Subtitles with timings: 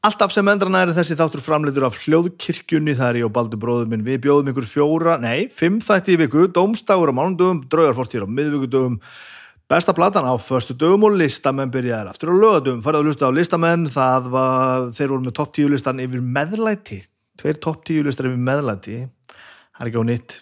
[0.00, 2.94] Alltaf sem endrana er þessi þáttur framleitur af hljóðkirkjunni.
[2.96, 4.00] Þar ég og Baldur bróður minn.
[4.06, 8.94] Við bjóðum ykkur fjóra, nei, fimm þætti í viku, dómstagur á mánundugum, draugarfortýr á miðvíkudugum,
[9.68, 12.78] besta platan á förstu dugum og listamenn byrjaðir aftur á lögadugum.
[12.80, 16.98] Farið að lusta á listamenn, það var, þeir voru með topp tíu listan yfir meðlæti,
[17.42, 20.36] tveir topp tíu listar yfir meðlæti, það er ekki á nýtt,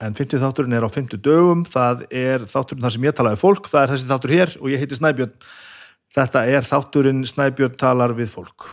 [0.00, 3.68] en 50 þátturinn er á 50 dögum, það er þátturinn þar sem ég talaði fólk,
[3.68, 5.36] það er þessi þáttur hér og ég heiti Snæbjörn.
[6.14, 8.72] Þetta er þátturinn Snæbjörn talar við fólk.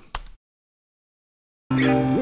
[1.79, 2.20] Yeah.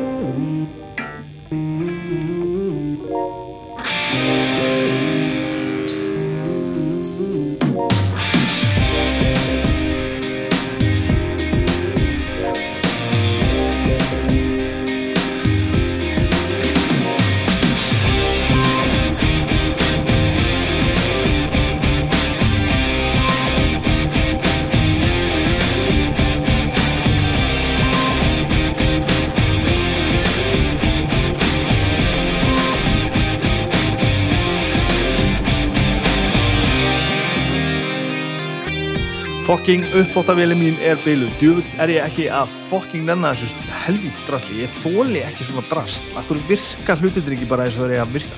[39.49, 44.59] Fokking uppfóttaveli mín er beilu Djúvill er ég ekki að fokking nenna þessu helvít strasli
[44.61, 46.05] Ég þóli ekki svona drast.
[46.21, 48.37] Akkur virka hlutinir ekki bara eins og þeir eiga að virka?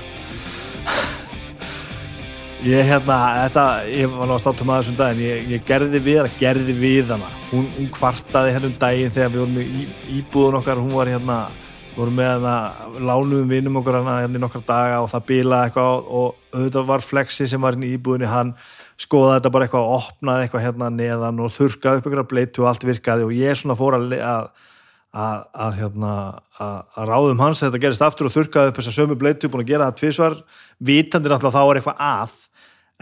[2.72, 6.20] Ég hérna, þetta, ég var náttúrulega státt um aðeins um daginn, ég, ég gerði við
[6.22, 10.60] hana, gerði við hana, hún, hún kvartaði hérna um daginn þegar við vorum í íbúðun
[10.62, 11.40] okkar, hún var hérna,
[11.98, 12.58] vorum með hana,
[12.96, 17.04] lánuðum vinnum okkar hana hérna í nokkar daga og það bílaði eitthvað og auðvitað var
[17.04, 18.56] Flexi sem var hérna í íbúðunni, hann
[19.00, 22.68] skoðaði þetta bara eitthvað og opnaði eitthvað hérna neðan og þurkaði upp einhverja bleitu og
[22.70, 24.14] allt virkaði og ég svona fór að,
[25.12, 26.12] að, hérna,
[26.60, 29.90] að ráðum hans þetta gerist aftur og þurkaði upp þessa sömu bleitu, búin að gera
[29.90, 30.38] það tvísvar,
[30.78, 32.38] vitandi náttúrulega þá er eitthvað að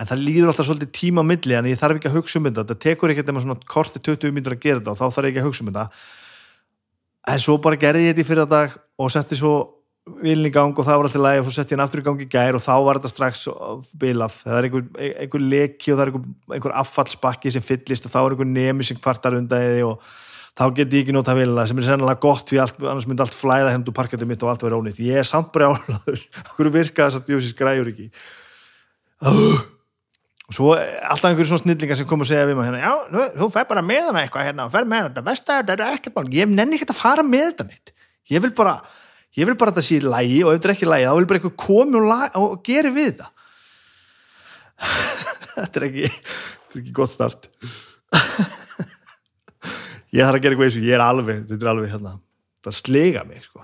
[0.00, 2.64] en það líður alltaf svolítið tíma milli en ég þarf ekki að hugsa um þetta,
[2.64, 5.34] þetta tekur ekkert nema svona korti 20 minnur að gera þetta og þá þarf ég
[5.34, 5.84] ekki að hugsa um þetta.
[7.30, 9.52] En svo bara gerði ég þetta í fyrir dag og setti svo
[10.20, 12.06] vilin í gang og það var alltaf læg og svo setti ég hann aftur í
[12.06, 13.44] gang í gær og þá var þetta strax
[14.00, 16.26] bilað, það er einhver, einhver leki og það er einhver,
[16.56, 20.10] einhver affallsbakki sem fyllist og þá er einhver nemi sem kvartar undan þið og
[20.58, 23.36] þá get ég ekki nota vilja sem er sennilega gott því allt, annars myndi allt
[23.36, 25.02] flæða hendur parketið mitt og allt verið ónýtt.
[25.06, 28.08] Ég er samt brjálaður, okkur virka þess að djóðsins græjur ekki?
[30.50, 33.26] Og svo alltaf einhverjum svona snillingar sem kom og segja við mig hérna, já, nú,
[33.38, 36.16] þú fer bara með hana eitthvað hérna, fer með hana, veist það, þetta er ekkert
[36.16, 36.30] mál.
[36.34, 37.92] Ég nenni ekki að fara með þetta mitt.
[38.30, 38.72] Ég vil bara,
[39.38, 41.28] ég vil bara að þetta sé lægi og ef þetta er ekki lægi, þá vil
[41.30, 42.08] bara eitthvað komi og,
[42.40, 43.32] og geri við það.
[45.60, 47.48] Þetta er ekki þetta er ekki gott start.
[50.10, 52.12] Ég þarf að gera eitthvað eins og ég er alveg, þetta er alveg hérna
[52.66, 53.60] það slega mig, sko.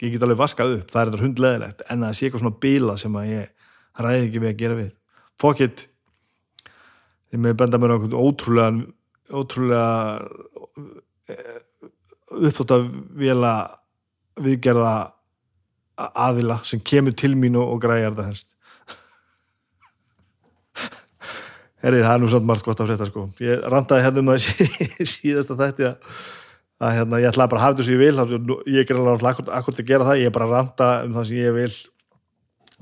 [0.00, 2.96] Ég get alveg vaskað upp, það er þetta hundleðilegt en það sé eitthvað svona bíla
[3.00, 4.90] sem að ég ræði ekki við að gera við.
[5.64, 5.78] It.
[7.30, 8.70] Því með benda mér á einhvern ótrúlega
[9.30, 9.88] ótrúlega
[12.30, 12.90] uppþótt að
[13.20, 13.54] vila
[14.44, 14.94] viðgerða
[16.08, 18.48] aðila sem kemur til mín og, græjar þetta helst.
[21.84, 23.26] Herrið, það er nú samt margt gott að frétta sko.
[23.44, 24.40] Ég randaði hérna um það
[25.12, 25.94] síðast að þetta
[26.80, 28.16] að hérna, ég ætlaði bara að hafa þetta sem ég vil
[28.72, 31.16] ég er alveg akkur, akkur til að gera það ég er bara að randa um
[31.18, 31.72] það sem ég vil.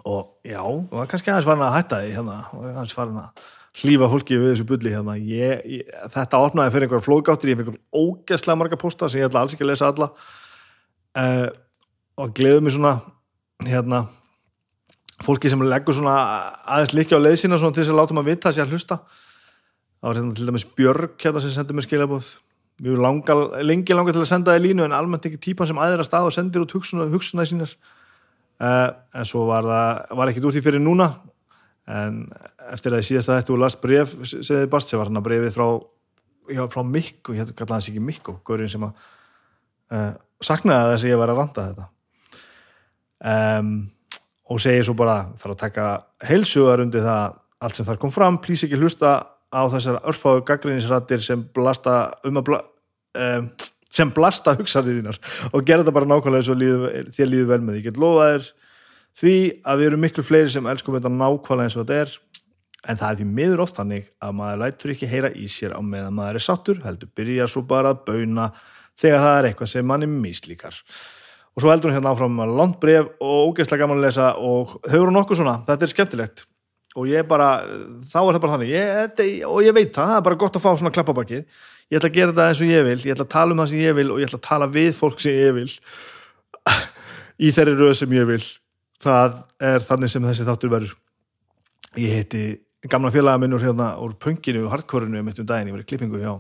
[0.07, 2.37] Og já, það er kannski aðeins farin að hætta því hérna,
[2.69, 3.47] aðeins farin að
[3.79, 5.17] hlýfa fólki við þessu bulli hérna.
[5.19, 9.43] Ég, ég, þetta opnaði fyrir einhverja flóðgáttir ég fikk ógeðslega marga posta sem ég ætla
[9.43, 10.13] alls ekki að lesa alla
[11.19, 11.49] uh,
[12.19, 12.97] og gleðu mig svona
[13.67, 14.05] hérna
[15.25, 16.17] fólki sem leggur svona
[16.63, 19.01] aðeins líka á leiðsina svona til þess að láta maður vita að sé að hlusta.
[19.99, 22.29] Þá er hérna til dæmis Björg hérna sem sendir mér skilabóð
[22.79, 23.35] við erum langa,
[23.67, 26.29] lengi langa til að senda það í línu en almennt ekki típan sem aðeira stað
[26.29, 27.73] og sendir út hugsunaði hugsunaði sínar.
[28.59, 31.13] Uh, en svo var það var ekkit úr því fyrir núna
[31.89, 32.25] en
[32.73, 35.21] eftir að ég síðast að þetta og last bref sem þið bast sem var hann
[35.21, 35.67] að brefið frá,
[36.53, 39.07] já, frá Mikko, ég hætti hans ekki Mikko gaurinn sem að
[39.95, 40.11] uh,
[40.45, 41.89] saknaði þess að ég var að randa þetta.
[43.29, 43.73] Um,
[44.49, 45.89] og segir svo bara þarf að taka
[46.29, 49.17] heilsugar undir það allt sem þar kom fram, plís ekki hlusta
[49.49, 51.97] á þessar örfáðu gaggrinnisrættir sem blasta
[52.29, 52.61] um að bla,
[53.19, 53.51] um,
[53.91, 55.19] sem blasta hugsaðirinnar
[55.51, 58.31] og gera þetta bara nákvæmlega og líðu, þér líður vel með því, ég get lofa
[58.31, 58.49] þér
[59.19, 62.17] því að við erum miklu fleiri sem elskum þetta nákvæmlega eins og þetta er
[62.89, 65.81] en það er því miður oft þannig að maður lætur ekki heyra í sér á
[65.83, 68.51] meðan maður er sattur heldur byrja svo bara að bauna
[68.99, 70.77] þegar það er eitthvað sem manni mislíkar.
[71.55, 75.01] Og svo heldur hún hérna áfram langt bref og ógeðslega gaman að lesa og þau
[75.01, 76.45] eru nokkuð svona, þetta er skemmtilegt.
[76.99, 77.49] Og ég bara,
[78.07, 80.65] þá er það bara þannig ég, og ég veit það, það er bara gott að
[80.65, 81.43] fá svona klappabakið,
[81.91, 83.73] ég ætla að gera þetta eins og ég vil ég ætla að tala um það
[83.73, 85.69] sem ég vil og ég ætla að tala við fólk sem ég vil.
[87.45, 88.41] Í þeirri röð sem ég vil.
[89.03, 89.37] Það
[89.71, 90.95] er þannig sem þessi þáttur verður.
[91.99, 92.45] Ég heiti
[92.87, 96.23] gamla félaga minnur hérna úr pönginu og hardkorinu mitt um daginn, ég var í klippingu
[96.23, 96.37] hjá,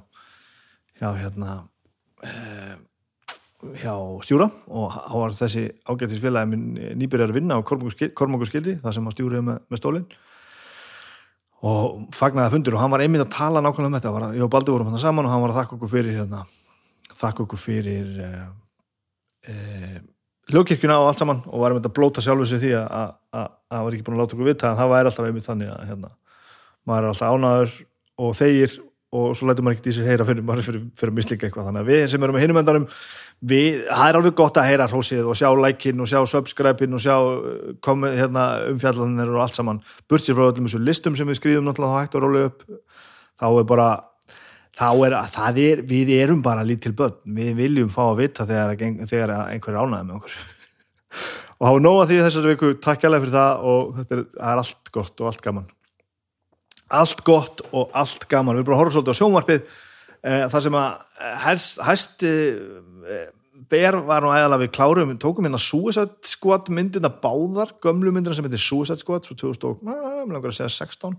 [1.01, 1.59] hjá hérna
[3.79, 8.76] hjá stjúra og hann var þessi ágættis félagi minn nýbyrjar að vinna á Kormungur skildi
[8.82, 10.06] þar sem hann stjúrið með, með stólinn.
[11.67, 14.12] Og fagnaði fundur og hann var einmitt að tala nákvæmlega um þetta.
[14.15, 16.44] Var, ég og Baldur vorum hann saman og hann var að þakka okkur fyrir hérna,
[17.19, 18.44] þakka okkur fyrir eh,
[19.50, 19.97] eh,
[20.53, 23.97] hljókirkjuna og allt saman og var einmitt að blóta sjálfu sig því að hann var
[23.97, 26.12] ekki búin að láta okkur vita en það væri alltaf einmitt þannig að hérna,
[26.87, 27.75] maður er alltaf ánaður
[28.23, 28.79] og þeir
[29.17, 31.71] og svo lætur maður ekkert í sig heyra fyrir, fyrir, fyrir mislíka eitthvað.
[31.71, 32.85] Þannig að við sem erum með hinum endanum
[33.41, 37.03] við, það er alveg gott að heyra hrósið og sjá lækin og sjá subscribe-in og
[37.05, 38.45] sjá uh, hérna,
[38.75, 39.81] umfjallanir og allt saman.
[40.11, 42.67] Burtsir frá öllum þessu listum sem við skrýðum náttúrulega þá hægt og rólega upp.
[43.39, 43.89] Þá er bara
[44.79, 45.17] þá er,
[45.65, 48.77] er, við erum bara lítil börn, við viljum fá að vita þegar,
[49.09, 50.39] þegar einhver er ánæðið með okkur.
[51.59, 52.69] Og hafa nóga því þessari viku.
[52.79, 54.23] Takk alveg fyrir það og þetta er,
[54.53, 55.67] er allt gott og allt gaman
[56.88, 58.56] allt gott og allt gaman.
[58.56, 60.88] Við erum bara að horfa svolítið á sjónvarpið eh, þar sem að
[61.44, 63.25] hæst, hæst eh,
[63.69, 68.37] ber var nú æðalega við klárum, við tókum hérna Suicide Squad myndina báðar, gömlu myndina
[68.37, 71.19] sem heitir Suicide Squad frá 2016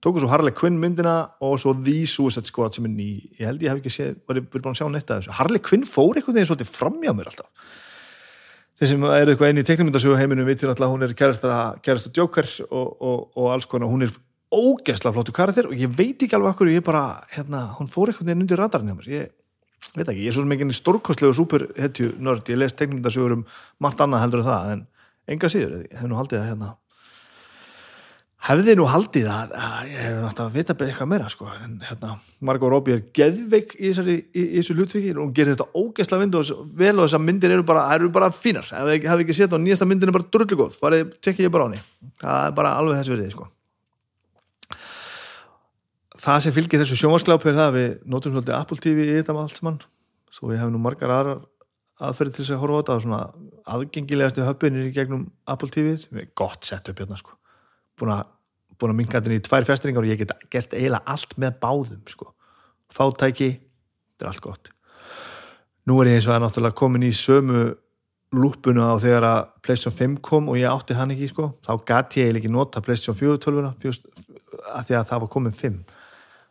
[0.00, 1.14] tókum svo Harley Quinn myndina
[1.44, 4.40] og svo The Suicide Squad sem er ný, ég held ég hef ekki séð var
[4.40, 7.68] ég búin að sjá netta þessu, Harley Quinn fór einhvern veginn svolítið framjá mér alltaf.
[8.80, 12.86] Þeir sem eru eitthvað einn í teknimyndasögu heiminu vitir alltaf hún er kærasta Joker og,
[12.96, 14.14] og, og alls konar, hún er
[14.50, 18.34] ógeðsla flottu karakter og ég veit ekki alveg okkur ég bara, hérna, hún fór eitthvað
[18.34, 19.30] undir radarinn hjá mér, ég
[19.94, 23.46] veit ekki, ég er svo mikið stórkostlegu superhetju nörd, ég les tekníkdarsögur um
[23.78, 26.74] margt annað heldur en það, en enga síður, ég hef nú haldið að hérna
[28.40, 32.14] hefði nú haldið að, að ég hef náttúrulega vita beð eitthvað meira sko, en hérna,
[32.48, 36.20] Margot Robbie er geðveik í, í, í, í þessu hlutvikið og hún gerir þetta ógeðsla
[36.22, 39.36] vind og vel og þessar myndir eru bara, eru bara fínar, ef ég hef ekki
[39.36, 41.84] sett á nýjasta myndin er bara drullu góð, farið, tekki ég bara á henni
[46.20, 49.04] það er það sem fylgir þessu sjónvarsglápi er það að við notum svolítið Apple TV
[49.06, 49.78] í þetta allt saman.
[50.30, 51.40] Svo ég hef nú margar aðrar
[52.00, 52.96] aðferði til þess að horfa á þetta.
[52.96, 53.20] Og svona
[53.74, 57.36] aðgengilegastu höppinir í gegnum Apple TV við erum gott sett upp hérna sko.
[58.00, 58.28] Búin að,
[58.80, 62.32] að minka þetta í tvær fjastringar og ég get gert eiginlega allt með báðum sko.
[62.92, 63.52] Fátæki,
[64.12, 64.72] þetta er allt gott.
[65.88, 67.70] Nú er ég eins og að náttúrulega komin í sömu
[68.36, 71.48] lúpuna á þegar að PlayStation 5 kom og ég átti hann ekki sko.
[71.64, 75.80] Þá gæti ég ekki nota PlayStation 4 tölvuna að því að það var komin 5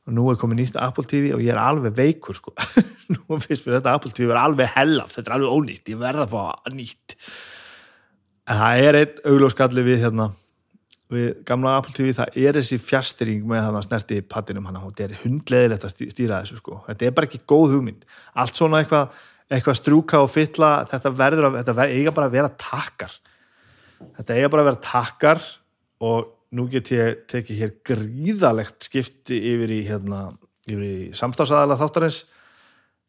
[0.09, 2.55] og nú er komið nýtt Apple TV og ég er alveg veikur sko.
[3.13, 6.25] Nú finnst mér þetta Apple TV er alveg hellaf þetta er alveg ónýtt, ég verða
[6.25, 7.15] að fá nýtt.
[8.49, 10.29] En það er einn auglóskalli við hérna
[11.09, 14.91] við gamla Apple TV, það er þessi fjärstyring með þannig að snerti pattinum hann og
[14.91, 16.81] þetta er hundleðilegt að stýra þessu sko.
[16.85, 18.05] Þetta er bara ekki góð hugmynd,
[18.37, 19.17] allt svona eitthvað
[19.49, 23.15] eitthvað strúka og fylla þetta verður að, þetta eiga bara að vera takkar.
[24.19, 25.41] Þetta eiga bara að vera takkar
[26.05, 30.25] og nú get ég tekið hér gríðalegt skipti yfir í, hérna,
[30.69, 32.23] í samstafsæðala þáttarins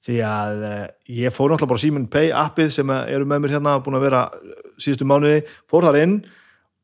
[0.05, 0.85] því að eh,
[1.23, 4.23] ég fór náttúrulega bara Siemens Pay appið sem eru með mér hérna búin að vera
[4.81, 6.15] síðustu mánuði, fór þar inn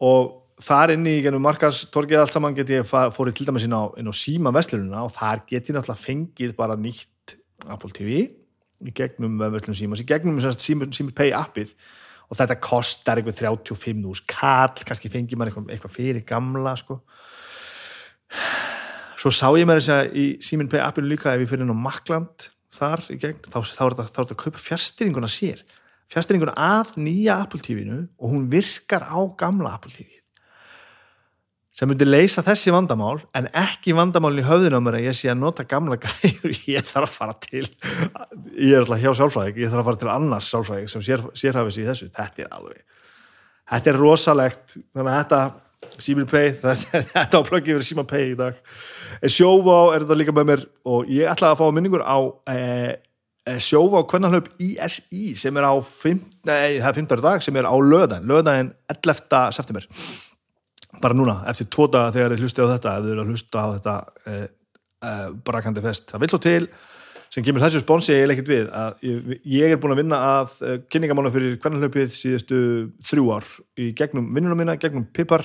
[0.05, 3.93] og þar inn í genum markastorgið allt saman get ég fórið til dæmis inn á,
[3.93, 7.37] á Sima Vestlununa og þar get ég náttúrulega fengið bara nýtt
[7.69, 8.25] Apple TV
[8.85, 11.73] í gegnum Vestlunum Simas, í gegnum Siemens Pay appið
[12.27, 16.99] og þetta kostar eitthvað 35 úrs kall, kannski fengir maður eitthvað, eitthvað fyrir gamla sko.
[19.17, 21.73] Svo sá ég mér þess að í Simin Pay appinu líka ef ég fyrir inn
[21.73, 25.63] á Makland þar í gegn, þá, þá er þetta að kaupa fjárstyringuna sér,
[26.13, 30.26] fjárstyringuna að nýja Apple TV-nu og hún virkar á gamla Apple TV
[31.77, 35.29] sem myndi leysa þessi vandamál en ekki vandamálin í höfðinu á mér að ég sé
[35.33, 37.67] að nota gamla græur ég þarf að fara til
[38.57, 41.81] ég er alltaf hjá sálfræðing, ég þarf að fara til annars sálfræðing sem sér, sérhafis
[41.83, 42.83] í þessu þetta er alveg,
[43.75, 45.45] þetta er rosalegt þannig að þetta
[46.03, 48.57] Simon Pay, þetta, þetta áplöki verið Simon Pay í dag
[49.29, 52.19] Sjóvá er þetta líka með mér og ég ætlaði að fá minningur á
[52.53, 52.95] eh,
[53.63, 56.23] Sjóvá kvennanhlaup ISI sem er á 5.
[56.49, 57.21] Nei, það er 15.
[57.23, 59.53] dag sem er á löðan, löðan 11.
[59.55, 59.87] september
[61.03, 63.67] bara núna, eftir tóta þegar þið hlustið á þetta ef þið eru að hlusta á
[63.75, 63.95] þetta
[64.33, 64.45] eh,
[65.09, 66.07] eh, brakandi fest.
[66.13, 66.61] Það vil svo til
[67.27, 68.69] sem kemur þessu sponsi ég ekkert við
[69.05, 72.61] ég, ég er búin að vinna að eh, kynningamána fyrir hvernarhlaupið síðustu
[73.09, 73.49] þrjú ár
[73.83, 75.45] í gegnum vinnunum mína, gegnum Pipar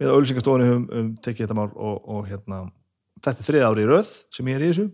[0.00, 2.62] við auðvilsingastofunni höfum um, tekið þetta mál og, og hérna,
[3.20, 4.86] þetta er þrið ári í röð sem ég er í þessu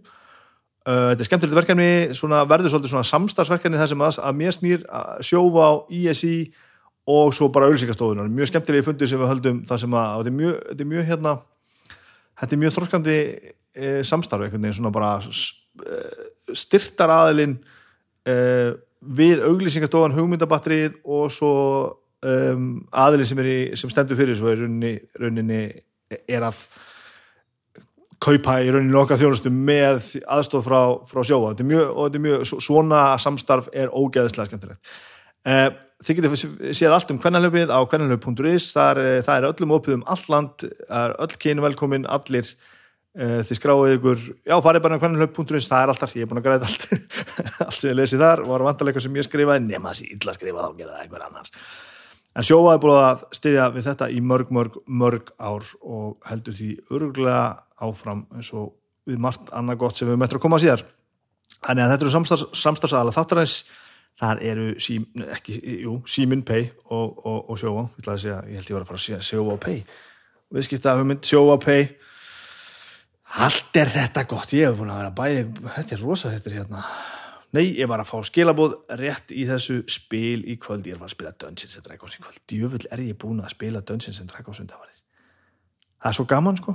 [0.86, 5.64] þetta er skemmtilegt verkefni svona, verður svolítið þar sem að, að mér snýr að sjófa
[5.66, 6.36] á ISI
[7.06, 10.38] og svo bara auðvilsingastofunar mjög skemmtilegi fundir sem við höldum það sem að þetta er
[10.40, 11.34] mjög, þetta er mjög hérna
[12.40, 16.00] þetta er mjög þróskandi e, samstarfi einhvern veginn svona bara e,
[16.56, 17.54] styrtar aðilinn
[18.26, 18.36] e,
[19.16, 21.54] við auðvilsingastofan hugmyndabatterið og svo
[22.26, 23.40] aðilinn sem,
[23.78, 25.60] sem stendur fyrir svo er rauninni, rauninni
[26.26, 26.64] er að
[28.22, 32.46] kaupa í rauninni okkar þjónustu með aðstof frá, frá sjóa mjög, og þetta er mjög,
[32.64, 34.80] svona samstarf er ógeðslega skemmtilegt.
[34.80, 35.15] eh,
[35.46, 36.36] þið getið
[36.76, 40.64] séð allt um hvernalöfið á hvernalöf.is það, er- það er öllum opið um allt land.
[40.90, 42.50] Öll kynu velkomin, allir.
[43.16, 44.24] Eh, þið skráið ykkur.
[44.44, 46.88] Já, farið bara um hvernalöf.is, það er alltaf ég er búin að græða allt.
[47.66, 48.42] Allt sem ég lesi þar.
[48.44, 51.48] Var vantarleika sem ég skrifaði, nema þessi illa skrifa þá gera það einhver annar.
[52.36, 56.52] En sjóa er búin að styðja við þetta í mörg, mörg, mörg ár og heldur
[56.58, 57.46] því örgulega
[57.80, 58.74] áfram eins og
[59.08, 60.84] við margt annað gott sem við möttum að koma síðar.
[61.64, 63.56] Þannig að þetta eru samstarfs, samstarfsaðala þáttarins,
[64.20, 65.06] það eru sím,
[65.36, 68.92] ekki, jú, Símin Pay og, og, og sjóa, ég, segja, ég held ég var að
[68.92, 69.82] fara að sjóa Pay.
[70.56, 71.88] Viðskipta hugmynd, sjóa Pay,
[73.46, 75.46] allt er þetta gott, ég hef búin að vera bæði,
[75.76, 76.84] þetta er rosa þetta er hérna.
[77.56, 81.16] Nei, ég var að fá skilabóð rétt í þessu spil í kvöld, ég var að
[81.16, 84.60] spila Dungeons and Dragons í kvöld, djöfull er ég búin að spila Dungeons and Dragons
[84.64, 85.02] undanfarið.
[86.02, 86.74] Það er svo gaman sko,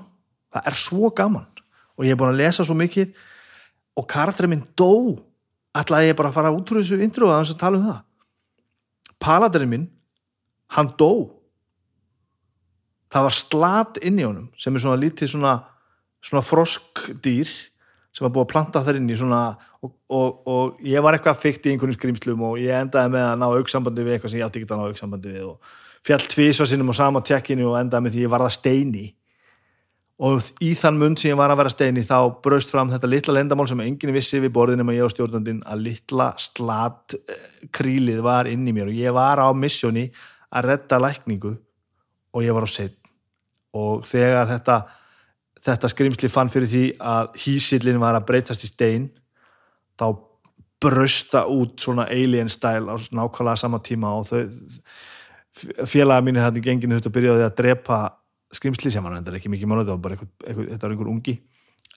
[0.53, 1.49] það er svo gaman.
[1.97, 3.11] Og ég er búin að lesa svo mikið.
[3.99, 5.21] Og karakterinn minn dó,
[5.77, 7.99] ætlaði ég bara að fara út úr þessu intro að hans að tala um það.
[9.21, 9.87] Paladurinn minn,
[10.75, 11.11] hann dó.
[13.11, 15.57] Það var slat inn í honum sem er svona lítið svona,
[16.23, 17.49] svona froskdýr
[18.11, 19.41] sem var búið að planta þar inn í svona
[19.81, 23.39] og, og, og ég var eitthvað fyrkt í einhvern skrýmslum og ég endaði með að
[23.39, 25.75] ná auksambandi við eitthvað sem ég átti ekki að ná auksambandi við og
[26.07, 29.05] fjall tvísa sinnum á sama tjekkinu og endaði með því ég varða steini
[30.21, 33.35] og í þann mund sem ég var að vera steini þá braust fram þetta litla
[33.39, 38.21] lendamál sem enginn vissi við borðinum að ég á stjórnandinn að litla slat eh, krílið
[38.25, 38.91] var inn í mér.
[38.91, 40.11] Og ég var á missjóni
[40.53, 41.55] að redda lækningu
[42.31, 42.97] og ég var á set
[43.73, 44.77] og þegar þetta
[45.61, 49.09] þetta skrimsli fann fyrir því að hísillin var að breytast í stein
[49.99, 50.11] þá
[50.81, 54.15] brösta út svona alien style á nákvæmlega sama tíma.
[54.17, 57.99] Og þau félaga mínir þetta í genginu þetta byrjaði að drepa
[58.55, 61.37] skrimsli sem var endar ekki mikið mánu þetta var einhver ungi.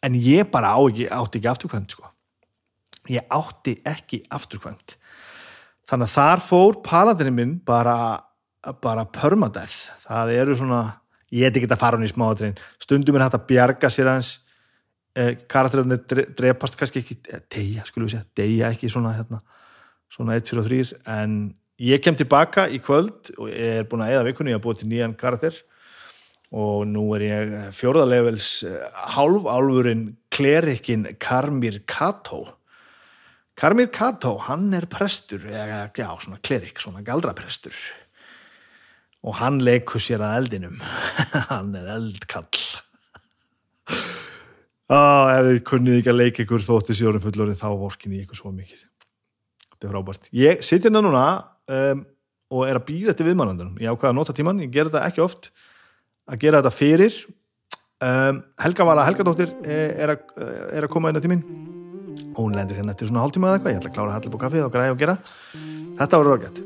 [0.04, 2.10] En ég bara á ekki, átti ekki afturkvæmt sko.
[3.08, 4.96] ég átti ekki afturkvæmt.
[5.84, 7.96] Þannig að þar fór paladinni minn bara
[8.80, 9.92] bara permadeath.
[10.06, 10.80] Það eru svona
[11.34, 14.38] ég heit ekki að fara hún í smáðatrein stundum er hægt að bjarga sér aðeins.
[15.14, 15.98] Eh, karakteröfni
[16.34, 19.42] drepast kannski ekki, eh, deyja skulum við segja, deyja ekki svona hérna,
[20.10, 24.16] svona 1, 4 og 3 en ég kem tilbaka í kvöld og er búin að
[24.16, 25.54] eða vikunni, ég har búið til nýjan karakter
[26.54, 28.50] og nú er ég fjórðalevels
[29.16, 32.44] hálfálfurinn klerikin Karmir Kato.
[33.58, 37.74] Karmir Kato, hann er prestur, eða, já, svona klerik, svona galdraprestur.
[39.24, 40.80] Og hann leikur sér að eldinum.
[41.50, 42.60] Hann er eldkall.
[44.92, 48.36] Ah, ef þið kunnið ekki að leika ykkur þótti sjórum fullorinn þá vorkin ég ykkur
[48.36, 48.82] svo mikið.
[49.70, 50.28] Þetta er frábært.
[50.36, 51.22] Ég sitt hérna núna
[51.72, 52.02] um,
[52.52, 55.24] og er að býða þetta viðmannandunum ég ákvaða að nota tíman, ég ger þetta ekki
[55.24, 55.48] oft
[56.30, 57.12] að gera þetta fyrir.
[58.04, 60.20] Um, Helga Vala Helgadóttir er að,
[60.74, 61.44] er að koma inn á tímin
[62.34, 63.74] og hún lendir hérna eftir svona hálftíma eða eitthvað.
[63.74, 65.16] Ég ætla að klára að hella på kaffið og græða og gera.
[66.02, 66.56] Þetta var ráðgætt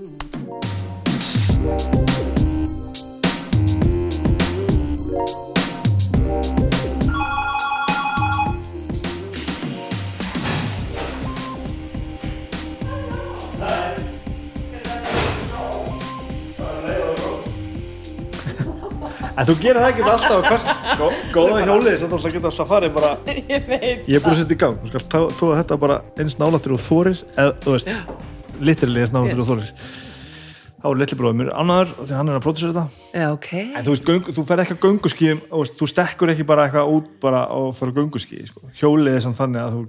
[19.39, 20.65] En þú gerir það ekki alltaf hvers,
[20.99, 23.11] gó, góða hjólið sem þú getur alltaf farið bara
[23.55, 26.01] Ég veit ég er búin að setja í gang, þú skal tó- tóa þetta bara
[26.19, 27.93] eins nálættur og þórir eða þú veist,
[28.59, 29.73] litrilega eins nálættur og þórir
[30.79, 33.07] þá er litli bróðið mér annaður því hann er að pródusera þetta.
[33.19, 33.49] Já, ok.
[33.59, 35.41] En þú veist, þú fer ekki að gönguskíðum
[35.75, 38.63] þú, stekkur ekki bara eitthvað út bara og fyrir gönguskíði, sko.
[38.79, 39.87] hjólið er samt þannig að þú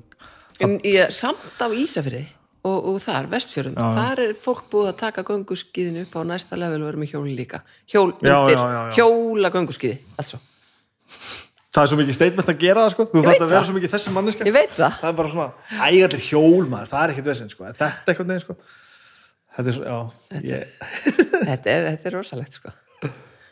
[0.60, 2.26] En ég, samt á Ísafirði
[2.68, 6.60] og, og þar, vestfjörðum, Já, þar er fólk búið að taka gönguskiðin upp á næsta
[6.60, 7.62] level og vera með hjóli líka.
[7.88, 10.42] Hjól Já, undir, já, hjóla gönguskiði altså.
[11.72, 13.08] það er svo mikið statement að gera það sko.
[13.14, 14.78] þú þarf að vera svo mikið þessi manniska það.
[15.00, 15.50] Það er bara svona,
[15.88, 16.92] ægætlir hjól maður.
[16.92, 17.66] Það er ekkert vesinn, sko.
[17.70, 18.58] Er þetta eitthvað neginn sko.
[19.56, 20.78] þetta er svo, já ég,
[21.50, 22.76] þetta er, þetta er rosalegt sko.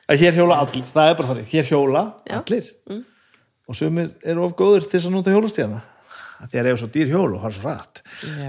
[0.07, 1.47] Að hér hjóla allir, það er bara þannig.
[1.51, 2.73] Hér hjóla allir.
[3.67, 5.81] Og sumir eru of góður til að nota hjólastíðana
[6.45, 8.01] því að eru svo dýr hjól og har svo rætt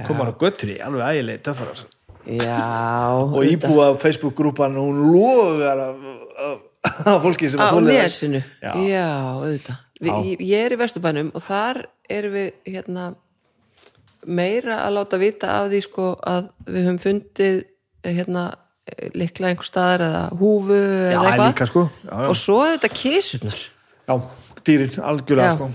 [0.09, 1.85] komar á göttri, alveg ægilegi töffarar.
[2.28, 4.99] Já, og íbúa á Facebook-grúpan og hún
[5.64, 6.59] af,
[7.07, 8.02] af fólki sem á að þolir það.
[8.02, 8.42] nesinu.
[8.62, 8.73] Já.
[8.85, 9.07] Já,
[9.38, 9.80] auðvitað.
[9.99, 13.09] Vi, ég, ég er í Vesturbænum og þar erum við hérna
[14.28, 17.59] meira að láta vita af því sko að við höfum fundið
[18.07, 18.45] hérna
[19.16, 21.71] likla einhver staðar eða húfu eða eitthvað.
[21.71, 21.85] sko.
[22.28, 23.59] Og svo er þetta kísunar
[24.09, 24.14] já,
[24.64, 25.57] dýrin, algjörlega Já.
[25.57, 25.71] sko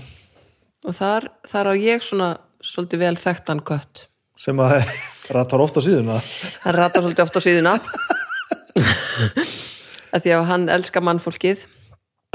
[0.84, 2.30] og þar, þar á ég svona
[2.64, 4.06] svolítið vel þekktan kött.
[4.40, 4.76] Sem að
[5.36, 6.18] ratar ofta síðuna.
[6.64, 7.74] Hann ratar svolítið oft á síðuna.
[10.14, 11.64] Að því að hann elskar mannfólkið.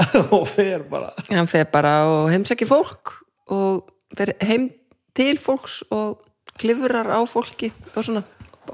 [0.36, 1.12] Og fer bara.
[1.28, 3.18] Hann fer bara og heimsækir fólk
[3.52, 4.70] og fer heim
[5.16, 6.22] til fólks og
[6.60, 8.22] klifrar á fólki og svona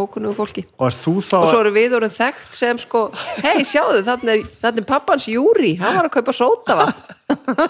[0.02, 0.64] ókunnugu fólki.
[0.78, 3.06] Og og svo eru við orðin þekkt sem sko
[3.44, 6.88] hei sjáðu þannig er, þannig er pappans Júri hann var að kaupa sótafa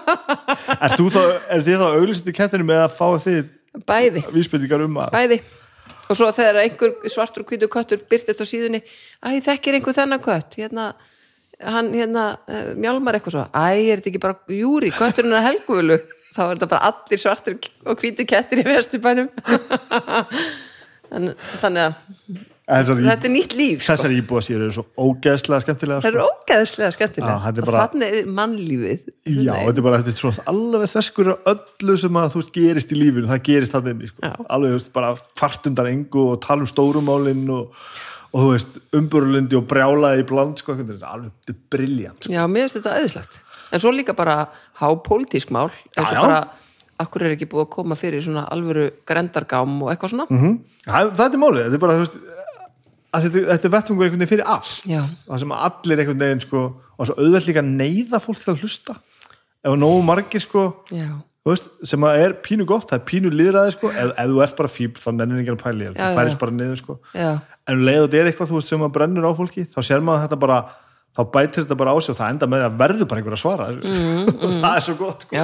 [0.85, 1.21] er, þú þá,
[1.53, 3.45] er þið þá auglýsandi kettinu með að fá þið
[3.87, 5.41] bæði, vísbendingar um að bæði.
[6.07, 10.23] Og svo þegar einhver svartur og hvítur köttur byrtist á síðunni æ, þekkir einhver þennan
[10.23, 10.55] kött?
[10.61, 10.93] Hérna,
[11.63, 15.99] hann hérna uh, mjálmar eitthvað svo, æ, er þetta ekki bara Júri, kötturinn er helgvölu
[16.37, 19.31] þá er þetta bara allir svartur og hvítur kettir í vesturbænum
[21.17, 21.33] en,
[21.63, 23.93] þannig að þessar, þetta er nýtt líf sko.
[23.93, 26.19] þessar íbúa sér eru svo ógeðslega skemmtilega það sko.
[26.19, 29.07] er ógæðslega skemmtilega þetta er og bara- þannig er mannlífið
[29.47, 32.93] já, þetta er bara þetta er svona alveg þesskur öllu sem að þú veist gerist
[32.93, 34.35] í lífinu það gerist það inni, sko.
[34.51, 37.81] Alveg þú veist, bara kvartundar engu og tala um stórumálin og,
[38.33, 42.35] og þú veist umburlundi og brjálaði í bland sko, er alveg, briljant sko.
[42.35, 43.43] Já, mér finnst þetta eðislegt.
[43.75, 44.47] En svo líka bara
[44.81, 46.47] hápólitísk mál, eins og bara
[46.99, 50.27] akkur er ekki búið að koma fyrir svona alvöru grendargám og eitthvað svona.
[50.31, 50.57] mm það,
[50.87, 52.19] það er málið, þetta er bara veist,
[53.17, 55.01] þetta, þetta er vettfungur einhvern veginn fyrir allt Já.
[55.27, 56.65] það sem allir einhvern veginn sko,
[56.97, 58.99] og svo auðvelt líka neyða fólk til að hlusta
[59.67, 60.69] ef nógu margir sko
[61.47, 64.57] veist, sem að er pínu gott, það er pínu líðræði sko, ef, ef þú ert
[64.63, 66.99] bara fíbl þá nennir ekki að pæli, Já, það færist bara niður sko.
[67.15, 70.03] en um leið og þetta er eitthvað veist, sem að brennur á fólki þá sér
[70.07, 70.59] maður þetta bara,
[71.17, 73.43] þá bætir þetta bara á sig og það enda með að verður bara einhver að
[73.43, 75.39] svara mm, og það er svo gott sko.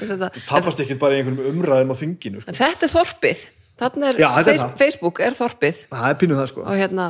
[0.00, 2.56] Þetta, tapast ekki bara í einhverjum umræðum á þinginu sko.
[2.56, 3.44] þetta er þorpið.
[3.80, 4.78] Þannig er, Já, þetta er face, það.
[4.82, 5.82] Facebook er þorpið.
[5.90, 6.64] Það er pínu það sko.
[6.68, 7.06] og hérna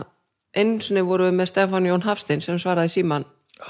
[0.62, 3.24] einsinni voru við með Stefán Jón Hafstein sem svaraði síman,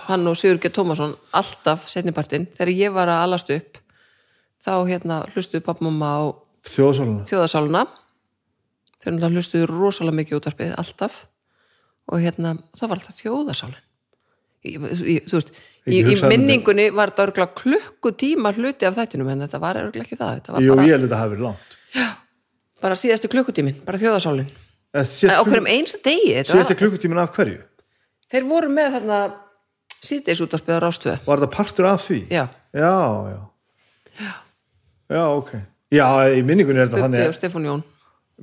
[0.08, 0.70] hann og Sigur G.
[0.74, 3.78] Tómasson alltaf setnipartin, þegar ég var að alast upp
[4.62, 6.20] þá hérna hlustuðu pappmamma á
[6.70, 7.82] þjóðsáluna þjóðasáluna
[9.02, 11.24] þeir náttúrulega hlustuðu rosalega mikið útvarpið alltaf.
[12.12, 13.82] Og hérna það var alltaf þjóðasálin.
[14.62, 18.86] Ég, ég, þú veist, Ekki í, í hugsaði um minningunni var þetta örgulega klukkutíma hluti
[18.86, 21.08] af þættinum en þetta var örgulega ekki það þetta var Jú, bara, ég held að
[21.08, 21.78] þetta hafi verið langt
[22.82, 24.50] bara síðasti klukkutímin, bara þjóðasálin
[24.92, 27.62] Eh, á síðasta hverjum einsta degi var, klukkutímin af hverju?
[28.32, 29.20] Þeir voru með þarna
[30.02, 32.18] síðdeis útvarpið á rástöðu var þetta partur af því?
[32.28, 32.44] já,
[32.76, 32.92] já,
[33.32, 34.34] já.
[35.12, 35.54] Já, ok.
[35.92, 37.24] Já, í minningunni er þetta þannig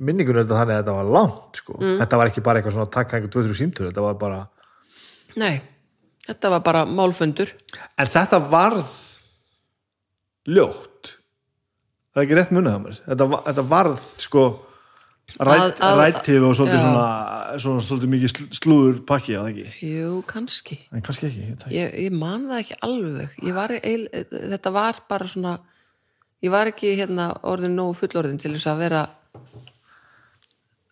[0.00, 1.76] minningunni er þetta þannig að þetta var langt sko.
[1.78, 1.96] Mm.
[2.02, 4.40] þetta var ekki bara eitthvað svona að taka einhver 2-3 símtur þetta var bara
[5.38, 5.60] nei,
[6.26, 7.54] þetta var bara málfundur.
[7.94, 8.90] En þetta varð
[10.50, 10.89] ljótt
[12.10, 14.44] það er ekki rétt munið á mér þetta, þetta varð sko
[15.38, 16.84] rætt, Að- að- rættið og svolítið já.
[16.84, 21.52] svona, svona svolítið mikið sl- slúður pakki það ekki jú, kannski en kannski ekki, ég
[21.54, 21.74] ekki.
[21.76, 24.08] ég, ég man það ekki alveg ég var, eil,
[24.54, 25.54] þetta var bara svona
[26.42, 29.04] ég var ekki hérna orðin nógu fullorðin til þess að vera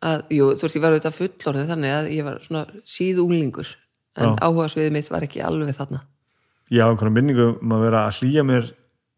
[0.05, 3.75] að, jú, þú veist, ég var auðvitað fullorðin þannig að ég var svona síðunglingur
[4.19, 4.37] en Já.
[4.47, 6.05] áhuga mitt var ekki alveg þarna
[6.71, 8.71] ég á einhverja minningu um að vera að hlýja mér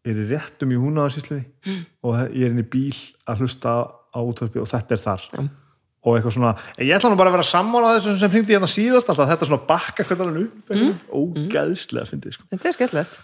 [0.07, 1.81] er í réttum í húnaðarsýslinni mm.
[2.07, 2.95] og ég er inn í bíl
[3.29, 5.41] að hlusta á útvarpi og þetta er þar Já.
[5.41, 9.11] og eitthvað svona, ég ætla nú bara að vera sammála þessum sem hringdi hérna síðast
[9.13, 10.99] alltaf, þetta svona bakka hvernig hann upp mm.
[11.21, 12.49] ógæðslega fyndið sko.
[12.53, 13.21] þetta er skemmtilegt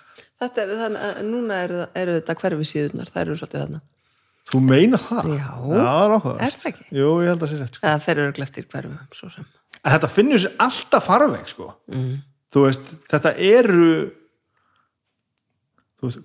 [0.48, 3.84] er núna eru, eru þetta hverfi síðunar, það eru svolítið þarna
[4.48, 5.32] þú meina það?
[5.34, 5.50] Já.
[5.76, 6.86] Já, er það ekki?
[6.96, 7.88] Jú, ég held að sé rétt sko.
[7.90, 9.48] eða fer eru eftir hverfum svo sem
[9.82, 11.72] en þetta finnur sér alltaf farveg sko.
[11.92, 12.16] mm.
[12.54, 13.90] þú veist, þetta eru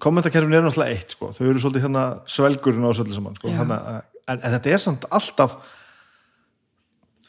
[0.02, 1.30] kommentakerfin eru náttúrulega eitt sko.
[1.32, 3.48] þau eru svolítið hérna svelgurinn á svolítið saman sko.
[3.48, 5.56] Að- en, en þetta er samt alltaf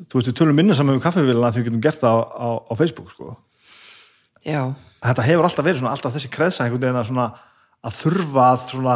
[0.04, 2.48] þú veist, við tölum minna saman um kaffevílina þegar við getum gert það á, á,
[2.70, 3.34] á Facebook sko.
[4.44, 4.62] já,
[5.04, 7.36] þetta hefur alltaf verið svona, alltaf þessi kreðsa að,
[7.84, 8.96] að þurfa að svona,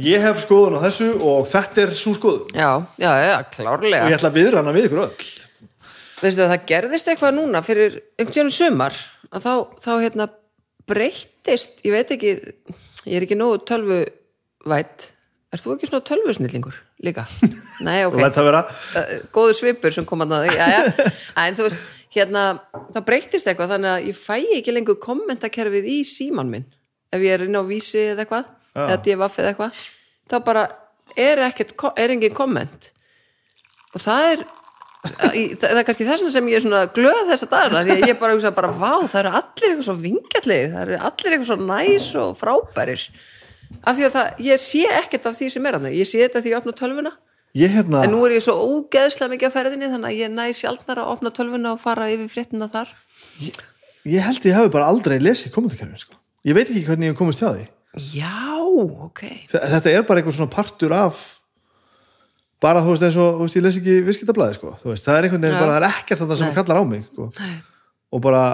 [0.00, 4.12] ég hef skoðun á þessu og þetta er svo skoðun já, já, já, klárlega og
[4.12, 5.26] ég ætla að viðra hana við ykkur öll
[6.24, 8.96] veistu að það gerðist eitthvað núna fyrir einhvern tjónu sumar
[9.34, 10.28] að þá, þá hérna
[10.90, 14.02] breyttist, ég veit ekki ég er ekki nógu tölvu
[14.68, 15.10] vætt
[15.54, 17.26] er þú ekki svona tölvusnillingur líka?
[17.86, 18.62] Nei, ok, og þetta vera
[19.34, 21.10] góður svipur sem kom að það já, já.
[21.44, 22.44] en þú veist, hérna
[22.94, 26.66] það breyttist eitthvað, þannig að ég fæ ekki lengur kommentakerfið í síman minn
[27.14, 28.84] ef ég er inn á vísi eða eitthvað Já.
[28.88, 29.80] eða divaf eða eitthvað
[30.30, 30.64] þá bara
[31.20, 32.90] er ekkert, er engin komment
[33.94, 34.44] og það er
[35.04, 38.08] það það er kannski þess vegna sem ég er svona glöð þessa dagana, því að
[38.08, 41.50] ég bara hugsa bara vá, það eru allir eitthvað svo vingjallir það eru allir eitthvað
[41.50, 43.04] svo næs og frábærir.
[43.84, 46.40] Af því að það, ég sé ekkert af því sem er hann, ég sé þetta
[46.44, 47.12] því ég opna tölvuna.
[47.54, 50.46] Ég hérna, en nú er ég svo ógeðslega mikið á ferðinni þannig að ég næ
[50.58, 52.90] sjaldnar að opna tölvuna og fara yfir fréttina þar.
[54.04, 56.16] Ég held ég hafi bara aldrei lesið kommentakerfin sko.
[56.44, 57.68] ég veit ekki hvernig ég komist hjá því.
[58.16, 58.58] Já,
[59.06, 59.20] ok.
[59.52, 61.33] Þe- þetta er bara einhver svona partur af
[62.64, 64.74] bara þú veist eins og veist, ég les ekki viðskiptablaði sko.
[64.88, 65.62] Veist, það er einhvern veginn Já.
[65.64, 66.56] bara, það er ekkert þetta sem Nei.
[66.58, 67.30] kallar á mig sko.
[68.14, 68.44] Og bara,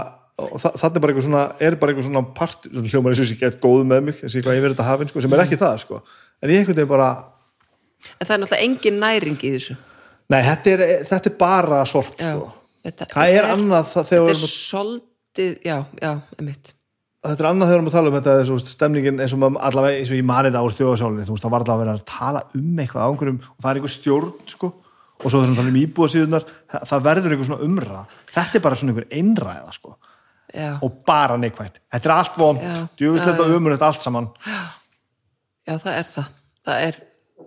[0.41, 3.29] og þa þannig er bara eitthvað svona er bara eitthvað svona part, hljómar eins og
[3.29, 5.61] þessi gett góð með mig, þessi hvað ég verið þetta hafinn sko, sem er ekki
[5.61, 6.01] það sko,
[6.41, 7.11] en ég einhvern veginn bara
[8.17, 9.77] en það er náttúrulega engin næring í þessu
[10.33, 12.51] nei, þetta er, þetta er bara sort já, sko.
[12.87, 16.73] þetta, það er annað það, þetta er soldið já, já, einmitt
[17.21, 19.65] þetta er annað þegar við erum að tala um þetta þessu, stemningin eins og maður
[19.69, 22.07] allavega eins og ég manið á þjóðasálinni, þú veist, það var allavega að vera að
[22.09, 24.71] tala um eitthvað á einhverjum og það er einhver stjórn sko,
[25.21, 28.05] og svo þessum tala um íbúasíðunar það, það verður einhver svona umræða.
[28.33, 29.97] Þetta er bara svona einhver einræða sko.
[30.51, 32.63] Já, og bara neikvægt, þetta er allt vond.
[32.99, 33.57] Djúvill Já, þetta já.
[33.59, 34.31] umrætt allt saman.
[35.69, 36.31] Já, það er það.
[36.67, 37.03] Það er,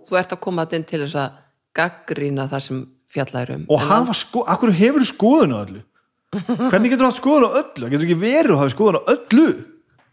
[0.06, 1.42] þú ert að koma inn til þess að
[1.76, 2.78] gaggrína það sem
[3.12, 3.66] fjallæður um.
[3.74, 5.82] Og hafa sko, akkur hefur skoðun á öllu
[6.70, 7.88] hvernig getur þú haft skoðun á öllu?
[7.94, 9.46] Getur ekki verið að hafa skoðun á öllu?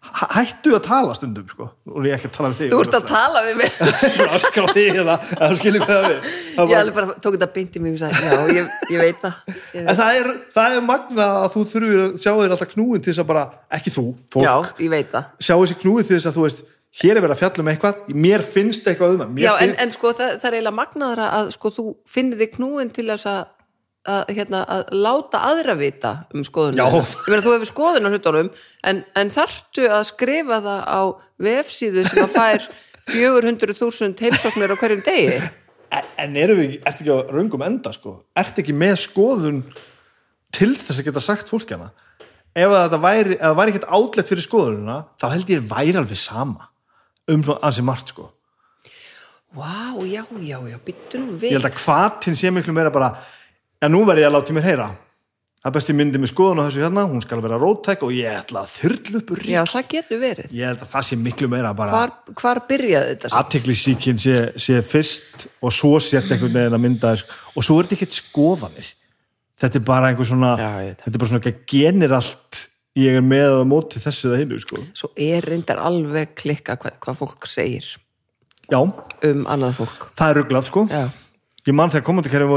[0.01, 1.67] Hæ- hættu að tala stundum sko.
[1.85, 3.75] Og ég er ekki að tala við þig þú ert að tala við mig.
[4.75, 7.99] Þig eða eða þú það við Það er ég bara- tók þetta beint í mig
[8.01, 8.09] já,
[8.49, 9.35] ég, ég veit það.
[9.77, 9.99] Ég veit.
[10.01, 13.21] það er, það er magnað að þú þurfir að sjá þér alltaf knúin til þess
[13.23, 13.45] að bara,
[13.77, 14.49] ekki þú, fólk,
[14.81, 16.65] já, sjá þessi knúin til þess að þú veist,
[17.01, 19.93] hér er verið að fjalla um eitthvað, mér finnst eitthvað um það, en, finn, en
[19.95, 23.45] sko það, það er eiginlega magnaðara að sko þú finnir þig knúin til þess að
[24.09, 28.49] að, hérna, að láta aðra vita um skoðunum meina þú hefur skoðun á hlutunum
[28.89, 31.01] en, en þarftu að skrifa það á
[31.41, 32.65] vefsíðu sem að fær
[33.11, 35.39] 400.000 heimsóknir á hverjum degi?
[35.91, 39.63] En, en erum við, ertu ekki á raungum enda, sko, ertu ekki með skoðun
[40.55, 41.89] til þess að geta sagt fólki hana,
[42.55, 46.21] ef að þetta væri, það væri ekkert átlegt fyrir skoðununa, þá held ég væri alveg
[46.21, 46.69] sama,
[47.31, 48.29] um svona ansi margt, sko.
[49.51, 53.11] Vá, já, já, já, byttu nú við Ég held að hvatin sé miklu meira bara,
[53.81, 54.89] en nú verð ég að láta mér heyra.
[55.61, 58.33] Það er besti myndi með skoðun á þessu hérna, hún skal vera róttæk og ég
[58.33, 60.55] ætla að þyrlu upp úr Já, það getur verið.
[60.57, 63.31] Ég held að það sé miklu meira bara Hvar, hvar byrjaði þetta?
[63.37, 67.99] aðtiklisíkin sé, sé fyrst og svo sért einhvern veginn að mynda og svo er þetta
[67.99, 68.89] ekkert skoðanir.
[69.61, 70.71] Þetta er bara einhver svona Já,
[71.03, 72.63] þetta er bara svona ekki genir allt
[72.97, 74.81] ég er með að móti þessu eða hinnu sko.
[74.97, 77.85] Svo er reyndar alveg klikka hvað, hvað fólk segir
[78.65, 80.09] já, um annað fólk.
[80.17, 80.87] Það er rugglað sko.
[80.89, 81.05] Já,
[81.69, 82.49] ég man þegar komandakerfi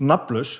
[0.00, 0.56] nafnlaus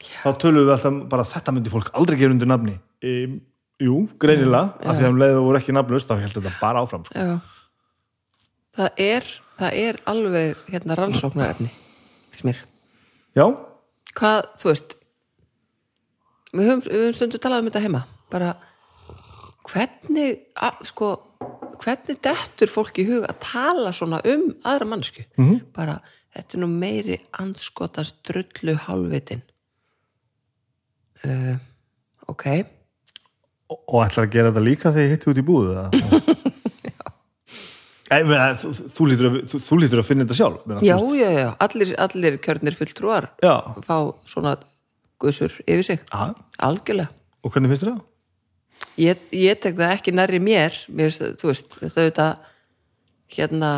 [0.00, 2.76] þá töluðum við alltaf bara þetta myndi fólk aldrei gera undir nafni.
[3.04, 3.40] E,
[3.80, 7.04] jú, greinilega, af því að um leiðu voru ekki nafnlaus þá held þetta bara áfram
[7.08, 7.16] sko.
[7.18, 7.58] já.
[8.80, 9.26] Það er,
[9.58, 11.72] það er alveg hérna rannsóknarefni
[12.30, 12.62] finnst mér.
[13.36, 13.44] Já,
[14.16, 14.96] Hvað, þú veist
[16.50, 18.54] við höfum, við höfum stundu talað um þetta heima bara
[19.70, 21.10] hvernig að, sko,
[21.80, 25.60] hvernig dettur fólk í hug að tala svona um aðra mannsku -hmm.
[25.76, 26.00] bara,
[26.36, 29.42] þetta er nú meiri andskotast drullu hálfvitin
[31.26, 31.56] uh,
[32.30, 32.46] ok.
[33.70, 35.72] Og, og ætlar að gera þetta líka þegar ég hitti út í búðu
[38.10, 39.08] þú, þú,
[39.46, 43.30] þú, þú lítur að finna þetta sjálf meina, já, já, já, allir, allir kjörnir fulltrúar
[43.86, 44.56] fá svona
[45.20, 46.06] guðsur yfir sig.
[46.16, 46.32] Aha.
[46.64, 47.12] algjörlega.
[47.44, 48.00] Og hvernig finnst það?
[49.00, 52.28] ég, ég tek það ekki nærri mér, mér þú veist, þetta
[53.30, 53.72] hérna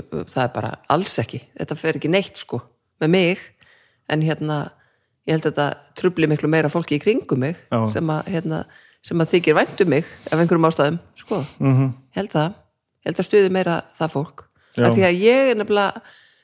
[0.00, 2.62] það er bara alls ekki þetta fer ekki neitt sko
[3.02, 3.42] með mig,
[4.12, 4.58] en hérna
[5.26, 5.66] ég held að þetta
[5.98, 7.78] trubli miklu meira fólki í kringum mig Já.
[7.94, 8.62] sem að, hérna,
[9.02, 11.92] sem að þykir væntum mig af einhverjum ástæðum, sko Mm -hmm.
[12.16, 12.54] held það,
[13.06, 14.44] held að stuði meira það fólk,
[14.76, 14.86] Já.
[14.86, 16.02] af því að ég er nefnilega,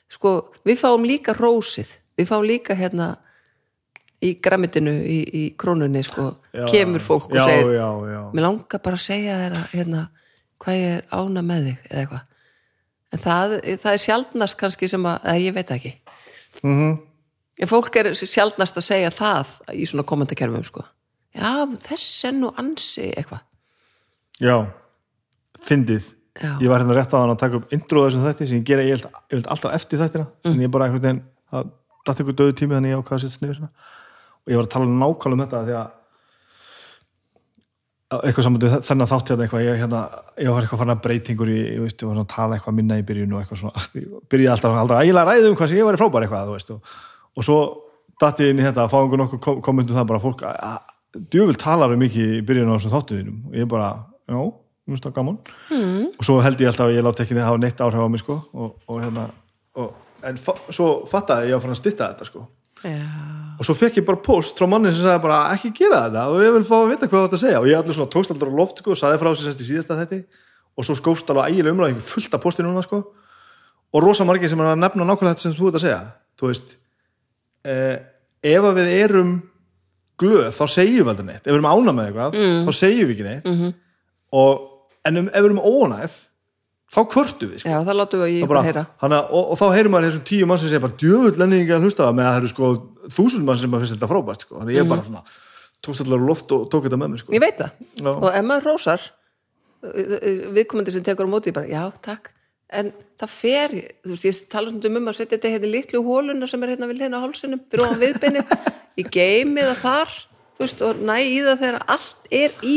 [0.09, 3.17] sko, við fáum líka rósið, við fáum líka hérna
[4.21, 6.35] í grammitinu í, í krónunni, sko,
[6.71, 8.31] kemur fólk og já, segir, já, já.
[8.33, 10.09] mér langar bara að segja þér að, hérna,
[10.59, 12.25] hvað ég er ána með þig eða eitthvað,
[13.13, 15.93] en það, það er sjaldnast kannski sem að, eða ég veit ekki.
[16.63, 16.97] Mm
[17.59, 20.85] en fólk er sjaldnast að segja það í svona komendakerfum, sko.
[21.35, 23.43] Já, þess er nú ansi eitthvað,
[24.39, 24.55] já.
[25.67, 26.15] fyndið.
[26.39, 28.67] Já, ég var hérna rétt á hann að taka upp intro þessum þætti sem ég
[28.69, 31.71] gera ég held, alltaf eftir þættina en ég bara einhvern veginn það
[32.07, 33.69] datt einhver döðu tími þannig ég ákvaða að setja sniður hérna.
[34.39, 35.98] og ég var að tala nákvæmlega um þetta því að að
[38.09, 39.99] eitthvað saman þennan þátt hérna eitthvað ég, hérna,
[40.41, 42.97] ég var eitthvað fann að breytingur í, ég, veist, ég var að tala eitthvað minna
[42.97, 45.77] í byrjun og eitthvað svona, ég byrjaði alltaf alltaf ægilega að ræða um hvað sem
[45.81, 46.95] ég var frábær eitthvað þú veist, og,
[47.37, 47.59] og svo
[48.23, 50.57] datt ég inn í þetta að fá einhver nokkuð kom- kommentum það bara fólk að,
[50.71, 53.91] að djöful talar um mikið í byrjun á þessum þáttuðinum og ég bara,
[54.29, 55.37] já, ég finnst það gaman.
[55.69, 56.03] Mm.
[56.17, 58.39] og svo held ég alltaf að ég láti ekki hafa neitt áhrif á mig sko
[58.57, 59.27] og, og hérna
[59.77, 59.93] og,
[60.25, 60.41] en
[60.73, 62.43] svo fattaði ég að fara að stytta þetta sko.
[62.83, 62.97] Já,
[63.59, 66.43] og svo fekk ég bara post frá manni sem sagði bara ekki gera þetta og
[66.45, 67.59] ég vil fá að vita hvað þú átt að segja.
[67.59, 70.19] Og ég allir svona tókst allir á loft sko og sagði frá í síðasta þetta
[70.79, 73.01] og svo skópst alveg ægilega umræði einhver fullt af posti núna sko.
[73.91, 75.99] Og rosa margir sem er að nefna nákvæmlega þetta sem þú ert að segja.
[76.39, 76.73] Þú veist
[77.67, 77.97] eh,
[78.53, 79.35] ef við erum
[80.19, 81.43] glöð þá segjum við aldrei neitt.
[81.43, 83.77] Ef við erum ána með eitthvað þá segjum við ekki neitt.
[84.39, 84.65] Og,
[85.09, 86.15] en um, ef við erum ónæð
[86.89, 87.69] þá kvörtu við sko.
[87.69, 90.47] já, það látum við ég bara heyra hana, og, og þá heyrir maður þessum tíu
[90.49, 92.71] mann sem segir bara djöfull lenningi að hlusta það með að það eru sko
[93.19, 94.57] þúsund mann sem að finnst þetta frábært sko.
[94.61, 95.23] þannig ég er bara svona
[95.85, 97.35] tókst allar loft og tók þetta með mér sko.
[97.37, 98.09] ég veit það, Já.
[98.09, 99.05] og maður rósar
[99.79, 102.33] viðkomandi sem tekur á móti bara, já, takk
[102.69, 103.71] en það fer,
[104.05, 106.73] þú veist, ég tala svona um að setja þetta hérna í litlu hóluna sem er
[106.75, 108.43] hérna við hérna á hálsinum, fyrir ofan viðbeini
[108.99, 110.11] ég geimi það þar
[110.59, 112.75] þú veist, og næ í það þegar allt er í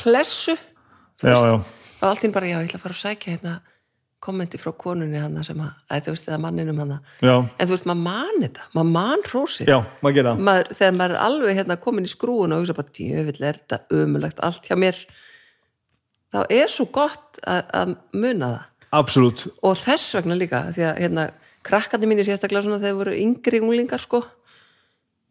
[0.00, 1.83] klessu þú Já, veist, já.
[2.04, 3.54] Og allt í bara, já, ég ætla að fara að sækja hérna
[4.24, 6.98] kommenti frá konunni hana sem að, að þú veist, eða manninum hana.
[7.20, 9.70] Já, en þú veist, maður man þetta, maður man hrósið.
[9.72, 12.94] Já, maður gera maður, þegar maður er alveg hérna komin í skrúun og hugsa bara,
[12.98, 15.00] djöfill er þetta ömulegt allt hjá mér?
[16.34, 18.70] Þá er svo gott að, muna það.
[18.94, 21.26] Absolutt, og þess vegna líka, því að hérna
[21.66, 24.22] krakkandi mínir sérstaklega svona þegar voru yngri unglingar sko,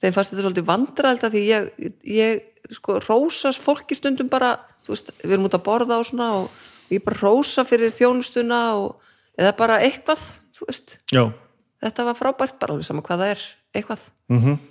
[0.04, 1.70] þeim fannst þetta svolítið vandræðalda því ég,
[2.10, 4.58] ég sko, rósast fólki stundum bara
[4.92, 9.00] veist, við erum út að borða og svona og ég bara rósa fyrir þjónustuna og,
[9.40, 10.22] eða bara eitthvað
[10.54, 11.24] þú veist, já,
[11.84, 13.44] þetta var frábært bara alveg sama hvað það er,
[13.80, 14.06] eitthvað.
[14.34, 14.62] Mhm.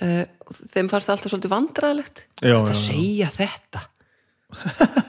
[0.00, 2.20] Uh, og þeim fannst það alltaf svolítið vandræðalegt.
[2.40, 3.82] Já, að segja þetta?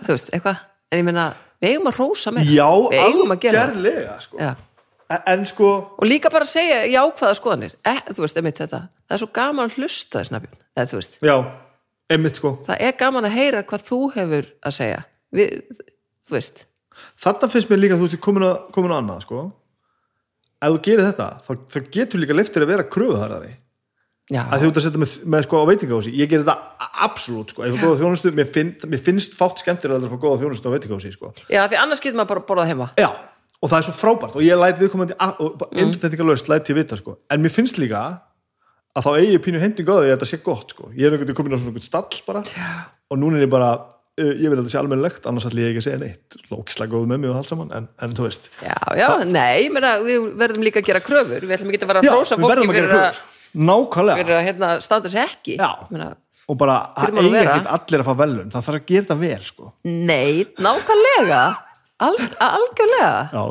[0.04, 0.66] Þú veist, eitthvað.
[0.92, 1.30] En ég meina,
[1.64, 3.70] við eigum að rósa með já, við eigum að gera það.
[3.70, 4.42] algerlega sko.
[4.42, 4.50] Já.
[5.16, 7.78] en, en sko, og líka bara segja jákvæða skoðanir.
[7.88, 11.00] Eh, þú veist, einmitt þetta, það er svo gaman að hlusta þess nafjum, eða þú
[11.00, 11.36] veist, já,
[12.16, 12.52] einmitt sko.
[12.68, 15.00] Það er gaman að heyra hvað þú hefur að segja.
[15.32, 15.56] Við,
[16.28, 16.66] þú veist.
[17.24, 19.44] Þarna finnst mér líka að þú veist komin að, komin að annað sko.
[20.62, 23.54] Ef þú gerir þetta, þá, þá getur líka leiftir að vera kröfuharðari.
[24.32, 26.12] Já, að þú ert að setja með, með sko á veitingahúsi.
[26.16, 27.66] Ég gerir þetta absolutt sko.
[28.00, 31.32] Þjónustu, mér, finn, mér finnst fátt skemmtir að það fá góða þjónustu á veitingahúsi sko.
[31.52, 32.88] Já, því annars getur maður bara borðað heima.
[33.02, 33.10] Já,
[33.60, 34.38] og það er svo frábært.
[34.40, 37.44] Og ég læt viðkomandi að- bara endur þetta ekki löst læt ég vita sko, en
[37.44, 38.04] mér finnst líka
[38.92, 41.30] að þá eigi pínu hending á því að þetta sé gott sko, ég er einhvern
[41.30, 42.44] veginn komin á svona stall bara.
[42.52, 42.72] Já,
[43.12, 43.70] og núna er ég bara,
[44.20, 46.40] uh, ég vil að þetta sé almennilegt annars ætla ég ekki að segja neitt.
[46.52, 48.50] Lókislega góð með mig og allt saman, en, en þú veist.
[48.66, 51.46] Já, já nei, ég meina, við verðum líka að gera kröfur.
[51.46, 53.22] Við ætlum ekki að vera að hrósa við fólki verðum að
[54.12, 55.58] að, fyrir að hérna, standa sér ekki.
[55.60, 55.72] Já.
[55.88, 56.14] Ég meina,
[56.52, 59.18] og bara það að eigi ekkert allir að fá velun það þarf að gera þetta
[59.22, 59.74] vel sko.
[59.88, 61.42] Nei, nákvæmlega.
[62.02, 62.16] Al,
[62.48, 63.12] algjörlega.
[63.32, 63.44] Já,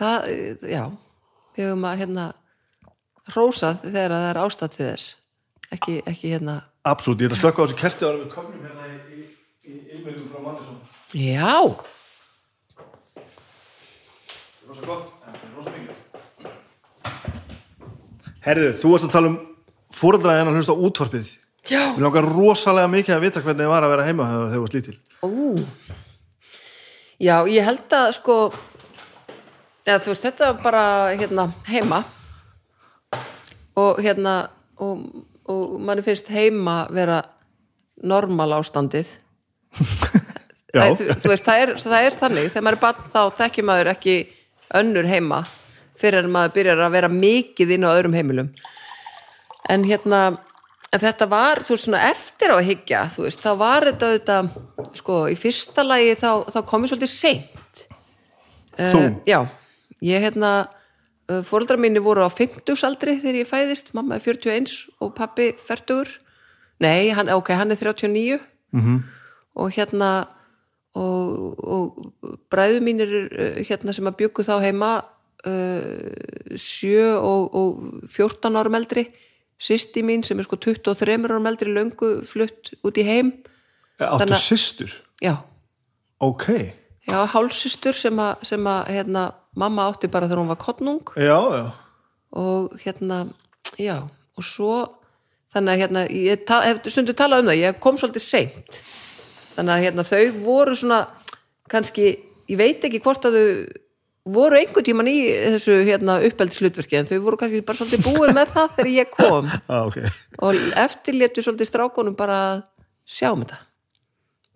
[0.00, 0.26] það,
[0.68, 0.84] já
[3.26, 5.06] við höfum að hérna hrósa þegar það er ástætt við þess
[5.74, 6.54] ekki, ekki hérna.
[6.86, 9.22] Absolutt, ég ætla að slökka á þessu kerti ára við komum hérna í, í,
[9.66, 10.78] í e-mailum frá Mattisson.
[11.16, 11.56] Já,
[14.68, 15.96] rosa gott, en rosa mikið.
[18.46, 19.38] Herðu, þú varst að tala um
[19.96, 21.34] fóreldra en að hlusta á útvarpið.
[21.66, 24.62] Já, Mér langar rosalega mikið að vita hvernig þið var að vera heima þegar þið
[24.62, 24.98] varst lítil.
[25.26, 25.66] Ú
[27.18, 28.36] já, ég held að sko
[29.86, 30.84] eða þú veist, þetta var bara
[31.16, 32.04] hérna heima
[33.76, 34.36] og hérna
[34.82, 35.04] og,
[35.48, 37.22] og manni finnst heima vera
[38.04, 39.10] normal ástandið.
[40.76, 42.48] Æ, þú, þú veist, það er, það er þannig.
[42.52, 44.16] Þegar maður er bann þá tekki maður ekki
[44.76, 45.44] önnur heima
[45.96, 48.50] fyrir en maður byrjar að vera mikið inn á öðrum heimilum.
[49.72, 50.20] En hérna
[50.92, 54.10] en þetta var, þú veist, svona eftir á að hyggja þú veist, þá var þetta
[54.10, 54.50] auðvitað
[55.00, 57.82] sko, í fyrsta lagi þá, þá komið svolítið seint.
[58.76, 59.38] Þú, já,
[60.04, 60.75] ég hérna uh,
[61.46, 66.18] fóreldrar mínu voru á 50 aldri þegar ég fæðist, mamma er 41 og pappi 40
[66.84, 68.40] nei, hann, ok, hann er 39
[68.72, 69.02] -hmm.
[69.54, 70.28] og hérna
[70.94, 72.12] og, og
[72.50, 75.04] bræðu mínir uh, hérna sem að byggu þá heima
[75.46, 79.08] uh, 7 og, og 14 árum eldri.
[79.60, 83.32] Sýsti mín sem er sko 23 árum eldri löngu flutt út í heim.
[83.98, 84.92] Áttu systur?
[85.20, 85.36] Já,
[86.16, 86.46] Ok,
[87.04, 89.24] já, að, sem að hérna,
[89.56, 91.66] mamma átti bara þegar hún var kottnung já, já.
[92.36, 93.26] Og hérna,
[93.80, 94.04] já
[94.36, 94.74] og svo,
[95.54, 98.78] þannig að hérna ég ta, hef stundu talað um það, ég kom svolítið seint.
[99.56, 101.00] Þannig að hérna þau voru svona,
[101.72, 102.06] kannski
[102.50, 103.48] ég veit ekki hvort að þau
[104.36, 105.16] voru einhvern tíman í
[105.54, 109.52] þessu hérna uppeldislutverki en þau voru kannski bara svolítið búin með það þegar ég kom.
[109.72, 110.00] Ah, ok,
[110.44, 112.64] og eftirlétu svolítið strákonum bara að
[113.08, 113.62] sjá um þetta.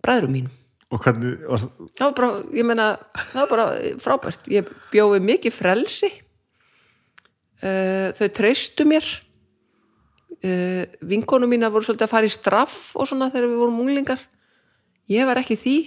[0.05, 0.60] Bræðrum mínum
[0.91, 2.01] og hvernig var, það?
[2.01, 2.87] Var bara, ég meina,
[3.31, 3.67] það var bara
[4.03, 6.11] frábært, ég bjóði mikið frelsi.
[7.61, 9.07] Uh, þau treystu mér.
[10.41, 14.23] Uh, vinkonu mína voru svolítið að fara í straff og svona þegar við vorum unglingar.
[15.11, 15.77] Ég var ekki því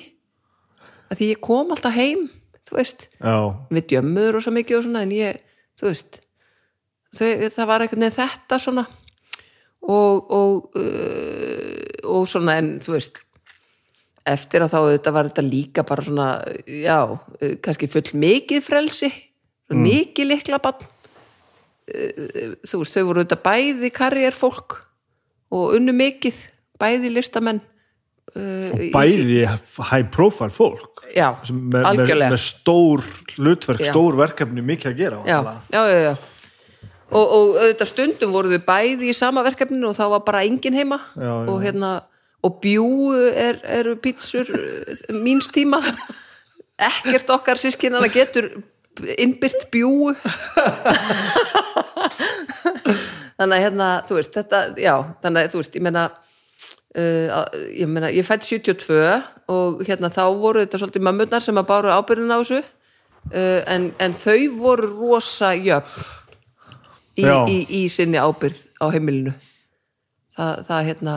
[1.10, 2.28] að því ég kom alltaf heim
[2.64, 3.34] þú veist, já,
[3.72, 5.40] við djömmur og svo mikið og svona en ég,
[5.78, 6.20] þú veist
[7.14, 8.86] þau, það var einhvern veginn þetta svona.
[9.84, 13.23] Og og, uh, og svona en þú veist
[14.24, 16.28] eftir að þá þetta var þetta líka bara svona,
[16.64, 19.12] já, uh, kannski full mikið frelsi
[19.74, 20.82] mikið likla bann
[21.84, 24.78] þú veist, þau voru þetta bæði karriérfólk
[25.54, 26.38] og unnu mikið
[26.80, 27.60] bæði listamenn
[28.34, 31.04] uh, bæði high profile fólk.
[31.14, 32.32] Já, með, algjörlega.
[32.32, 33.04] með stór
[33.36, 35.36] hlutverk, stór verkefni mikið að gera já,
[35.70, 36.14] já, já.
[37.14, 40.74] Og, og auðvitað stundum voru þau bæði í sama verkefninu og þá var bara engin
[40.74, 41.98] heima og hérna
[42.44, 44.50] og bjúu er, eru pítsur
[45.16, 45.80] míns tíma.
[46.74, 48.50] Ekkert okkar sískinana getur
[49.18, 50.12] innbyrt bjúu
[53.34, 56.04] þannig að hérna þú veist, þetta, já, þannig að þú veist ég meina
[56.98, 58.98] uh, ég meina, ég fætt 72
[59.54, 62.60] og hérna þá voru þetta svolítið mömmurnar sem að báru ábyrðin á þessu.
[63.32, 66.04] Uh, en, en þau voru rosa jöfn
[67.16, 69.32] í, í, í sinni ábyrð á heimilinu.
[70.34, 71.14] Það, það hérna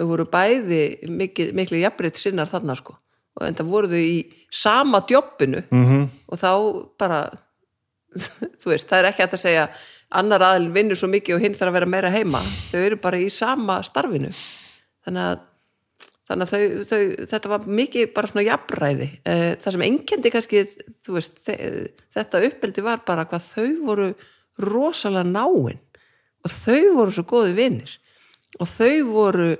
[0.00, 0.80] þau voru bæði
[1.12, 2.96] mikil, miklu jafnbreytt sinnar þarna sko.
[3.38, 4.16] Og en það voru þau í
[4.50, 5.60] sama djobbinu.
[5.70, 6.06] -hmm.
[6.28, 6.50] og þá
[6.98, 7.20] bara
[8.60, 9.68] þú veist, það er ekki hægt að segja
[10.18, 12.40] annar aðlinn vinnur svo mikið og hinn þarf að vera meira heima.
[12.72, 14.32] Þau eru bara í sama starfinu.
[15.06, 15.44] Þannig að,
[16.26, 19.08] þannig að þau, þau, þetta var mikið bara svona jafnræði.
[19.24, 20.64] Eh, það sem einkendi kannski
[21.14, 24.10] veist, þe- þetta uppeldi var bara hvað þau voru
[24.58, 25.78] rosalega náin.
[26.44, 27.98] Og þau voru svo góði vinnir
[28.58, 29.50] og þau voru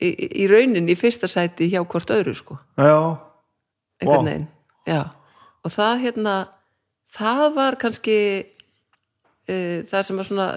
[0.00, 0.10] í,
[0.42, 2.58] í raunin í fyrsta sæti hjá hvort öðru sko.
[2.80, 3.18] Já,
[4.02, 4.48] veginn
[4.88, 5.02] já.
[5.64, 6.36] og það hérna
[7.14, 8.18] það var kannski
[9.48, 10.48] uh, það sem var svona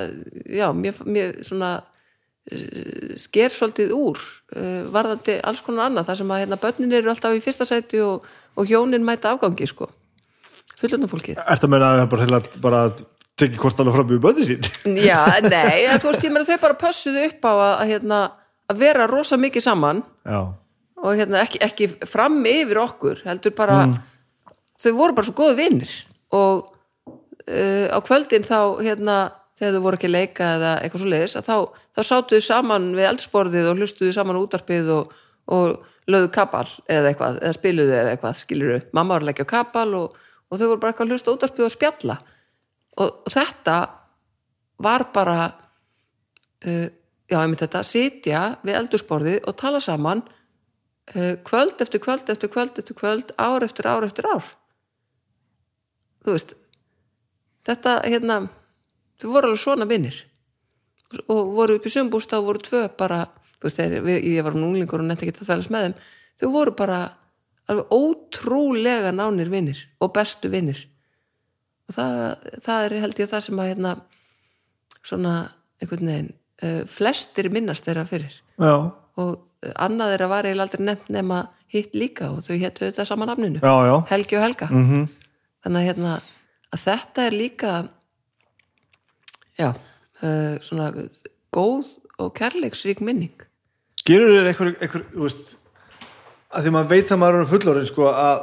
[0.47, 6.12] já, mér, mér svona uh, sker svolítið úr uh, varðandi alls konar annað.
[6.12, 9.67] Það sem að hérna börnin eru alltaf í fyrsta sæti og, og hjónin mæta afgangi
[9.69, 9.89] sko.
[10.79, 12.79] Fullöndum fólkið Ertu að meina að það bara, bara
[13.39, 14.67] tekið hvort alveg fram í böndi sín?
[15.10, 18.19] Já, nei, þú veist, ég meina þau bara pössuðu upp á að, að, hérna,
[18.71, 20.39] að vera rosa mikið saman Já,
[21.04, 23.80] og hérna, ekki, ekki fram yfir okkur heldur bara
[24.80, 25.93] þau voru bara svo góði vinnir
[26.34, 26.73] og
[27.49, 29.17] uh, á kvöldin þá hérna,
[29.60, 31.56] þegar þau voru ekki að leika eða eitthvað svo leiðis, þá,
[31.93, 35.17] þá sátuðu saman við eldsporðið og hlustuðu saman útarpið og,
[35.54, 35.76] og
[36.10, 40.17] lögðu kapal eða eitthvað, eða spiluðu eða eitthvað skiluru, mamma var að leggja kapal og,
[40.49, 42.17] og þau voru bara eitthvað að hlusta útarpið og spjalla.
[42.93, 43.78] Og, og þetta
[44.84, 46.88] var bara uh,
[47.31, 52.77] já, einmitt þetta, sitja við eldursporðið og tala saman uh, kvöld eftir kvöld eftir kvöld
[52.79, 54.43] eftir kvöld, ár eftir ár eftir ár.
[56.23, 56.53] Þú veist
[57.67, 58.43] þetta, hérna
[59.21, 60.19] þau voru alveg svona vinnir
[61.29, 63.25] og voru upp í sumbústa og voru tvö bara,
[63.59, 65.99] þú veist, þegar ég var núlingur og nefndi ekki að þælast með þeim.
[66.41, 67.01] Þau voru bara
[67.69, 70.81] alveg ótrúlega nánir vinnir og bestu vinnir
[71.88, 72.15] og það,
[72.65, 73.93] það er held ég það sem að hérna
[75.03, 75.36] svona
[75.79, 76.31] einhvern veginn
[76.89, 78.76] flestir minnast þeirra fyrir já,
[79.19, 81.41] og annað þeirra var eiginlega aldrei nefnt nema
[81.73, 83.95] hitt líka og þau héttu þetta sama nafninu já, já.
[84.12, 85.08] Helgi og Helga Mm -hmm.
[85.63, 86.13] þannig að hérna
[86.73, 87.71] að þetta er líka
[89.60, 89.69] já
[90.23, 90.91] uh, svona
[91.52, 93.47] góð og kærleiksrík minning
[94.06, 95.58] Gerur þér einhver, einhver, veist
[96.52, 98.41] að því maður veit að maður er fullorinn sko að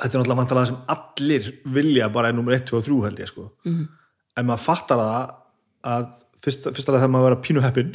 [0.00, 3.22] þetta er náttúrulega vantalega sem allir vilja bara í nummer 1, 2 og 3 held
[3.22, 3.84] ég sko mm.
[4.36, 5.39] en maður fattar það
[5.86, 6.06] að
[6.44, 7.92] fyrst, fyrst alveg þegar maður vera pínu heppin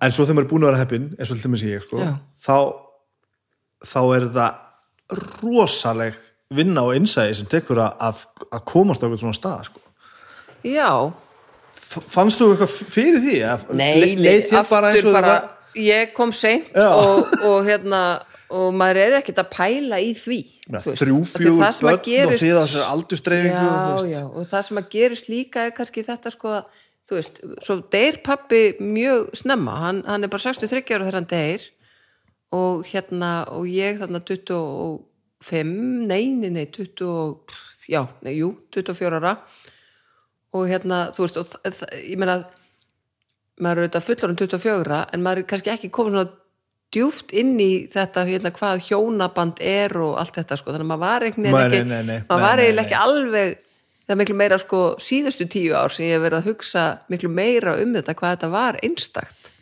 [0.00, 2.00] en svo þegar maður er búin að vera heppin eins og til dæmis ég sko
[2.40, 2.56] þá,
[3.86, 6.18] þá er það rosaleg
[6.54, 9.82] vinna og innsæði sem tekur að, að, að komast á eitthvað svona stað sko.
[10.66, 10.90] já
[11.90, 13.36] fannst þú eitthvað fyrir því?
[13.50, 18.00] Að, nei, le- þér bara bara, það ég kom seint og, og hérna
[18.50, 20.38] og maður er ekkert að pæla í því
[20.84, 24.14] þú veist, þrjú, af því fjögur það sem að börn og því það þú veist.
[24.14, 26.64] já, og það sem að gerist líka er kannski þetta sko að,
[27.10, 31.30] þú veist, svo deyr pappi mjög snemma, hann, hann er bara 63 ára þegar hann
[31.30, 31.68] deyr.
[32.50, 35.74] Og hérna, og ég þarna 25,
[36.10, 37.54] nei, nei, nei 20, og-
[37.88, 39.36] já, nei, jú 24 ára.
[40.52, 41.46] Og hérna, þú veist, og
[42.02, 42.40] ég meina
[43.60, 46.30] maður er auðvitað fullorinn 24 en maður er kannski ekki komið svona
[46.94, 50.74] djúft inn í þetta hérna, hvað hjónaband er og allt þetta sko.
[50.74, 51.04] þannig að maður
[52.42, 53.58] var eiginlega ekki alveg
[54.10, 57.30] það er miklu meira sko síðustu tíu ár sem ég hef verið að hugsa miklu
[57.30, 59.52] meira um þetta hvað þetta var einstakt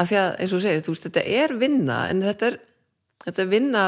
[0.00, 2.56] af því að eins og segir, þú veist, þetta er vinna en þetta er,
[3.26, 3.84] þetta er vinna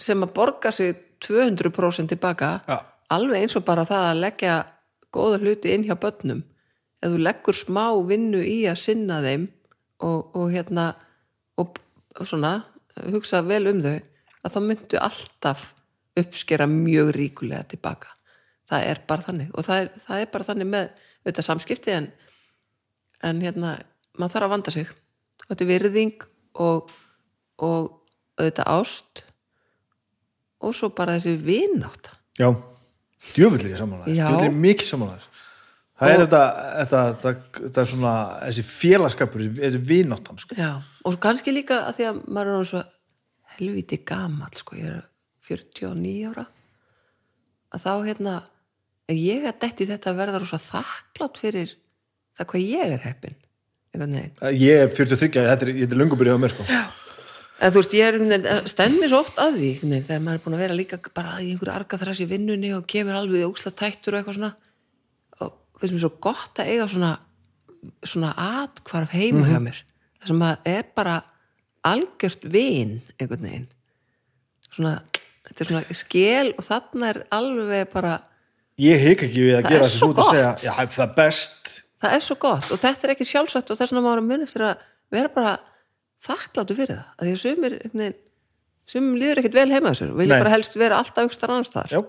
[0.00, 2.76] sem að borga sig 200% tilbaka Já.
[3.16, 4.58] alveg eins og bara það að leggja
[5.12, 6.44] góða hluti inn hjá börnum
[7.00, 9.48] ef þú leggur smá vinnu í að sinna þeim
[10.06, 10.92] og, og hérna
[11.60, 11.78] og,
[12.24, 12.56] svona
[13.12, 13.96] hugsa vel um þau
[14.40, 15.68] að þá myndu alltaf
[16.20, 18.10] uppskera mjög ríkulega tilbaka.
[18.68, 19.52] Það er bara þannig.
[19.54, 20.90] Og það er, það er bara þannig með
[21.20, 22.10] auðvitað samskipti en,
[23.26, 23.76] en hérna
[24.18, 24.92] maður þarf að vanda sig.
[25.46, 26.26] Þetta er virðing
[26.60, 26.92] og,
[27.60, 27.90] og
[28.40, 29.24] auðvitað ást
[30.60, 32.48] og svo bara þessi vinátt já,
[33.34, 34.26] djöfull er ég samanlega Já.
[34.28, 35.29] djöfull er ég mikið samanlega
[36.00, 36.42] það er þetta,
[36.78, 38.14] þetta, þetta, þetta er svona
[38.46, 40.56] þessi félagskapur, þessi vináttan sko.
[40.58, 40.70] Já,
[41.06, 42.84] og kannski líka að því að maður er nú svo
[43.58, 45.04] helviti gamall sko, ég er
[45.50, 46.46] 49 ára.
[47.70, 48.40] Að þá hérna
[49.10, 51.76] er ég að detti þetta að verða rosa þakklátt fyrir
[52.38, 53.38] það hvað ég er heppin
[53.90, 56.66] ég er 43, þetta er, er löngubyrja á mér sko.
[57.60, 60.64] en þú veist, ég er mér svo oft að því þegar maður er búin að
[60.64, 64.38] vera líka bara í einhverju argaþras í vinnunni og kemur alveg óksla tættur og eitthvað
[64.38, 64.52] svona
[65.80, 67.12] finnst mér svo gott að eiga svona
[68.04, 69.82] svona atkvarf heima hjá mér.
[70.20, 71.16] Það sem að er bara
[71.86, 73.68] algjört vin einhvern veginn.
[74.70, 74.96] Svona,
[75.48, 78.18] þetta er svona skel og þarna er alveg bara
[78.80, 81.14] ég hik ekki við að Það gera er svo út að segja, já, það er
[81.16, 81.74] best.
[82.00, 84.66] Það er svo gott og þetta er ekki sjálfsagt og þess vegna að mun eftir
[84.68, 85.56] að vera bara
[86.26, 87.10] þakkláttu fyrir það.
[87.16, 88.16] Að því að sumir veginn,
[88.90, 91.36] sumum líður ekkert vel heima þessu vilja bara helst vera alltaf
[91.72, 92.00] þar já.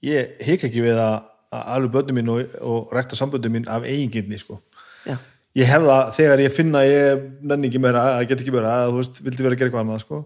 [0.00, 1.18] Ég hik ekki við að
[1.50, 4.60] alveg börnum mín og, og rekta samböndum mín af eigingirni sko.
[5.06, 5.16] Já.
[5.56, 8.92] ég hef það þegar ég finna ég nenni ekki meira, að get ekki meira að
[8.92, 10.20] þú veist, vildi vera að gera eitthvað annað sko.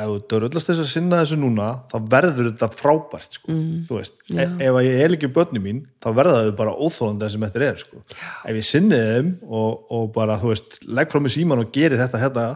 [0.00, 3.52] ef þú dörrullast þess að sinna þessu núna þá verður þetta frábært sko.
[3.52, 3.82] mm.
[3.90, 7.66] veist, e ef ég er ekki börnum mín þá verða þau bara óþólandi sem þetta
[7.66, 8.04] er sko.
[8.14, 12.00] ef ég sinni þeim og, og bara, þú veist, legg frá mig síman og geri
[12.00, 12.46] þetta, þetta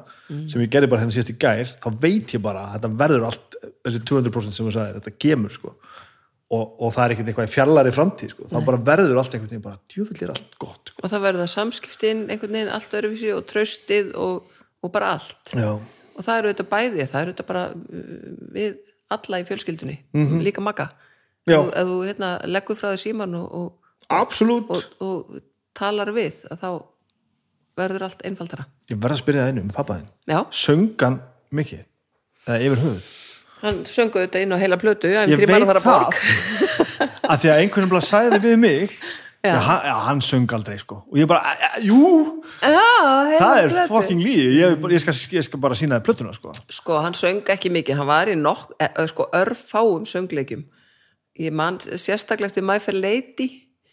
[0.54, 3.58] sem ég gerði bara henni síðast í gær þá veit ég bara þetta verður allt
[3.84, 5.74] þessi 200% sem þú sagðir, þetta kemur sko.
[6.54, 8.48] Og, og það er ekkert eitthvað fjallari framtíð sko.
[8.52, 11.00] þá bara verður allt einhvern veginn bara djúvill er allt gott sko.
[11.04, 15.70] og það verða samskiptin einhvern veginn allt öruvísi og traustið og, og bara allt Já.
[15.74, 18.76] og það eru þetta bæði, það eru þetta bara uh, við
[19.14, 19.98] alla í fjölskyldunni
[20.46, 20.90] líka magga
[21.44, 21.52] Mhm.
[21.52, 21.58] Já.
[21.60, 23.72] ef, þú- ef þú hérna, leggur frá þér síman og, og,
[24.70, 25.40] og, og
[25.76, 26.70] talar við þá
[27.76, 31.18] verður allt einfaldara ég verð að spyrja það einu með pappa þinn já, söngan
[31.52, 31.82] mikið
[32.46, 33.10] eða yfir höfuð
[33.64, 36.16] hann söngu þetta inn á heila plötu ég veit það það.
[37.24, 38.98] Að því að einhvern veginn sagði við mig
[39.44, 39.50] Já.
[39.52, 39.60] já.
[39.60, 41.02] hann, já, hann söng aldrei sko.
[41.12, 42.84] Og ég bara, "Eh, eh, jú, já,
[43.38, 46.52] það er fucking líði ég, ég, ég skal bara sína þið plötuna sko.
[46.70, 50.64] Sko, hann söng ekki mikið, hann var í nokk, e, e, sko, örfáum söngleikjum.
[51.38, 53.50] Ég man sérstaklega eftir My Fair Lady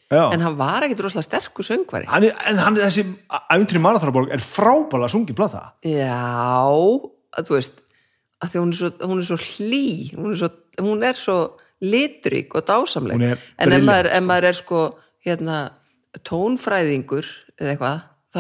[0.10, 0.32] já.
[0.34, 2.06] en hann var ekkit rosalega sterkur söngvari.
[2.08, 3.04] Hann er, en hann þessi
[3.52, 5.74] æfintri Marathonborg er frábæla sungin plata.
[5.84, 6.64] Já,
[7.36, 7.82] að þú veist
[8.42, 9.86] að því hún er svo, hún er svo hlý
[10.18, 11.38] hún er svo, hún er svo
[11.82, 13.22] litrík og dásamleg.
[13.58, 14.82] En ef maður, ef maður er sko
[15.26, 15.58] hérna,
[16.28, 17.26] tónfræðingur
[17.58, 18.39] eða eitthvað, þá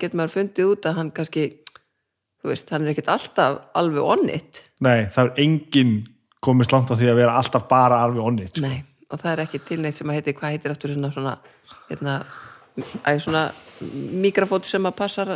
[0.00, 1.46] getur maður fundið út að hann kannski
[2.42, 5.92] þú veist, hann er ekkit alltaf alveg onnit nei, það er engin
[6.42, 8.66] komist langt á því að vera alltaf bara alveg onnit sko.
[8.66, 11.34] Nei, og það er ekki til neitt sem að heiti, hvað heitir aftur svona, svona,
[11.90, 12.16] hérna,
[12.78, 13.46] æ, svona
[14.22, 15.32] mikrafót sem að passar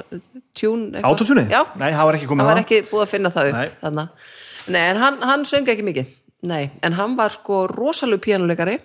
[0.56, 0.88] tjún?
[1.02, 1.46] Autotune?
[1.50, 4.06] Já, Nei, það var ekki komið það var ekki búið að finna það upp Nei.
[4.66, 6.08] Nei, en hann, hann söng ekki mikið.
[6.46, 8.80] Nei, en hann var sko rosalug píanuleikari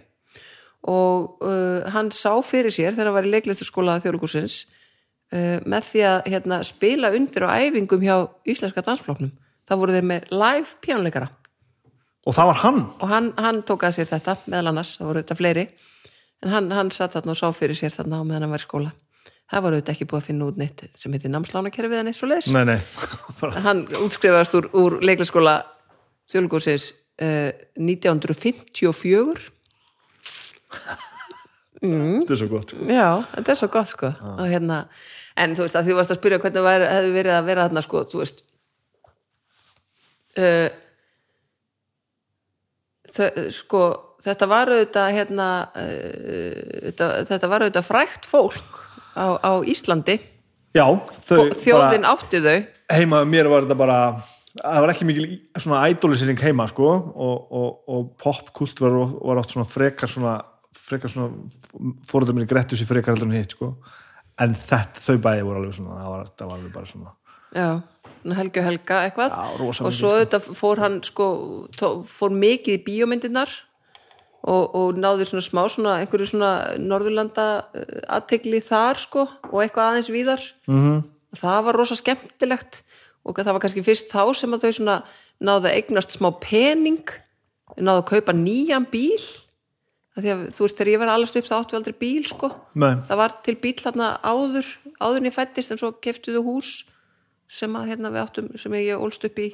[0.90, 6.04] og uh, hann sá fyrir sér þegar hann var í leiklistarskóla þjóðlíkursins uh, með því
[6.10, 8.16] að hérna, spila undir á æfingum hjá
[8.50, 9.34] íslenska dansfloknum
[9.70, 11.30] það voru þeir með live píanuleikara
[12.26, 12.82] og það var hann?
[12.98, 15.68] Og hann, hann tók að sér þetta meðal annars, það voru þetta fleiri
[16.42, 18.68] en hann, hann satt þarna og sá fyrir sér þarna á meðan hann var í
[18.68, 18.92] skóla.
[19.52, 22.30] Það var auðvitað ekki búið að finna út neitt sem heitir námslánakerfið en eitt svo
[22.32, 22.80] leiðis nei, nei.
[23.68, 25.56] Hann útskrifaðist úr, úr leiklaskóla
[26.32, 26.86] þjóðlugúrsins
[27.20, 29.52] uh, 1954
[31.82, 32.74] þetta er svo gott.
[32.88, 34.12] Já, þetta er svo gott sko.
[34.38, 34.84] Og hérna,
[35.42, 37.66] en þú veist að því þú varst að spyrja hvernig væri, hefði verið að vera
[37.68, 38.44] þarna sko, þú veist
[40.38, 40.70] uh,
[43.16, 43.84] þau, sko
[44.26, 46.60] þetta var auðvitað hérna, uh,
[46.90, 48.84] þetta, þetta var auðvitað frækt fólk
[49.16, 50.20] á, á Íslandi.
[50.76, 50.86] Já,
[51.28, 52.60] þjóðin átti þau.
[52.92, 54.00] Heima mér var þetta bara
[54.52, 59.54] það var ekki mikil svona idolisering heima sko og, og, og popkult var, var oft
[59.54, 60.38] svona frekar svona
[60.76, 61.32] frekar svona
[62.08, 63.74] fóröldar minni grettu sér frekar heldur en hitt sko.
[64.42, 67.12] En þetta, þau bæði voru alveg svona það var, það var alveg bara svona.
[67.52, 67.68] Já,
[68.38, 69.36] Helgi og Helga eitthvað.
[69.36, 71.28] Já, og svo þetta fór hann sko,
[71.76, 73.52] tó, fór mikið í bíómyndirnar
[74.42, 77.48] og, og náði svona smá svona einhverju svona Norðurlanda
[78.10, 81.04] aðtegli þar sko og eitthvað aðeins víðar -hmm.
[81.38, 82.84] það var rosa skemmtilegt
[83.24, 84.98] og það var kannski fyrst þá sem að þau svona
[85.42, 87.06] náðu að eignast smá pening
[87.78, 89.22] náðu að kaupa nýjan bíl
[90.18, 92.50] að að þú veist þegar ég var allast upp þá áttu við aldrei bíl sko
[92.76, 92.96] Nei.
[93.08, 94.68] það var til bíl þarna áður
[95.00, 96.72] áður en ég fættist en svo keftuðu hús
[97.52, 99.54] sem að hérna við áttum sem ég ólst upp í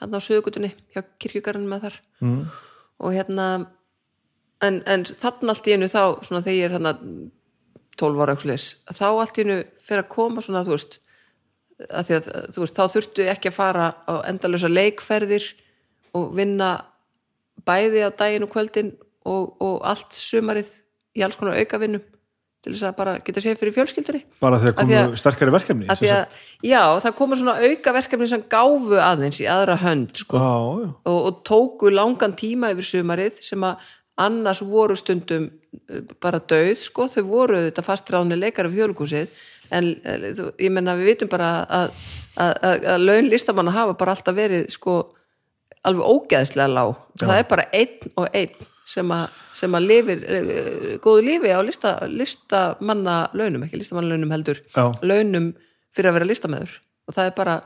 [0.00, 2.40] hérna á sögutunni hjá kirkjugarinn með þar mm.
[3.04, 3.46] og hérna
[4.66, 6.94] en, en þarna allt í einu þá svona þegar ég er hérna
[7.96, 10.98] 12 ára þá allt í einu fyrir að koma svona þú veist
[11.90, 15.48] að að þú veist þá þurftu ekki að fara á endalösa leikferðir
[16.16, 16.70] og vinna
[17.66, 18.92] bæði á daginn og kvöldin
[19.26, 20.70] og, og allt sumarið
[21.16, 22.04] í alls konar aukavinnum
[22.66, 24.20] til þess að bara geta séð fyrir fjölskyldunni.
[24.42, 28.98] Bara þegar komu að- sterkari verkefni að að, já, það komur svona aukaverkefni sem gáfu
[28.98, 33.68] aðeins í aðra hönd sko, já, já, og, og tóku langan tíma yfir sumarið sem
[33.68, 33.86] að
[34.16, 39.42] annars voru stundum uh, bara döið, sko, þau voru þetta fastráðni leikari við þjóðlíkusið
[39.76, 40.30] en eh,
[40.62, 41.92] ég menna við vitum bara að,
[42.38, 44.96] að, að, að laun listamanna hafa bara alltaf verið sko
[45.86, 46.96] alveg ógeðslega lág.
[47.18, 51.60] Það er bara einn og einn sem að, sem að lifir uh, góðu lífi á
[51.66, 54.62] lista, listamanna launum, ekki listamanna launum heldur.
[54.76, 54.92] Já.
[55.02, 55.52] launum
[55.96, 57.56] fyrir að vera listamæður og það er bara,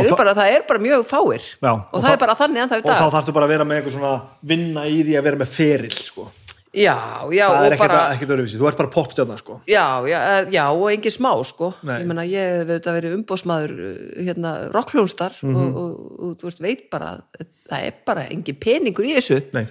[0.00, 2.34] eru það- bara það er bara mjög fáir Já, og, og það það- er bara
[2.34, 5.02] þannig ennþá í og þá dag þarftu bara að vera með eitthvað svona vinna í
[5.04, 6.30] því að vera með feril sko.
[6.72, 6.96] já,
[7.28, 9.60] já, það er ekkert, bara öruvísi, þú ert bara pottstjarnar sko.
[9.68, 11.74] já, já, eh, já, og engin smá sko.
[11.84, 15.56] Ég meina, ég hef auðvitað verið umbóðsmaður uh, hérna, rockljónstar Mhm.
[15.56, 19.42] og, og, og, þú veist, veit bara að það er bara engin peningur í þessu
[19.52, 19.66] Nei.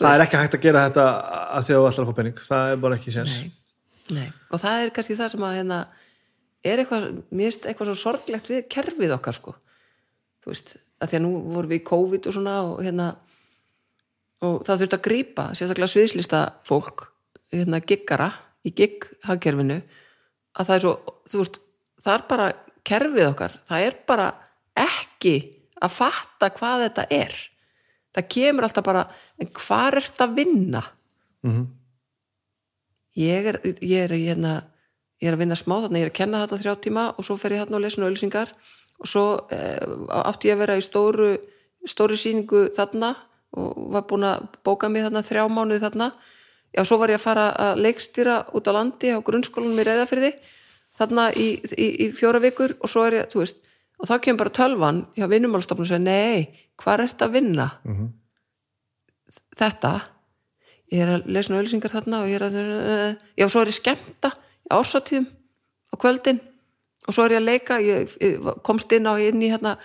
[0.00, 1.06] það er ekki hægt að gera þetta
[1.54, 3.34] að því að þú ætlar að fá pening það er bara ekki séns
[4.50, 5.78] og það er kannski það sem að hérna,
[6.64, 9.54] er eitthvað, mér finnst eitthvað svo sorglegt við kerfið okkar sko.
[10.42, 13.08] Þú veist, að því að nú vorum við í COVID og svona og hérna
[14.42, 17.06] og það þurfti að grípa, sérstaklega sviðslista fólk,
[17.54, 18.32] hérna giggara
[18.66, 19.78] í gigghagkerfinu
[20.58, 20.94] að það er svo,
[21.30, 21.60] þú veist
[22.02, 22.48] það er bara
[22.86, 23.56] kerfið okkar.
[23.68, 24.28] Það er bara
[24.82, 25.34] ekki
[25.82, 27.38] að fatta hvað þetta er.
[28.12, 29.04] Það kemur alltaf bara
[29.40, 30.82] en hvað er þetta að vinna?
[33.18, 34.54] Ég er, ég er hérna
[35.22, 37.38] ég er að vinna smá þarna, ég er að kenna þarna þrjá tíma og svo
[37.38, 38.54] fer ég þarna og lesa auðlýsingar
[39.02, 39.82] og svo eh,
[40.22, 41.32] átti ég að vera í stóru
[41.88, 43.14] stóru sýningu þarna
[43.58, 46.12] og var búin að bóka mig þarna þrjá mánuði þarna.
[46.72, 50.30] Já, svo var ég að fara að leikstýra út á landi á grunnskólanum í reyðafyrði
[50.96, 53.60] þarna í, í, í fjóra vikur og svo er ég, þú veist
[54.00, 57.66] og þá kemur bara tölvan hjá vinnumálstofnum og segir, nei, hvað er þetta að vinna?
[59.60, 59.92] Þetta
[60.92, 62.56] ég er að lesa auðlýsingar þarna og ég er að,
[63.36, 64.32] já, svo er ég skemmta
[64.78, 65.28] ársatíðum
[65.92, 66.40] á kvöldin
[67.06, 69.76] og svo er ég að leika ég, ég komst inn á inn í hérna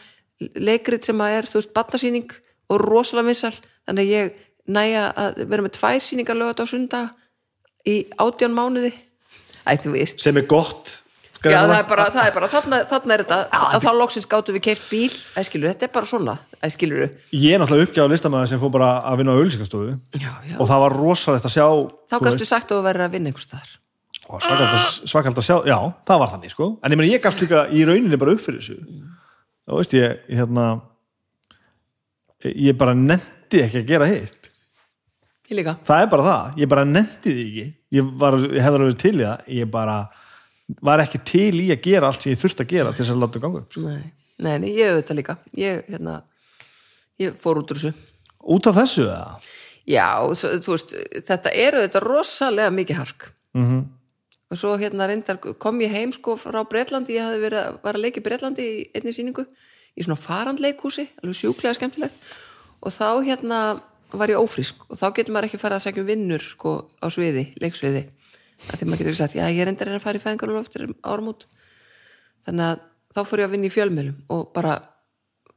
[0.56, 2.36] leikrit sem að er, þú veist, batnasýning
[2.74, 3.56] og rosalega vissal,
[3.88, 7.02] þannig að ég næja að vera með tvær sýningar lögat á sunda
[7.88, 8.92] í átján mánuði.
[9.66, 10.22] Æ, þú veist.
[10.22, 11.02] Sem er gott
[11.38, 12.28] Já, það er bara, það?
[12.28, 13.36] er bara, þarna, þarna er þetta.
[13.54, 15.18] Að þá loksins gáttu við keift bíl.
[15.38, 16.34] Æskilur, þetta er bara svona,
[16.66, 19.40] æskilur ég er náttúrulega uppgjáð listamæður sem fór bara að vinna á
[20.18, 21.68] já, og það var rosalegt að sjá
[22.10, 23.76] þá þú gæstu veist, sagt að þú verður að vinna einhvers staðar
[24.28, 26.68] svakalt að, að sjá já, það var þannig sko.
[26.84, 29.02] En ég meina ég gafst líka í rauninni bara upp fyrir þessu.
[29.68, 30.68] Þá veist ég, hérna
[32.52, 34.52] ég bara nendi ekki að gera hitt.
[35.48, 35.78] Ég líka.
[35.88, 37.68] Það er bara það, ég bara nendi því ekki.
[37.96, 39.52] Ég, var, ég hefði alveg til í það.
[39.58, 39.98] Ég bara
[40.84, 43.22] var ekki til í að gera allt sem ég þurfti að gera til þess að
[43.24, 43.86] láta ganga upp sko.
[43.88, 45.38] Nei, nei, ég auðvitað líka.
[45.58, 46.18] Ég, hérna,
[47.24, 47.94] ég fór út úr þessu.
[48.58, 49.54] Út af þessu eða?
[49.88, 50.08] Já,
[50.60, 50.92] þú veist,
[51.30, 53.30] þetta er auðvitað rosalega mikið hark.
[53.56, 53.70] Mm
[54.48, 58.22] og svo hérna reyndar kom ég heim sko frá Bretlandi, ég verið var að leika
[58.22, 59.44] í Bretlandi í einni sýningu
[59.98, 62.36] í svona farandleikhúsi, alveg sjúklega skemmtilegt.
[62.86, 63.62] Og þá hérna
[64.14, 64.86] var ég ófrísk.
[64.88, 68.04] Og þá getur maður ekki farið að segja um vinnur sko á sviði, leiksviði.
[68.68, 70.86] Að því maður getur sagt, já ég er reyndar að fara í fæðingar og eftir
[71.06, 71.48] áramót
[72.46, 72.86] þannig að
[73.18, 74.78] þá fór ég að vinna í fjölmjölum og bara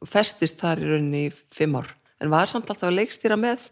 [0.08, 1.92] festist þar í rauninni í fimm ár.
[2.20, 3.68] En var samt alltaf að leikstýra með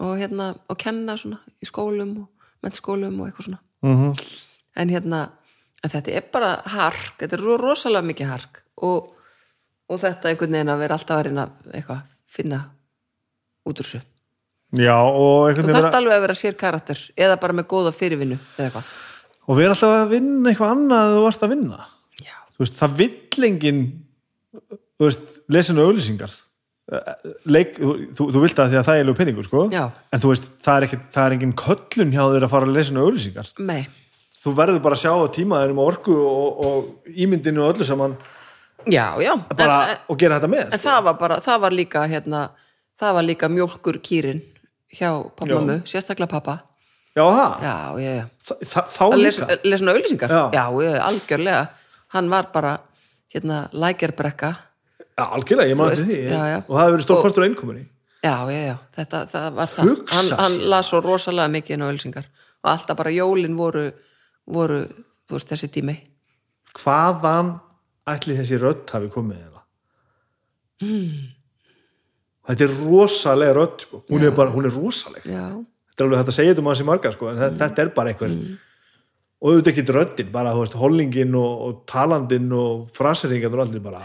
[0.00, 4.12] og hérna, og kenna svona í skólum og mennskólum og eitthvað svona -hmm.
[4.76, 5.20] en hérna
[5.84, 9.12] en þetta er bara hark, þetta er ro- rosalega mikið hark og,
[9.88, 12.60] og þetta einhvern veginn að vera alltaf að reyna eitthvað, finna
[13.64, 14.02] út úr þessu.
[14.78, 17.92] Já og og einhvern þarf veginn alveg að vera sér karakter eða bara með góða
[17.96, 18.38] fyrirvinnu
[19.50, 21.88] og við erum alltaf að vinna eitthvað annað að þú varst að vinna.
[22.54, 23.82] Þú veist, það vill engin
[25.00, 25.08] þú
[25.48, 26.36] lesinu auðlýsingar
[27.46, 29.64] leik, þú, þú, vilt það því að það er lög peningur, sko.
[29.72, 29.84] Já.
[30.10, 32.76] en þú veist, það er, ekki, það er engin köllun hjá þér að fara að
[32.78, 33.82] lesinu auðlýsingar nei,
[34.40, 38.16] þú verður bara að sjá að tímaðinum og orku og, og ímyndinu og öllu saman.
[38.88, 39.34] Já, já.
[39.52, 40.70] Bara, en, og gera þetta með.
[40.72, 42.46] en það var bara, það var líka hérna,
[43.00, 44.40] það var líka mjólkur kýrin
[44.96, 46.56] hjá pappamömmu, sérstaklega pappa
[47.14, 48.24] já, það, já, já, já.
[48.70, 50.42] Þa, þá að lesa, líka lesa auðlýsingar Já.
[50.56, 51.60] já, já, algjörlega.
[52.10, 52.72] Hann var bara
[53.30, 54.54] hérna lækjarbrekka
[55.20, 56.18] já, algjörlega, ég maður til því.
[56.32, 56.58] já, já.
[56.66, 57.84] og það hefur verið stór Og- partur á einkominni
[58.24, 59.88] já, já, já, þetta var það.
[59.90, 62.26] Hugsa hann, hann las svo rosalega mikið inn á auðlýsingar
[62.64, 63.86] og alltaf bara jólin voru
[64.50, 64.80] voru,
[65.28, 65.94] þú veist, þessi tími.
[66.80, 67.60] Hvaðan
[68.10, 69.60] ætli þessi rödd hafi komið þeirra
[70.80, 71.28] Hmm.
[72.48, 74.02] þetta er rosalega rödd sko.
[74.10, 75.22] hún, er bara, hún er rosaleg.
[75.28, 75.44] Já,
[75.92, 77.78] þetta er alveg hægt að segja þetta um hans í marga sko, en þetta, þetta
[77.84, 78.58] er bara einhver Hmm.
[79.42, 84.00] og auðvitað ekki röddin, bara veist, hollingin og, og talandin og fraseringan og allir bara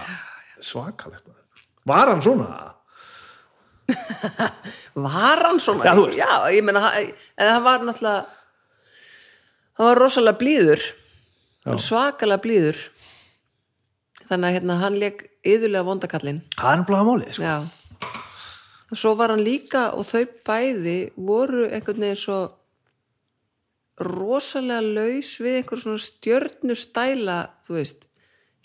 [0.62, 1.28] svakalegt
[1.86, 2.74] var hann svona?
[5.08, 5.86] var hann svona?
[5.86, 8.26] Já, já ég hann- en hann var náttúrulega
[9.78, 10.82] hann var rosalega blíður.
[11.66, 12.78] Hann svakalega blíður.
[14.26, 16.42] Þannig að hérna, hann leik yðurlega vondakallinn.
[16.58, 17.44] Það er náttúrulega málið sko.
[18.92, 22.40] og svo var hann líka og þau bæði voru einhvern veginn svo
[24.00, 27.38] rosalega laus við einhver svona stjörnustæla
[27.68, 28.08] þú veist.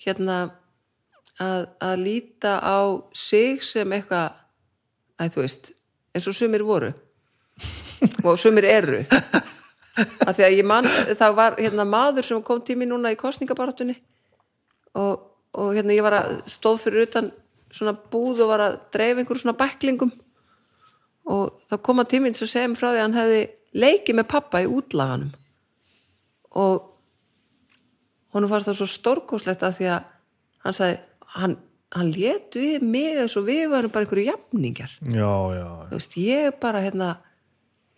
[0.00, 0.50] Hérna
[1.38, 2.78] að, að líta á
[3.14, 4.32] sig sem eitthvað
[5.20, 5.72] að þú veist,
[6.14, 6.92] eins og sumir voru.
[8.26, 9.02] Og sumir eru.
[10.24, 13.96] Að því að ég man það var hérna maður sem kom tími núna í kostningabaráttunni
[14.96, 17.28] og, og hérna ég var að stóð fyrir utan
[17.74, 20.12] svona búð og var að dreif einhver svona bæklingum.
[21.30, 23.42] Og þá kom að tíminn sem segja mig frá því að hann hefði
[23.84, 25.34] leikið með pappa í útlaganum.
[26.58, 26.88] Og
[28.34, 30.08] honum fannst það svo stórkoslegt að því að
[30.64, 30.98] hann sagði
[31.36, 31.56] hann,
[31.94, 34.94] hann lét við mig eins og við varum bara einhverju jafningjar.
[35.00, 37.10] Já, já, þú veist, ég bara hérna,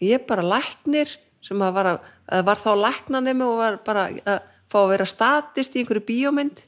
[0.02, 4.44] ég bara læknir sem að var, að, að var þá læknanemi og var bara að
[4.72, 6.62] fá að vera statist í einhverju bíómynd.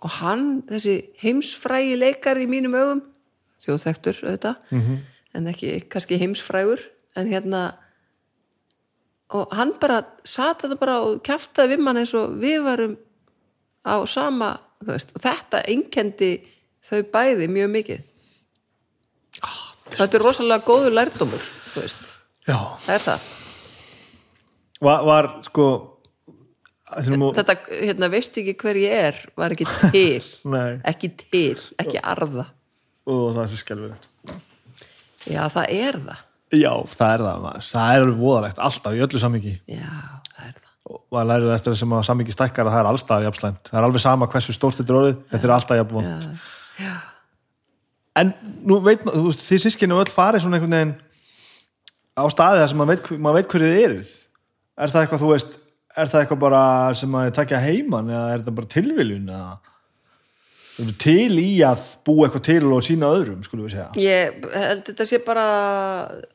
[0.00, 3.02] Og hann, þessi heimsfrægi leikar í mínum augum
[3.60, 4.98] þjóðþektur auðvitað -hmm.
[5.36, 6.80] en ekki kannski heimsfrægur
[7.16, 7.62] en hérna
[9.30, 12.96] og hann bara sat þetta bara og kjaftaði við mann eins og við varum
[13.86, 14.58] á sama
[14.88, 16.30] veist, og þetta einkendi
[16.86, 18.06] þau bæði mjög mikið.
[19.90, 20.64] Þetta er rosalega
[21.74, 22.16] veist,
[22.46, 22.58] já.
[22.86, 23.28] það er það.
[24.80, 25.66] Var, var sko
[26.94, 30.24] þessum, þetta, hérna, veist ekki hver ég er var ekki til.
[30.88, 32.48] Ekki til, ekki arða.
[33.10, 34.10] Og það er svo skelfilegt.
[35.28, 36.26] Já, það er það.
[36.50, 39.90] Já, það er það, það er alveg voðalegt alltaf í öllu sammingi já,
[40.80, 43.68] það það og maður lærir eftir þessum að sammingi stækkar að það er allstað jafnslæmt,
[43.68, 46.50] það er alveg sama hversu stórt þetta er orðið, þetta er alltaf jafn vond já,
[46.80, 46.94] já,
[48.20, 48.32] en
[48.66, 50.94] nú veit maður, þú veist, þið sískinu öll farið svona einhvern veginn
[52.18, 54.12] á staði þar sem maður veit, maður veit hverju þið eruð.
[54.80, 55.58] Er það eitthvað, þú veist
[56.00, 56.62] er það eitthvað bara
[56.96, 59.58] sem maður takja heiman eða er þetta bara tilviljun eða?
[61.02, 63.88] Til í að búa eitthvað til og sína öðrum, skulum við segja.
[64.00, 65.46] Ég held þetta sé bara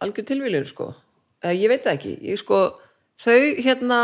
[0.03, 0.91] algjör tilvíljur sko.
[1.49, 2.59] Ég veit það ekki, ég sko
[3.21, 3.99] þau hérna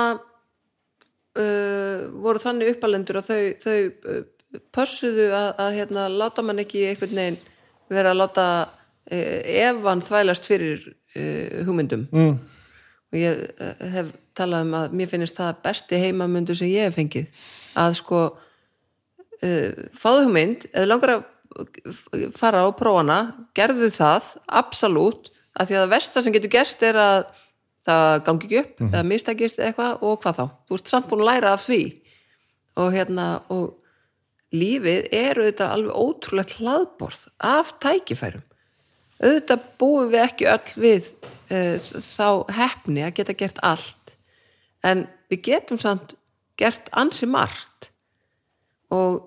[1.39, 3.79] uh, voru þannig uppalendur að þau, þau
[4.15, 4.21] uh,
[4.75, 7.41] pössuðu að, að hérna láta mann ekki einhvern veginn
[7.91, 12.37] vera að láta uh, efan þvælast fyrir uh, hugmyndum mm.
[13.11, 16.97] og ég uh, hef talað um að mér finnst það besti heimamundu sem ég hef
[16.99, 17.45] fengið
[17.79, 18.23] að sko
[19.41, 21.23] fáðu hugmynd eða langar að
[22.37, 23.15] fara á prófana
[23.57, 27.23] gerðu það, absolutt að því að það versta sem getur gerst er að
[27.87, 30.45] það gangi ekki upp eða mistakist eða eitthvað og hvað þá?
[30.67, 31.81] Þú ert samt búin að læra af því.
[32.81, 33.65] Og hérna og
[34.55, 38.45] lífið er auðvitað alveg ótrúlegt hlaðborð af tækifærum.
[39.21, 41.09] Auðvitað búum við ekki öll við
[41.51, 42.27] uh, þá
[42.57, 44.15] hefni að geta gert allt.
[44.83, 46.15] En við getum samt
[46.59, 47.91] gert ansi margt.
[48.91, 49.21] Og,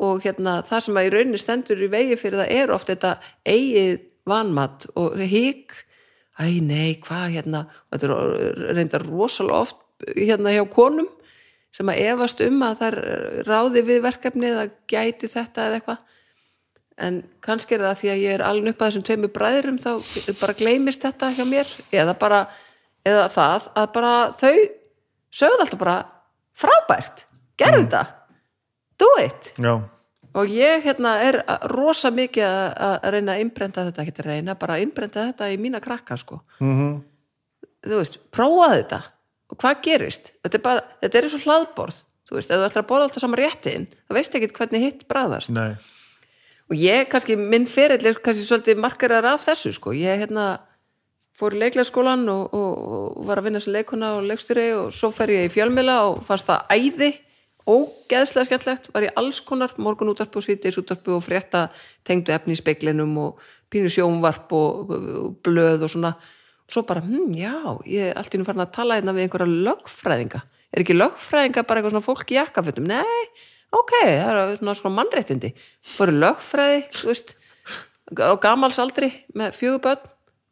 [0.00, 3.16] og hérna það sem að í rauninni stendur í vegi fyrir það er oft þetta
[3.44, 5.74] eigið vanmat og hík
[6.40, 11.08] æ nei, hvað hérna og þetta er reyndar rosalega oft hérna hjá konum
[11.74, 12.96] sem að efast um að þær
[13.48, 16.02] ráði við verkefni eða gæti þetta eða eitthvað.
[17.04, 19.90] En kannski er það því að ég er alveg upp að þessum tveimur bræðurum þá
[20.38, 21.72] bara gleymist þetta hjá mér.
[21.90, 22.44] Eða bara,
[23.02, 24.52] eða það að bara þau
[25.34, 25.96] sögðu alltaf bara
[26.54, 27.24] frábært,
[27.58, 28.04] gerðu þetta.
[29.02, 29.50] Do it.
[29.58, 29.74] Já,
[30.34, 34.78] og ég hérna er rosa mikið að reyna að innbrenda þetta ekki að reyna, bara
[34.78, 36.42] að innbrenda þetta í mína krakka sko.
[36.60, 37.02] Mm
[37.84, 39.00] þú veist, prófa þetta.
[39.52, 42.68] Og hvað gerist, þetta er bara þetta er eins og hlaðborð, þú veist, ef þú
[42.68, 45.74] ætlar að borða alltaf saman réttin, þá veist ekki hvernig hitt bræðast nei.
[46.72, 50.46] Og ég kannski, minn ferill er kannski svolítið markarar af þessu sko, ég hérna
[51.36, 52.80] fór í leiklegaskólan og, og,
[53.18, 56.22] og var að vinna sem leikuna og leikstjóri og svo fer ég í fjölmiðla og
[56.24, 57.10] fannst það æði
[57.64, 61.68] ógeðslega skemmtlegt, var ég alls konar morgun útarpu og sítiðis útarpu og frétta
[62.04, 66.14] tengdu efni í speiklinum og pínu sjónvarp og, og blöð og svona.
[66.70, 67.56] Svo bara, hm, já,
[67.88, 70.40] ég er allt í nú farin að tala hérna við einhverja lögfræðinga.
[70.72, 72.86] Er ekki lögfræðinga bara eitthvað svona fólk í jakkafötum?
[72.88, 73.24] Nei,
[73.74, 75.52] ok, það er svona, svona mannréttindi.
[75.94, 77.34] Fóru lögfræði, þú veist
[78.12, 80.08] á gamalsaldri með fjöguböld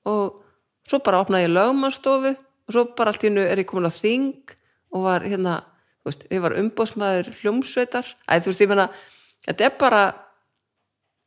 [0.08, 0.40] og
[0.88, 3.92] svo bara opnaði ég lögmannstofu og svo bara allt í hennu er ég komin á
[3.92, 4.54] þing
[4.92, 5.60] og var hérna,
[6.10, 8.86] veist, ég var umbóðsmaður hljómsveitar, æ, þú veist, ég meina
[9.46, 10.02] þetta er bara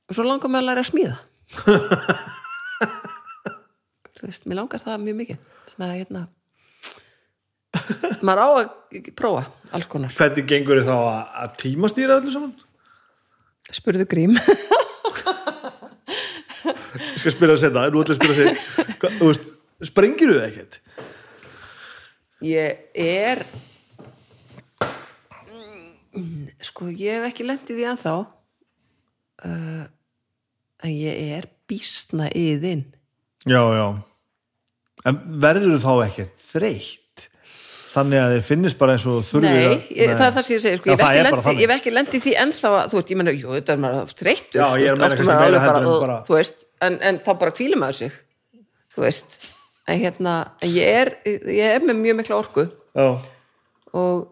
[0.09, 1.17] og svo langar mig að læra að smíða.
[4.15, 5.39] Þú veist, mér langar það mjög mikið.
[5.73, 6.21] Þannig að hérna
[8.25, 9.41] maður á að prófa
[9.75, 10.13] alls konar.
[10.15, 12.53] Hvernig gengur þið þá að, að tímastýra öllu saman?
[13.75, 14.33] spurðu grím.
[17.19, 18.95] Skal spyrja það setna, nú ætla ég að spyrja þig.
[19.01, 19.45] Hva- þú veist,
[19.89, 20.79] sprengir þú ekkert?
[22.45, 22.69] ég
[23.01, 23.41] er
[26.65, 28.15] sko ég hef ekki lendið því ennþá.
[29.45, 29.85] Uh,
[30.85, 32.85] en ég er býstna yðin
[33.45, 33.87] Já, já.
[35.05, 37.25] En verður þú þá ekkert þreytt?
[37.95, 40.55] Þannig að þið finnist bara eins og þurfið Nei, að- ég, það er það sem
[40.55, 43.19] ég segi sko, Já, ég, hef ekki ekki lendið því ennþá að, þú veist, ég
[43.21, 44.13] menna, jú, þetta er maður að
[45.85, 48.17] en bara, þú veist, en, en þá bara kvílum maður sig
[48.95, 49.37] þú veist.
[49.85, 50.33] En hérna,
[50.65, 52.65] en ég er ég er með mjög mikla orku.
[52.95, 53.07] Já,
[53.93, 54.27] og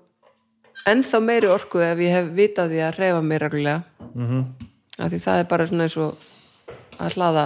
[0.89, 4.27] ennþá meiri orku ef ég hef vitað því að reyfa mig reglulega mm.
[4.27, 5.09] -hmm.
[5.09, 6.17] því það er bara svona eins og
[6.99, 7.45] að hlaða,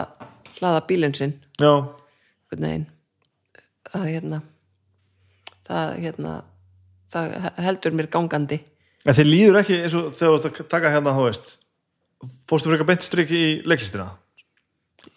[0.59, 1.73] hlaða bílinn sinn já,
[2.51, 2.87] einhvern veginn
[3.93, 4.41] að hérna
[5.67, 6.33] það hérna
[7.13, 8.59] það heldur mér gangandi
[9.05, 11.57] en þið líður ekki eins og þegar þú taka hérna, þú veist
[12.49, 14.09] Fórstu frekar beint strikki í leiklistina?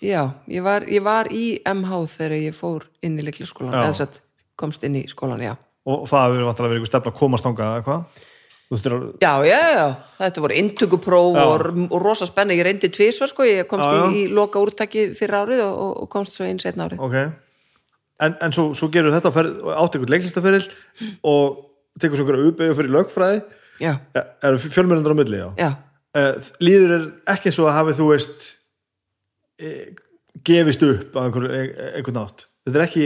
[0.00, 4.20] já, ég var, ég var í MH þegar ég fór inn í leikliskólan eða satt
[4.56, 5.56] komst inn í skólan, já
[5.88, 8.26] Og það hefur vantilega verið einhver stefna að komast þangað eða hvað?
[9.18, 11.42] Já, já, já, þetta voru inntökupróf Já.
[11.42, 14.04] og, og rosa spenna, ég reyndi tvisvar sko, ég komst Já.
[14.06, 17.02] Í, í loka úrtaki fyrir árið og, og, komst svo inn setna árið.
[17.02, 17.16] Ok.
[18.22, 20.68] En, en svo, svo gerur þetta átt einhvern leiklistaferil
[21.26, 21.64] og
[21.98, 23.42] tekur svo einhverja uppeyju fyrir lögfræði.
[23.80, 25.48] Já, ja, eru fjölmjörnundar á milli, já?
[25.58, 25.70] Já,
[26.10, 27.02] Eh, líður er
[27.36, 28.46] ekki svo að hafi þú veist
[29.62, 29.92] e,
[30.42, 31.60] gefist upp á einhver, e,
[32.00, 33.04] einhvern nátt þetta er ekki,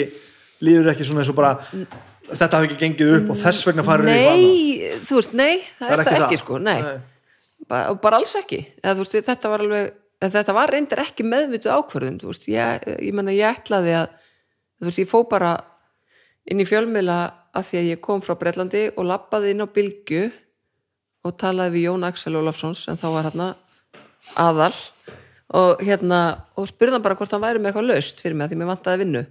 [0.64, 1.50] líður ekki svona eins og bara
[2.30, 4.54] þetta hafi ekki gengið upp og þess vegna farið í eitthvað annað.
[4.54, 6.94] Nei, þú veist, nei, það er það ekki sko, nei, Nei.
[7.64, 8.58] Ba bara alls ekki.
[8.82, 9.92] Eða, veist, þetta var alveg
[10.24, 14.14] en þetta var reyndar ekki meðvituð ákvörðun þú veist, ég, ég menna ég ætlaði að
[14.84, 15.56] veist, ég fó bara
[16.50, 17.18] inn í fjölmiðla
[17.54, 20.24] af því að ég kom frá Bretlandi og labbaði inn á bylgju
[21.24, 23.50] og talaði við Jón Axel Ólafsson sem þá var hérna
[24.40, 24.74] aðal
[25.54, 26.20] og hérna
[26.58, 28.72] og spurði hann bara hvort hann væri með eitthvað laust fyrir mig að því mér
[28.72, 29.24] vantaði vinnu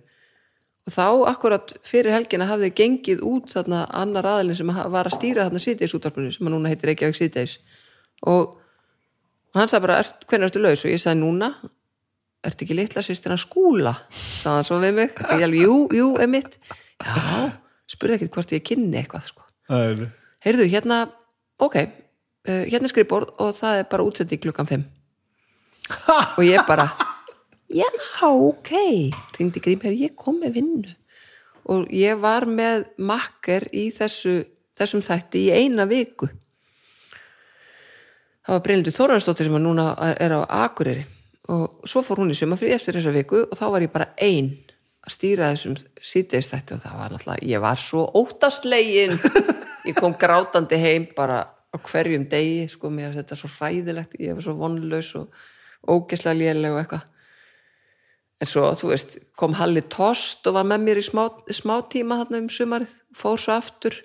[0.83, 5.47] og þá akkurat fyrir helgina hafði gengið út þarna annar aðalinn sem var að stýra
[5.47, 7.55] þarna síðdeis útvarpinu sem að núna heitir Reykjavík síðdeis
[8.27, 8.57] og,
[9.55, 10.83] hann sagði bara, er, hvernig ertu laus?
[10.83, 11.51] og ég sagði núna,
[12.43, 13.95] ertu ekki litla sýstina skúla?
[14.11, 17.15] sagði hann svo við mig og ég alveg, jú, jú, emitt já,
[17.95, 19.47] spurði ekkert hvort ég kynni eitthvað sko.
[20.43, 21.05] Heyrðu, hérna,
[21.63, 24.83] ok uh, hérna skrifborð og það er bara útsendi klukkan 5
[26.37, 26.89] og ég bara
[27.73, 27.87] já,
[28.29, 28.71] ok.
[29.37, 30.93] Ringdi Grímherr, ég kom með vinnu.
[31.73, 34.41] Og ég var með makker í þessu,
[34.77, 36.27] þessum þætti í eina viku.
[38.43, 41.05] Það var Brynildur Þóransdóttir sem núna er á Akureyri.
[41.53, 44.51] Og svo fór hún í sumafrí eftir þessa viku og þá var ég bara ein
[45.03, 49.17] að stýra þessum síðdeis þætti og það var náttúrulega, ég var svo óttastlegin
[49.89, 54.37] ég kom grátandi heim bara á hverjum degi sko, mér er þetta svo hræðilegt ég
[54.37, 55.33] var svo vonlaus og
[55.83, 57.09] ógeslega léleg og eitthvað
[58.43, 62.19] en svo, þú veist, kom Halli Tost og var með mér í smá, smá tíma
[62.19, 63.95] þarna um sumarið, fór svo aftur.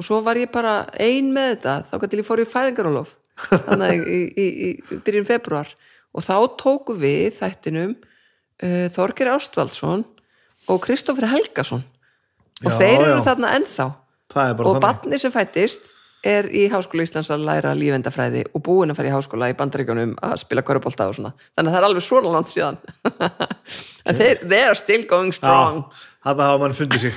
[0.00, 3.16] Og svo var ég bara ein með þetta, þá gæti ég fór í fæðingarólof
[3.68, 5.68] þannig í, í, í, í byrjun februar
[6.16, 10.04] og þá tóku við þættinum uh, Þorgir Ástvaldsson
[10.70, 11.84] og Kristoffer Helgason.
[12.64, 13.24] Og Já, þeir eru já.
[13.30, 13.86] þarna ennþá.
[14.30, 14.82] Er og þannig.
[14.84, 15.88] barni sem fættist
[16.26, 20.14] er í Háskóla Íslands að læra lífendafræði og búin að fara í háskóla í bandaríkjunum
[20.26, 21.32] að spila körubólta og svona.
[21.56, 22.80] Þannig að það er alveg svona langt síðan.
[24.08, 25.82] En þeir, they are still going strong.
[26.24, 27.12] Það hafa mann fundið sig.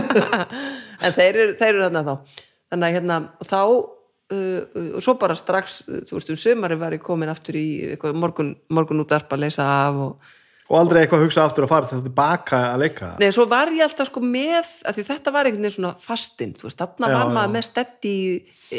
[1.00, 2.40] En þeir eru, þeir eru þarna þá.
[2.70, 6.76] Þannig að hérna þá uh, uh, og svo bara strax, uh, þú veist um sömari
[6.80, 7.68] var ég komin aftur í
[8.12, 10.34] morgun, morgun út að leysa af og
[10.70, 13.72] og aldrei eitthvað að hugsa aftur að fara þetta tilbaka að leika Nei, svo var
[13.74, 17.48] ég alltaf sko með því þetta var einhvern veginn svona fastinn þarna Já, var maður
[17.50, 17.54] já.
[17.56, 18.14] með steddi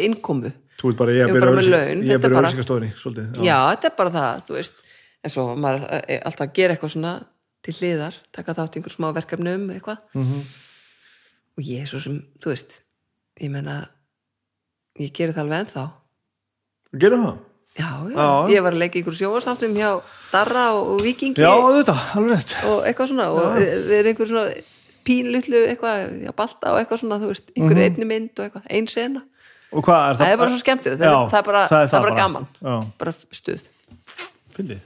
[0.08, 3.28] innkomu þú veit bara, ég Ég bara byrja með laun, ég byrja bara- auðvisingastofinni svolítið,
[3.46, 3.58] já.
[3.76, 4.82] þetta er bara það, þú veist
[5.24, 7.14] en svo maður er alltaf að gera eitthvað svona
[7.62, 10.24] til hliðar, taka þátt einhver smá verkefnum eitthvað Mhm.
[10.32, 10.44] -hmm.
[11.58, 12.80] og ég er svo sem, þú veist
[13.42, 13.90] ég menna
[15.00, 15.86] ég geri það alveg ennþá
[16.98, 17.38] gerum það
[17.78, 18.28] já, já, Já.
[18.52, 19.90] ég var að í einhver sjóastáttum hjá
[20.32, 22.54] Darra og, Vikingi já, þetta, alveg rétt.
[22.68, 24.46] Og eitthvað svona og við erum einhver svona
[25.08, 27.86] pínlutlu eitthvað, já, balta og eitthvað svona, þú veist, einhver Mhm.
[27.88, 29.24] einni mynd og eitthvað, ein sena.
[29.72, 30.20] Og hvað er það?
[30.26, 32.48] það er bara svo skemmtilegt, það, er- það er bara, það er bara gaman.
[32.62, 33.68] Já, bara stuð.
[34.56, 34.82] Fyndið.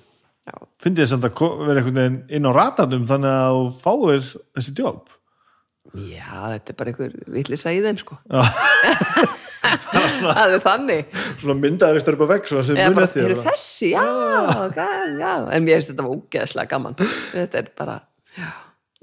[0.46, 0.54] Já.
[0.86, 4.74] fyndið þess að það vera einhvern veginn inn á ratanum þannig að þú fáir þessi
[4.78, 5.08] jobb
[5.94, 8.18] Já, þetta er bara einhver vitlisa í þeim sko.
[9.66, 11.16] Það er þannig.
[11.42, 12.00] Svona myndaður
[13.00, 13.54] bara, eftir eru þér bara.
[13.56, 14.04] þessi, já,
[14.76, 15.32] já, já.
[15.56, 16.98] En mér finnst þetta ógeðslega gaman.
[17.32, 17.96] Þetta er bara,
[18.38, 18.50] já,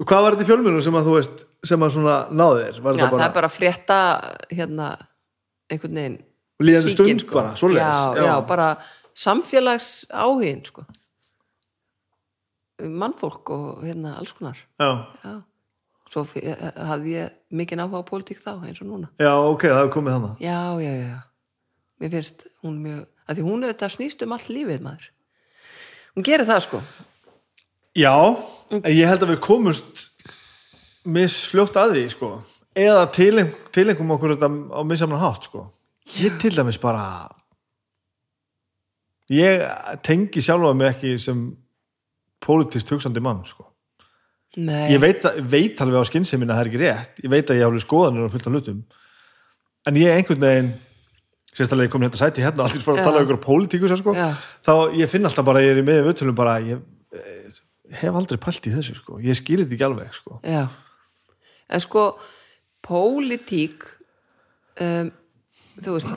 [0.03, 2.79] hvað var þetta í fjölmjölum sem að þú veist sem að svona náði þér?
[2.83, 3.99] Já þetta það bara, er bara að frétta
[4.51, 4.89] hérna,
[5.71, 6.19] einhvern veginn
[6.63, 8.27] Líðandi stund bara, svoleiðis, já.
[8.27, 8.67] já, bara
[9.19, 10.85] samfélags áhugin sko.
[12.83, 14.59] Mannfólk og hérna alls konar.
[14.79, 14.91] Já,
[15.23, 15.33] já.
[16.13, 19.65] Svo fi- eh, hafði ég mikið áhuga á pólitík þá eins og núna já, ok,
[19.73, 21.19] það er komið þannig já, já, já, já.
[22.03, 25.09] mér finnst hún mjög, að því hún auðvitað snýst um allt lífið maður
[26.15, 26.83] hún gerir það sko
[27.93, 28.09] Já,
[28.73, 29.99] en ég held að við komumst
[31.05, 32.29] misfljótt að því sko.
[32.73, 35.67] eða tileng, tilengum okkur þetta á missamna hátt sko.
[36.17, 37.03] ég til dæmis bara
[39.29, 39.61] ég
[40.03, 41.43] tengi sjálfa mig ekki sem
[42.43, 43.65] politist hugsandi mann sko.
[44.53, 47.57] Nei, ég veit, veit alveg á skynnsemin að það er ekki rétt ég veit að
[47.57, 48.81] ég hafði skoðanir og fullt af hlutum
[49.89, 50.73] en ég einhvern veginn
[51.53, 53.05] sérstaklega ég komin hérna sæti hérna og allir fór að Já.
[53.07, 54.13] tala um ykkur pólitíkus sko.
[54.17, 54.29] Já.
[54.65, 56.81] þá ég finn alltaf bara, ég er í meðum vötulum bara, ég
[57.13, 57.49] eh,
[58.01, 59.17] hef aldrei pælt í þessu sko.
[59.21, 60.39] ég skilir þetta ekki alveg sko.
[60.45, 60.63] já
[61.73, 62.03] en sko,
[62.85, 63.85] pólitík
[64.81, 65.09] um,
[65.79, 66.09] þú veist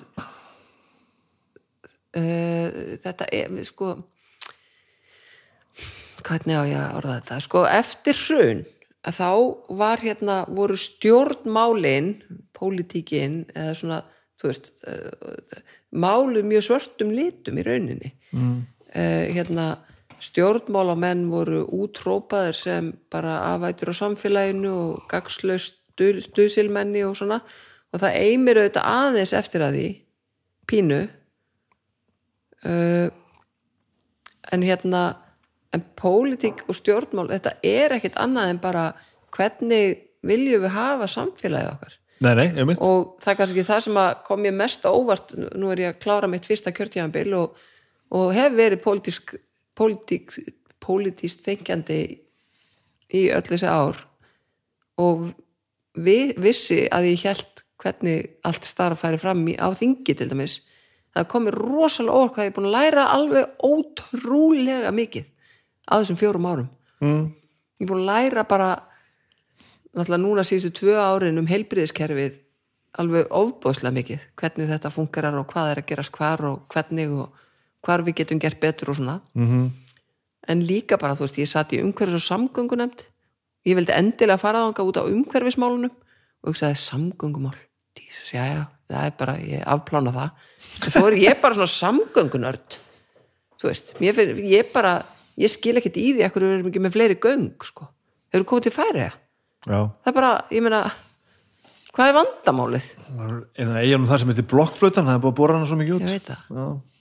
[2.20, 2.68] uh,
[3.04, 3.94] þetta er sko
[6.26, 7.38] hvernig á ég að orða þetta?
[7.44, 8.64] Sko eftir hrun
[9.06, 9.30] þá
[9.78, 12.16] var hérna voru stjórnmálin
[12.56, 13.98] pólitíkin eða svona
[14.40, 15.60] þú veist uh,
[15.94, 18.12] málu mjög svörtum litum í rauninni.
[18.36, 18.64] Mm.
[19.36, 19.76] hérna
[20.22, 27.40] stjórnmálamenn voru útrópaðir sem bara afætur á samfélaginu og gagslaust stuðsilmenni og svona.
[27.92, 29.86] Og það eimir auðvitað aðeins eftir að því
[30.68, 31.00] pínu.
[32.66, 33.08] Uh,
[34.52, 35.02] en hérna
[35.74, 38.84] en pólitík og stjórnmál þetta er ekkit annað en bara
[39.34, 41.96] hvernig viljum við hafa samfélagið okkar?
[42.24, 45.90] Nei, nei, og það er kannski það sem kom mér mest óvart nú er ég
[45.92, 47.58] að klára mitt fyrsta kjörtjáðanbil og,
[48.16, 49.34] og hef verið pólitísk
[49.76, 50.32] pólitík,
[50.80, 52.00] pólitíst þengjandi
[53.14, 54.00] í öll þessi ár.
[55.02, 55.28] Og
[55.92, 60.62] vi, vissi að ég held hvernig allt starf færi fram í, á þingi til dæmis.
[61.16, 65.32] Það kom mér rosalega óvart hvað ég er búin að læra alveg ótrúlega mikið
[65.86, 66.68] á þessum fjórum árum.
[67.00, 67.24] Mm.
[67.78, 68.68] ég er búin að læra bara
[69.92, 72.38] náttúrulega núna síðustu tvö árin um heilbriðiskerfið
[72.96, 74.28] alveg ofbóðslega mikið.
[74.40, 77.42] Hvernig þetta fungerar og hvað er að gerast hvar og hvernig og
[77.84, 79.20] hvar við getum gert betur og svona.
[79.36, 79.74] Mm
[80.50, 83.04] en líka bara, þú veist, ég satt í umhverfis og samgöngunemnd
[83.66, 87.56] ég vildi endilega fara þanga út á umhverfismálunum og hugsaði samgöngumál?
[87.96, 88.62] Jesus, já, já,
[88.92, 90.44] það er bara, ég afplána það.
[90.84, 92.78] En svo er ég bara svona samgöngunörd
[93.56, 94.98] þú veist, ég, ég bara
[95.40, 97.90] ég skil ekkert í því ekkur við erum ekki með fleiri göng, sko,
[98.30, 99.12] þeir eru komið til færi já,
[99.66, 100.84] það er bara, ég meina
[101.96, 102.88] hvað er vandamálið?
[103.16, 105.96] en það er nú það sem heitir blokkflötan það er að bóra hana svo mikið
[105.96, 106.30] út.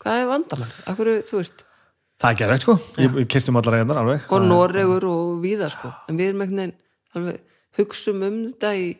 [0.04, 0.78] Hvað er vandamálið?
[0.92, 1.12] Akkur,
[2.22, 4.28] það er gerðið sko, ég, kyrstum allar einar alveg.
[4.32, 5.92] Og Noregur og víða sko.
[6.08, 6.76] En við erum einhvern
[7.26, 7.42] veginn
[7.76, 8.92] hugsum um þetta í,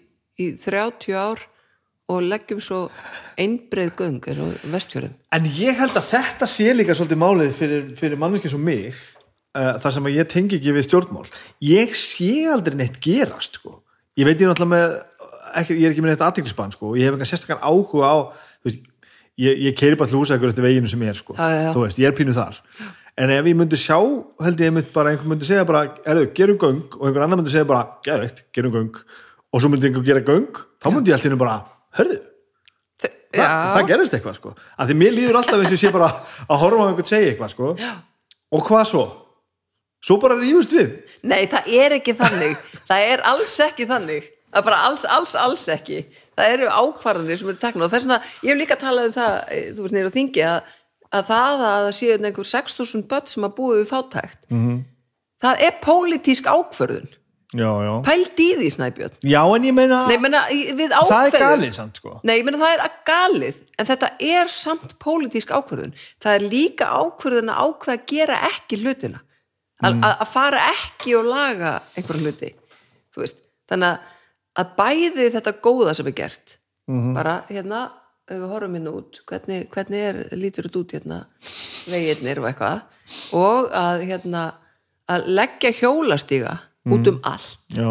[0.42, 1.44] í 30 ár
[2.12, 2.82] og leggjum svo
[3.42, 5.16] einbreið göng eins og vestfjörðum.
[5.34, 8.94] En ég held að þetta sé líka svolítið málið fyrir, fyrir manneski svo mig
[9.56, 11.26] uh, þar sem ég tengi ekki við stjórnmál
[11.66, 13.80] ég sé aldrei neitt gerast sko.
[14.20, 14.98] ég veit ég náttúrulega með
[15.62, 16.94] ekki, ég er ekki með neitt aðtiklisbann sko.
[17.00, 18.16] ég hef engan sérstakann áhuga á
[18.66, 18.84] veist,
[19.40, 21.38] ég, ég keiri bara til húsækur eftir veginu sem ég er sko.
[21.40, 22.62] Já, já, veist, ég er pínu þar
[23.16, 23.98] en ef ég myndi sjá,
[24.44, 27.54] held ég einmitt bara einhver myndi segja bara, erðu, gerum göng og einhver annar myndi
[27.54, 28.98] segja bara, geðveikt, gerum göng
[29.56, 30.50] og svo myndi einhver gera göng
[30.84, 31.60] þá myndi ég alltaf bara,
[31.96, 32.24] hörðu
[33.36, 33.46] Þa,
[33.76, 36.08] það gerist eitthvað sko að því mér líður alltaf eins og ég sé bara
[36.46, 37.90] að horfa á einhvern segja eitthvað sko Já.
[38.56, 39.04] og hvað svo?
[40.06, 40.92] Svo bara rífust við.
[41.26, 42.56] Nei, það er ekki þannig.
[42.90, 44.28] Það er alls ekki þannig.
[44.52, 46.04] Það er bara alls, alls, alls ekki.
[46.38, 49.36] Það eru ákvarðanir sem eru tekna og þess vegna, ég hef líka talað um það
[49.56, 50.72] eh, þú veist nýra á þingi að,
[51.16, 54.64] að það að það séu einhver 6.000 börn sem að búið við fátækt Mhm.
[54.70, 54.80] -hmm.
[55.42, 57.10] það er pólitísk ákvörðun.
[57.56, 57.92] Já, já.
[58.04, 59.14] Pælt í því snæbjörn.
[59.24, 62.20] Já, en ég meina, Nei, menna, við það er galið samt sko.
[62.24, 65.94] Nei, ég meina það er galið en þetta er samt pólitísk ákvörðun.
[66.20, 69.22] Það er líka ákvörðun að ákveða að gera ekki hlutina
[69.86, 72.52] að, að, að fara ekki og laga einhverja hluti
[73.70, 74.02] þannig
[74.56, 76.58] að, bæði þetta góða sem er gert
[77.16, 77.86] bara hérna
[78.26, 81.18] ef við horfum hérna út, hvernig, hvernig er, lítur þetta út hérna,
[81.92, 84.46] veginnir og eitthvað og að hérna
[85.12, 86.56] að leggja hjólastíga
[86.90, 87.90] út um allt Já,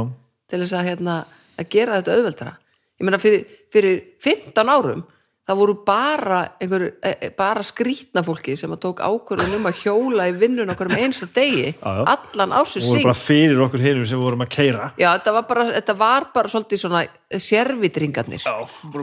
[0.50, 1.16] til þess að, hérna,
[1.58, 2.54] að gera þetta auðveldara.
[2.98, 5.04] Ég meina fyrir, fyrir 15 árum
[5.44, 9.82] það voru bara einhver, e, e, bara skrýtna fólki sem að tók ákvörðun um að
[9.82, 12.00] hjóla í vinnun okkur um einsta degi Já, já.
[12.14, 15.46] allan ásins og voru bara fyrir okkur hinum sem vorum að keira já, þetta var
[15.50, 17.04] bara, þetta var bara svolítið svona
[17.44, 18.54] servitringarnir Já,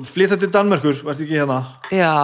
[0.10, 1.60] flýta til Danmerkur, verður ekki hérna?
[1.94, 2.16] Já,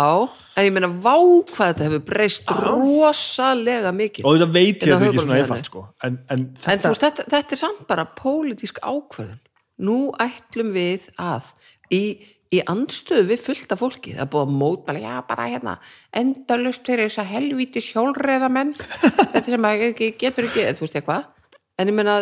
[0.57, 5.03] en ég meina vá hvað þetta hefur breyst rosalega mikið og þetta veit ég að
[5.05, 5.84] þetta ekki svona einfalt sko.
[6.03, 9.39] En, en En þetta, veist, þetta, þetta er samt bara pólitísk ákvörðun.
[9.88, 11.51] Nú ætlum við að
[11.93, 12.01] í,
[12.54, 15.74] í andstöðu við fullta fólki, það búið að mótmæla, já bara hérna,
[16.16, 18.72] endalust fyrir þess að helvíti sjálfreða menn,
[19.34, 21.28] þetta sem ekki, getur ekki, þú veist eitthvað,
[21.78, 22.16] en ég meina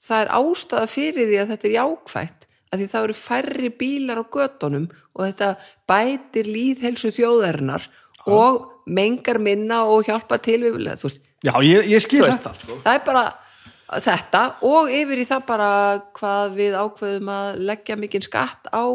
[0.00, 4.22] það er ástæða fyrir því að þetta er jákvætt að því það eru færri bílar
[4.22, 4.86] á göttunum
[5.18, 5.48] og þetta
[5.90, 7.88] bætir líðhelsu þjóðarinnar
[8.30, 12.66] og mengar minna og hjálpa til við, þú veist, já, ég, ég skil þetta allt,
[12.66, 12.82] sko.
[12.84, 13.24] það er bara
[13.98, 15.70] þetta og yfir í það bara
[16.14, 18.86] hvað við ákveðum að leggja mikinn skatt á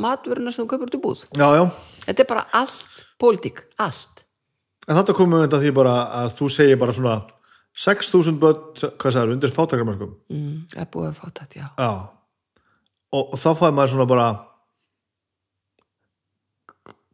[0.00, 1.22] matvöruna sem þú kaupir út í búð.
[1.38, 1.64] Já, já,
[2.06, 4.24] þetta er bara allt pólitík, allt.
[4.88, 7.14] En þetta komum við þetta því bara að þú segir bara svona
[7.74, 8.58] 6.000 börn,
[9.00, 11.66] hvað sagður, undir fátakarmarkum mm, það er búið að fá þetta, já.
[11.74, 11.88] Já.
[13.14, 14.28] Og, og þá fæði maður svona bara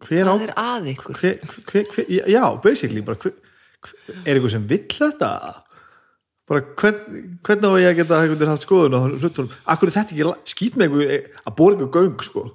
[0.05, 1.21] hver á það er að ykkur.
[1.21, 3.33] Hver, hver, hver, já, basically bara
[4.25, 5.33] er einhver sem vill þetta?
[6.51, 9.97] Bara hvern, hvernig á ég að geta einhvern veginn haft skoðun á hlutunum, akkur er
[9.97, 12.47] þetta ekki skýt með einhver að bóra einhver göng sko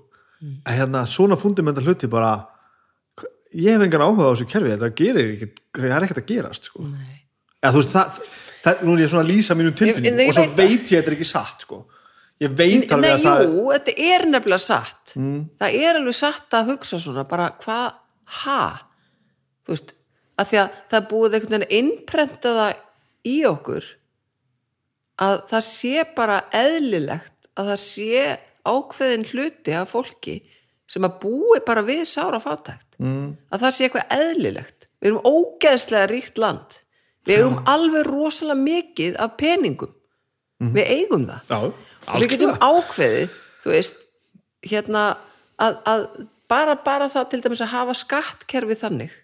[0.66, 2.34] að hérna svona fundamental hluti bara
[3.56, 6.70] ég hef engan áhuga á þessu kerfi þetta gerir ekki, það er ekkert að gerast
[6.70, 6.86] sko.
[7.62, 8.22] Eða þú veist það,
[8.66, 11.12] það, nú er ég svona að lýsa mínum tilfinningum og svo veit ég að þetta
[11.12, 11.82] er ekki satt sko.
[12.44, 16.72] ég veit alveg að það jú, þetta er nefnilega satt það er alveg satt að
[16.74, 17.86] hugsa svona bara hvað,
[18.44, 18.64] ha
[19.64, 19.94] þú veist,
[20.36, 22.66] að því að það búið einhvern veginn innprentaða
[23.26, 23.88] í okkur
[25.24, 28.26] að það sé bara eðlilegt að það sé
[28.66, 30.40] ákveðin hluti af fólki
[30.90, 32.98] sem að búi bara við sára fátækt.
[33.02, 33.36] Mm.
[33.52, 34.88] að það sé eitthvað eðlilegt.
[35.02, 36.78] Við erum ógeðslega ríkt land.
[37.26, 39.92] Við eigum alveg rosalega mikið af peningum.
[40.62, 41.50] Við eigum það.
[41.50, 43.34] Já, við getum ákveðið
[43.66, 44.06] þú veist,
[44.66, 45.04] hérna
[45.62, 46.04] að, að
[46.52, 49.16] bara, bara það til dæmis að hafa skattkerfi þannig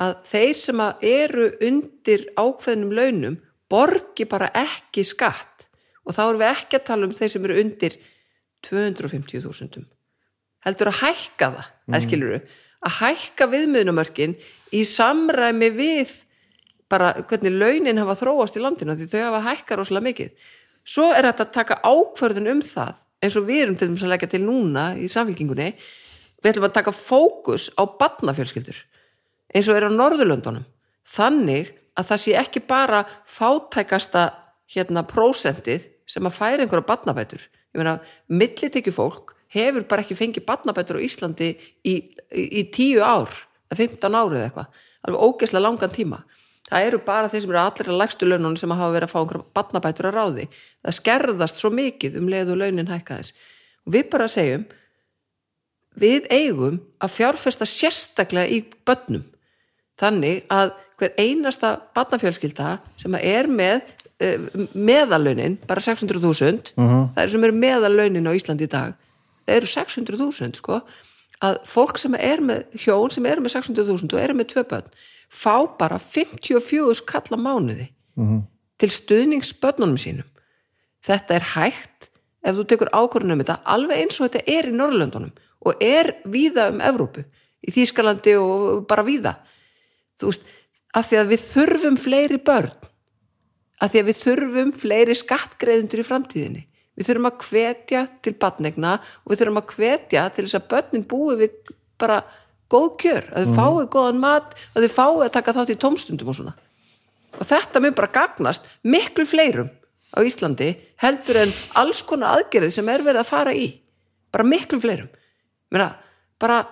[0.00, 3.36] að þeir sem að eru undir ákveðnum launum
[3.70, 5.68] borgi bara ekki skatt.
[6.04, 7.98] Og þá erum við ekki að tala um þeir sem eru undir
[8.64, 9.84] 250.000
[10.64, 11.96] heldur að hækka það mm.
[11.96, 12.36] að skilur
[12.84, 14.36] að hækka viðmiðnumörkin
[14.74, 16.12] í samræmi við
[16.92, 20.32] bara hvernig launin hafa þróast í landinu því þau hafa hækkað rosalega mikið.
[20.84, 24.12] Svo er þetta að taka ákvörðun um það eins og við erum til dæmis að
[24.12, 25.70] leggja til núna í samfélkingunni
[26.44, 28.82] við ætlum að taka fókus á barnafjölskyldur
[29.54, 30.66] eins og er á Norðurlöndunum.
[31.08, 34.26] Þannig að það sé ekki bara fátækasta
[34.74, 37.44] hérna prósentið sem að færa einhverja barnabætur
[37.74, 37.98] ég meina,
[38.30, 41.52] millitekju fólk hefur bara ekki fengið barnabætur á Íslandi
[41.82, 43.30] í, í, í tíu ár
[43.70, 44.80] eða 15 árið eða eitthvað.
[45.04, 46.20] Alveg ógeðslega langan tíma.
[46.64, 49.18] Það eru bara þeir sem eru allir að lægstu laununum sem hafa verið að fá
[49.20, 50.46] einhverja barnabætur að ráði.
[50.80, 53.34] Það skerðast svo mikið um leið og launin hækkaðis
[53.84, 54.64] og við bara segjum
[56.00, 59.26] við eigum að fjárfesta sérstaklega í börnum.
[60.00, 63.84] Þannig að hver einasta barnafjölskylda sem er með
[64.22, 68.94] uh, meðalaunin, bara 600.000 það er sem eru meðalaunin á Íslandi í dag,
[69.46, 70.80] það eru 600.000 sko,
[71.44, 74.90] að fólk sem er með hjón sem eru með 600.000 og eru með tvö börn,
[75.28, 77.90] fá bara 54 kalla mánuði
[78.78, 80.26] til stuðnings börnunum sínum.
[81.04, 82.10] Þetta er hægt
[82.44, 85.32] ef þú tekur ákvörðunum þetta alveg eins og þetta er í Norrlöndunum
[85.64, 87.24] og er víða um Evrópu
[87.64, 89.34] í Þýskalandi og bara víða.
[90.20, 90.44] Þú veist,
[90.94, 92.83] af því að við þurfum fleiri börn
[93.82, 96.62] af því að við þurfum fleiri skattgreðundur í framtíðinni.
[96.94, 98.92] Við þurfum að hvetja til batnegna
[99.24, 101.56] og við þurfum að hvetja til þess að börnin búi við
[101.98, 102.20] bara
[102.70, 106.30] góð kjör, að þau fái góðan mat að þau fái að taka þátt í tómstundum
[106.32, 106.54] og svona.
[107.34, 109.68] Og þetta mun bara gagnast miklu fleirum
[110.14, 110.70] á Íslandi
[111.02, 111.52] heldur en
[111.82, 113.66] alls konar aðgerði sem er verið að fara í.
[114.34, 115.10] Bara miklu fleirum.
[115.74, 115.90] Meina,
[116.38, 116.62] bara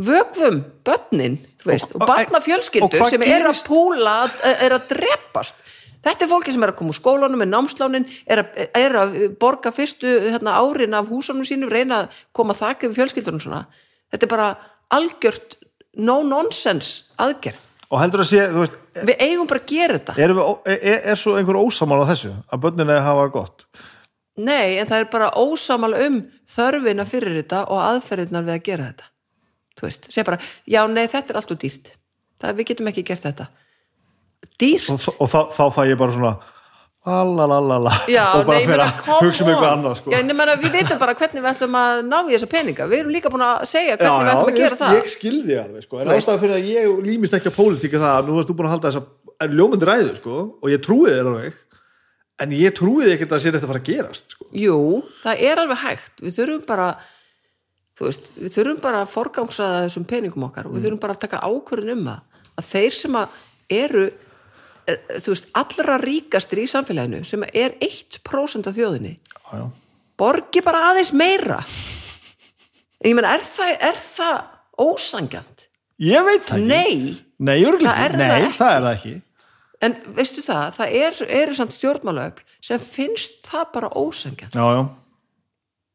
[0.00, 4.16] vögvum börnin þú veist, og, Og- og- barna og fjölskyldur hvað sem er að púla
[4.44, 5.64] er að drepast
[6.06, 9.16] þetta er fólki sem er að koma úr skólanum með námslánin, er að, er að
[9.42, 13.64] borga fyrstu hérna, árin af húsunum sínum reyna að koma þakka við fjölskyldunum svona
[14.12, 14.48] þetta er bara
[14.96, 15.58] algjört
[16.00, 18.76] no-nonsense aðgerð og heldur að sé, þú veist,
[19.08, 22.10] við eigum bara að gera þetta er, við, ó- er, er svo einhver ósamal á
[22.12, 23.66] þessu að börnin er að hafa gott
[24.40, 28.84] Nei, en það er bara ósamal um þörfina fyrir þetta og aðferðirnar við að gera
[28.86, 29.08] þetta.
[29.76, 30.38] Þú veist, segja bara,
[30.70, 31.90] já, nei, þetta er allt og dýrt.
[32.40, 33.46] Það, við getum ekki gert þetta.
[34.60, 34.88] Dýrt?
[34.92, 36.34] og, og þá, þá fæ ég bara svona
[37.06, 40.12] lalalala Já, og bara fyrir að hugsa um eitthvað annað sko.
[40.12, 42.88] Já, nema, við veitum bara hvernig við ætlum að ná í þessa peninga.
[42.90, 44.98] Við erum líka búin að segja hvernig við ætlum að gera ég, það.
[44.98, 45.96] ég skilði alveg sko.
[45.96, 46.28] en Þú veist.
[46.28, 48.74] ástæða fyrir að ég límist ekki að pólitíka það að nú varst þú búin að
[48.76, 49.02] halda þess
[49.40, 51.58] að ljómandi ræðu sko, og ég trúi þér alveg
[52.40, 54.48] en ég trúi þér ekkert að sér þetta fara að gerast sko.
[54.56, 54.76] Jú,
[55.24, 56.14] það er alveg hægt.
[56.24, 56.88] Við þurfum bara,
[58.00, 61.42] veist, við þurfum bara að forgangsa þessum peningum okkar og við þurfum bara að taka
[61.44, 62.44] ákvörðin um það.
[62.60, 63.38] Að þeir sem að
[63.80, 64.29] eru, er,
[65.20, 69.64] þú veist, allra ríkastir í samfélaginu sem er 1% af þjóðinni, já, já.
[70.20, 71.60] borgi bara aðeins meira.
[73.00, 74.38] Ég meina, er það, er það
[74.84, 75.66] ósangjant?
[76.00, 78.16] ég veit það ekki Nei, Nei, Það er ekki.
[78.16, 78.56] það Nei, ekki.
[78.58, 79.12] það er það ekki
[79.80, 84.82] en veistu það, það er, eru samt stjórnmálaöfl sem finnst það bara ósengjan já, já,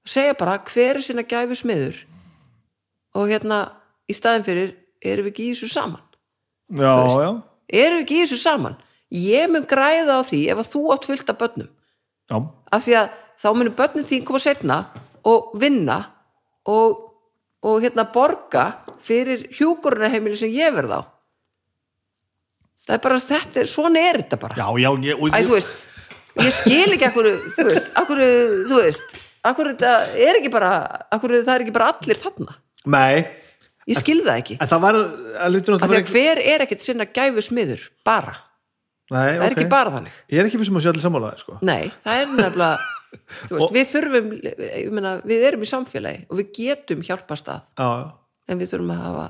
[0.10, 2.00] segja bara hver er sinna gæfu smiður
[3.18, 3.60] og hérna
[4.10, 4.72] í staðin fyrir
[5.06, 7.22] erum við ekki í þessu saman já, Þú veist.
[7.22, 7.30] já,
[7.82, 8.78] erum við ekki í þessu saman
[9.14, 11.72] ég mun græða á því ef að þú átt fullt af börnum.
[12.32, 12.38] Já,
[12.74, 13.10] af því að
[13.42, 14.78] þá munum börnin þín koma setna
[15.26, 15.98] og vinna
[16.70, 17.02] og,
[17.66, 18.66] og hérna borga
[19.06, 21.02] fyrir hjúkurunarheimili sem ég verð á.
[22.86, 24.58] Það er bara þetta, svona er þetta bara.
[24.58, 25.78] Já, já, ég, Æ, þú veist,
[26.42, 28.26] ég skil ekki akkur, þú veist, akkur,
[28.70, 30.72] þú veist akkur þetta er ekki bara
[31.14, 32.58] akkur það er ekki bara allir þarna.
[32.96, 33.26] Nei,
[33.90, 34.58] ég skil það ekki.
[34.62, 38.36] Það var að lítur af því að hver er ekkit sinna gæfu smiður bara,
[39.14, 40.20] nei, það er ekki bara þannig.
[40.34, 41.58] Ég er ekki fyrir sem að sé allir sammálaði, sko.
[41.66, 42.72] Nei, það er nefnilega
[43.56, 47.90] veist, við þurfum ég meina, við erum í samfélagi og við getum hjálpast að já,
[48.50, 49.28] en við þurfum að hafa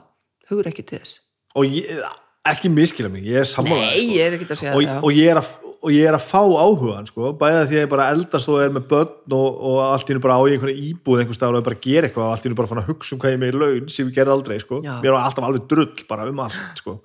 [0.52, 1.20] hugur ekki til þess.
[1.56, 2.08] Og ég,
[2.52, 4.16] ekki miskila mig, ég er sammálaði Nei, sko.
[4.16, 5.52] ég er að og, og, ég er að,
[5.86, 8.74] og ég er að fá áhugan sko, bæða því að ég bara eldast og er
[8.76, 11.68] með börn og, og allt í hennu bara á í einhverja íbúð einhvers staðar og
[11.68, 13.42] bara að gera eitthvað og allt í hennu bara fann að hugsa um hvað ég
[13.42, 14.82] með í laun sem ég gerði aldrei sko.
[14.86, 16.98] Mér var alltaf alveg drull bara um allt sko.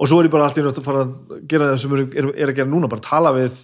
[0.00, 2.04] Og svo er ég bara allt í hennu að fara að gera það sem er,
[2.16, 3.58] er, að gera núna bara tala við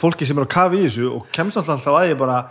[0.00, 2.42] fólki sem er að kafa í þessu og kemst alltaf að ég bara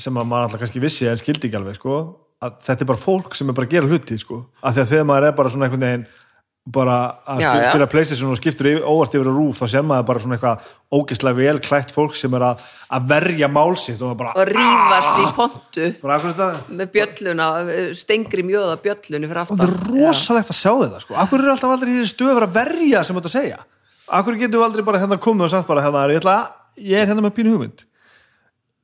[0.00, 1.98] sem að maður alltaf kannski vissi en skildi ekki alveg sko,
[2.44, 4.92] að þetta er bara fólk sem er bara að gera hluti sko, að því að
[4.92, 6.06] þegar maður er bara svona einhvern veginn
[6.66, 6.94] bara
[7.30, 10.22] að Já, spila, spila Playstation og skiptur óvart yfir að rúf þá sem maður bara
[10.24, 12.64] svona eitthvað ógeðslega vel klætt fólk sem er að,
[12.96, 15.86] að verja málsitt og bara, og rífast í pontu.
[16.02, 16.48] Bara
[16.80, 17.48] með bjölluna,
[17.98, 19.60] stengri mjóða bjöllunni fyrir aftan.
[19.62, 21.18] Það er rosalegt að sjá þetta sko.
[21.22, 23.60] akkur er alltaf aldrei hér stöður að verja sem þetta segja?
[24.18, 26.98] Akkur getur við aldrei bara hérna komið og sagt bara hérna, ég, ætla, að- ég
[27.02, 27.86] er hérna með pínu hugmynd?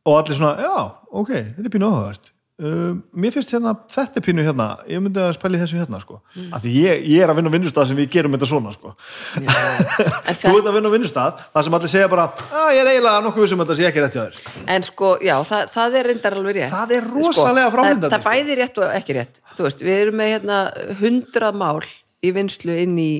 [0.06, 0.74] Og allir svona, já,
[1.14, 2.31] ok þetta er pínu áhugavert
[2.62, 6.20] um, mér finnst hérna, þetta er pínu hérna ég myndi að spæli þessu hérna sko.
[6.36, 6.48] mm.
[6.54, 8.92] af því ég, ég er að vinna á vinnustaf sem við gerum þetta svona sko.
[10.42, 13.24] Þú ert að vinna á vinnustaf þar sem allir segja bara, að ég er eiginlega
[13.26, 16.36] nokkuð vissum þetta sé ekki rétt hjá þér En sko, já, það, það er reyndar
[16.38, 18.30] alveg rétt Það er rosalega sko, fráhrindandi, það, það sko.
[18.30, 20.60] bæði rétt og ekki rétt Þú veist, við erum með hérna
[21.02, 21.82] hundrað mál
[22.22, 23.10] í vinslu inn í,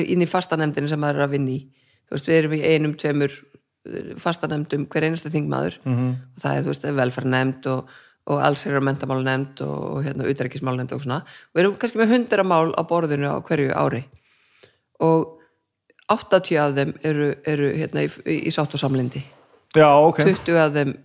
[0.00, 1.60] inn í fastanemdini sem maður er að vinna í
[2.10, 3.36] Þú veist, við erum í einum, tveimur
[4.20, 5.94] fastanemdum hver einasta þingmaður Mhm.
[5.96, 6.14] -hmm.
[6.36, 7.92] og það er, þú veist, velferðnemd og,
[8.30, 11.22] og allsherjar mentamálnemd og, og hérna utrækismálnemd og svona.
[11.54, 14.04] Og erum kannski með hundrað mál á borðinu á hverju ári.
[15.00, 15.40] Og
[16.10, 19.22] 80 af þeim eru, eru hérna í, í, sátt og samlindi
[19.76, 20.96] já, ok, 20 af þeim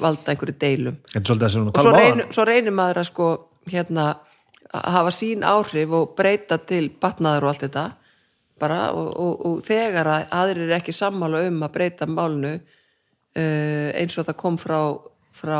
[0.00, 0.96] valda einhverju deilum.
[1.16, 3.28] Að og svo um áðan svo reynir maður að sko
[3.70, 4.06] hérna
[4.76, 7.84] að hafa sín áhrif og breyta til batnaður og allt þetta.
[8.60, 13.88] Bara og, og, og þegar að aðrir er ekki sammála um að breyta málnu uh,
[13.92, 14.78] eins og það kom frá,
[15.36, 15.58] frá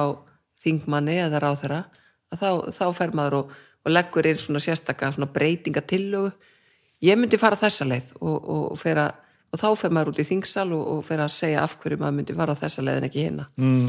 [0.67, 1.85] þingmanni eða ráþera
[2.33, 3.55] að þá, þá fer maður og,
[3.87, 6.33] og leggur inn svona sérstaka svona breytingatillögu.
[7.07, 9.15] Ég myndi fara þessa leið og, og, að,
[9.53, 12.19] og þá fer maður út í þingsal og, og fer að segja af hverju maður
[12.19, 13.89] myndi fara þessa leið en ekki hinna mm.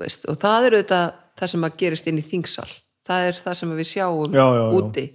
[0.00, 1.06] veist, og það er auðvitað
[1.36, 2.68] það sem að gerist inn í þingsal.
[3.06, 4.68] Það er það sem við sjáum Já, já, já.
[4.78, 5.06] úti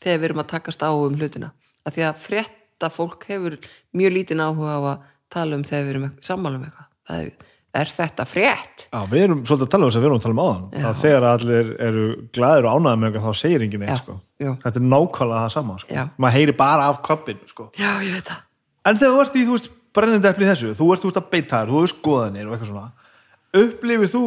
[0.00, 1.52] þegar við erum að takast á um hlutina.
[1.86, 3.56] Að því að frétta fólk hefur
[3.96, 6.90] mjög lítinn áhuga á að tala um þegar við erum sammála um eitthvað.
[7.08, 10.08] Það er, er þetta frétt Já, við erum svolítið að tala um þess að við
[10.08, 12.04] erum að tala um áðan að þegar allir eru
[12.34, 14.16] glæður og ánæður með eitthvað þá segir enginn Já, eitt sko.
[14.40, 14.50] já.
[14.64, 15.94] þetta er nákvæmlega það sama sko.
[15.94, 16.02] Já.
[16.16, 17.68] maður heyri bara af koppinu sko.
[17.78, 19.70] já, ég veit það en þegar þú ert í, þú veist,
[20.40, 22.90] í þessu þú ert, ert að beita þær, þú hefur skoðanir og eitthvað svona
[23.60, 24.24] upplifir þú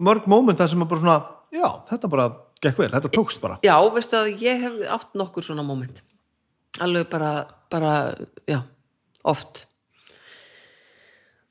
[0.00, 1.18] mörg móment þar sem að bara svona,
[1.54, 2.28] já, þetta bara
[2.60, 6.02] gekk vel, þetta tókst bara já, veistu að ég hef átt nokkur svona moment
[6.80, 7.32] alveg bara,
[7.72, 7.94] bara
[8.48, 8.62] já,
[9.26, 9.66] oft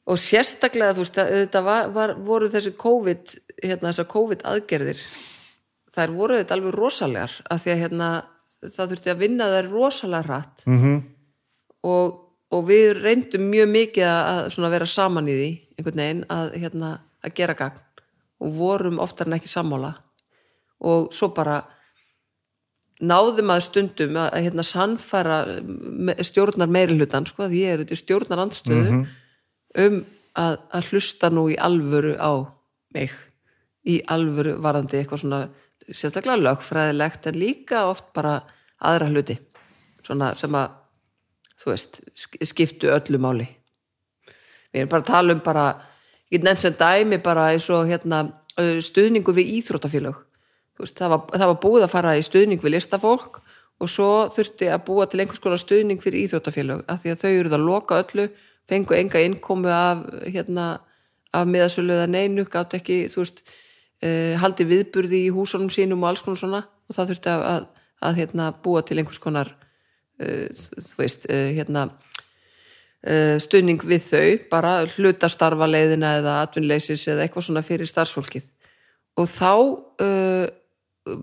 [0.10, 5.03] og sérstaklega þú veist, þetta var, var, voru þessi COVID hérna þessar COVID aðgerðir
[5.94, 8.10] þær voru þetta alveg rosalegar af því að hérna
[8.68, 10.65] það þurfti að vinna þær rosalega hratt.
[10.65, 11.02] Mm -hmm.
[11.84, 12.19] og,
[12.52, 16.91] og við reyndum mjög mikið að vera saman í því einhvern veginn að, hérna,
[17.23, 17.81] að gera gagn.
[18.40, 19.94] Og vorum oftar en ekki sammála.
[20.80, 21.64] Og svo bara
[22.99, 25.38] náðum að stundum að, að hérna, sannfæra
[26.23, 29.06] stjórnar meiri hlutan sko, því ég er út í stjórnar andstöðu
[29.78, 30.00] um
[30.40, 32.32] að, að hlusta nú í alvöru á
[32.96, 33.12] mig
[33.90, 35.41] í alvöru varandi eitthvað svona
[35.90, 38.40] sérstaklega lögfræðilegt en líka oft bara
[38.80, 39.38] aðra hluti
[40.06, 40.76] svona sem að
[41.60, 43.46] þú veist, sk- skiptu öllu máli.
[44.72, 45.64] Við erum bara að tala um bara
[46.30, 48.22] ég get nefnt sem dæmi bara eins og hérna
[48.56, 50.22] ö, stuðningur við íþróttafélög.
[50.78, 53.41] Þú veist, það, var, það var búið að fara í stuðning við listafólk
[53.80, 57.32] og svo þurfti að búa til einhvers konar stuðning fyrir íþróttafélög af því að þau
[57.34, 58.28] eru að loka öllu
[58.70, 60.68] fengu enga innkomu af hérna,
[61.34, 66.12] af miðasölu eða neinu gátt ekki, þú veist uh, haldi viðburði í húsunum sínum og
[66.12, 66.62] alls konar svona.
[66.90, 67.66] Og það þurfti að, að,
[68.10, 69.52] að hérna, búa til einhvers konar
[70.22, 71.90] uh, þú veist, uh, hérna
[73.40, 78.50] stuðning við þau bara hlutastarfa leiðina eða atvinnleysis eða eitthvað svona fyrir starfsfólkið.
[79.16, 79.54] Og þá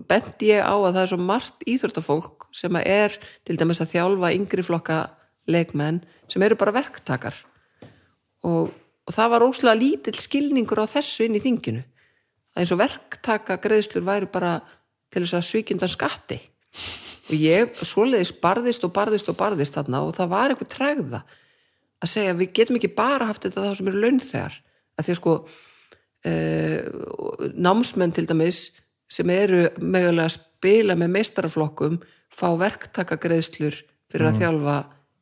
[0.09, 3.15] benti ég á að það er svo margt íþróttafólk sem er
[3.47, 4.97] til dæmis að þjálfa yngri flokka
[5.47, 7.35] leikmenn sem eru bara verktakar.
[8.47, 11.83] Og, og það var óslega lítill skilningur á þessu inn í þinginu.
[12.53, 14.59] Það eins og verktaka greiðslur væri bara
[15.13, 16.39] til þess að svíkjöndan skatti.
[17.27, 21.21] Og ég svoleiðis barðist og barðist og barðist þarna og það var eitthvað tregða
[21.97, 24.59] að segja við getum ekki bara haft þetta þá sem eru launþegar.
[24.97, 25.33] Að því að sko
[26.27, 26.81] uh,
[27.67, 28.61] námsmenn til dæmis
[29.11, 31.99] sem eru mögulega að spila með meistaraflokkum
[32.33, 33.79] fá verktakagreiðslur
[34.11, 34.77] fyrir að þjálfa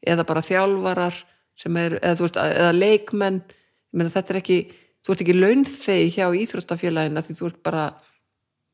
[0.07, 4.59] eða bara þjálfarar er, eða, veist, eða leikmenn ég meina þetta er ekki,
[5.05, 7.87] þú ert ekki launþegi hjá íþróttafélagina því þú ert bara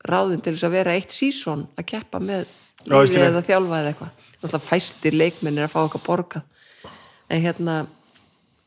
[0.07, 2.47] ráðin til þess að vera eitt sísón að keppa með
[2.81, 3.17] Já, ég.
[3.27, 6.93] eða þjálfa eða eitthvað Náttúrulega fæstir leikmenn er að fá eitthvað borgað
[7.31, 7.75] en hérna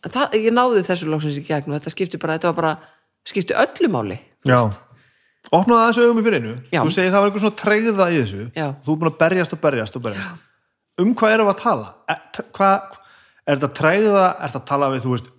[0.07, 2.75] það, ég náði þessu loksins í gegn og þetta skipti bara, þetta var bara
[3.27, 4.61] skipti öllu máli Já.
[5.53, 6.55] Opnaði aðeins augum í fyrir einu.
[6.73, 6.81] Já.
[6.81, 8.45] Þú segir það var eitthvað svona tregða í þessu.
[8.57, 8.67] Já.
[8.85, 10.45] Þú er búin að berjast og berjast og berjast.
[11.03, 11.93] Um hvað erum við að tala?
[12.11, 12.99] Er, hvað,
[13.45, 15.31] er þetta tregða, er þetta að tala við, þú veist,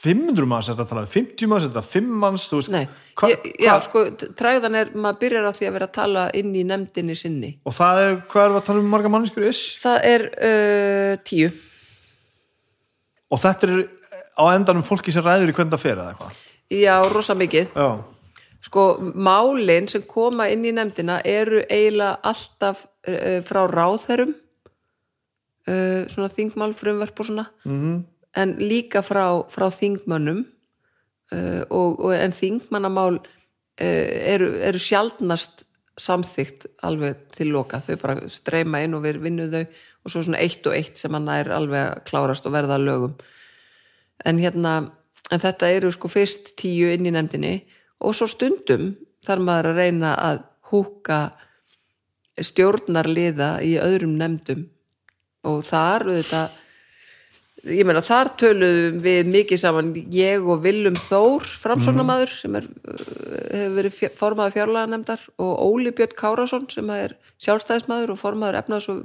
[0.00, 2.72] 500 manns, er þetta að tala við 50 manns, er þetta 5 manns, þú veist,
[2.72, 2.84] Nei,
[3.20, 4.04] hva, ég, já, sko,
[4.38, 7.50] træðan er, maður byrjar á því að vera að tala inn í nefndinni sinni.
[7.68, 9.60] og það er, hvað erum við að tala um marga mannskur is?
[9.80, 11.50] Það er uh, tíu.
[13.30, 13.82] Og þetta er
[14.40, 16.40] á endanum fólki sem ræður í hvernig það fer eða eitthvað.
[16.70, 17.74] Já, rosa mikið.
[17.76, 17.90] Já.
[18.64, 24.32] Sko, málin sem koma inn í nefndina eru eiginlega alltaf uh, frá ráðherrum,
[25.68, 28.04] uh, svona þingmál, frumverp og svona, -hmm.
[28.36, 30.44] en líka frá, frá þingmönnum
[31.32, 35.64] uh, og, og en þingmannamál uh, eru, eru sjaldnast
[36.00, 39.66] samþygt alveg til loka, þau bara streyma inn og við vinnum þau
[40.04, 42.86] og svo svona eitt og eitt sem hann er alveg að klárast og verða að
[42.86, 43.14] lögum.
[44.24, 44.92] En hérna
[45.30, 47.54] en þetta eru sko fyrst tíu inn í nefndinni
[48.00, 48.94] og svo stundum
[49.26, 51.20] þarf maður að reyna að húka
[52.40, 54.68] stjórnarliða í öðrum nefndum
[55.48, 56.58] og þar auðvitað
[57.68, 63.00] ég meina þar töluðum við mikið saman ég og Willum Þór framsóknarmaður sem er, uh,
[63.52, 69.02] hefur verið formaður fjárlaganemndar og Óli Björn Kárásson sem er sjálfstæðismadur og formaður efnaðs og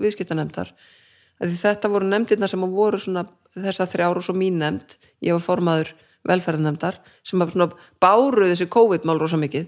[1.52, 3.26] því þetta voru nefndirna sem voru svona
[3.56, 4.96] þessar þrjár og svo mín nefnd.
[5.24, 5.92] Ég var formaður
[6.26, 7.44] velferðarnemndar sem
[8.02, 9.68] báru þessi COVID-mál rosa mikið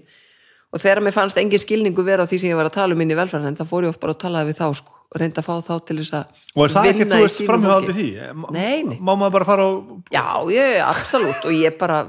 [0.68, 3.02] og þegar mér fannst engin skilningu vera á því sem ég var að tala um
[3.04, 5.40] inn í velferðarnemnd þá fór ég oft bara að talaði við þá sko og reynda
[5.40, 8.08] að fá þá til þess að Og er það ekki, þú veist, framhjóðaldi því?
[8.52, 8.96] Nei, nei.
[9.00, 9.94] Má maður bara fara og...
[10.12, 12.02] Já, ég, absolutt og ég bara,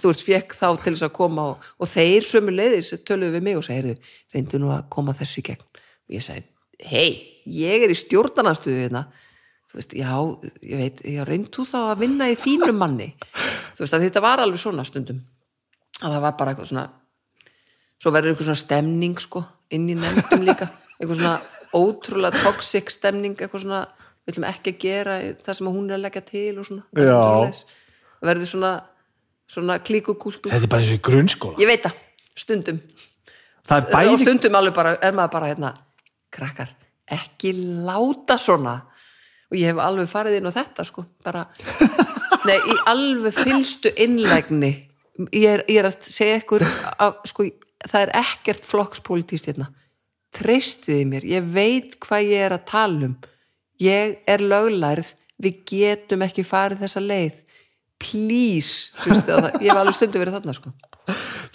[0.00, 3.46] þú veist, fekk þá til þess að koma og, og þeir sömu leiðis töluðu við
[3.50, 6.46] mig og segir reyndu nú að koma þessu í gegn og ég segi,
[6.88, 7.08] hei,
[7.58, 9.04] ég er í stjórnanastuðu hérna
[9.68, 10.12] þú veist, já,
[10.64, 14.46] ég veit, já, reyndu þá að vinna í þínum manni þú veist, að þetta var
[14.46, 15.20] alveg svona stundum
[16.00, 16.88] að það var bara eitthvað svona
[18.02, 19.44] svo verður eitthvað svona stemning sko
[19.74, 20.68] inn í nefndum líka
[20.98, 21.36] eitthvað svona
[21.76, 23.80] ótrúlega toxic stemning eitthvað svona,
[24.26, 25.16] við ætlum ekki að gera
[25.46, 27.16] það sem hún er að leggja til og svona Já.
[27.16, 27.62] Svoleiðis.
[28.30, 28.72] verður svona
[29.46, 31.58] svona klíkukúltúr Þetta er bara eins og í grunnskóla.
[31.62, 31.98] ég veit það,
[32.42, 32.80] stundum
[33.66, 34.18] Það er og bæði...
[34.24, 35.72] stundum alveg bara, er maður bara hérna
[36.36, 36.72] krakkar,
[37.10, 37.52] ekki
[37.86, 38.76] láta svona
[39.46, 41.44] og ég hef alveg farið inn á þetta sko, bara
[42.46, 44.72] nei, í alveg fylstu innlægni
[45.32, 47.46] ég er, ég er að segja ykkur að, sko,
[47.90, 49.70] það er ekkert flokkspolítist hérna
[50.36, 53.16] treystiði mér, ég veit hvað ég er að tala um
[53.80, 57.42] ég er löglærð, við getum ekki farið þessa leið
[58.00, 60.74] please, það, ég hef alveg stundu verið þarna sko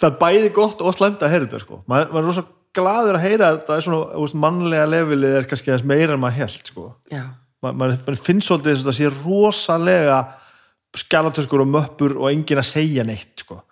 [0.00, 1.80] það er bæði gott og slæmt að heyra þetta sko.
[1.90, 6.16] maður er rosa gladur að heyra þetta er svona, mannlega levelið er kannski aðeins meira
[6.16, 6.86] en maður held sko.
[7.62, 10.18] Ma, maður, finnst svolítið þess að það sé rosalega
[11.02, 13.62] skjalatöskur og möppur og enginn að segja neitt sko.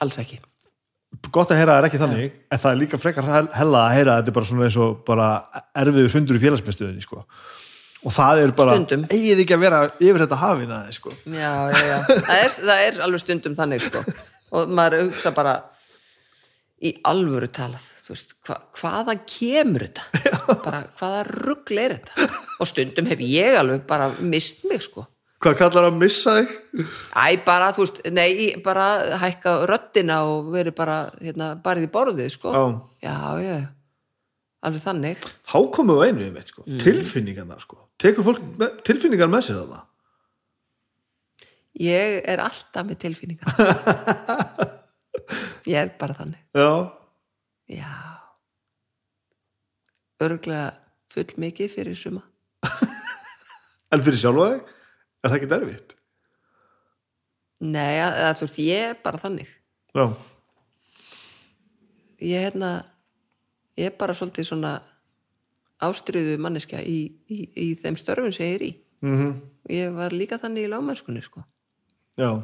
[0.00, 0.38] alls ekki
[1.34, 3.94] gott að heyra það er ekki þannig en það er líka frekar hel- hella að
[3.96, 5.26] heyra að þetta er bara svona eins og bara
[5.82, 7.24] erfiður fundur í félagsmyndstöðinni sko.
[8.04, 9.02] og það er bara Stundum.
[9.10, 11.12] eigið ekki að vera yfir þetta hafina sko.
[11.26, 14.04] já, já, já, það er, það er alveg stundum þannig sko.
[14.50, 15.56] Og maður hugsa bara
[16.82, 20.02] í alvöru talað veist, hva, hvaðan kemur þetta?
[20.64, 22.30] Bara hvaða rugl er þetta?
[22.58, 25.04] Og stundum hef ég alveg bara mist mig sko
[25.40, 26.54] hvað kallar að missa þig?
[27.16, 28.30] Æ, bara, þú veist, nei,
[28.64, 28.86] bara
[29.22, 32.64] hækka röddina og veri bara hérna, barið í borðið, sko Já.
[33.06, 33.14] já,
[33.44, 33.54] já,
[34.68, 36.64] alveg þannig þá komum við á einu einmitt sko.
[36.66, 36.80] mm.
[36.84, 37.78] tilfinningarnar sko.
[38.00, 39.80] tekur fólk með, tilfinningar með sér þarna
[41.80, 43.50] ég er alltaf með tilfinningar
[45.70, 46.72] ég er bara þannig já,
[47.70, 47.92] Já
[50.20, 50.72] Örglega
[51.08, 52.20] full mikið fyrir suma
[53.90, 54.76] en fyrir sjálfa þig
[55.20, 55.96] er það ekki derfitt?
[57.60, 59.48] nei, að, þú veist, ég er bara þannig.
[59.92, 60.04] Já,
[62.24, 62.70] ég hérna
[63.80, 64.78] ég er bara svolítið svona
[65.80, 66.98] ástriðu manneskja í,
[67.32, 68.72] í, í þeim störfun sem ég er í.
[69.04, 69.40] Mm
[69.70, 71.44] ég var líka þannig í lágmennskunni sko.
[72.18, 72.42] já,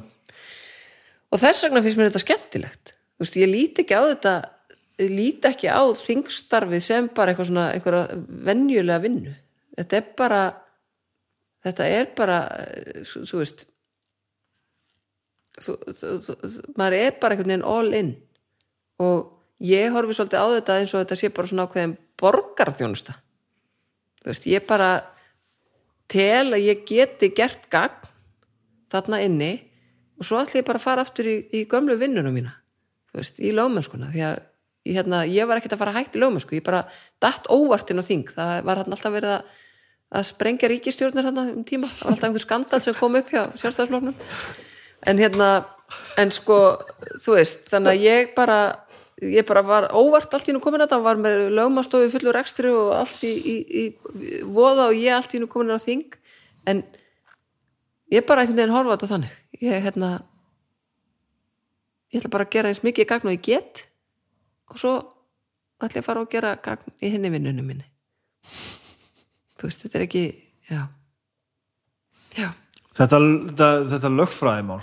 [1.30, 2.92] og þess vegna finnst mér þetta skemmtilegt.
[3.16, 4.34] Þú veist, ég líti ekki á þetta
[5.02, 9.34] ég líti ekki á þingstarfið sem bara eitthvað svona einhverja venjulega vinnu.
[9.76, 10.40] Þetta er bara
[11.66, 13.66] þetta er bara eh, þú veist
[15.60, 16.36] þú, þú, þú,
[16.78, 18.12] maður er bara einhvern veginn all in.
[19.02, 19.28] Og
[19.64, 23.16] ég horfi svolítið á þetta eins og þetta sé bara svona ákveðin borgarþjónusta.
[24.22, 24.90] Þú veist, ég bara
[26.12, 28.12] tel að ég geti gert gagn
[28.92, 29.52] þarna inni
[30.16, 32.54] og svo ætla ég bara að fara aftur í, í gömlu vinnunum mína
[33.10, 34.10] þú veist, í lögmennskuna.
[34.12, 34.36] Því að
[34.96, 36.84] hérna, ég var ekkert að fara að hætti lögmennsku ég bara
[37.22, 38.28] datt óvartin á þing.
[38.34, 39.54] Það var hann alltaf verið að,
[40.14, 41.88] að sprengja ríkistjórnir hann um tíma.
[41.90, 44.14] Það var alltaf einhver skandal sem kom upp hjá sjálfstæðslóknum
[45.06, 45.48] en hérna
[46.18, 46.58] en sko,
[47.22, 48.60] þú veist, þannig að ég bara
[49.22, 52.70] ég bara var óvart allt í nú komin að þetta var með lögmastofi fullur ekstri
[52.74, 56.16] og allt í, í, í voða og ég allt í nú komin á þing.
[56.68, 56.82] En
[58.12, 59.36] ég bara einhvern veginn horfa þetta þannig.
[59.62, 60.10] Ég hérna
[62.12, 63.84] ég ætla bara að gera eins mikið gagn og ég get
[64.70, 64.94] og svo
[65.82, 67.88] ætla ég að fara og gera gagn í henni vinnunum minni
[69.56, 70.24] þú veist, þetta er ekki
[70.70, 70.82] já.
[72.36, 72.50] Já,
[72.98, 74.80] þetta, þetta, þetta lögfræðimál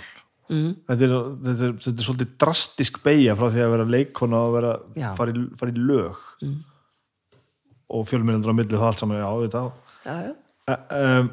[0.50, 0.70] mm.
[0.90, 1.14] þetta er,
[1.46, 4.74] þetta, er, þetta er svolítið drastisk beigja frá því að vera leikona og vera,
[5.18, 6.20] fara, í, fara í lög.
[6.44, 6.60] Mm.
[7.94, 9.64] og fjölmyndandur á milli það allt saman, já, þetta
[10.04, 10.14] já,
[10.68, 11.32] já, um,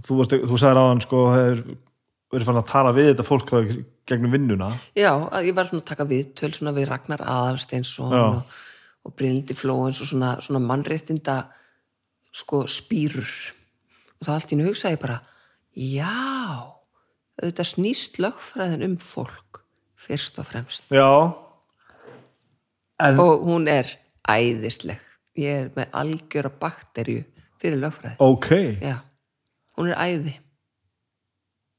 [0.00, 1.64] þú, varst, þú sagðir á hann sko, hefur
[2.32, 3.50] verið fann að tala við þetta fólk
[4.08, 4.70] gegnum vinnuna?
[4.96, 5.12] Já
[5.44, 8.22] ég var svona að taka viðtöl svona við Ragnar Aðalsteinsson Já.
[8.22, 8.54] og,
[9.06, 11.36] og Brynildi Flóens og svona, svona mannréttinda
[12.32, 13.28] sko spýrur
[14.22, 15.18] og það allt í nú hugsaði bara
[15.74, 16.12] já,
[17.40, 19.62] auðvitað snýst lögfræðin um fólk
[20.02, 20.86] fyrst og fremst.
[20.92, 21.32] Já.
[23.02, 23.90] En, og hún er
[24.28, 25.00] æðisleg.
[25.38, 27.22] Ég er með algjöra bakterju
[27.62, 28.18] fyrir lögfræði.
[28.22, 28.50] Ok.
[28.82, 29.00] Já,
[29.78, 30.36] hún er æði.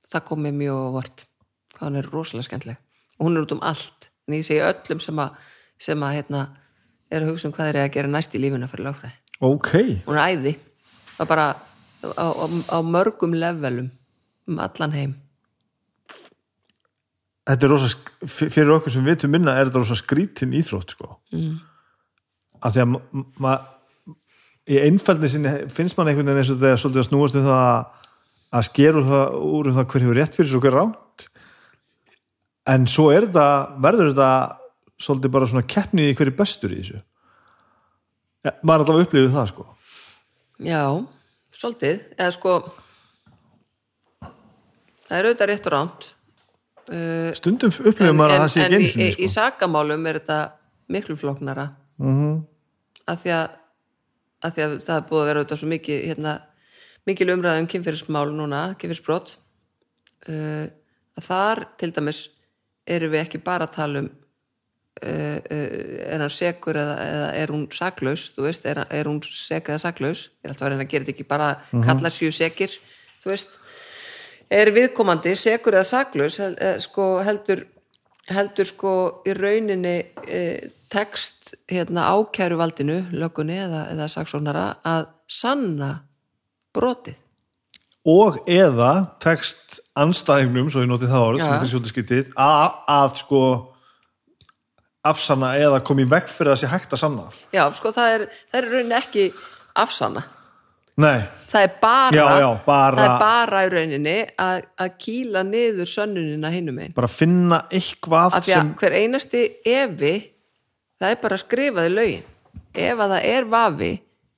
[0.09, 1.25] Það kom mér mjög á vart
[1.73, 2.81] hvað hún er rosalega skemmtileg.
[3.19, 4.09] Og hún er út um allt.
[4.27, 5.35] En ég segi öllum sem að,
[5.81, 6.45] sem að hérna,
[7.11, 9.72] er að hugsa um hvað eru að gera næst í lífuna fyrir lögfræði ok,
[10.07, 10.56] hún er æði
[11.20, 13.90] og bara á, á, á mörgum levelum
[14.48, 15.14] um allan heim.
[17.44, 17.90] Þetta er rosa
[18.30, 21.18] fyrir okkur sem vitum minna er þetta rosa skrítin íþrótt sko.
[21.36, 21.60] Mm.
[22.64, 24.14] af því að ma- ma-
[24.72, 27.57] í einfældni sinni finnst mann einhvern veginn eins og þegar svolítið að snúast um það
[27.60, 27.88] að-
[28.56, 31.26] að skeru það úr um það hver hefur rétt fyrir svo hver ránt
[32.72, 33.48] en svo er þetta
[33.84, 34.30] verður þetta
[35.03, 37.02] svolítið bara svona keppni í hverju bestur í þessu
[38.44, 39.68] ja, maður alltaf upplifið það sko.
[40.64, 40.84] Já,
[41.53, 42.02] svolítið.
[42.18, 42.57] Eða sko
[45.07, 46.10] það er auðvitað rétt og ránt
[47.40, 49.34] stundum upplifið maður að það sé en í, í, í sko.
[49.38, 50.40] sakamálum er þetta
[50.94, 51.70] miklu flóknara.
[51.98, 52.40] Mm -hmm.
[53.06, 53.45] að, því að,
[54.44, 56.34] að því að það er búið að vera auðvitað svo mikið hérna,
[57.06, 59.38] mikil umræð um kynfyrirsmál núna, kynfyrirsbrot
[60.28, 60.65] uh,
[61.18, 62.26] að þar til dæmis
[62.84, 64.22] erum við ekki bara að tala um uh, uh,
[65.02, 69.82] er hann sekur eða, eða er hún saklaus þú veist, er, er hún sek eða
[69.82, 70.28] saklaus?
[70.44, 71.49] Ég er alltaf að reyna að gera þetta ekki bara
[71.88, 72.78] kalla sjú sekir,
[73.24, 73.57] þú veist.
[74.53, 77.65] Er viðkomandi sekur eða saklaus hel, eh, sko, heldur
[78.32, 78.94] heldur sko
[79.28, 80.40] í rauninni e,
[80.94, 85.91] text hérna ákæruvaldinu, lögunni eða, eða saksóknara að sanna
[86.76, 87.20] brotið?
[88.07, 91.45] Og eða tekst anstæðingnum, svo ég noti það orð Já.
[91.45, 93.44] sem er svolítið skytið, að, að sko
[95.03, 98.23] afsanna eða komi í vekk fyrir að sé hægt að sanna já, sko það er,
[98.51, 99.25] það er í rauninni ekki
[99.84, 100.21] afsanna.
[101.01, 105.41] Nei, það er bara, Já, já, bara- það er bara í rauninni að, að kýla
[105.47, 110.13] niður sönnunina hinum einn bara finna eitthvað að sem hver einasti evi
[111.01, 112.27] það er bara skrifað í lögin.
[112.73, 113.91] Ef að það er vafi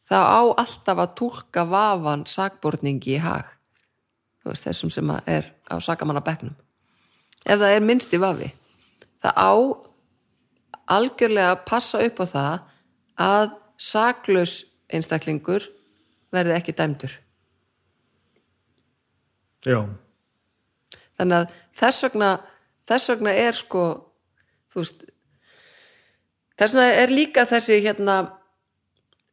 [0.08, 3.52] þá á alltaf að túlka vafan sakborningi í hag.
[4.46, 6.56] Veist þessum sem að er á sakamannabekknum.
[7.46, 8.50] Ef það er minnsti vafi
[9.24, 9.52] það á
[10.92, 12.56] algjörlega passa upp á það
[13.26, 14.56] að saklaus
[14.94, 15.66] einstaklingur
[16.34, 17.14] verði ekki dæmdur.
[19.66, 19.82] Já,
[21.18, 22.32] þannig að þess vegna
[22.86, 23.84] þess vegna er sko
[24.74, 25.06] þú veist
[26.60, 28.18] þess vegna er líka þessi hérna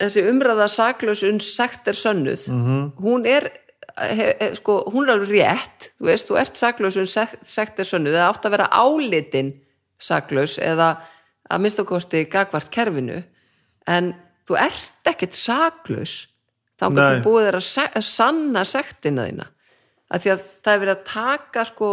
[0.01, 2.47] þessi umræða saklaus uns sagt er sönnuð.
[2.49, 2.93] -hmm.
[3.03, 3.51] hún er
[3.99, 6.99] he, he, sko, hún er alveg rétt þú veist, þú ert saklaus
[7.43, 9.53] sagt er sönnuð það átt að vera álitin
[9.99, 10.97] saklaus eða
[11.51, 13.23] að minnstakosti gagvart kerfinu
[13.91, 14.13] en
[14.49, 16.15] þú ert ekkert saklaus
[16.79, 19.47] þá getur búið þér að, se- að sanna sektina þína.
[20.13, 21.91] Að því að það er verið að taka sko,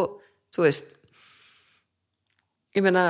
[0.55, 0.95] þú veist
[2.77, 3.03] ég meina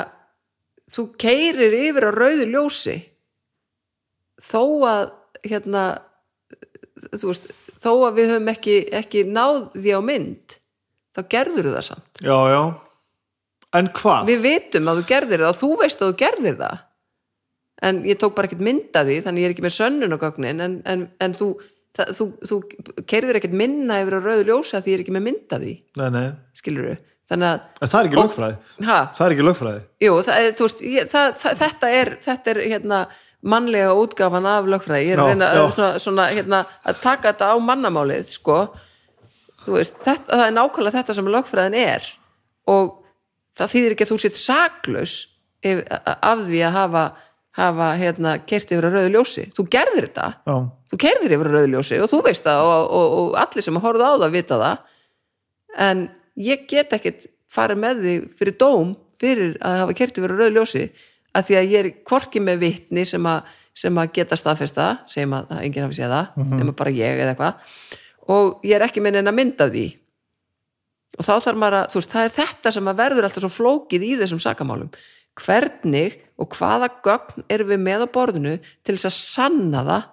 [0.90, 2.98] þú keirir yfir á rauðu ljósi
[4.50, 5.06] þó að
[5.46, 5.84] hérna
[7.16, 7.50] þú veist,
[7.80, 10.56] þó að við höfum ekki, ekki náð því á mynd
[11.16, 12.22] þá gerður það samt.
[12.24, 12.62] Já, já
[13.78, 14.30] en hvað?
[14.30, 16.86] við vitum að þú gerðir það og þú veist að þú gerðir það.
[17.90, 20.24] En ég tók bara ekkert mynd af því þannig ég er ekki með sönnun og
[20.24, 21.54] gögnin en, en, en þú,
[21.96, 25.16] það, þú, þú kerðir ekkert minna yfir á rauðu ljósi að því ég er ekki
[25.16, 25.78] með mynd af því.
[26.02, 26.26] Nei, nei,
[26.60, 26.98] skilur þú
[27.30, 28.56] þannig að, það er ekki lögfræði.
[28.88, 29.82] Ha, það er ekki lögfræði.
[30.02, 33.02] Jú, það, þú veist ég, það, þetta er, þetta er hérna
[33.54, 35.06] mannlega útgáfan af lögfræði.
[35.06, 35.60] Ég er Já, að reyna já.
[35.60, 38.58] að, svona, svona, hérna, að taka þetta á mannamálið sko.
[39.70, 42.10] Veist, þetta, það er nákvæmlega þetta sem lögfræðin er.
[42.74, 42.99] Og
[43.60, 45.16] það þýðir ekki að þú sitt saklaus
[45.60, 47.04] af því að hafa,
[47.60, 49.46] hafa hérna, kert yfir að rauðu ljósi.
[49.56, 50.56] Þú gerðir þetta, já,
[50.92, 53.84] þú kerðir yfir að rauðu ljósi og þú veist það og, og, og allir sem
[53.84, 54.98] horfðu á það vita það.
[55.90, 56.08] En
[56.40, 60.56] ég get ekkit farið með því fyrir dóm fyrir að hafa kert yfir að rauðu
[60.60, 60.86] ljósi
[61.36, 65.36] að því að ég er hvorki með vitni sem að, sem að geta staðfesta segjum
[65.38, 67.74] að enginn hafi séð það nema bara ég eða eitthvað.
[68.30, 69.88] Og ég er ekki með neina mynd af því
[71.18, 73.52] og þá þarf maður að, þú veist, það er þetta sem að verður alltaf svo
[73.54, 74.92] flókið í þessum sakamálum.
[75.40, 80.08] Hvernig og hvaða gögn erum við með á borðinu til þess að sanna það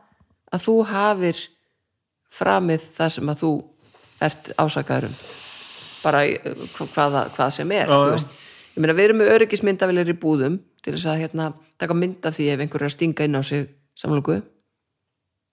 [0.57, 1.43] að þú hafir
[2.37, 3.53] framið það sem að þú
[4.27, 5.17] ert ásakaður um?
[6.05, 6.35] Bara í,
[6.95, 8.35] hvaða, hvað sem er veist.
[8.77, 11.49] ég meina við erum með öryggismyndavilir í búðum til þess að hérna,
[11.81, 13.67] taka mynd af því ef einhver er að stinga inn á sig
[13.99, 14.39] samlóku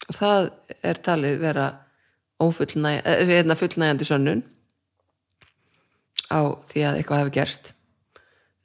[0.04, 0.50] og það
[0.84, 1.68] er talið vera
[2.44, 4.44] ófullnæ, eh, hérna, fullnægjandi sönnun
[6.34, 7.74] á því að eitthvað hefur gerst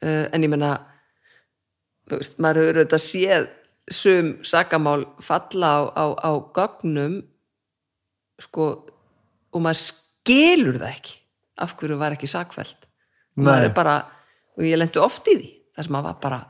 [0.02, 0.52] uh, en ég
[2.16, 3.48] veist, maður hefur auðvitað séð
[3.98, 7.20] sum sakamál falla á, á, á gögnum
[8.40, 8.68] sko
[9.52, 11.16] og maður skilur það ekki
[11.58, 12.86] af hverju var ekki sakfælt
[13.38, 13.96] maður er bara,
[14.58, 16.40] og ég lendi oft í því það sem maður var bara,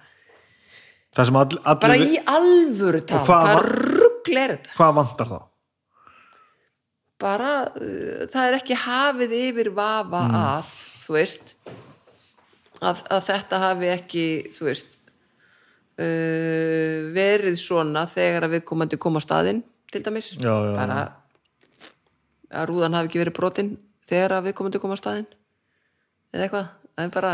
[1.18, 5.38] all, bara í alvöru tal, hvað ruggl er þetta hvað vantar þá?
[7.18, 10.38] bara, uh, það er ekki hafið yfir vafa Mm.
[10.42, 10.74] að
[11.08, 11.54] þú veist
[12.84, 14.24] að, að þetta hafi ekki
[14.54, 14.98] þú veist
[15.98, 20.34] uh, verið svona þegar að viðkomandi kom á staðinn til dæmis.
[20.36, 21.04] Já, já, bara
[22.48, 23.70] að rúðan hafi ekki verið brotin
[24.08, 25.30] þegar að viðkomandi kom á staðinn.
[26.32, 27.32] Eða eitthvað, það er bara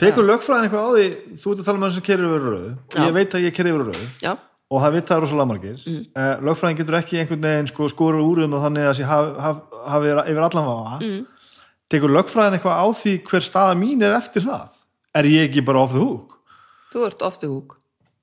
[0.00, 1.06] tekur lögfræðin eitthvað á því
[1.38, 2.98] þú ert að tala um það sem kerir yfir rauðu Já.
[2.98, 4.32] ég veit að ég kerir yfir rauðu já,
[4.74, 5.84] og það veit það rosalega margir.
[5.86, 6.02] Mm.
[6.48, 9.62] lögfræðin getur ekki einhvern veginn sko, skorur úr um það þannig að sé haf, haf,
[9.92, 10.98] hafi yfir allan vafa.
[11.04, 11.22] Mm.
[11.94, 14.68] Tekur lögfræðin eitthvað á því hver staða mín er eftir það?
[15.14, 16.38] Er ég ekki bara off the hook?
[16.94, 17.74] Þú ert ofti húk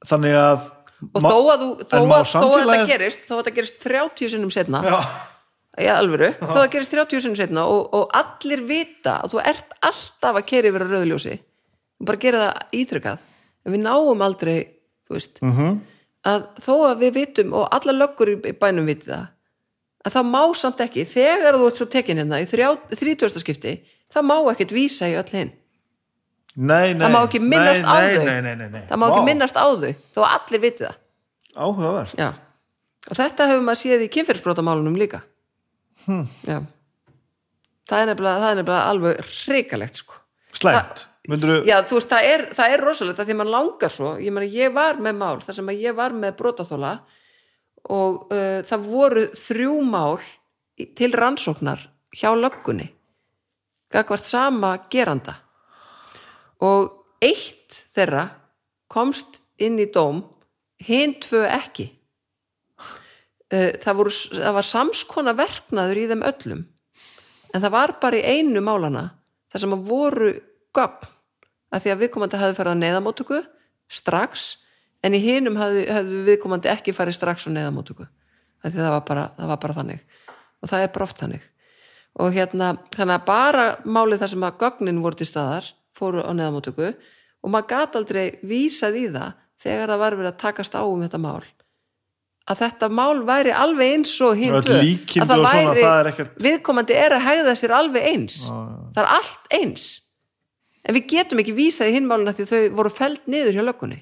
[0.07, 0.69] þannig að
[1.02, 3.77] og þó að, þú, þó, að, þó að þetta samfélagið- gerist þó að þetta gerist
[3.84, 4.98] 30 sinnum setna já,
[5.81, 9.41] í alvöru, þó að það gerist 30 sinnum setna og, og allir vita að þú
[9.52, 11.35] ert alltaf að keri yfir að rauðljósi
[12.02, 13.26] og bara gera það ítrykkað
[13.65, 14.56] en við náum aldrei
[15.07, 15.80] þú veist, mm
[16.22, 19.23] að þó að við vitum og alla löggur í bænum viti það
[20.01, 23.41] að það má samt ekki þegar þú ert svo tekin hérna í 30.
[23.43, 23.77] skipti
[24.11, 25.51] það má ekkert vísa í öll hinn
[26.55, 27.05] nei, nei.
[27.05, 28.23] Það má ekki minnast á þau.
[28.25, 28.83] nei, nei, nei, nei.
[28.89, 30.97] það má ekki minnast á þau þó allir viti það.
[31.51, 32.15] Áhugavert.
[32.15, 32.29] Já,
[33.09, 35.21] og þetta hefur maður séð í kynferðisbrótamálunum líka.
[36.05, 36.27] Hm.
[37.91, 40.19] Það er nefnilega, er alveg hrikalegt sko.
[40.55, 43.93] Slæmt, myndur Já, þú veist, það er, það er rosalegt að því að mann langar
[43.93, 44.13] svo.
[44.19, 46.93] Ég meina, ég var með mál, þar sem ég var með brotaþóla
[47.89, 50.19] og uh, það voru þrjú mál
[50.97, 51.83] til rannsóknar
[52.15, 52.89] hjá löggunni
[53.91, 55.35] gagvart sama geranda.
[56.63, 56.91] Og
[57.21, 58.27] eitt þeirra
[58.91, 60.21] komst inn í dóm
[60.81, 61.89] hinn tvö ekki.
[63.51, 66.61] Uh, það, voru, það var samskona verknaður í þeim öllum
[67.51, 69.09] en það var bara í einu málana
[69.51, 70.29] þar sem að voru
[70.75, 71.09] gögn
[71.71, 73.39] að því að viðkomandi hafði farið á neðamótöku
[73.91, 74.45] strax
[75.03, 78.05] en í hinum hafði, hafði viðkomandi ekki farið strax á neðamótöku
[78.61, 80.01] að því það var, bara, það var bara þannig.
[80.61, 81.45] Og það er bara oft þannig.
[82.21, 82.67] Og hérna,
[83.01, 86.91] að bara málið þar sem að gögnin voru til staðar fóru á neðamótöku
[87.41, 91.01] og maður gat aldrei vísað í það þegar það var verið að takast á um
[91.01, 91.41] þetta mál.
[92.51, 96.39] Að þetta mál væri alveg eins og líkindi að það og væri, það er ekkert-
[96.45, 98.37] viðkomandi er að hegða sér alveg eins.
[98.45, 98.77] Já, já.
[98.93, 99.85] það er allt eins.
[100.81, 103.99] En við getum ekki vísað í hinmáluna því þau voru feld niður hjá löggunni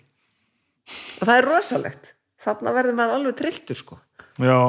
[1.19, 2.13] og það er rosalegt.
[2.39, 3.99] Þarna verður maður alveg trilltur sko.
[4.39, 4.59] Já.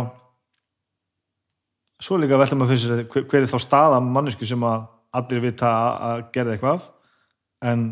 [2.01, 4.89] Svo líka velta maður fyrir sér hver, hver er þá staða mannesku sem að
[5.21, 6.89] allir vita að, gerði eitthvað
[7.71, 7.87] en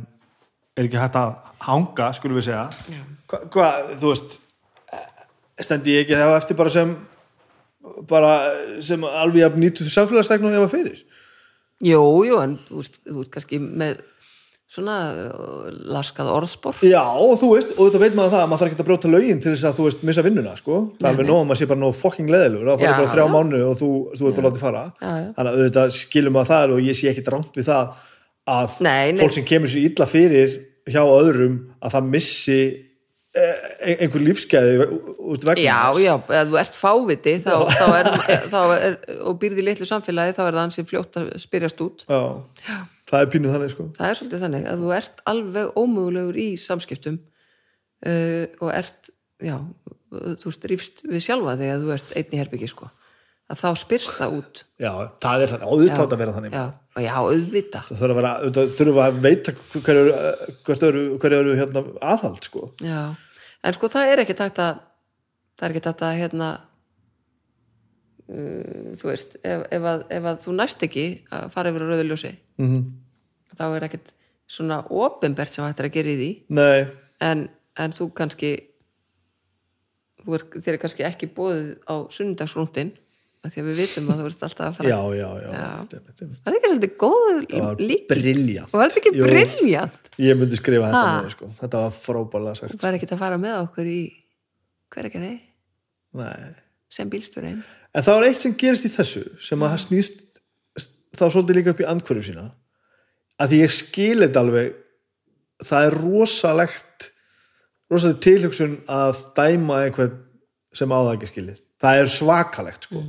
[0.79, 1.35] er ekki hægt að
[1.67, 2.67] hanga, skulum við segja.
[2.91, 3.03] Já.
[3.29, 4.39] Hva, hvað, þú veist
[5.59, 6.95] stendi ég ekki þá eftir bara sem
[8.09, 8.33] bara
[8.85, 11.03] sem alveg samfélagstegn og hefa fyrir?
[11.85, 14.01] Jú, jú, en þú veist, þú veist kannski með
[14.69, 16.81] svona uh, laskað orðspor.
[16.85, 19.13] Já, og þú veist, og þetta veit maður það að maður þarf ekki að bróta
[19.13, 20.81] lögin til þess að þú veist, missa vinnuna, sko.
[20.99, 23.13] Það er alveg nóg að maður sé bara nóg fucking leðilur það Já, fara bara
[23.15, 23.33] þrjá já.
[23.37, 23.89] mánu og þú,
[24.19, 24.83] þú ert bara látið fara.
[25.01, 25.31] Já, já.
[25.39, 27.97] þannig að auðvitað skilum maður það og ég sé ekki rámt við það
[28.49, 29.23] að Nei, nei.
[29.23, 30.59] fólk sem kemur sér illa fyrir
[30.89, 32.59] hjá öðrum að það missi
[33.37, 33.65] eh,
[33.97, 34.87] einhver lífsgæði
[35.33, 38.13] út vegna Já, já, ef þú ert fáviti þá, þá er,
[38.53, 38.97] þá er,
[39.29, 42.07] og býrði litlu samfélagi þá er það ansið fljótt að spyrjast út.
[42.09, 42.79] Já.
[43.09, 43.89] Það er pínuð þannig, sko.
[43.97, 49.57] Það er svolítið þannig að þú ert alveg ómögulegur í samskiptum uh, og ert já,
[50.11, 52.91] þú veist, rífst við sjálfa þig að þú ert einn í herbyggi sko.
[53.49, 54.59] Að þá spyrst það út.
[54.77, 54.91] Já,
[55.25, 56.57] það er þannig, auðvitað að vera þannig.
[56.59, 56.65] Já,
[57.07, 61.85] já, auðvita það þurfa að vera, auðvitað þurfa að veita hverju eru, hvert eru, hérna,
[62.13, 62.67] aðhald, sko.
[62.85, 63.01] Já,
[63.65, 64.83] en sko það er ekki takt að
[65.57, 66.51] það er ekki takt að hérna
[68.29, 72.67] þú veist ef, ef, að, ef að þú næst ekki að fara yfir rauðuljósi mm
[72.69, 72.83] -hmm.
[73.57, 74.13] þá er ekkert
[74.49, 76.31] svona opinbert sem hættir að gera í því
[77.21, 78.51] en, en þú kannski
[80.25, 82.93] þú er, þér er kannski ekki bóðið á sunnudagsrúndin
[83.45, 85.67] af því að við vitum að þú ert alltaf að fara já, já, já, Já.
[85.79, 86.41] einmitt, einmitt.
[86.43, 89.27] það er ekki svolítið góð lík briljant var þetta ekki Jú.
[89.29, 91.19] briljant Ég myndi skrifa þetta Ha?
[91.23, 94.01] með, sko Þetta var frábælega sagt þú var ekki að fara með okkur í
[94.91, 95.37] hver ekki þið,
[96.19, 96.49] Nei.
[96.91, 97.61] sem bílstjórin
[97.97, 100.25] En það var eitt sem gerist í þessu sem að það snýst
[101.19, 102.49] þá svolítið líka upp í andhverju sína
[103.39, 104.75] að því ég skil þetta alveg
[105.69, 107.09] það er rosalegt
[107.89, 110.19] rosalegt tilhugsun að dæma einhvern
[110.77, 111.63] sem á það ekki skilið.
[111.81, 113.05] Það er svakalegt sko.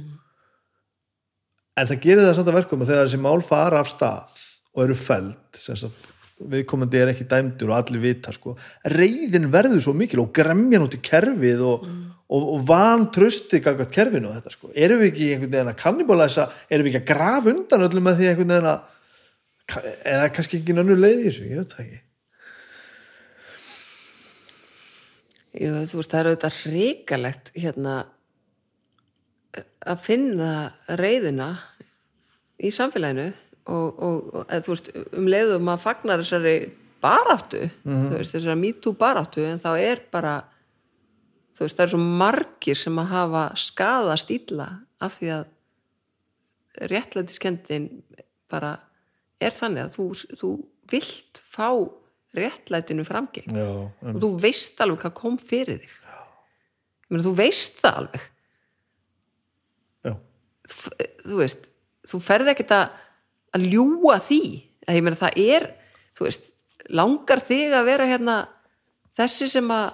[1.79, 4.45] En það gerir það samt að verkum að þegar þessi mál fara af stað
[4.75, 8.53] og eru sagt viðkomandi er ekki dæmdur og allir vita sko
[8.87, 11.87] reyðin verður svo mikil og gremjan út í kerfið og,
[12.29, 14.69] og, og van trösti gangast kerfinu og þetta sko.
[14.75, 18.19] Erum við ekki einhvern veginn að kannibalæsa erum við ekki að grafa undan öllum með
[18.19, 18.95] því einhvern veginn að
[20.09, 21.99] eða kannski ekki nönnu leið í þessu, ég veit það ekki.
[25.59, 27.95] Jú, þú veist, það er auðvitað hrikalegt hérna
[29.89, 30.51] að finna
[30.99, 31.49] reyðina
[32.61, 33.31] í samfélaginu
[33.69, 36.55] og, og, og eða, þú veist, um leiðum að fagnar þessari
[37.01, 40.35] baráttu þú veist, þessari MeToo baráttu en þá er bara
[41.59, 44.67] þú veist, það er svo margir sem að hafa skadast illa
[45.03, 45.47] af því að
[46.87, 47.89] réttlætiskendin
[48.49, 48.77] bara
[49.43, 50.05] er þannig að þú,
[50.39, 50.51] þú
[50.91, 51.67] vilt fá
[52.37, 55.95] réttlætinu framgeng Já, og þú veist alveg hvað kom fyrir þig.
[57.09, 58.25] Ég meina þú veist það alveg.
[60.05, 60.13] Já,
[60.69, 60.95] þú,
[61.25, 61.69] þú veist,
[62.11, 62.97] þú ferð ekkert að,
[63.57, 64.43] að ljúa því.
[64.85, 65.67] Að ég meina það er,
[66.15, 66.51] þú veist
[66.95, 68.37] langar þig að vera hérna
[69.19, 69.89] þessi sem að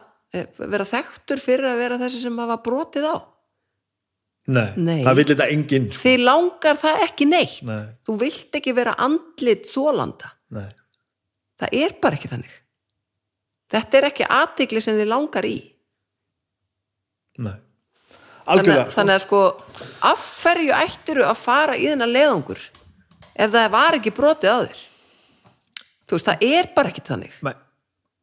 [0.57, 3.15] vera þekktur fyrir að vera þessi sem var brotið á?
[4.45, 4.99] Nei, Nei.
[5.07, 6.01] það vil þetta enginn sko.
[6.03, 7.61] þig langar það ekki neitt.
[7.65, 10.67] Nei, þú vilt ekki vera andlit þólanda nei,
[11.59, 12.53] það er bara ekki þannig.
[13.73, 15.55] Þetta er ekki aðtikli sem þið langar í.
[17.41, 17.55] Nei.
[18.45, 19.39] Þannig, algjörlega, að- þannig að sko
[20.11, 22.61] af hverju ættiru að fara í þennan leiðangur
[23.35, 24.83] ef það var ekki brotið á þér?
[26.05, 27.31] Þú veist, það er bara ekki þannig.
[27.33, 27.47] Sko.
[27.49, 27.55] nei,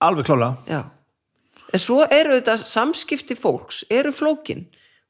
[0.07, 0.81] alveg klálega já
[1.73, 4.67] en svo eru þetta samskipti fólks eru flókin.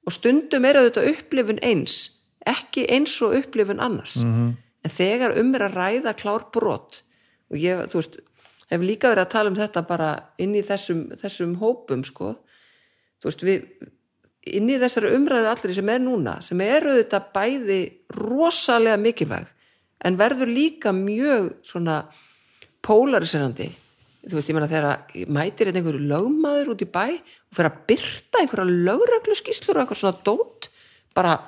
[0.06, 2.10] Og stundum eru þetta upplifun eins
[2.48, 4.16] ekki eins og upplifun annars.
[4.16, 4.52] -hmm.
[4.84, 7.02] en þegar um er að ræða klár brot
[7.50, 8.18] og ég, þú veist
[8.70, 12.34] hef líka verið að tala um þetta bara inn í þessum, þessum hópum sko.
[13.20, 13.62] Þú veist, við
[14.42, 17.80] inn í þessari umræðu allri sem er núna sem eru þetta bæði
[18.16, 19.46] rosalega mikilvæg
[20.04, 22.02] en verður líka mjög svona
[22.82, 23.68] pólariserandi
[24.22, 28.42] þú veist, ég meina þegar mætir einhverju lögmaður út í bæ og fer að byrta
[28.42, 30.68] einhverja lögreglu skýslur og eitthvað svona dót
[31.16, 31.38] bara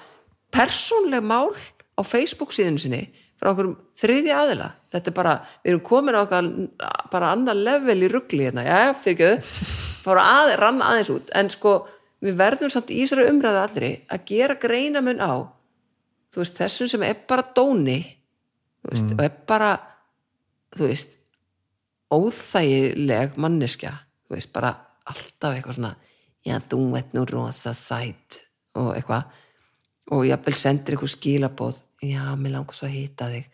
[0.54, 1.52] persónleg mál
[1.94, 3.02] á Facebook síðinu sinni
[3.38, 4.68] frá einhverjum þriði aðila.
[4.94, 6.50] Þetta er bara, við erum komin á okkar
[7.12, 9.66] bara annar level í ruggli hérna, já, fyrir ekki
[10.04, 11.78] fóru að, rann aðeins út, en sko
[12.24, 15.46] við verðum samt í þessari umræðu allri að gera greinamun á
[16.34, 17.98] þú veist, þessum sem er bara dóni
[18.82, 19.70] þú veist, og er bara
[20.74, 21.18] þú veist
[22.12, 23.92] óþægileg manneskja
[24.26, 24.74] þú veist, bara
[25.04, 25.94] alltaf eitthvað svona
[26.44, 28.40] já, þú veit nú rosa sæt
[28.78, 29.24] og eitthvað.
[30.12, 33.48] Og jafnvel sendir eitthvað skilabóð já, mér langar svo að hýta þig.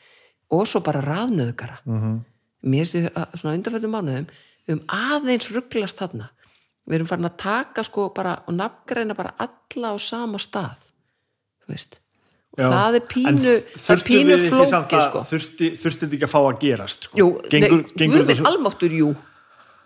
[0.50, 2.20] Og svo bara raðnöðgara mm -hmm.
[2.62, 4.26] mér finnst við svona undanfjörðum mánuðum
[4.66, 6.30] við höfum aðeins rugglast þarna.
[6.86, 10.90] Við erum farin að taka sko bara og nafngreina bara alla á sama stað
[11.62, 12.00] þú veist
[12.58, 12.66] Já.
[12.66, 15.20] það er pínu, það er pínu við flóki sko.
[15.30, 17.18] þurfti, þurfti ekki að fá að gerast sko.
[17.20, 19.10] Jú, gengur, nei, gengur þetta svo almáttur, jú.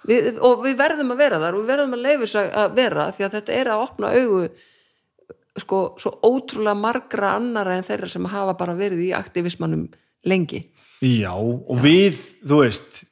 [0.08, 3.08] Við, og við verðum að vera þar og við verðum að leifa þess að vera
[3.16, 4.40] því að þetta er að opna augu
[5.60, 9.86] sko, svo ótrúlega margra annara en þeirra sem hafa bara verið í aktivismannum
[10.28, 10.64] lengi.
[11.04, 12.16] Já, og við,
[12.48, 13.04] þú veist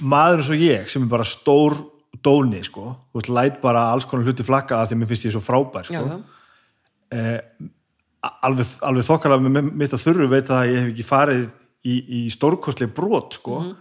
[0.00, 1.76] maður eins og ég sem er bara stór
[2.24, 5.28] dóni, sko þú veist, læt bara alls konar hluti flakka að því að mér finnst
[5.28, 6.00] ég svo frábær, sko.
[6.00, 7.66] Já, já,
[8.42, 11.42] alveg, alveg þokkalega með mitt að þurru veit að ég hef ekki farið
[11.86, 13.74] í, í stórkostleg brot, sko Mhm.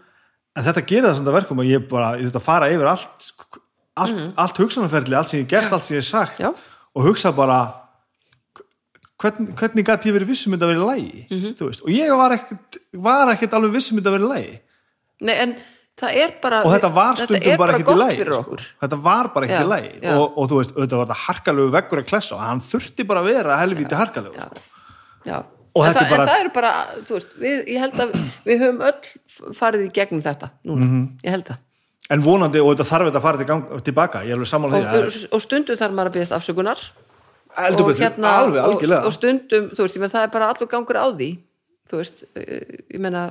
[0.56, 3.32] en þetta gerir það samt að verkum að ég bara, ég þetta fara yfir allt
[3.98, 6.40] allt, allt hugsanarferli, allt sem ég gert, allt sem ég sagt.
[6.40, 6.54] Já.
[6.96, 7.74] og hugsa bara
[9.22, 11.54] hvern, hvernig gæti ég verið vissum þetta að vera í lægi, Mhm.
[11.56, 14.60] þú veist, og ég var ekkert var ekkert alveg vissum þetta að vera í lægi
[15.22, 15.56] Nei, en
[16.02, 18.58] það er bara og þetta var þetta stundum er bara ekkert í fyrir sko.
[18.84, 20.16] þetta var bara ekkert Já, í lægi já.
[20.20, 23.22] og, og þú veist, auðvitað var þetta harkalegu veggur að klessa og hann þurfti bara
[23.24, 24.64] að vera helvíti harkalegu sko.
[25.26, 25.38] Já.
[25.76, 26.74] Og en, þetta það, er bara- en það eru bara,
[27.08, 28.12] þú veist, við, ég held að
[28.46, 31.02] við höfum öll farið í gegnum þetta núna, Mhm.
[31.24, 31.58] ég held það
[32.16, 34.76] en vonandi, og þetta þarf þetta að fara til gang, tilbaka ég er alveg sammála
[34.78, 36.80] og, því að og stundum þarf maður að byggðast afsökunar
[37.56, 41.00] og, betur, alveg og, og stundum, þú veist, ég menn það er bara allur gangur
[41.02, 41.30] á því
[41.90, 43.24] þú veist, eh, ég menna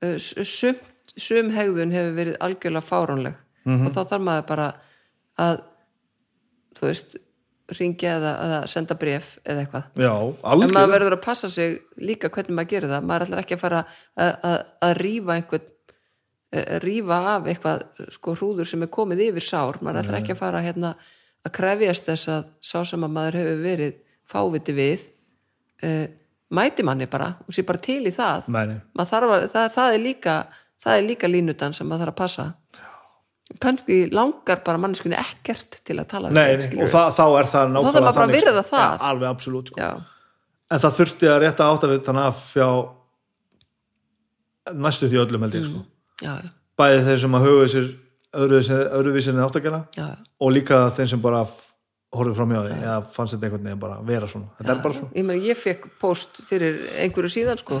[0.00, 0.16] eh,
[1.22, 3.38] sum, hegðun hefur verið algjörlega fáránleg.
[3.68, 3.86] Mhm.
[3.86, 4.68] og þá þarf maður bara
[5.38, 5.56] að
[6.78, 7.16] þú veist,
[7.78, 9.88] ringja eða, eða senda bref eða eitthvað.
[10.00, 10.12] Já,
[10.54, 13.64] en maður verður að passa sig líka hvernig maður gerir það, maður ætlar ekki að
[13.64, 15.66] fara að, að, að rífa einhvern
[16.52, 17.84] eh, rífa af eitthvað
[18.16, 19.80] sko hrúður sem er komið yfir sár.
[19.82, 20.94] Maður ætlar ekki að fara hérna
[21.44, 25.04] að krefjast þess að sá sem að maður hefur verið fáviti við
[25.84, 26.06] uh,
[26.56, 28.48] mæti manni bara og sé bara til í það.
[28.52, 28.78] Nei.
[28.96, 30.38] Maður þarf að, það, það er líka
[30.84, 32.46] það er líka línutan sem maður þarf að passa
[33.62, 36.84] kannski langar bara manneskunni ekkert til að tala við Nei, skilurðu.
[36.84, 38.64] og það, þá er það nákvæmlega þannig, sko.
[38.70, 38.82] það.
[38.84, 39.80] Já, alveg absolutt sko.
[39.80, 39.90] já,
[40.68, 42.68] en það þurfti að rétta átt við þannig að fjá
[44.84, 45.80] næstu því öllum held ég sko.
[46.20, 47.88] já, já, bæði þeir sem að huga sér
[48.38, 50.08] öðruvísin en átt að gera já.
[50.44, 51.46] og líka þeir sem bara
[52.12, 54.96] horfðu fram hjá því eða fannst þetta einhvern veginn bara vera svona þetta er bara
[54.98, 57.80] svona ég, meni, ég fekk post fyrir einhverju síðan sko,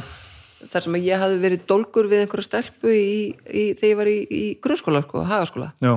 [0.62, 3.12] þar sem ég hafði verið dólgur við einhverja stelpu í,
[3.46, 5.70] í, þegar ég var í, í grunnskóla, sko, hagaskóla.
[5.84, 5.94] Já,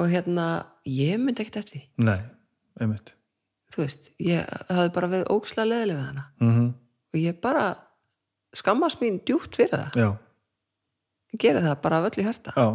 [0.00, 0.50] og hérna,
[0.88, 1.86] ég myndi ekkert eftir því.
[2.10, 2.20] Nei,
[2.80, 3.14] einmitt.
[3.70, 6.28] Þú veist, ég hafði bara verið ógislega leðileg við hana.
[6.42, 6.70] Mm
[7.10, 7.64] og ég bara
[8.56, 9.98] skammast mín djúpt fyrir það.
[9.98, 10.10] Já,
[11.34, 12.68] ég geri það bara af öll í hærta já.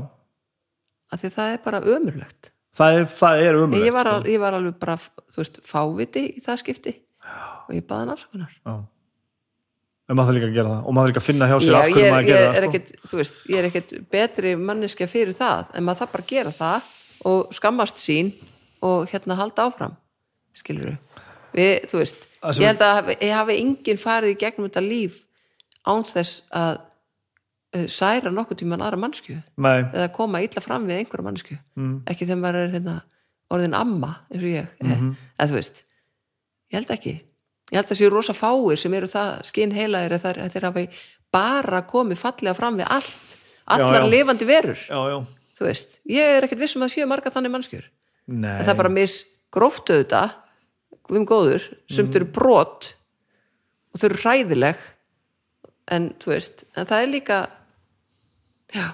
[1.13, 2.51] Af því það er bara ömurlegt.
[2.75, 4.95] Það er, það er umrætt ég var, al, ég var alveg bara,
[5.31, 6.93] þú veist, fáviti í það skipti.
[7.69, 8.55] Og ég baði hann afsökunar.
[8.65, 8.73] Já.
[10.05, 10.81] En maður þarf líka að gera það.
[10.85, 12.67] Og maður þarf líka að finna hjá sér af hverju er, maður ég, gera er
[12.69, 13.49] það sko.
[13.49, 16.89] ég er ekkit betri manneskja fyrir það, en maður þarf bara að gera það
[17.31, 18.33] og skammast sín
[18.85, 19.95] og hérna halda áfram
[20.55, 20.97] skilur
[21.55, 22.27] við, þú veist
[22.59, 25.21] ég held að ég hafi enginn farið í gegnum þetta líf
[25.85, 26.77] án þess að
[27.75, 31.95] uh, særa nokkuð tímann aðra mannsku nei, eða koma illa fram við einhverja mannsku mm.
[32.11, 32.95] ekki þegar maður er hérna,
[33.53, 35.15] orðin amma eins og ég, mm Mhm.
[35.39, 35.83] eða þú veist
[36.71, 37.15] ég held ekki
[37.71, 40.85] ég held að séu rosa fáir sem eru það skinn heilaðir að þeir, hafi
[41.33, 44.11] bara komið fallega fram við allt allar Já, já.
[44.11, 44.77] lifandi verur.
[44.77, 45.17] Já, já.
[45.55, 47.85] Þú veist, ég er ekkert viss um að séu marga þannig mannskjur
[48.27, 49.15] nei, en það er bara mis
[49.55, 50.21] gróftu þetta
[51.09, 52.15] við góður, sumt Mhm.
[52.19, 52.91] eru brot
[53.93, 54.77] og þau eru hræðileg
[55.95, 57.39] en þú veist en það er líka
[58.73, 58.87] já.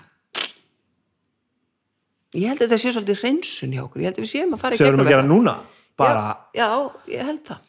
[2.38, 4.62] Ég held að þetta sé svolítið hreinsun hjá okkur ég held að við séum að
[4.64, 5.56] fara í sem við erum að gera núna
[6.00, 6.68] bara, já,
[7.12, 7.60] ég held það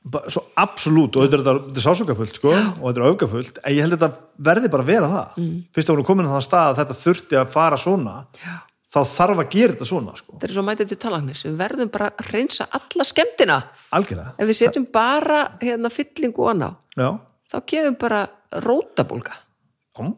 [0.00, 4.04] svo absolutt og þetta er, sásokafullt sko, og þetta er öfgafullt en ég held að
[4.06, 5.56] þetta verði bara að vera það mm.
[5.76, 8.54] fyrst að hún er komin á það stað að þetta þurfti að fara svona já.
[8.96, 10.32] þá þarf að gera þetta svona sko.
[10.32, 13.58] þetta er svo mætið til talagnis við verðum bara að hreinsa alla skemmtina
[13.98, 18.22] algjörlega ef við setjum bara hérna fyllingu og anná þá gefum bara
[18.64, 20.08] rótabólga Já.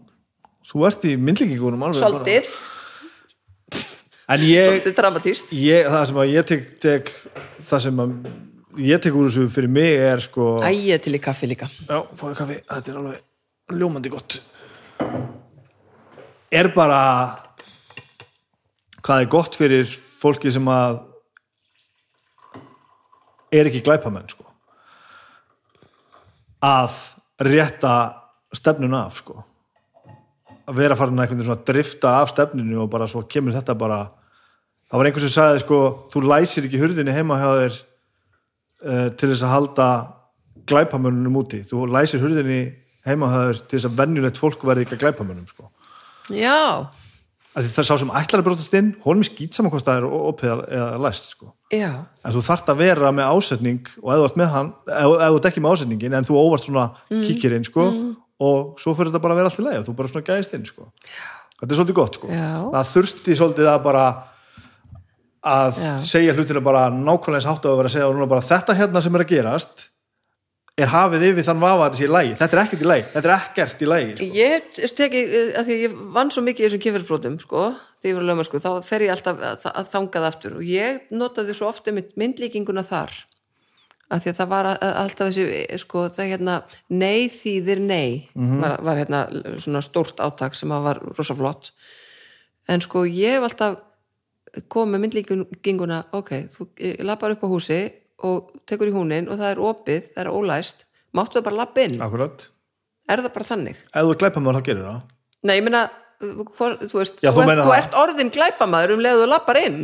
[0.71, 2.23] þú ert í myndlíkingunum alveg bara.
[2.23, 2.55] svolítið,
[4.31, 7.15] en ég, svolítið ég það sem að ég tek, tek
[7.67, 8.17] það sem að
[8.81, 11.69] ég tek úr þessu fyrir mig er sko ægja til í kaffi líka.
[11.89, 14.39] Já, fáðu kaffi, þetta er alveg ljómandi gott.
[16.53, 17.01] Er bara
[19.03, 21.01] hvað er gott fyrir fólki sem að
[23.53, 24.47] er ekki glæpamenn sko?
[26.63, 26.99] Að
[27.43, 27.95] rétta
[28.55, 29.41] stefnun af sko.
[30.63, 33.75] Að vera farin að einhvern veginn svona drifta af stefninu og bara svo kemur þetta
[33.77, 34.05] bara
[34.89, 35.81] það var einhver sem sagði sko
[36.13, 37.81] þú læsir ekki hurðinni heima hjá þér
[38.85, 39.89] uh, til þess að halda
[40.69, 41.63] glæpamönnunum úti.
[41.67, 42.63] Þú læsir hurðinni
[43.07, 45.71] heima hjá þér til þess að venjulegt fólk verði ekki að glæpamönnum sko.
[46.33, 46.87] Já,
[47.57, 50.53] það sá sem ætlar að brotast inn honum er skýt saman hvort það er opið
[50.79, 51.51] eða læst sko.
[51.75, 51.91] Já,
[52.23, 55.51] en þú þarft að vera með ásetning og ef þú ert með hann, ef þú
[55.51, 57.23] ekki með ásetningin en þú óvart svona mm.
[57.27, 57.89] kíkir inn sko
[58.43, 60.57] og svo fyrir þetta bara að vera allt í leið og þú bara svona gæðist
[60.57, 60.89] inn sko.
[61.59, 62.31] Þetta er svolítið gott sko.
[62.33, 62.53] Já.
[62.73, 64.07] það þurfti svolítið að bara
[65.43, 65.95] að Já.
[66.07, 69.17] segja hlutina bara nákvæmlega hátt að vera að segja og núna bara þetta hérna sem
[69.19, 69.89] er að gerast
[70.81, 73.35] er hafið yfir þann vafa sé í lægi þetta er ekkert í lægi, þetta er
[73.35, 74.29] ekkert í lægi sko.
[74.39, 75.25] Ég teki,
[75.59, 77.65] að því að ég vann svo mikið í þessum kynferðsbrotum, sko,
[78.01, 80.57] því ég var lögma, sko, þá fer ég alltaf að, að þangað aftur.
[80.57, 83.13] Og ég notaði svo ofta mynd, myndlíkinguna þar,
[84.09, 85.47] að því að það var alltaf þessi,
[85.85, 86.59] sko, það hérna,
[86.89, 89.23] nei þýðir nei, var, var hérna
[89.61, 91.75] svona stórt átak sem var rosa flott,
[92.73, 93.81] en sko, ég hef alltaf
[94.73, 96.67] komið með myndlíkinguna, ok, þú
[97.09, 97.81] lappar upp á húsi
[98.23, 100.85] og tekur í húnin og það er opið, það er ólæst,
[101.17, 102.45] máttu það bara lappa inn, akkurat,
[103.09, 103.81] er það bara þannig?
[103.93, 105.01] ef þú glæpa maður þá gerir það
[105.43, 105.81] Nei, ég meina,
[106.23, 107.81] þú veist, Já, þú, þú ert, meinar þú það.
[107.81, 109.81] ert orðin glæpamaður um leiðu þú lappar inn,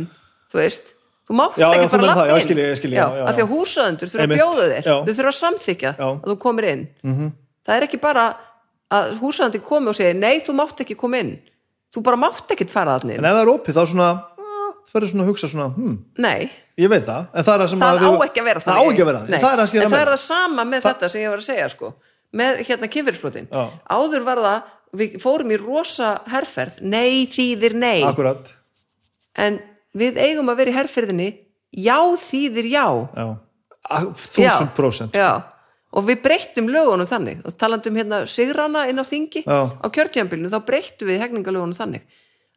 [0.53, 0.93] þú veist,
[1.27, 2.45] þú mátt Já, já, ekki bara það, lappa já, inn.
[2.45, 5.13] skil ég, skil ég, já, já, af því að húsaðendur þurfa að bjóða þér, þau
[5.19, 6.85] þurfa að samþykja að þú komir inn.
[7.03, 7.17] Mhm.
[7.19, 7.33] -hmm.
[7.65, 8.23] Það er ekki bara
[8.89, 11.35] að húsaðendur komi og segi, nei, þú mátt ekki koma inn.
[11.93, 12.95] Þú bara mátt ekki fara
[14.97, 16.49] er þá svona að hugsa svona, hm, Nei,
[16.79, 18.59] ég veit það en það er það sem það að á við- ekki að vera
[18.65, 19.39] það á ekki að vera, Nei.
[19.39, 20.15] það er það sem ég er en að það er meina.
[20.17, 21.93] það sama með þetta sem ég var að segja sko.
[22.33, 23.63] með hérna kynfyrirsbrotin Já.
[23.89, 24.63] áður var það,
[24.99, 28.03] við fórum í rosa herferð, nei þýðir nei.
[28.03, 28.53] Akkurat,
[29.37, 29.59] en
[29.97, 31.29] við eigum að vera í herferðinni.
[31.77, 32.85] Já þýðir já.
[33.15, 33.37] Já.
[33.89, 35.43] A- þúsund prósent já.
[35.93, 37.39] og við breyttum lögunum þannig.
[37.45, 39.69] Og talandi um hérna sigrana inn á þingi Já.
[39.81, 42.01] á kjörtjambilinu þá breyttum við hegningalögunum þannig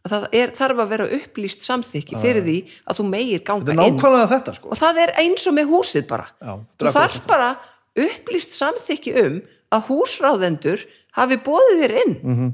[0.03, 2.57] að það er, þarf að vera upplýst samþykki fyrir því
[2.91, 3.97] að þú megir þetta ganga er inn.
[3.99, 4.73] nákvæmlega þetta sko.
[4.75, 6.27] Og það er eins og með húsið bara.
[6.43, 7.49] Já, þú þetta er þarf bara
[8.07, 9.41] upplýst samþykki um
[9.73, 10.87] að húsráðendur
[11.19, 12.15] hafi bóðið þér inn.
[12.23, 12.39] Mhm.
[12.39, 12.53] -hmm.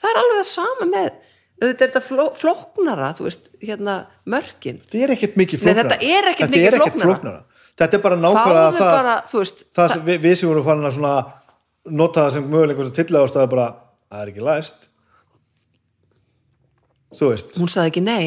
[0.00, 1.10] það er alveg það sama með
[1.56, 3.94] auðvitað er þetta fló, flóknara þú veist, hérna
[4.28, 4.80] mörkin.
[4.84, 5.88] Þetta er ekkert mikið Nei, flóknara.
[5.88, 7.44] þetta er ekkert Þetta mikið ekkert flóknara.
[7.76, 11.32] þetta er bara nákvæmlega það, bara, veist það sem við, við sem vorum farin að
[11.86, 13.66] nota það sem möguleikur til að ástæða bara,
[14.10, 14.85] það er ekki læst
[17.14, 17.54] þú veist.
[17.60, 18.26] Hún sagði ekki nei,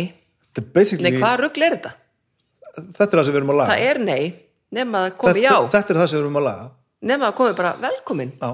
[0.60, 1.91] er nei hvað rugl er þetta?
[2.80, 3.73] Þetta er það sem við erum að laga.
[3.73, 4.23] Það er nei,
[4.76, 6.65] nema að komi já þetta, er það sem við erum að laga.
[7.10, 8.49] Nema að komi bara velkomin Já.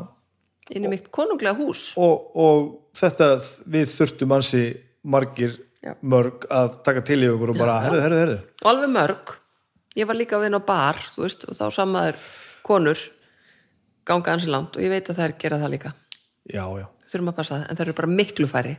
[0.76, 1.88] inn í mitt konunglega hús.
[2.02, 3.30] Og, og þetta
[3.74, 4.64] við þurftum ansi
[5.06, 5.96] margir Já.
[6.02, 8.40] mörg að taka til í okkur og bara, herru, herru, herru.
[8.64, 9.36] Og alveg mörg.
[9.96, 12.18] Ég var líka að vinna á bar veist, og þá samaður
[12.66, 13.00] konur
[14.06, 15.94] ganga ansi langt og ég veit að þær gera það líka.
[16.46, 18.76] Já, já, þurfum að passa það, en þær eru bara miklu færri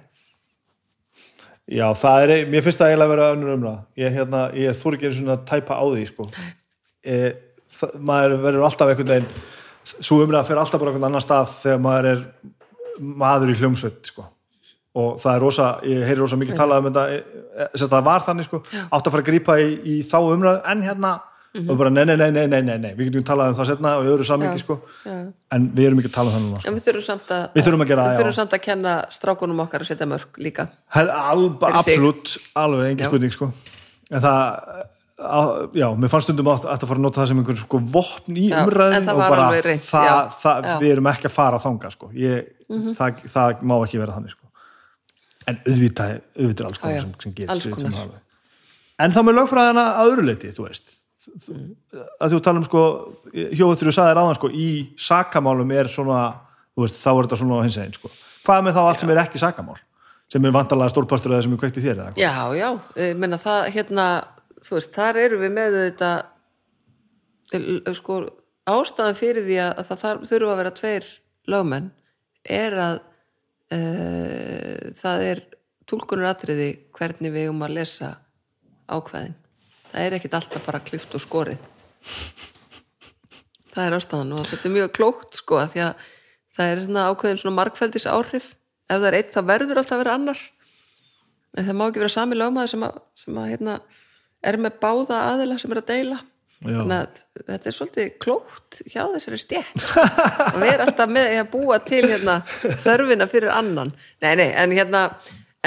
[1.67, 3.83] já, það er mér finnst það eiginlega að vera önnur umræða.
[4.01, 6.29] Ég, hérna, ég þúr ekki svona að tæpa á því sko.
[7.07, 7.19] e,
[7.79, 9.29] það, maður verður alltaf einhvern veginn
[9.97, 12.25] svo umræða fyrir alltaf bara einhvern annan stað þegar maður er
[12.99, 14.27] maður í hljómsveit sko.
[14.97, 18.23] og það er rosa, ég heyri rosa mikið talað um þetta, e, e, það var
[18.25, 21.11] þannig sko, átt að fara að grípa í, í þá umræðu en hérna,
[21.65, 24.09] og bara nei, nei, nei, nei, nei, nei, við getum talað um það setna og
[24.11, 24.62] öðru sammingi Já.
[24.65, 24.77] sko,
[25.57, 26.69] en við erum ekki að tala um það núna sko.
[26.70, 28.97] en við þurfum samt að, Við þurfum að gera það, við þurfum samt að kenna
[29.15, 30.69] strákunum okkar að setja mörg líka
[31.70, 32.35] absolutt,
[32.65, 33.51] alveg engin spurning sko.
[34.11, 34.85] en það
[35.16, 35.41] á,
[35.73, 38.51] já, mér fannst stundum að, að fara að nota það sem einhver sko vopn í
[38.53, 40.16] umræðin það og bara reynt, það, já.
[40.43, 40.77] það, Já.
[40.83, 42.11] Við erum ekki að fara þanga sko.
[42.20, 42.51] ég,
[42.99, 44.53] það, það má ekki vera þannig sko.
[45.47, 48.24] en auðvitað auðvitað er alls konar sem, sem gerist
[48.97, 50.93] en þá með lögfræðina að öðru leiti þú veist
[51.27, 52.82] að þú tala um sko
[53.32, 54.69] hjóður þú sagðir áðan sko í
[55.01, 56.20] sakamálum er svona
[56.77, 58.12] þú veist, þá er þetta svona hins eginn sko.
[58.47, 59.78] hvað með þá allt sem er ekki sakamál
[60.32, 62.23] sem er vantarlega stórpartur það sem er kveikt í þér eða hvað?
[62.23, 62.69] já, já,
[63.03, 64.07] ég menna það hérna,
[64.66, 66.11] þú veist, þar eru við með þetta
[67.97, 68.20] sko,
[68.66, 71.11] ástæðan fyrir því að, að það þarf, þurfa að vera tveir
[71.47, 71.90] lögmenn
[72.57, 72.97] er að
[73.70, 73.81] e,
[74.98, 75.43] það er
[75.86, 78.12] túlkunur atriði hvernig við um að lesa
[78.90, 79.36] ákveðin
[79.97, 81.62] það er ekkit alltaf bara klift og skorið.
[83.73, 86.05] Það er ástæðan og þetta er mjög klókt sko því að
[86.56, 90.02] það er svona ákveðin svona margfældis áhrif ef það er eitt þá verður alltaf að
[90.05, 90.43] vera annar.
[91.56, 93.77] En það má ekki vera sami lögmaður sem að, sem að hérna,
[94.44, 96.23] er með báða aðila sem er að deila.
[96.56, 96.73] Já.
[96.73, 101.51] þannig að þetta er svolítið klókt hjá þessari stjætt og við erum alltaf með að
[101.52, 102.36] búa til hérna,
[102.81, 103.93] þörfina fyrir annan.
[104.24, 105.02] Nei, nei, en hérna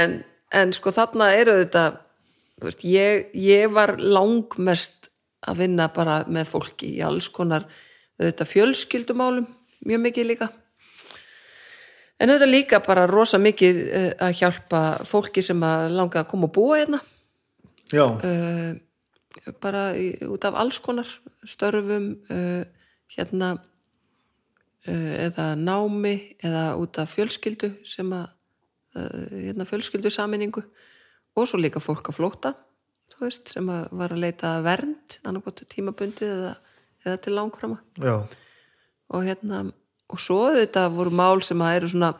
[0.01, 0.15] en,
[0.49, 1.83] en sko þarna eru þetta
[2.63, 5.09] veist, ég, ég var langmest
[5.47, 7.67] að vinna bara með fólki í alls konar
[8.19, 9.47] auðvitað fjölskyldumálum
[9.87, 10.49] mjög mikið líka.
[12.19, 16.49] En auðvitað líka bara rosa mikið eh, að hjálpa fólki sem að langa að koma
[16.49, 16.99] og búa hérna.
[17.89, 18.75] Já, uh,
[19.63, 21.09] bara í, út af alls konar
[21.47, 22.61] störfum uh,
[23.15, 28.35] hérna uh, eða námi eða út af fjölskyldu sem að
[28.99, 30.63] hérna fjölskyldu saminningu
[31.35, 32.55] og svo líka fólk að flóta
[33.19, 36.51] veist, sem að var að leita vernd annarkot tímabundið eða,
[37.03, 37.79] eða til langframa.
[39.09, 39.63] Og hérna
[40.09, 42.11] og svo þetta voru mál sem að eru svona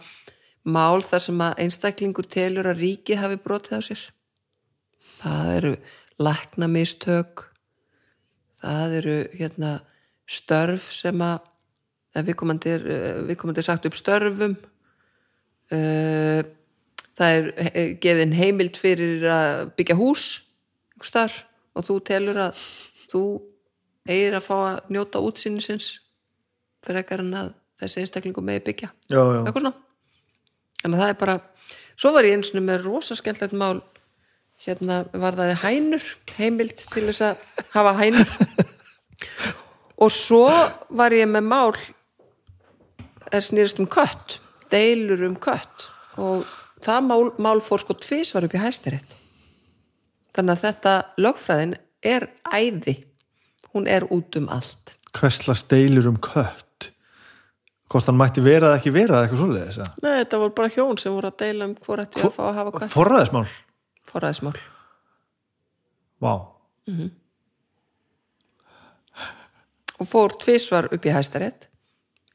[0.69, 4.01] mál þar sem að einstaklingur telur að ríki hafi brotið á sér.
[5.21, 5.71] Það eru
[6.19, 7.45] læknamistök
[8.63, 9.73] það eru hérna
[10.29, 11.45] störf sem að
[12.19, 14.55] ef viðkomandi er, eh, viðkomandi er sagt upp störfum
[15.71, 16.41] uh,
[17.19, 20.25] það er eh, gefin heimild fyrir að byggja hús
[21.03, 21.35] þar
[21.77, 22.63] og þú telur að
[23.09, 23.23] þú
[24.09, 25.91] eigir að fá að njóta útsýnisins
[26.85, 28.89] fyrir ekkar en að þessi einstaklingu megi byggja.
[29.11, 29.75] Já, já, eitthvað svona.
[30.83, 31.37] En það er bara,
[31.99, 33.79] svo var ég eins og með rosa skemmtilegt mál.
[34.59, 38.35] Hérna var það hænur heimild til þess að hafa hænur.
[40.03, 40.47] Og svo
[40.95, 41.73] var ég með mál
[43.31, 44.39] er snýrist um kött
[44.71, 45.89] deilur um kött
[46.19, 46.47] og
[46.83, 49.19] það mál, mál fór sko tvís var upp í hæstirétt
[50.35, 51.75] þannig að þetta lögfræðin
[52.05, 52.95] er æði.
[53.73, 54.95] Hún er út um allt.
[55.15, 56.89] Hversla steilur um kött?
[57.89, 59.93] Hvort hann mætti vera eða ekki vera eða eitthvað svoleiðis eða?
[60.05, 62.59] Nei, þetta voru bara hjón sem voru að deila um hvort ætti að fá að
[62.59, 62.93] hafa kött.
[62.93, 63.45] Forræðismál,
[64.11, 64.53] forræðismál.
[66.21, 66.33] Vá.
[69.99, 71.67] Og fór tvisvar upp í hæstarétt.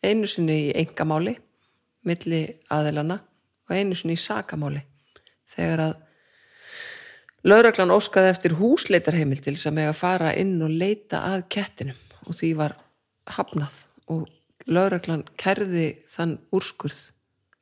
[0.05, 1.37] Einu sinni í engamáli
[2.05, 2.43] milli
[2.75, 3.23] aðilana
[3.69, 4.82] og einu sinni í sakamáli.
[5.55, 5.95] Þegar að
[7.47, 11.99] lauraglan óskaði eftir húsleitarheimil til þess að mega fara inn og leita að kettinum.
[12.24, 12.77] Og því var
[13.36, 13.82] hafnað.
[14.12, 14.24] Og
[14.70, 17.11] lauraglan kærði þann úrskurð.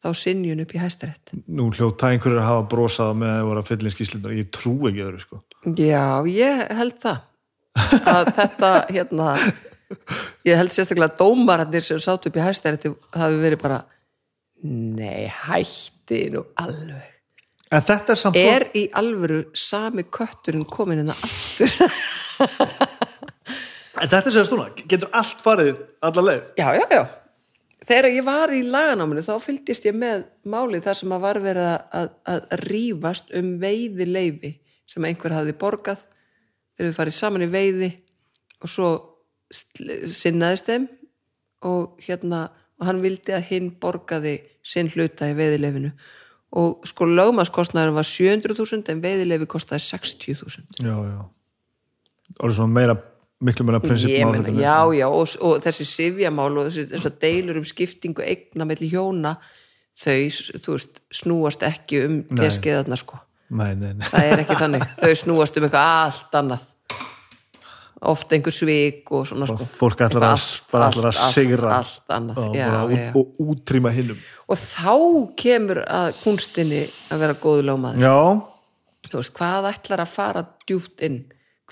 [0.03, 1.31] Þá sinjun upp í hæstarétt.
[1.47, 5.05] Nú hljóta einhverjir að hafa brosað með að voru að fylla skýslindar, ég trú ekki
[5.05, 5.39] öðru sko.
[5.79, 7.21] Já, ég held það.
[8.11, 9.29] Að þetta hérna
[10.49, 13.79] ég held sérstaklega að dómararnir sem sátt upp í hæstærætti hafi verið bara
[14.63, 15.31] nei,
[16.03, 17.09] hætti nú alveg.
[17.73, 21.93] En þetta er samt er í alvöru sami kötturinn komin hérna aftur?
[24.03, 26.47] En þetta sér stúna, getur allt farið alla leið?
[26.59, 27.03] Já, já, já.
[27.87, 31.69] Þegar ég var í laganáminu þá fylgdist ég með málið þar sem að var verið
[31.69, 34.53] að, að, rífast um veiði leifi
[34.91, 36.03] sem einhver hafði borgað.
[36.73, 37.91] Þegar við farið saman í veiði
[38.65, 38.91] og svo
[39.53, 40.89] sinnaðist þeim
[41.69, 42.47] og hérna
[42.81, 45.93] og hann vildi að hinn borgaði sinn hluta í veiðileifinu
[46.63, 51.23] og sko lögmannskostnaðurinn var 700.000 en veiðileifi kostaði 60.000 já, já
[52.41, 52.97] og svona meira,
[53.45, 58.25] miklu meira prinsipmál já, já, og, og þessi sifjamál og þessi, þessi deilur um skiptingu
[58.25, 59.37] eigna melli hjóna
[59.99, 63.21] þau, þú veist, snúast ekki um teskeðarna, sko.
[63.53, 64.07] nei, nei, nei.
[64.09, 64.87] Það er ekki þannig.
[65.03, 66.69] Þau snúast um eitthvað allt annað.
[68.03, 69.67] Oft einhver svik og svona, sko.
[69.79, 73.11] fólk ætlar að, að allt, sigra Allt, annað, og, já, bara já.
[73.21, 74.19] og útrýma hinnum
[74.51, 74.95] Og þá
[75.39, 76.81] kemur að kunstinni
[77.15, 78.03] að vera góðu lögmaður.
[78.03, 78.17] já,
[79.13, 81.21] Þú veist, hvað ætlar að fara djúft inn?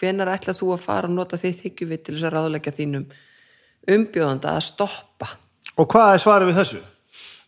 [0.01, 3.05] Hvenær ætlar þú að fara og nota þitt hyggjuvit til þess að ráðleggja þínum
[3.91, 5.29] umbjóðanda að stoppa?
[5.81, 6.81] og hvað er svarið við þessu?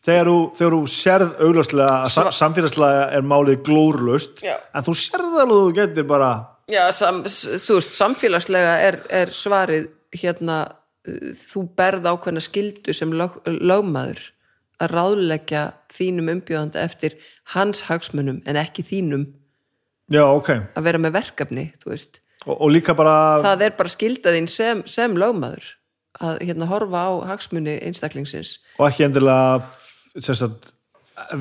[0.02, 5.36] Þegar þú, þegar þú sérð augljóslega að sa samfélagslega er málið glórlust en þú sérð
[5.42, 6.30] alveg að þú getur bara
[6.72, 10.62] Já, sam, þú veist, samfélagslega er, er svarið hérna,
[11.50, 14.22] þú berð ákveðna skildu sem lög, lögmaður
[14.82, 17.18] að ráðleggja þínum umbjóðanda eftir
[17.54, 19.28] hans hagsmunum en ekki þínum.
[20.12, 22.08] Já, ok, að vera með verkefni, og,
[22.56, 25.68] og líka bara Það er bara skildaðinn sem, sem lögmaður
[26.22, 28.58] að hérna horfa á hagsmuni einstaklingsins.
[28.78, 29.62] og ekki endilega
[30.20, 30.71] sagt,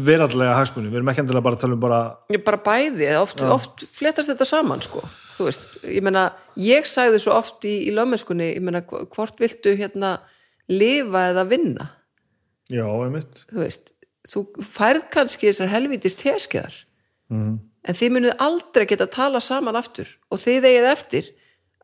[0.07, 1.99] verallega hagsmunni, við erum ekki endilega bara að tala um bara
[2.33, 5.01] Ég bara bæði, oft, oft fléttast þetta saman sko,
[5.37, 6.27] þú veist, ég meina
[6.59, 10.17] ég sagði svo oft í, í lögmennskunni ég meina, hv- hvort viltu hérna
[10.71, 11.89] lifa eða vinna?
[12.71, 13.41] Já, einmitt.
[13.51, 13.91] Þú veist,
[14.31, 16.75] þú færð kannski þessar helvítist teskeðar.
[17.31, 17.59] Mm.
[17.87, 20.09] en þið munuð aldrei geta að tala saman aftur.
[20.29, 21.29] Og þið eigið eftir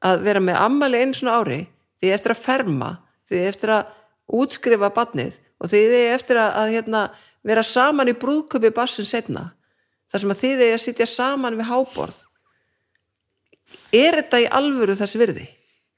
[0.05, 1.59] að vera með ammæli einu svona ári
[2.03, 2.89] þið eftir að ferma,
[3.29, 3.93] þið eftir að
[4.37, 7.01] útskrifa badnið og þið eigið eftir að, að hérna,
[7.47, 9.49] vera saman í brúðköpi bassin setna
[10.11, 12.19] þar sem að þið eigið að sitja saman við háborð
[13.95, 15.47] er þetta í alvöru þessi virði?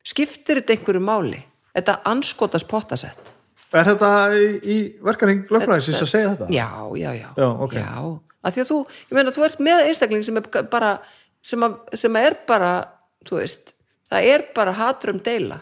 [0.06, 1.42] skiptir þetta einhverju máli?
[1.76, 3.36] Þetta anskotas pottasett
[3.70, 6.48] Er þetta í, í verkaring lögfræðisins að segja þetta?
[6.56, 7.28] Já, já, já.
[7.38, 7.76] Já, ok.
[8.42, 8.78] að því að þú,
[9.12, 10.94] ég meina, þú ert með einstakling sem er bara,
[11.46, 12.72] sem, að, sem er bara,
[13.30, 13.76] þú veist,
[14.10, 15.60] það er bara hatur um deila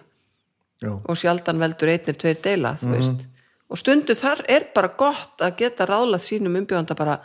[0.77, 3.27] Já, og sjaldan veldur einnir tveir deila, þú veist.
[3.67, 7.17] Og stundu þar er bara gott að geta ráðlað sínum umbjóðanda bara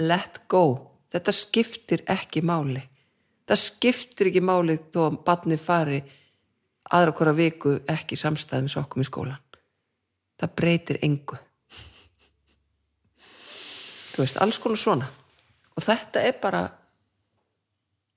[0.00, 0.92] let go.
[1.12, 2.82] Þetta skiptir ekki máli.
[3.48, 6.02] Það skiptir ekki máli þó að badni fari
[6.92, 9.40] aðra hvora viku ekki samstæðum sokkum í skólan.
[10.40, 11.38] Það breytir engu.
[14.12, 15.08] Þú veist, alls konar svona.
[15.72, 16.66] Og þetta er bara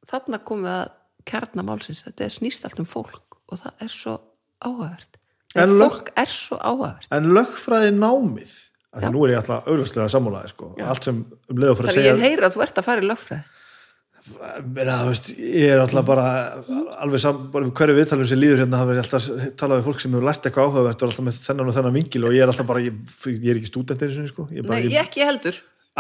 [0.10, 0.95] þarna komum við að
[1.30, 2.03] kjarnamálsins.
[2.07, 4.15] Þetta er snýst allt um fólk og það er svo
[4.60, 5.19] áhugavert.
[5.64, 7.10] En fólk er svo áhugavert.
[7.15, 8.56] en lögfræði námið
[8.95, 10.72] af því nú er ég alltaf augljóslega sammálaði sko.
[10.84, 12.88] allt sem um leið og fyrir að Þannig ég segja heyra að þú ert að
[12.90, 13.44] fara í lögfræði.
[14.26, 16.26] Meina, veist, ég er alltaf bara
[17.03, 20.15] alveg saman, bara hverju viðtalum sem líður hérna hafa verið alltaf talað við fólk sem
[20.15, 22.49] hefur lært eitthvað áhugavert og er alltaf með þennan og þennan vingil og ég er
[22.49, 22.98] alltaf bara, ég,
[23.36, 25.60] ég er ekki stúdent einu sinni sko, ég, er bara, Nei, ég, ekki heldur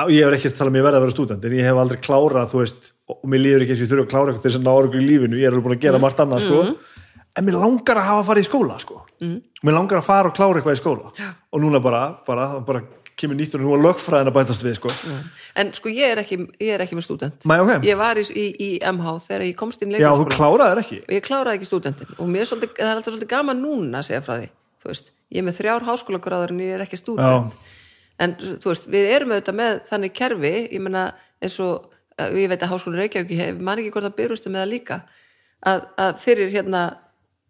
[0.09, 2.01] ég hef ekki að tala um ég verða að vera stúdent en ég hef aldrei
[2.01, 4.49] klárað, þú veist og mér líður ekki eins og ég þurfa að klára eitthvað til
[4.49, 6.63] þess að ná okkur í lífinu, ég er alveg búin að gera margt annað sko,
[7.35, 10.61] en mér langar að hafa farið í skóla sko, mér langar að fara og klára
[10.61, 11.11] eitthvað í skóla.
[11.51, 12.83] Og núna bara, bara, bara
[13.15, 14.91] kemur nýtt og nú að lögfræðin að bætast við sko.
[15.55, 17.47] En sko ég er ekki, ég er ekki með stúdent.
[17.47, 17.85] Mæ, ok.
[17.87, 20.99] Ég var í, í, í MH þegar ég komst inn Já, þú kláraðir ekki.
[21.05, 24.01] Og ég kláraði ekki stúdentin og mér er svolítið, það er alltaf svolítið gaman núna
[24.01, 24.51] að segja frá því
[24.89, 27.59] veist, ég er með þrjár háskólagráður en ég er ekki stúdent.
[28.21, 31.05] En þú veist, við erum auðvitað með þannig kerfi ég meina
[31.43, 31.89] eins og
[32.19, 34.99] eh, ég veit að háskóla Reykjavík, ég man ekki hvort að byrjustu með það líka
[35.65, 36.83] að, að fyrir hérna,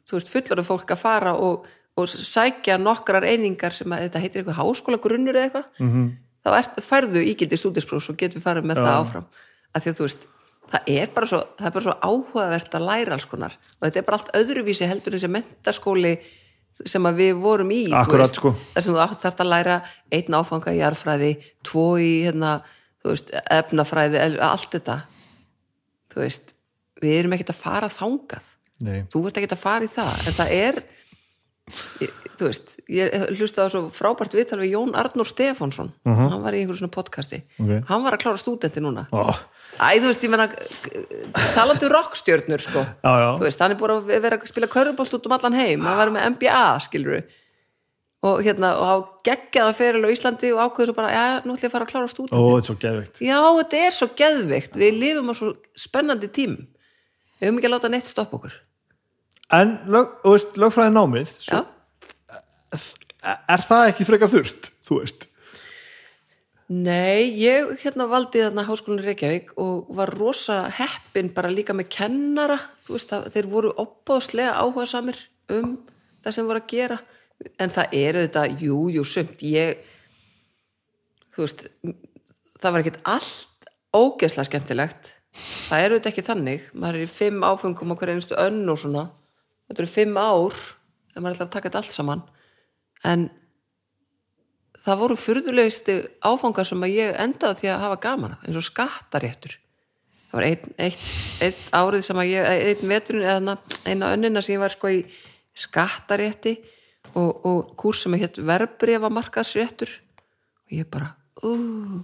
[0.05, 1.65] þú veist, fullorðu fólk að fara og,
[1.97, 5.91] og sækja nokkrar einingar sem að þetta heitir eitthvað háskóla grunnur eða eitthvað Mhm.
[5.95, 6.13] -hmm.
[6.45, 9.25] þá er, færðu ígildi stúdinsprófs og getur við farið með það áfram
[9.75, 10.27] að því að þú veist,
[10.71, 14.03] það er bara svo er bara svo áhugavert að læra alls konar og þetta er
[14.05, 16.17] bara allt öðruvísi heldur en sem mentaskóli
[16.85, 18.51] sem að við vorum í Akkurat, veist, sko.
[18.73, 22.61] þar sem þú átt þarft að læra einn áfanga í jarðfræði, tvo í hérna,
[23.05, 25.01] veist, efnafræði allt þetta
[26.11, 26.53] þú veist,
[27.01, 28.43] við erum ekkert að fara þangað
[28.83, 29.03] Nei.
[29.11, 30.79] þú ert ekkert að fara í það en það er
[32.03, 35.93] ég, þú veist, ég hlustaði á svo frábært viðtal við Jón Arnór Stefánsson.
[36.05, 37.39] Hann var í einhverju svona podcasti.
[37.57, 37.79] Mhm.
[37.79, 37.87] Ok.
[37.89, 39.07] hann var að klára stúdenti núna.
[39.09, 39.33] Ó,
[39.79, 40.49] Æ, þú veist, ég menna
[41.55, 42.83] talandi um rockstjörnur, sko.
[43.01, 43.39] Já, já.
[43.39, 46.11] veist, hann er búin að vera að spila körfubolt út um allan heim, hann var
[46.13, 47.23] með NBA skilur
[48.25, 51.61] og hérna, og á geggjaða feril á Íslandi og ákveður svo bara, já, nú ætlum
[51.61, 52.37] ég að fara að klára stúdenti.
[52.37, 53.19] Ó, þetta er svo geðveikt.
[53.21, 56.55] Já, þetta er svo geðveikt, við lifum á svo spennandi tím.
[57.39, 58.53] Við höfum ekki að láta neitt stoppa okkur
[59.53, 61.61] En lög, veist, lögfræði námið svo,
[63.21, 65.27] er það ekki frekar þurft, þú veist?
[66.65, 72.57] Nei, ég hérna valdi þarna háskólan Reykjavík og var rosa heppin bara líka með kennara.
[72.87, 75.19] Þú veist, það, þeir voru opbáðslega áhuga samir
[75.53, 75.75] um
[76.25, 76.97] það sem voru að gera.
[77.61, 79.83] En það eru þetta, jú, jú, sumt ég
[81.35, 81.65] þú veist
[82.63, 85.11] það var ekkert allt ógeðslega skemmtilegt.
[85.35, 86.67] Það eru þetta ekki þannig.
[86.73, 89.05] Maður er í fimm áfengum á hverju einstu önn og svona
[89.65, 92.23] þetta eru fimm ár þegar maður alltaf að taka þetta allt saman.
[93.05, 93.27] En
[94.85, 99.57] það voru furðulegustu áfangar sem að ég endaði því að hafa gaman eins og skattaréttur.
[100.29, 101.03] Það var einn, eitt,
[101.45, 105.03] eitt árið sem að ég, einn veturinn eða eina önnina sem ég var sko í
[105.55, 106.57] skattarétti
[107.15, 109.93] og, og kúrs sem að hétt verbrefa markaðsréttur
[110.65, 111.13] og ég bara
[111.43, 112.01] uh.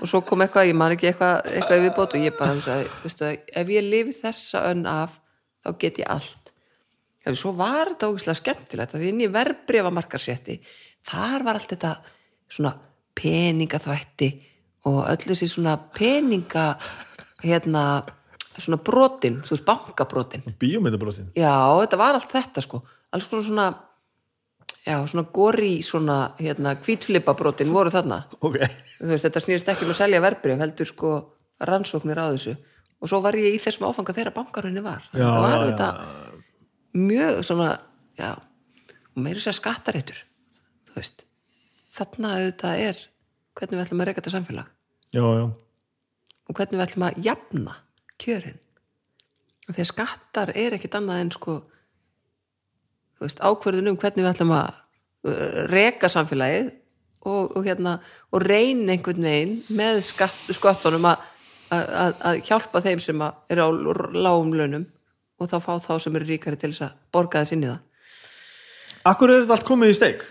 [0.00, 3.30] og svo kom eitthvað, ég man ekki eitthvað, eitthvað í viðbót og ég bara, veistu
[3.30, 5.18] ef ég lifi þessa önn af
[5.64, 6.39] þá get ég allt
[7.20, 10.56] Þegar svo var þetta ógislega skemmtilegt að inn í verbrefa markarsrétti
[11.10, 11.96] þar var allt þetta
[12.50, 12.72] svona
[13.20, 14.30] peningaþvætti
[14.88, 16.70] og öll þessi svona peninga
[17.44, 17.84] hérna
[18.60, 20.42] svona brotin, þú veist bankabrotin.
[20.60, 21.52] Bíómyndabrótin já,
[21.82, 22.82] þetta var allt þetta sko.
[23.12, 23.68] Alls konar svona
[24.86, 28.22] já, svona gori svona hérna hvítflipabrotin voru þarna.
[28.40, 28.58] Ok,
[28.98, 31.14] þú veist, þetta snýrist ekki um að selja verbrif heldur sko
[31.68, 32.56] rannsóknir á þessu.
[33.00, 35.06] Og svo var ég í þessum áfanga þegar bankarunni var.
[35.12, 36.29] Já, þetta var já, já.
[36.96, 37.70] Mjög svona
[38.18, 38.34] já,
[39.14, 40.24] meiri sér skattaréttur
[40.90, 41.26] þú veist.
[41.90, 43.00] Þarna auðvitað er
[43.58, 44.68] hvernig við ætlum að reyka þetta samfélag.
[45.10, 45.46] Já, já.
[46.46, 47.76] Og hvernig við ætlum að jafna
[48.20, 48.60] kjörin.
[49.70, 51.56] Því að skattar er ekkit annað en sko
[53.18, 56.70] þú veist, ákverðun um hvernig við ætlum að uh, reka samfélagið
[57.20, 57.98] og, og hérna
[58.32, 61.26] og reyna einhvern veginn með skatt, skottunum að,
[62.48, 63.68] hjálpa þeim sem eru á
[64.16, 64.88] lágum launum
[65.40, 67.80] og þá fá þá sem eru ríkari til þess að borga þess inn í það.
[69.10, 70.28] Akkur er þetta allt komið í steik?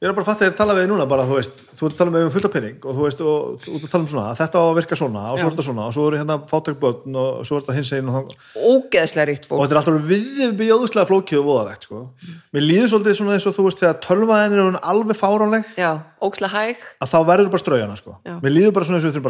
[0.00, 1.92] Ég er bara að fatta þér að tala við núna bara, þú veist, þú ert
[1.92, 4.56] að tala með um fullta penning og þú veist, og þú tala um svona, þetta
[4.56, 7.44] á að virka svona og svo er þetta svona og svo eru hérna fátækbötn og
[7.44, 11.36] svo er þetta hins einn og, ógeðslega ríkt og fólk þetta er alltaf viðbjóðslega flókið
[11.42, 12.00] og voðalegt, sko.
[12.56, 15.92] Mér líður svolítið svona eins og þú veist, þegar tölvaðin er hún alveg fáránleg já,
[16.16, 16.80] ógeðslega hæg.
[16.96, 18.16] að þá verður bara strauðana, sko.
[18.40, 19.28] Mér líður bara svona eins og við þurfum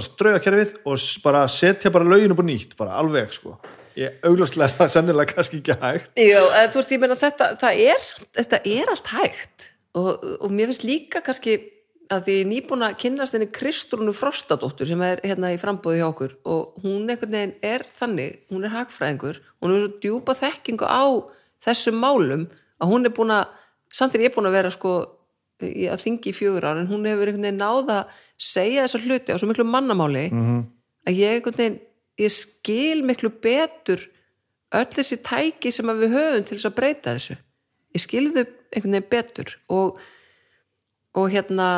[2.87, 6.15] bara Ég augljóslega er það sennilega kannski ekki hægt.
[6.17, 8.09] Eða, þú veist, ég meina þetta, er,
[8.39, 9.69] þetta er allt hægt
[9.99, 11.59] og, og mér finnst líka kannski
[12.11, 16.35] að því nýbúin að kynnast henni Kristrúnu Frostadóttur sem er hérna í frambóði hjá okkur
[16.51, 21.07] og hún einhvern veginn er þannig, hún er hagfræðingur hún er svo djúpa þekkingu á
[21.67, 22.49] þessum málum
[22.81, 23.45] að hún er búin að
[23.95, 24.95] samt er ég búin að vera sko
[25.61, 29.37] að þingi í fjögur ár en hún hefur einhvern veginn náða að segja þessa hluti
[29.37, 30.61] á svo miklu mannamáli -hmm.
[31.07, 31.81] að ég einhvern veginn
[32.19, 34.03] ég skil miklu betur
[34.75, 37.37] öll þessi tæki sem við höfum til þess að breyta þessu.
[37.95, 40.03] Ég skil þau einhvern veginn betur og,
[41.19, 41.71] og hérna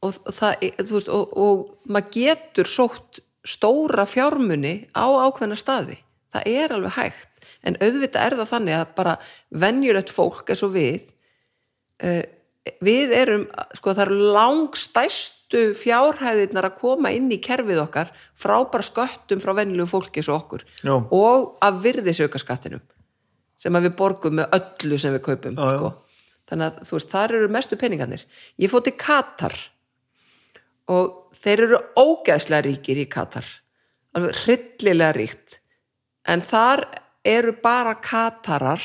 [0.00, 5.98] og það, veist, og, og maður getur sótt stóra fjármuni á ákveðna staði.
[6.32, 7.28] Það er alveg hægt.
[7.66, 9.16] En auðvitað er það þannig að bara
[9.62, 11.10] venjulegt fólk eins og við
[12.04, 12.22] uh,
[12.84, 13.46] við erum
[13.76, 19.54] sko það eru langstæstu fjárhæðirnar að koma inn í kerfið okkar frá bara sköttum frá
[19.56, 20.64] venjulegu fólki og okkur.
[20.84, 20.94] Já.
[20.96, 22.84] og af virðisaukaskattinum
[23.60, 25.90] sem að við borgum með öllu sem við kaupum Já, sko.
[26.48, 28.26] þannig að þú veist, þar eru mestu peningarnir.
[28.60, 29.56] Ég fótt í Katar
[30.90, 33.46] og þeir eru ógeðslega ríkir í Katar.
[34.16, 35.60] Alveg hryllilega ríkt.
[36.28, 36.84] En þar
[37.24, 38.82] eru bara Katarar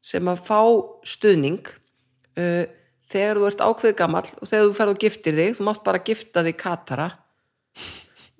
[0.00, 0.60] sem að fá
[1.06, 2.64] stuðning uh,
[3.10, 6.02] þegar þú ert ákveð gamall og þegar þú ferð og giftir þig þú mátt bara
[6.06, 7.08] gifta þig Katara.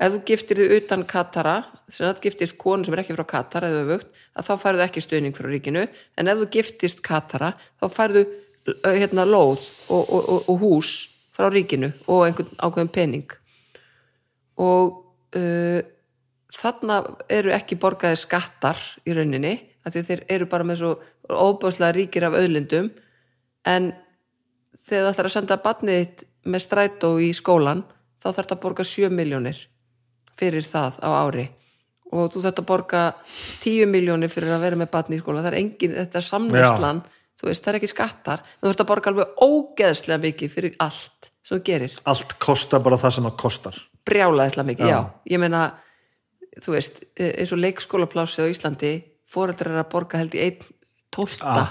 [0.01, 1.57] Ef þú giftir þig utan Katara
[1.91, 5.37] sem þetta giftist konu sem er ekki frá Katar eða að þá færðu ekki stuðning
[5.37, 8.25] frá ríkinu, en ef þú giftist Katara þá færðu
[8.85, 10.93] hérna lóð og, og, og, og hús
[11.35, 13.35] frá ríkinu og einhvern ákveðin pening.
[14.61, 15.01] Og
[15.37, 15.81] uh,
[16.55, 19.57] þarna eru ekki borgaðir skattar í rauninni,
[19.91, 20.95] þeir eru bara með svo
[21.31, 22.91] óbáslega ríkir af auðlindum.
[23.67, 23.93] En
[24.89, 27.85] þegar þú ætlar að senda barnið þitt með strætó í skólan
[28.21, 29.63] þá þarf það að borga 7 miljónir
[30.41, 31.47] fyrir það á ári.
[32.11, 33.03] Og þú þarf að borga
[33.63, 35.43] 10 miljónir fyrir að vera með barnið í skóla.
[35.45, 37.03] Það er engin, þetta er samneyslan
[37.41, 38.43] þú veist, það er ekki skattar.
[38.61, 42.99] Þú þarf að borga alveg ógeðslega mikið fyrir allt sem þú gerir, allt kostar bara
[43.01, 43.79] það sem það kostar.
[44.11, 45.33] Brjálaðislega mikið, já, Já.
[45.33, 45.63] ég meina
[46.61, 48.93] þú veist, e- eins og leikskólaplási á Íslandi,
[49.31, 50.69] foreldrar er að borga held í einn
[51.15, 51.65] tólta Já.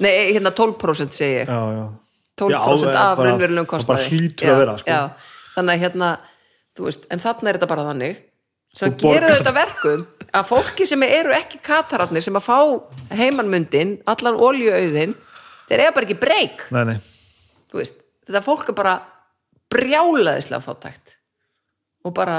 [0.00, 1.46] nei, hérna 12% segi ég.
[1.46, 1.86] Já, já
[2.36, 4.96] 12% Já, af raunverulegum kostnaði bara hlýtur að vera, sko.
[5.54, 6.10] þannig að hérna
[6.84, 8.22] veist, en þarna er þetta bara þannig.
[8.76, 10.02] Sem gerir þetta verkum
[10.36, 12.58] að fólki sem eru ekki katararnir sem að fá
[13.16, 15.14] heimanmundin, allan oljuauðin
[15.70, 16.66] þeir eiga bara ekki breyk.
[18.26, 18.98] Þetta fólk er bara
[19.72, 21.16] brjálaðislega fátækt
[22.06, 22.38] og bara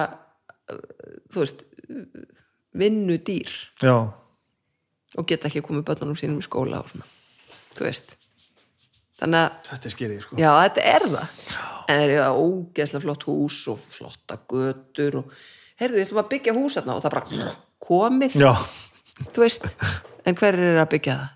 [0.71, 0.79] uh,
[1.33, 1.65] þú veist
[2.77, 3.51] vinnu dýr
[3.81, 3.95] já.
[5.17, 7.07] Og geta ekki komið börnunum sínum í skóla og svona,
[7.75, 8.15] þú veist
[9.21, 11.45] þannig að þetta er skerið sko Já, þetta er það.
[11.87, 15.35] En þeir eru ógeðslega flott hús og flotta götur og
[15.79, 17.51] heyrðu, við ætlum að byggja hús þarna og það bara
[17.87, 18.53] komið, já,
[19.33, 19.67] þú veist.
[20.27, 21.35] En hver er að byggja það?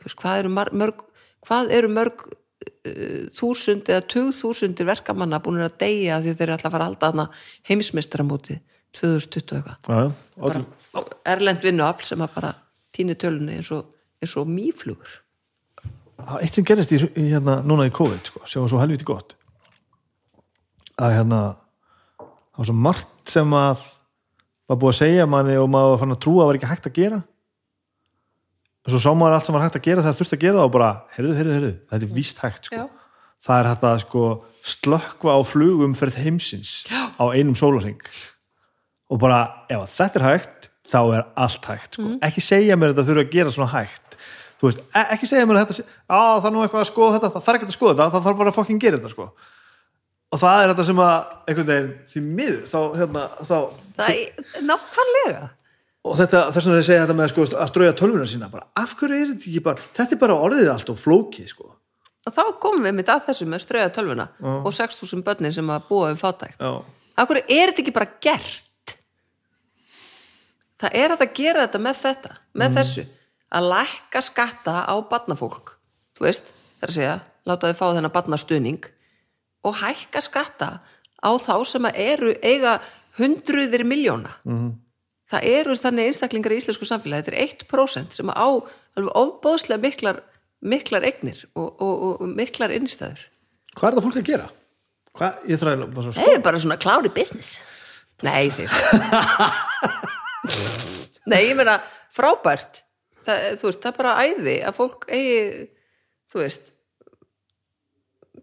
[0.00, 1.02] Þú veist, hvað eru mörg,
[1.48, 6.70] hvað eru mörg uh, þúsund eða tugþúsundir verkamanna búin að deyja því þeir eru alltaf
[6.70, 7.26] að fara að halda þarna
[7.70, 8.60] heimsmeistaramóti
[8.96, 9.88] 2020 og eitthvað.
[9.90, 10.62] já,
[10.94, 11.02] já.
[11.30, 12.54] Erlend vinnuafl sem að bara
[12.94, 13.92] týni tölunni eins og,
[14.40, 15.18] og mýflugur.
[16.28, 19.36] Það eitt sem gerist í, hérna núna í COVID sko, sem var svo helviti gott
[21.00, 21.40] að hérna
[22.20, 23.84] það var svo margt sem að
[24.70, 26.88] var búið að segja manni og maður var fann að trúa að var ekki hægt
[26.90, 27.18] að gera.
[28.80, 30.68] Og svo sá maður allt sem var hægt að gera það þurfti að gera það
[30.68, 32.84] og bara, heyrðu, heyrðu, heyrðu þetta er víst hægt sko.
[33.40, 34.24] Það er hægt að sko
[34.70, 37.08] slökkva á flugum fyrir heimsins Já.
[37.16, 38.00] á einum sólarring
[39.10, 39.40] og bara,
[39.72, 42.08] ef þetta er hægt þá er allt hægt sko.
[42.26, 44.09] ekki segja mér að þetta þurfa að gera svona hægt
[44.60, 47.14] þú veist, e ekki segja mér að þetta á, það er nú eitthvað að skoða
[47.16, 49.28] þetta, það þarf ekki að skoða þetta það þarf bara að fokkin gera þetta sko
[50.30, 51.16] og það er þetta sem að
[51.50, 53.56] einhvern veginn því miður þá, hérna, þá
[53.96, 55.42] Það er nákvæmlega.
[56.06, 58.68] og þetta, þess vegna er að segja þetta með sko, að strauja tölvuna sína, bara,
[58.78, 61.70] af hverju er þetta ekki bara þetta er bara orðið allt og flókið sko
[62.28, 65.86] Og þá komum við mitt að þessu með strauja tölvuna og 6.000 börnin sem að
[65.88, 66.58] búa við fátækt.
[66.60, 66.72] já,
[67.16, 68.92] Af hverju er þetta ekki bara gert?
[70.80, 73.04] Það er að gera þetta með þetta, með þessu.
[73.50, 75.74] Að lækka skatta á barnafólk.
[76.16, 77.16] Þú veist, það er að segja,
[77.48, 78.82] láta þið fá þennan barnastuðning
[79.66, 80.68] og hækka skatta
[81.20, 82.78] á þá sem eru eiga
[83.18, 84.30] hundruðir miljóna.
[84.46, 84.70] -hmm.
[85.30, 88.46] Það eru þannig einstaklingar í íslensku samfélagi, þetta er 1% sem á
[88.96, 90.22] alveg ofbóðslega miklar,
[90.60, 93.20] miklar eignir og, og, og miklar innstæður.
[93.76, 94.48] hvað er þetta fólk að gera?
[95.16, 97.58] hvað, ég þræði bara Það er bara svona klári business
[98.22, 98.70] Nei, ég segir
[101.30, 101.78] Nei, ég meina
[102.12, 102.82] frábært
[103.26, 105.40] það, veist, það er bara æði að fólk eigi
[106.30, 106.70] þú veist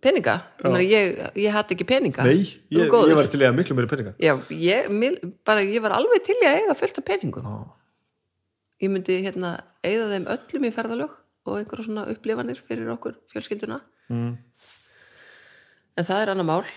[0.03, 0.35] peninga,
[0.83, 2.25] ég, ég, hatt ekki peninga.
[2.27, 2.43] Nei,
[2.73, 4.13] ég, ég var til í að miklu meiri peninga.
[4.21, 5.17] Já, ég, mér,
[5.47, 7.47] bara, ég var alveg til í að eiga fullt af peningum.
[7.47, 7.73] Já.
[8.83, 11.15] ég myndi hérna eigða þeim öllum í ferðalög
[11.47, 13.79] og einhverja svona upplifanir fyrir okkur fjölskylduna.
[14.13, 14.35] Mm.
[15.97, 16.73] en það er annað mál.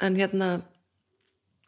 [0.00, 0.50] En hérna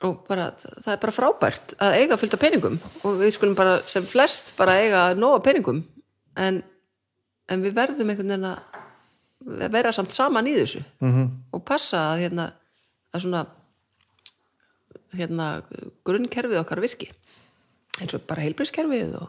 [0.03, 2.79] og bara, það er bara frábært að eiga fullt af peningum.
[3.07, 5.83] Og við skulum bara sem flest bara eiga nóga peningum.
[6.39, 6.63] En,
[7.51, 10.83] en við verðum einhvern veginn að vera samt saman í þessu.
[11.03, 12.47] Mm og passa að hérna
[13.13, 13.43] að svona
[15.13, 15.47] hérna
[16.07, 17.11] grunnkerfið okkar virki.
[18.01, 19.29] Eins og bara heilbrískerfið og,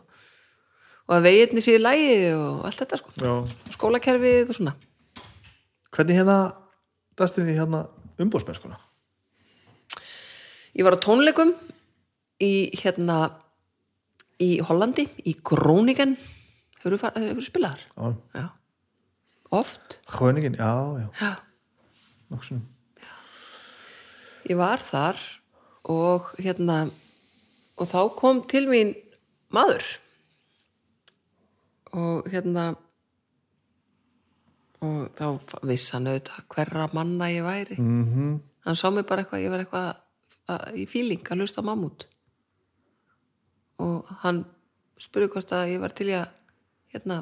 [1.10, 3.14] og að veginni séu lægi og allt þetta sko.
[3.20, 3.34] Já.
[3.76, 4.76] skólakerfið og svona.
[5.94, 6.38] Hvernig hérna
[7.20, 7.86] dastinni hérna
[8.24, 8.80] umbóðsmennskuna
[10.74, 11.54] ég var á tónleikum
[12.44, 13.18] í hérna
[14.42, 16.18] í Hollandi, í Groningen.
[16.82, 17.88] Hefur þú spilað þar?
[17.96, 18.46] Já, Já,
[19.54, 20.00] oft.
[20.18, 21.34] Hröningin, já, já, Já,
[22.34, 22.64] nokkuð
[24.50, 25.20] ég var þar
[25.90, 26.88] og hérna
[27.80, 28.94] og þá kom til mín
[29.54, 29.86] maður
[31.94, 32.74] og hérna
[34.84, 37.78] og þá viss hann auðvitað hverra manna ég væri.
[37.80, 38.40] Mm -hmm.
[38.66, 40.03] hann sá mig bara eitthvað, ég var eitthvað
[40.52, 42.08] að, í fíling að hlusta á mammút.
[43.84, 44.44] Og hann
[45.02, 46.26] spurði hvort að ég var til að
[46.94, 47.22] hérna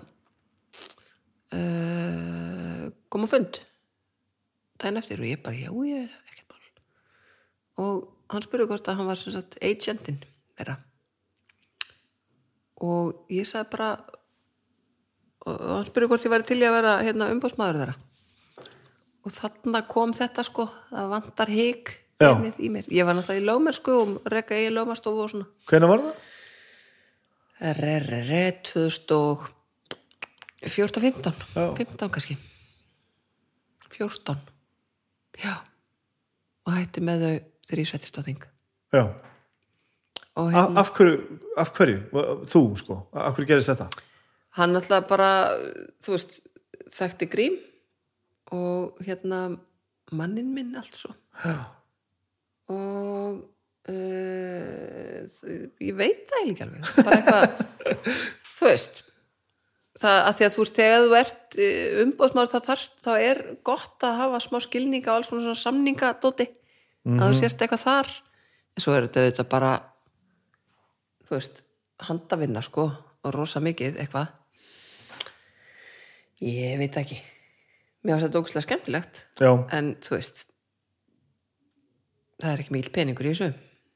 [1.55, 3.61] uh, koma fund
[4.81, 6.69] daginn eftir og ég bara, já, ég ekkert mál.
[7.85, 10.21] Og hann spurði hvort að hann var sem sagt agentinn
[10.57, 10.77] þeirra.
[12.81, 13.91] Og ég sagði bara
[15.41, 17.97] og hann spurði hvort ég væri til að vera hérna, umbóðsmaður þeirra.
[19.21, 21.91] Og þarna kom þetta sko það vantar mér
[22.21, 25.47] ég var náttúrulega í lögmennsku og rekka í lögmennstofu og svona.
[25.69, 26.15] Hvenær var það?
[27.71, 28.31] RRR
[28.67, 31.65] 2014-15 Já.
[31.77, 32.35] 15 kannski.
[33.91, 34.37] 14
[35.41, 35.53] já.
[36.65, 37.35] Og hætti með þau
[37.67, 38.41] þegar ég settist á þing.
[38.91, 39.03] Já,
[40.35, 41.15] hérna, af hverju,
[41.59, 41.97] af hverju,
[42.51, 43.87] þú sko, af hverju gerist þetta?
[44.57, 45.29] hann alltaf bara
[46.03, 46.31] þú veist,
[46.91, 47.55] þekkti grím
[48.51, 49.39] og hérna
[50.11, 51.11] mannin minn allt svo.
[51.45, 51.57] Já,
[52.71, 53.39] og
[53.91, 55.19] uh,
[55.81, 56.81] ég veit það ekki alveg.
[57.05, 57.47] Bara eitthvað
[58.57, 59.01] þú veist
[60.01, 61.57] það að því að þú veist þegar þú ert
[62.05, 66.47] umbóðsmaður það þarft þá er gott að hafa smá skilninga og alls svona samningadóti
[67.11, 68.11] að þú sérst eitthvað þar.
[68.71, 69.71] En svo er þetta auðvitað bara
[71.27, 71.63] þú veist
[72.07, 74.31] handavinna sko og rosa mikið eitthvað.
[76.41, 77.19] Ég veit ekki.
[78.01, 79.19] Mér finnst þetta ógustlega skemmtilegt.
[79.37, 80.45] Já, en þú veist
[82.41, 83.51] það er ekki mikil peningur í þessu.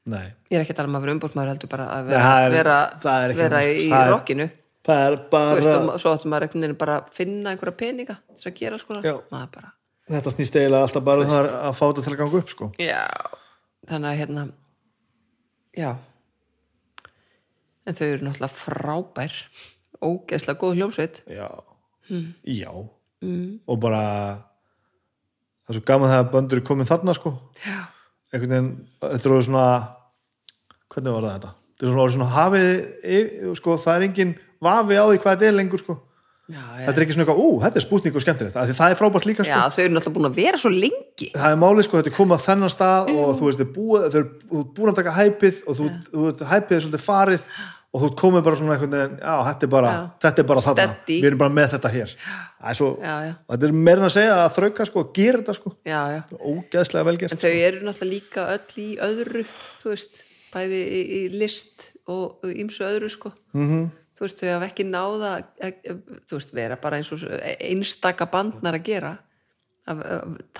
[0.06, 0.26] Nei.
[0.50, 2.44] Ég er ekki að tala um að vera umbúrsmaður heldur bara að Nei, vera, það
[2.46, 4.46] er- vera, það er vera í Það rokkinu
[4.86, 8.54] Það er bara, svo áttum maður einhvern veginn bara að finna einhverja peninga þess að
[8.60, 9.72] gera sko bara,
[10.06, 12.68] þetta snýst eiginlega alltaf bara um það að fá þetta til að ganga upp sko.
[12.78, 13.00] Já.
[13.90, 14.44] Þannig að hérna
[15.76, 15.90] já.
[17.86, 19.34] En þau eru náttúrulega frábær.
[20.06, 21.22] Ógeðslega góð hljómsveit.
[21.30, 21.48] Já,
[22.08, 22.34] Hmm.
[22.46, 22.70] já.
[23.22, 23.58] Mm.
[23.66, 24.44] og bara
[25.66, 27.32] það er svo gaman þegar böndur er komin þarna sko.
[27.64, 27.88] Já,
[28.32, 28.72] einhvern veginn,
[29.04, 29.66] þetta er orðið svona
[30.92, 31.52] hvernig var það þetta?
[31.76, 32.68] Þetta er svona svona hafið,
[33.04, 34.34] yfir- sko, það er engin
[34.64, 35.96] vafi á því hvað þetta er lengur sko.
[36.46, 38.54] Já, þetta er ekki svona eitthvað, ú, þetta er spútning og skemmtilegt.
[38.78, 39.50] Það er frábært líka sko.
[39.50, 41.28] Já þau eru náttúrulega búin að vera svo lengi.
[41.34, 44.18] Það er málið sko, þetta er komið á þennan stað og þú veist, þau er
[44.20, 47.48] eru búin að taka hæpið og þú, þú veist, hæpið er svolítið farið
[47.96, 49.92] og þú ert komið bara svona einhvern veginn já, þetta er bara,
[50.26, 51.16] þetta er bara þarna Steady.
[51.22, 54.08] við erum bara með þetta hér það er svo, já, já, þetta er meira en
[54.08, 55.74] að segja að þrauka sko, að gera þetta sko,
[56.52, 59.44] ógeðslega En velgert þau eru náttúrulega líka öll í öðru,
[59.82, 63.32] þú veist, bæði í, í list og ímsu öðru, sko.
[63.54, 63.70] Mhm.
[63.70, 63.94] -hmm.
[64.16, 65.30] Þú veist, þau hafa ekki náða,
[66.24, 67.24] þú veist, vera bara eins og
[67.60, 69.16] einstaka bandnar að gera.
[69.86, 69.98] Að,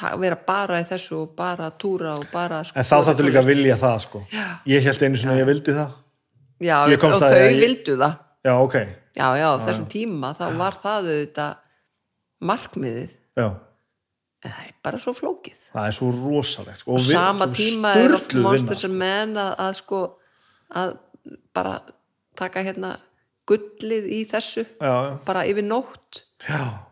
[0.06, 3.24] að vera bara í þessu og bara að túra og bara sko, en þá þarftu
[3.26, 4.44] líka að vilja það sko Já.
[4.70, 5.96] ég held einu svona að ég vildi það
[6.60, 8.18] Já, og þau ég- vildu það.
[8.44, 8.74] já, ok,
[9.16, 11.56] Já, já, þessum tíma, þá var það auðvitað
[12.42, 13.08] markmiðið.
[13.36, 13.46] já,
[14.44, 15.54] En það er bara svo flókið.
[15.74, 19.34] það er svo rosalegt sko, og við- sama tíma er oft monsters vinna, and men
[19.34, 20.00] að, að sko
[20.74, 20.98] að
[21.54, 21.80] bara
[22.36, 22.98] taka hérna
[23.48, 24.76] gullið í þessu sko.
[24.80, 26.22] já, já, bara yfir nótt.
[26.48, 26.82] Já.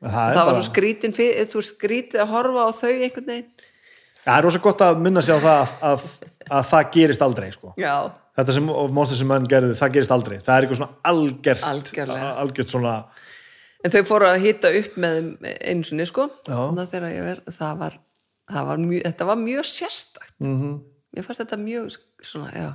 [0.00, 3.26] Það, það er var bara, svo skrítin þú veist, skrítið að horfa á þau einhvern
[3.26, 3.50] veginn
[4.24, 6.08] það er rosa gott að minna sig á það að, að,
[6.50, 7.74] að það gerist aldrei sko
[8.36, 12.30] þetta sem Monsters sem menn gerði, það gerist aldrei það er eitthvað svona algjört Algjörlega.
[12.44, 12.94] algjört svona,
[13.84, 16.28] en þau fóru að hita upp með sinni sko.
[16.46, 17.96] Þannig að ég ver, það var,
[18.52, 20.56] það var mjög, þetta var mjög sérstakt Mhm.
[20.62, 20.76] -hmm.
[21.16, 22.68] mér fannst þetta mjög svona, já,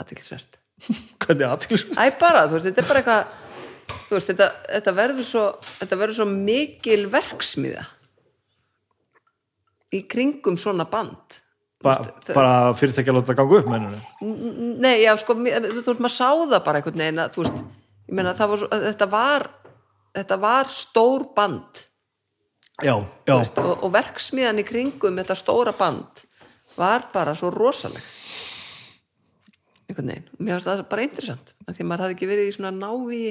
[0.00, 0.58] aðtilsvert
[1.20, 3.24] hvernig aðtil Æ bara, þú veist, þetta er bara eitthvað
[4.08, 5.44] þú veist, þetta, þetta verður svo
[5.80, 7.84] þetta verður svo mikil verksmiða
[9.94, 11.40] í kringum svona band.
[11.80, 15.46] Ba Þú veist, bara fyrirtækja að láta ganga upp mennunni N- Nei, já, sko, þú
[15.78, 17.62] veist, maður sá það bara einhvern veginn að, þú veist,
[18.10, 19.46] ég meina, var svo, þetta var,
[20.18, 21.80] þetta var stór band,
[22.84, 26.20] já, já, veist, og, og verksmiðan í kringum þetta stóra band
[26.76, 28.04] var bara svo rosaleg.
[29.88, 32.74] Einhvern veginn, mér finnst það bara interessant, því að maður hafði ekki verið í svona
[32.76, 33.22] návi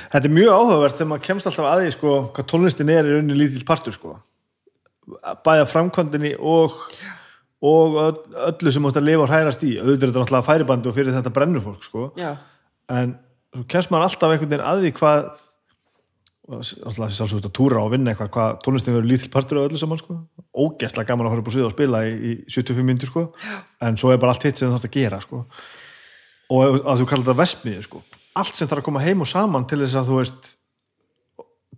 [0.00, 3.14] þetta er mjög áhugavert þegar maður kemst alltaf að því sko, hvað tónlistin er í
[3.18, 4.16] rauninni lítill partur sko.
[5.46, 6.76] Bæða framkvæmdinni og
[7.60, 10.88] og öll- öllu sem átt að lifa og hrærast í auðvitað er þetta náttúrulega færibandi
[10.88, 12.12] og fyrir þetta brennur fólk sko.
[12.88, 13.18] en
[13.54, 15.26] þú kemst maður alltaf einhvern veginn að því hvað
[16.50, 20.00] alltaf sjálfsögt að túra og vinna eitthvað hvað tónlistin verður lítill partur á öllu saman
[20.00, 20.16] sko.
[20.56, 23.26] ógeðslega gaman að fara upp á svið og spila í, í 75 minnir sko.
[23.80, 25.44] en svo er bara allt hitt sem þú þarf að gera sko.
[26.50, 28.02] og að þú kallar þetta vestmiði sko.
[28.40, 30.50] allt sem þarf að koma heim og saman til þess að þú veist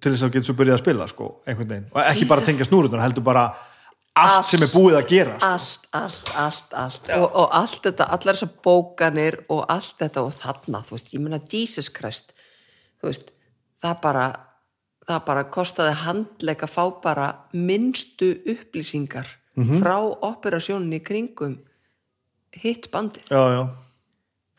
[0.03, 2.67] til þess að getur svo byrjað að spila sko, einhvern veginn, og ekki bara tengja
[2.69, 3.45] snúrunar heldur bara
[4.13, 4.49] allt, Allt.
[4.51, 5.49] sem er búið að gera sko.
[5.49, 7.11] allt, allt, allt, allt.
[7.17, 11.23] Og, og allt þetta, allar þessar bókanir og allt þetta og þarna, þú veist, ég
[11.25, 12.35] meina Jesus Christ,
[13.01, 13.31] þú veist
[13.83, 14.27] það bara,
[15.09, 19.31] það bara kostaði handleik að fá bara minnstu upplýsingar
[19.83, 19.97] frá
[20.29, 21.59] operasjóninni kringum
[22.57, 23.27] hitt bandið.
[23.33, 23.63] Já, já,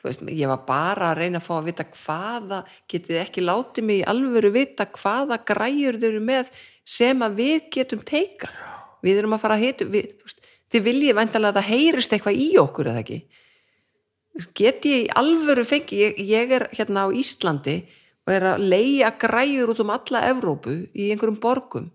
[0.03, 2.59] veist, ég var bara að reyna að fá að vita hvaða,
[2.91, 6.51] getið ekki látið mig í alvöru vita hvaða græjur þau eru með
[6.95, 8.57] sem að við getum teikað?
[9.03, 10.43] Við erum að fara að hita við, veist,
[10.73, 13.19] þið viljið væntalega að það heyrist eitthvað í okkur eða ekki?
[14.57, 17.77] Get ég í alvöru fengi ég, ég er hérna á Íslandi
[18.25, 21.91] og er að leia græjur út um alla Evrópu í einhverjum borgum.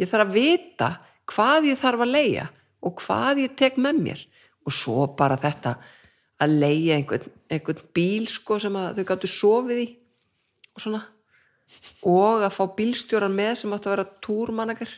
[0.00, 0.90] Ég þarf að vita
[1.30, 2.46] hvað ég þarf að leia
[2.84, 4.24] og hvað ég tek með mér.
[4.66, 5.76] Og svo bara þetta
[6.40, 9.86] að leia einhvern, einhvern bíl sko sem þau gáttu sofið í
[10.74, 11.02] og svona.
[12.06, 14.92] Og að fá bílstjóran með sem áttu að vera túrmanager.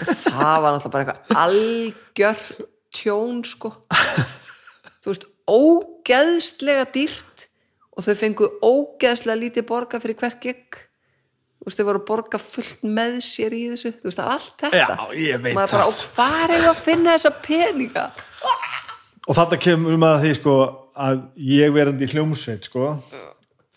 [0.00, 2.44] Og það var náttúrulega bara eitthvað algjör
[2.94, 3.72] tjón sko.
[5.00, 7.48] Þú veist, ógeðslega dýrt
[7.96, 10.80] og þau fengu ógeðslega lítið borga fyrir hvert gig
[11.60, 14.34] þú veist, þau voru að borga fullt með sér í þessu, þú veist, það er
[14.34, 14.94] allt þetta.
[15.20, 15.88] Já, maður bara, það.
[15.90, 18.04] og hvað er að finna þessa peninga?
[19.26, 20.54] Og þarna kemur maður að því sko
[21.00, 21.20] að
[21.50, 22.92] ég verandi í hljómsveit sko.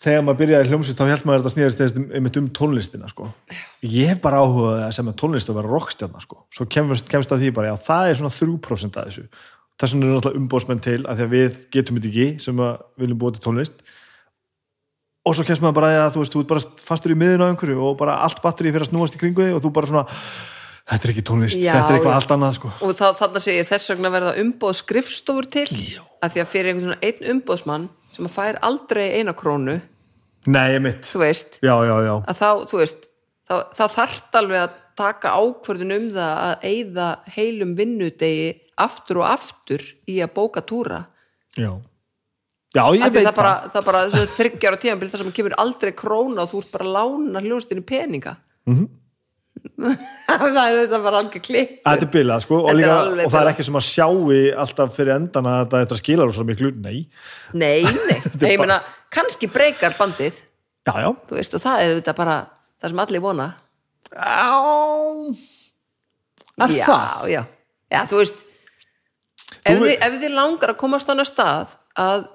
[0.04, 3.08] Þegar maður byrjaði í hljómsveit þá held maður að þetta snýðist þess einmitt um tónlistina
[3.08, 3.30] sko.
[3.86, 7.32] Ég hef bara áhugað að sem að tónlist að vera rockstjarna sko, svo kemst, kemst
[7.32, 9.26] að því bara já það er svona 3% af þessu.
[9.80, 12.74] Þess vegna eru náttúrulega umbóðsmenn til að því að við getum þetta ekki sem að
[13.00, 13.86] viljum búa til tónlist.
[15.24, 17.48] Og svo kemst maður bara að þú veist, þú ert bara fastur í miðun á
[17.48, 20.04] einhverju og bara allt batteri fyrir að snúast í kringu þig og þú bara svona
[20.90, 22.18] þetta er ekki tónlist, Já, þetta er eitthvað já.
[22.20, 22.70] allt annað sko.
[22.84, 26.02] Og þá, þarna segi ég þess vegna verða umbóð skrifstofur til Já.
[26.20, 29.80] að því að fyrir einhvern svona einn umbóðsmann sem að fær aldrei eina krónu
[30.46, 32.14] Nei, mitt, þú veist, já, já, já.
[32.28, 33.06] Að þá, þú veist
[33.48, 38.50] þá, þá þarft alveg að taka ákvörðun um það að eyða heilum vinnudegi
[38.84, 41.00] aftur og aftur í að bóka túra.
[41.56, 41.70] Já,
[42.76, 43.84] já ég veit það bara, það.
[43.88, 44.04] bara
[44.36, 47.82] þryggjar á tímabil þar sem kemur aldrei króna og þú ert bara að lána hljónstinu
[47.88, 48.36] peninga.
[48.68, 48.84] Mhm.
[49.74, 53.40] Það er þetta bara algjör klipp Þetta er bilað sko og, líka, alveg og það
[53.44, 56.96] er ekki sem að sjáu alltaf fyrir endan að þetta, þetta skilar svo miklu, nei.
[57.54, 58.18] Nei, nei,
[58.52, 58.80] ég meina
[59.14, 60.40] kannski breykar bandið.
[60.84, 61.10] Já, já.
[61.28, 62.38] Þú veist, og það er þetta bara
[62.82, 63.48] það sem allir vona.
[64.14, 64.50] Já.
[66.54, 67.28] Er já, það?
[67.32, 67.40] já,
[67.90, 68.44] já, þú veist
[69.64, 72.26] ef, Þú- þið, ef þið langar að komast á annað stað að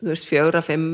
[0.00, 0.86] þú veist, fjögra, fimm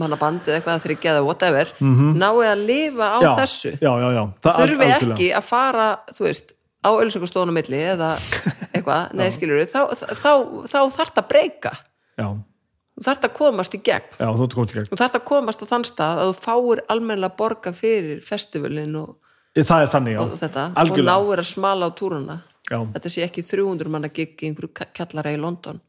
[0.00, 2.14] manna bandið eitthvað að þryggja eða whatever mm -hmm.
[2.20, 3.72] náið að lifa á já, þessu.
[3.80, 5.14] Já, já, Það þurfi algjörlega.
[5.14, 8.10] ekki að fara þú veist, á ölsökustofnum milli eða
[8.74, 10.32] eitthvað, neð skilur þá, þá, þá,
[10.72, 11.72] þá þarf að breyka.
[12.20, 14.10] Þú þarf að komast í gegn.
[14.18, 19.16] Þú þarf að komast á þann stað að þú fáir almennilega borga fyrir festivalin og,
[19.56, 21.10] Það er þannig, og þetta og Algjörlega.
[21.10, 22.36] náir að smala á túruna
[22.70, 25.80] þetta sé ekki 300 manna gig í einhverju kjallara í London.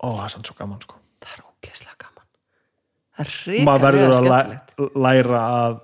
[0.00, 1.00] Ó, það er sann svo gaman sko.
[1.20, 1.99] Það er ógeðslega það
[3.66, 5.80] Maður verður að skemmtilegt læ- læra að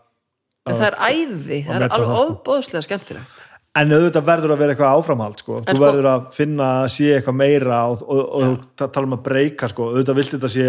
[0.67, 2.25] en það er æði, það er alveg sko.
[2.27, 3.43] ofbóðslega skemmtilegt
[3.77, 5.57] En auðvitað verður að vera eitthvað áframhald sko.
[5.61, 9.13] þú sko- verður að finna að sé eitthvað meira og, og, og, og tala um
[9.19, 9.91] að breyka sko.
[9.93, 10.67] auðvitað viltu þetta sé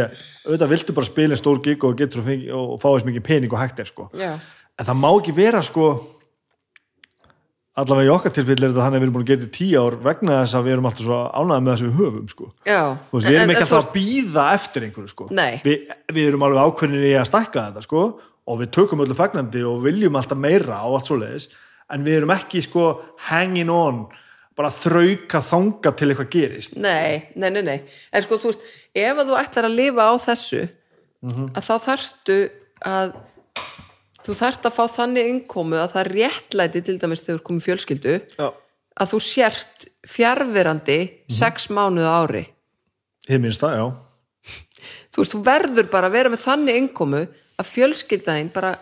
[0.48, 3.60] auðvitað viltu bara spila stór gig og getur að og fá þess mikið pening og
[3.64, 4.10] hægt er sko.
[4.14, 5.88] en það má ekki vera sko
[7.78, 9.82] allavega í okkar tilfelli er þetta þannig að við erum búin að geta í tíu
[9.84, 12.48] ár vegna þess að við erum alltaf svo ánægða með það sem við höfum sko.
[12.66, 15.28] veist, við erum ekki alltaf að býða eftir einhverju sko.
[15.68, 15.76] Vi,
[16.18, 18.04] við erum alveg ákveðinni í að stækka þetta sko,
[18.48, 21.50] og við tökum öllu fagnandi og viljum alltaf meira og allt svoleiðis
[21.94, 22.88] en við erum ekki sko,
[23.30, 24.08] hanging on
[24.58, 27.78] bara þrauka þanga til eitthvað gerist Nei, nei, nei, nei.
[28.12, 28.64] En sko, þú veist,
[28.98, 30.64] ef að þú ætlar að lifa á þessu,
[31.22, 31.48] Mhm.
[31.58, 32.36] að þá þarftu
[32.86, 33.14] að
[34.28, 38.16] þú þarft að fá þannig innkomu að það réttlæti til dæmis þegar þú komið fjölskyldu
[38.38, 38.48] Já.
[39.02, 41.36] að þú sért fjárverandi Mhm.
[41.38, 42.46] sex mánuð ári.
[43.30, 43.88] Hið minnst það, já
[45.12, 47.22] Þú veist, þú verður bara að vera með þannig innkomu
[47.58, 48.76] að fjölskyldaðin bara,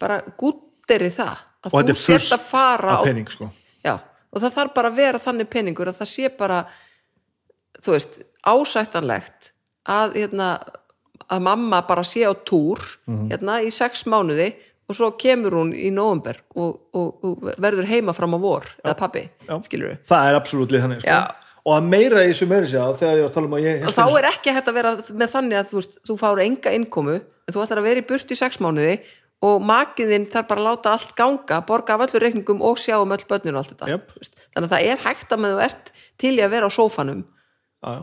[0.00, 1.36] bara gútteri það.
[1.66, 3.50] Að og þú sért að fara á pening sko.
[3.84, 3.98] Já,
[4.32, 6.66] og það þarf bara að vera þannig peningur að það sé bara
[7.82, 9.50] þú veist, ásættanlegt
[9.86, 10.48] að hérna
[11.30, 13.28] að mamma bara sé á túr Mhm.
[13.30, 14.54] hérna í sex mánuði
[14.88, 18.96] og svo kemur hún í november og, og, og verður heima fram á vor eða
[18.98, 19.54] pappi, Já.
[19.68, 21.08] skilur við það er absolutt þannig sko.
[21.14, 21.20] Já.
[21.62, 23.86] og að meira í þessu meiri sér þegar ég var að tala um að ég
[23.88, 26.76] og þá er ekki hægt að vera með þannig að þú, veist, þú fáur enga
[26.78, 28.96] innkomu en þú ætlar að vera í burt í sex mánuði
[29.42, 33.10] og makiðinn þarf bara að láta allt ganga borga af öllu reikningum og sjá um
[33.10, 33.96] öll börnin og allt þetta.
[34.18, 35.90] Veist, þannig að það er hægt að með þú ert
[36.22, 38.02] til í að vera á sófanum já, já.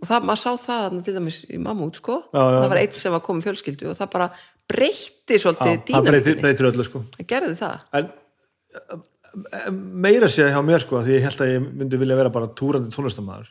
[0.00, 2.82] og það, maður sá það til dæmis í mammút sko, Já, já, það var já.
[2.88, 4.28] einn sem var komið fjölskyldu og það bara
[4.70, 6.10] breytti svolítið það
[6.42, 7.04] breytir, öllu sko.
[7.16, 7.86] Það gerði það.
[8.00, 12.50] En meira sé hjá mér sko því ég held að ég myndi vilja vera bara
[12.58, 13.50] túrandi tónlistamæður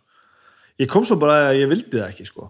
[0.80, 2.50] ég kom svo bara að ég vildi það ekki sko.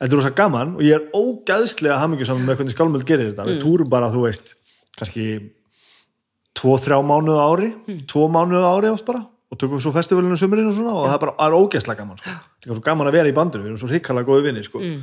[0.00, 3.44] Þetta er rosa gaman og ég er ógæðslega hamingjusaman með hvernig skálmöld gerir þetta.
[3.50, 4.54] Við túrum bara, þú veist,
[4.96, 5.26] kannski
[6.56, 7.70] tvo, þrjá mánuð á ári
[8.08, 11.16] tvo mánuð á ári ást bara og tökum svo festivalinu sumurinn og svona og það
[11.16, 12.36] er bara ógæðslega gaman sko.
[12.62, 14.82] líka svo gaman að vera í bandinu, við erum svo hrikalega góði vinni sko.
[14.84, 14.98] eh,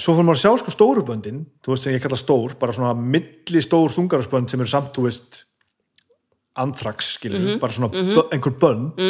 [0.00, 2.72] svo fyrir maður að sjá sko stóru böndin, þú veist sem ég kalla stór bara
[2.72, 5.42] svona milli stór þungarasbönd sem eru samt, þú veist
[6.58, 9.02] anthrax, skilur, bara svona bö, einhver bönd,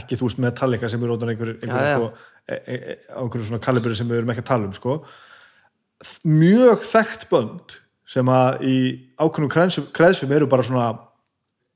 [0.00, 2.10] ekki þú veist Metallica sem eru ótan einhver, einhver,
[2.44, 4.98] e, e, e, svona kalibri sem við erum ekki að tala um sko.
[6.24, 7.76] mjög þekkt bönd
[8.10, 8.76] sem að í
[9.20, 10.88] ákveðnum kreðsum, kreðsum eru bara svona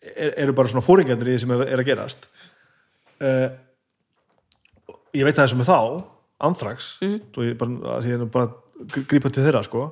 [0.03, 2.27] er, eru bara svona fóringarnir í því sem er, er að gerast.
[3.23, 3.47] Uh,
[5.15, 5.79] ég veit það sem er þá
[6.49, 7.17] Anthrax mm.
[7.61, 9.87] bara, því ég er bara að grípa til þeirra sko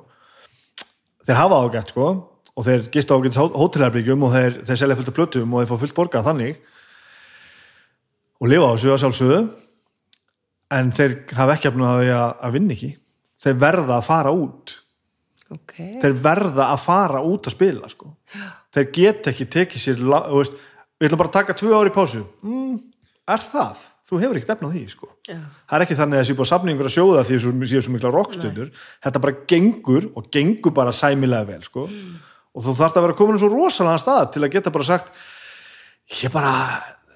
[1.23, 2.07] þeir hafa það ágætt sko
[2.53, 5.83] og þeir gista ágætt hótelherbyggjum og þeir, þeir selja fullt af plötum og þeir fá
[5.83, 6.61] fullt borgað þannig
[8.43, 9.41] og lifa á þessu að sjálfsögðu
[10.73, 12.91] en þeir hafa ekki efnum að því að, að vinna ekki
[13.43, 14.75] þeir verða að fara út
[15.53, 18.13] ok, þeir verða að fara út að spila sko.
[18.73, 22.77] þeir get ekki tekið sér við ætlum bara að taka tvö ári pásu mm,
[23.33, 23.89] er það?
[24.03, 25.09] Þú hefur ekkert efna því sko.
[25.27, 28.11] Það er ekki þannig að þessi búið samningur að sjóða því að séu svo mikla
[28.13, 28.73] rockstundur
[29.05, 31.87] þetta bara gengur og gengur bara sæmilega vel sko.
[32.53, 35.13] og þú þarf að vera komin á svo rosalega stað til að geta bara sagt
[36.21, 36.51] ég bara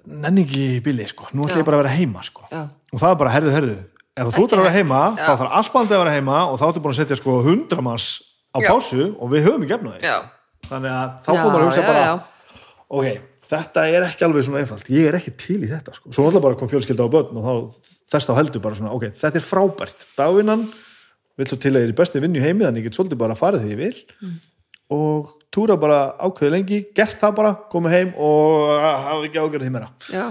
[0.07, 1.27] nenni ekki í bíli sko.
[1.33, 1.61] nú ætla Já.
[1.61, 2.47] ég bara að vera heima sko.
[2.47, 3.77] Og það er bara herðu, herðu
[4.17, 5.23] ef þú ert að vera heima, Já.
[5.27, 7.83] þá þarf allt bandið að vera heima og þá ertu búin að setja sko 100
[7.85, 8.07] manns
[8.55, 10.13] á pásu og við höfum ekki efna því
[10.67, 12.05] þannig að þá fór maður að hugsa bara
[12.87, 14.89] ok, þetta er ekki alveg svona einfalt.
[14.93, 16.11] Ég er ekki til í þetta sko.
[16.11, 19.07] svo náttúrulega bara kom fjölskylda á börn og þá, þess þá heldur bara svona, ok,
[19.21, 20.07] þetta er frábært.
[20.19, 20.67] Dagvinnan,
[21.37, 23.35] vill þú til að ég er í besti vinnu heimi þannig ég get svolítið bara
[23.37, 24.03] að fara því ég vil.
[24.21, 24.37] Mm.
[24.97, 29.65] og túra bara ákveði lengi gert það bara, komið heim og ah, hafa ekki ágjörð
[29.65, 29.89] því meira.
[30.11, 30.25] Já,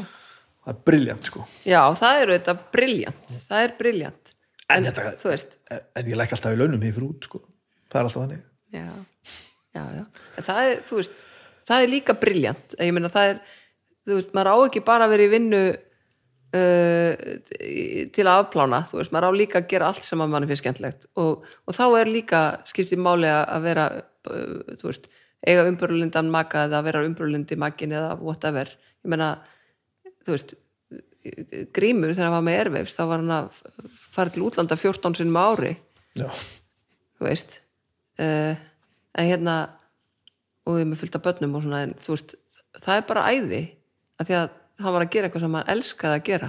[0.64, 1.44] það er briljant sko.
[1.66, 4.32] Já, það er þetta briljant það er briljant
[4.66, 7.38] En en, þetta- þú veist, en ég læk alltaf í launum hér fyrir út sko.
[7.92, 8.40] það er alltaf þannig.
[8.74, 8.86] Já,
[9.76, 10.04] já, já.
[10.40, 11.26] En það er, þú veist,
[11.66, 12.76] það er líka briljant.
[12.80, 13.42] Ég meina það er,
[14.06, 15.62] þú veist, maður á ekki bara að vera í vinnu
[16.56, 17.12] uh,
[18.14, 20.64] til að afplána þú veist, maður á líka að gera allt sem að manni finnst
[20.64, 25.10] skemmtlegt og, og þá er líka skiptið máli að vera uh, þú veist,
[25.46, 28.70] eiga umbrulindan maka eða vera umbrulindi makin eða whatever,
[29.04, 29.34] ég meina
[30.26, 30.56] þú veist
[31.74, 33.60] grímur þegar hann var með erveifs þá var hann að
[34.14, 35.72] fara til útlanda 14 sinnum ári.
[36.16, 36.28] Já,
[37.18, 37.58] þú veist
[38.22, 38.54] uh,
[39.16, 39.56] en hérna
[40.66, 42.34] og við með fullt af börnum og svona en þú veist,
[42.82, 43.60] það er bara æði
[44.20, 44.48] að því að
[44.84, 46.48] hann var að gera eitthvað sem hann elskaði að gera.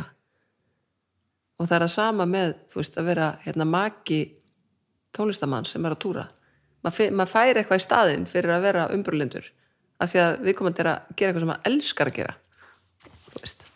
[1.58, 4.20] Og það er að sama með, þú veist, að vera hérna maki
[5.18, 6.26] tónlistamann sem er að túra.
[6.86, 9.48] Maður fe- maður fær eitthvað í staðinn fyrir að vera umbrúlindur
[10.00, 12.36] af því að við komum að gera eitthvað sem hann elskar að gera.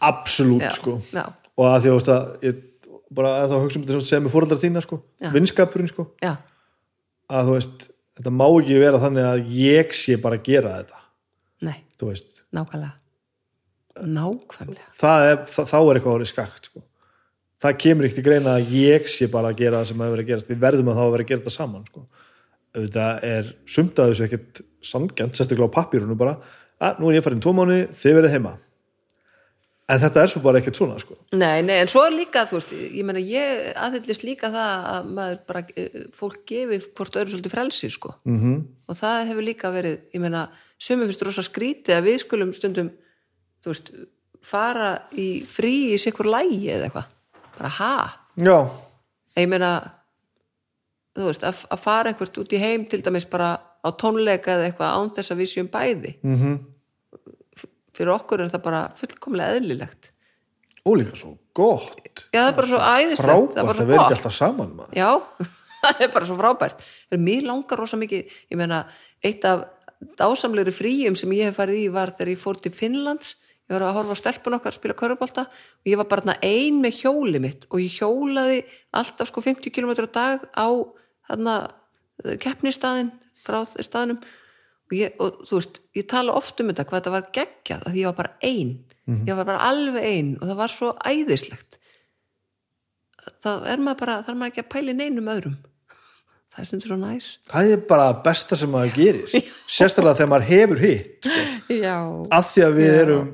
[0.02, 0.98] Absolutt já, sko.
[1.14, 1.24] já,
[1.58, 2.62] og að því að, þú veist, að ég
[3.18, 4.98] bara að þá hugsa um þetta sem með fóreldrar þína sko,
[5.36, 6.32] vinskapurinn sko já,
[7.30, 7.84] að þú veist,
[8.22, 11.02] þetta má ekki vera þannig að ég sé bara að gera þetta.
[11.66, 11.78] Nei,
[12.54, 12.94] nákvæmlega.
[14.02, 14.88] Nákvæmlega.
[15.02, 16.84] Það er, það, þá er eitthvað orðið skakt sko.
[17.62, 20.26] það kemur ekki til greina að ég sé bara að gera það sem hefur verið
[20.26, 20.50] að gerast.
[20.50, 22.08] Við verðum að þá að vera að gera þetta saman sko.
[22.72, 26.38] auðvitað er sumt að þessu ekkert sangjant, sérstaklega á pappírunu bara.
[26.82, 28.56] Að nú er ég farin tvo mánu, þið verið heima
[29.92, 31.18] en þetta er svo bara ekkert svona sko.
[31.36, 35.10] Nei, nei, en svo er líka, þú veist, ég meina ég aðhyllist líka það að
[35.18, 38.16] maður bara, eh, fólk gefi hvort öðru svolítið frelsi, sko.
[38.26, 38.62] mm -hmm.
[38.88, 40.50] Og það hefur líka verið, ég meina,
[40.80, 42.92] sömu finnst rosa skrítið að við skulum stundum,
[43.64, 43.92] þú veist,
[44.42, 47.08] fara í frí í sikur lægi eða eitthvað.
[47.58, 48.14] Bara ha?
[48.38, 48.70] já,
[49.36, 49.94] Ég meina,
[51.16, 54.66] þú veist, að, að fara einhvert út í heim til dæmis bara á tónleika eða
[54.70, 56.16] eitthvað án þess að við séum bæði.
[56.24, 56.60] mm
[57.98, 60.12] Fyrir okkur er það bara fullkomlega eðlilegt.
[60.86, 63.26] og líka svo gott Já, það er bara svo æðislegt.
[63.28, 64.06] frábært það að vera gott.
[64.12, 64.96] ekki alltaf saman maður.
[64.98, 65.12] Já,
[65.84, 66.82] það er bara svo frábært
[67.22, 68.80] Mér langar rosa mikið ég meina,
[69.24, 69.68] eitt af
[70.18, 73.36] dásamlegri fríum sem ég hef farið í var þegar ég fór til Finnlands
[73.70, 77.04] ég var að horfa á stelpun okkar spila körubólta og ég var bara ein með
[77.04, 78.64] hjóli mitt og ég hjólaði
[78.98, 80.68] alltaf sko 50 km á dag á
[82.42, 83.12] keppnistaðin
[83.46, 84.20] frá staðnum
[84.92, 88.00] og, ég, og þú veist, ég tala oft um þetta hvað þetta var geggjað, að
[88.02, 88.74] ég var bara ein.
[89.12, 91.78] Ég var bara alveg ein og það var svo æðislegt.
[93.44, 95.58] Það er maður bara, þarf maður ekki að pæli neinum öðrum.
[96.52, 97.28] Það er stundur svo næs.
[97.52, 99.34] Það er bara besta sem maður gerir.
[99.78, 102.26] Sérstaklega þegar maður hefur hitt sko.
[102.38, 103.00] af því að við Já.
[103.06, 103.30] erum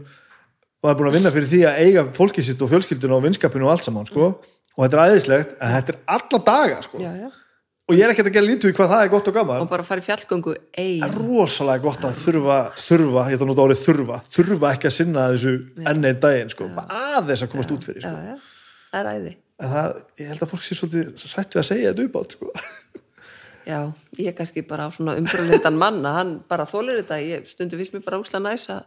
[0.84, 3.68] maður er búin að vinna fyrir því að eiga fólkið sitt og fjölskylduna og vinskapinu
[3.68, 4.30] og allt saman sko.
[4.78, 7.02] og þetta er aðeinslegt en þetta er alla daga sko.
[7.02, 7.30] já, já
[7.88, 9.64] og ég er ekkert að gera lítið í hvað það er gott og gaman.
[9.64, 13.52] Og bara fara í fjallgöngu það ein er rosalega gott að þurfa þurfa, ég að
[13.52, 15.54] nota orðið þurfa þurfa ekki að sinna þessu
[15.84, 16.70] enn einn daginn sko.
[16.88, 18.26] aðeins að komast út fyrir já, sko.
[18.28, 19.38] já, það er æði.
[19.58, 22.36] En það, ég held að fólk sé svolítið hrætt við að segja þetta upp átt
[22.38, 22.52] sko.
[23.72, 23.80] já,
[24.20, 27.24] ég er kannski bara á svona umbröðlindan mann að hann bara þólir þetta.
[27.24, 28.84] Ég stundu fyrst mér bara úsla næs að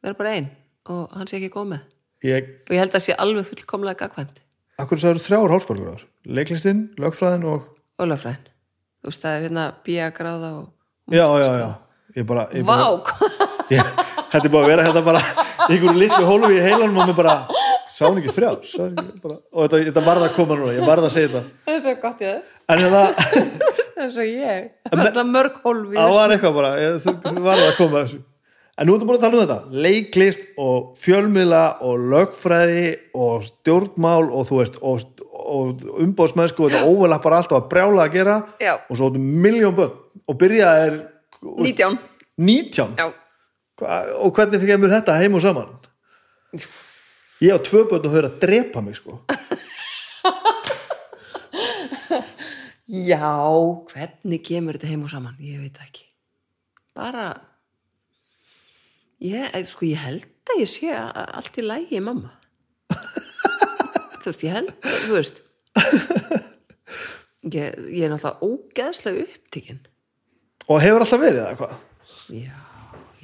[0.00, 0.50] vera bara ein
[0.88, 1.82] og hann sé ekki komið
[2.26, 4.40] ég, og ég held að sé alveg fullkomlega gagvæmt
[4.80, 6.04] akkur það eru þrjár háskólar
[6.38, 7.68] leiklistinn, lögfræðin og
[8.00, 8.48] og lögfræðin
[9.00, 10.66] þú veist það er hérna bíagráða og
[11.14, 11.70] já, já, já.
[12.16, 12.88] Ég bara, ég bara
[13.74, 13.90] ég,
[14.32, 15.24] þetta er búið að vera hérna bara
[15.68, 17.34] einhverju litlu hólfi í heilanum og mér bara
[17.90, 18.32] sá hann ekki
[19.20, 21.42] bara, og þetta, þetta varð að koma núna, ég varð að segja þetta.
[21.68, 23.02] Þetta er gott það en hérna,
[23.94, 24.66] það er svo ég.
[24.88, 27.78] Það er það mörg hólf í það var eitthvað bara ég, þú, þú varð að
[27.78, 28.20] koma þessu.
[28.80, 32.86] En nú erum búin að tala um þetta, leiklist og fjölmiðla og lögfræði
[33.26, 35.19] og stjórnmál og þú veist og,
[35.50, 38.36] og umbóðsmennsku og þetta óverlappar allt og að brjála að gera.
[38.62, 38.74] Já.
[38.88, 39.96] og svo miljón börn.
[40.30, 40.98] Og byrja er
[41.42, 41.98] 19
[42.38, 42.94] nítján.
[42.98, 43.10] Já,
[43.80, 45.70] Hva, og hvernig fikk ég mér þetta heim og saman?
[47.40, 49.20] Ég á tvö börn og þau eru að drepa mig sko.
[52.90, 53.30] Já
[53.92, 55.36] hvernig kemur þetta heim og saman?
[55.38, 56.04] Ég veit ekki.
[56.96, 57.30] Bara
[59.22, 62.32] ég, eh, sko, ég held að ég sé allt í lægi mamma
[64.30, 65.42] þú veist, ég held þú veist.
[67.40, 69.78] Ég, ég er náttúrulega ógeðslega upptikinn
[70.68, 71.70] og hefur alltaf verið það hvað?
[72.36, 72.58] Já,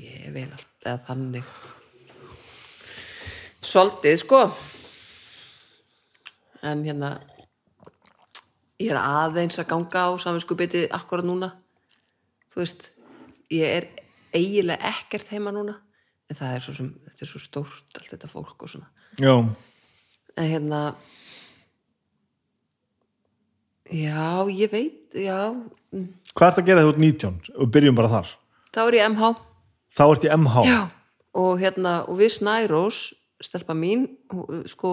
[0.00, 1.50] ég vil alltaf þannig.
[3.60, 4.40] Svolítið, sko.
[6.64, 7.12] En hérna
[8.80, 11.52] Ég er aðeins að ganga á saminskupiti akkurat núna.
[12.52, 12.90] Þú veist
[13.52, 13.86] Ég er
[14.34, 15.76] eiginlega ekkert heima núna.
[16.26, 18.88] En það er svo sem, þetta er svo stórt allt þetta fólk og svona.
[19.22, 19.36] Já,
[20.36, 20.80] En hérna
[23.86, 25.54] Já, ég veit, já.
[26.34, 28.32] Hvað ert að gera þegar þú ert 19 og byrjum bara þar.
[28.74, 29.28] Þá er ég MH
[29.96, 30.80] þá ert ég MH Já,
[31.38, 32.98] og hérna, og við Snærós
[33.40, 34.90] stelpa mín, hú- sko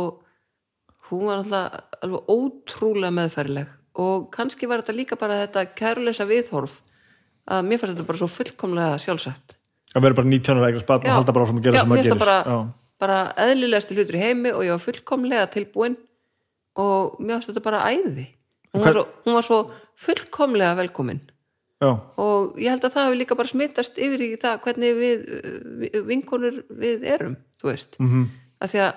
[1.10, 3.68] hún var alltaf alveg ótrúlega meðferðileg.
[3.98, 6.78] Og kannski var þetta líka bara þetta kærleisa viðhorf
[7.50, 9.58] að mér fannst þetta bara svo fullkomlega sjálfsagt.
[9.94, 12.14] Að vera bara 19 ára eignast barn og halda bara áfram að gera já, sem
[12.14, 12.62] það bara, já.
[13.02, 15.98] Bara eðlilegasti hlutur í heimi og ég var fullkomlega tilbúin
[16.80, 18.28] og mér fannst þetta bara æði
[18.74, 19.60] hún var, svo, hún var svo
[20.00, 21.22] fullkomlega velkomin
[21.84, 21.92] Já.
[22.22, 25.26] og ég held að það hafi líka bara smittast yfir í það hvernig við,
[25.82, 28.12] við vinkonur við erum, þú veist mm.
[28.12, 28.28] -hmm.
[28.64, 28.94] að því að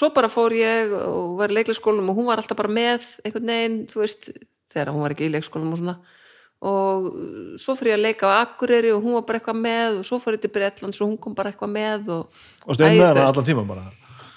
[0.00, 3.52] svo bara fór ég og var í leikleikskólanum og hún var alltaf bara með einhvern
[3.52, 4.30] veginn, þú veist
[4.72, 5.96] þegar hún var ekki í leikskólanum og svona
[6.60, 7.06] og
[7.60, 10.18] svo fór ég að leika á Akureyri og hún var bara eitthvað með og svo
[10.20, 13.06] fór ég til Bretlands og hún kom bara eitthvað með og, og stein Æ, með
[13.08, 13.86] hana allan tíma bara?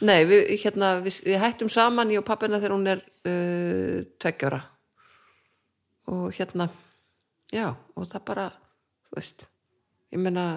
[0.03, 4.61] Nei, við, hérna, við, við hættum saman ég og pappina þegar hún er uh, tveggjára
[6.13, 6.69] og hérna
[7.53, 8.49] já, og það bara
[9.07, 9.47] þú veist,
[10.11, 10.47] ég meina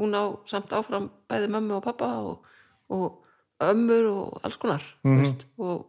[0.00, 2.46] hún á samt áfram bæði mömmu og pappa og,
[2.92, 3.22] og
[3.62, 5.86] ömmur og alls konar mm veist, og,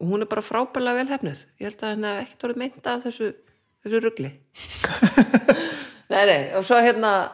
[0.00, 3.32] og hún er bara frábælega velhefnuð ég held að henni ekkert orðið meinta af þessu,
[3.84, 4.32] þessu rugli.
[6.10, 7.30] Nei, nei, og svo hérna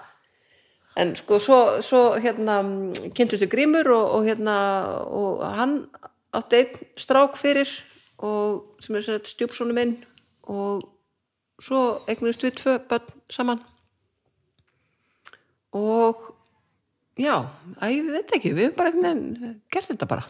[1.01, 2.59] en sko svo, svo hérna
[3.17, 4.57] kynntustu grímur og, og hérna
[5.09, 5.79] og hann
[6.37, 7.71] átti einn strák fyrir
[8.21, 9.97] og sem er sér stjúpsónu minn
[10.53, 10.85] og
[11.63, 13.61] svo eignumst við tvö börn saman.
[15.77, 16.21] Og
[17.21, 17.49] já,
[17.81, 20.29] að ég veit ekki við höfum bara veginn gert þetta bara.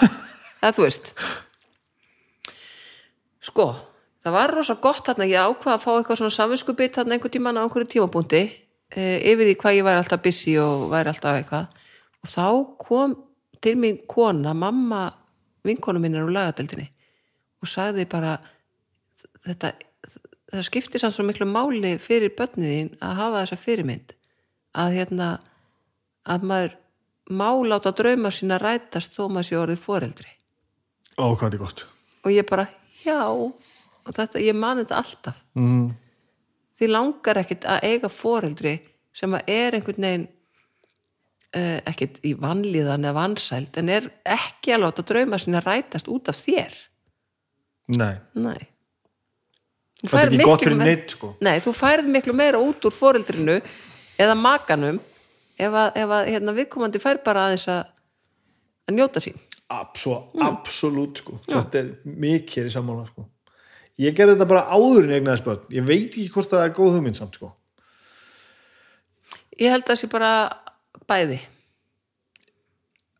[0.62, 1.14] Eða þú veist.
[3.48, 3.72] Sko
[4.28, 7.56] það var rosa gott þarna, ég ákvað að fá eitthvað svona samvinskupið þarna einhver tíman
[7.56, 9.02] á einhverju tímabúndi e,
[9.32, 11.80] yfir því hvað ég væri alltaf busy og væri alltaf eitthvað.
[12.18, 12.46] Og þá
[12.84, 13.16] kom
[13.64, 15.06] til mín kona, mamma
[15.66, 16.88] vinkonu minn er úr lagadeldinni
[17.58, 18.36] og sagði bara
[19.46, 19.72] þetta,
[20.52, 24.14] það skiptir samt svo miklu máli fyrir börnið þín að hafa þessa fyrirmynd
[24.78, 25.30] að hérna
[26.28, 26.76] að maður
[27.28, 30.30] má láta drauma sína rætast þó maður sé orðið foreldri.
[31.18, 31.84] Ó, hvað er gott.
[32.24, 32.68] Og ég bara,
[33.02, 33.24] já
[34.08, 35.42] og þetta, ég man þetta alltaf.
[35.58, 35.88] Mm.
[36.78, 38.74] því langar ekkit að eiga foreldri
[39.16, 44.84] sem að er einhvern veginn uh, ekkit í vanlíðan eða vansæld en er ekki að
[44.84, 46.74] láta drauma sína rætast út af þér.
[47.98, 48.60] Nei, nei.
[50.04, 51.32] Þetta er ekki gott fyrir neitt sko.
[51.42, 53.56] Nei, þú færð miklu meira út úr foreldrinu
[54.20, 55.00] eða makanum
[55.58, 57.80] ef að, ef að hérna, viðkomandi fær bara aðeins að,
[58.86, 59.40] að njóta sín.
[59.74, 61.40] Abso, absolutt sko.
[61.48, 63.26] Þetta er mikið í sammála sko
[63.98, 66.74] ég gerði þetta bara áður en ég egnaði spöld ég veit ekki hvort það er
[66.76, 67.52] góð hugmynd samt sko.
[69.58, 70.32] Ég held að það sé bara
[71.08, 71.38] bæði.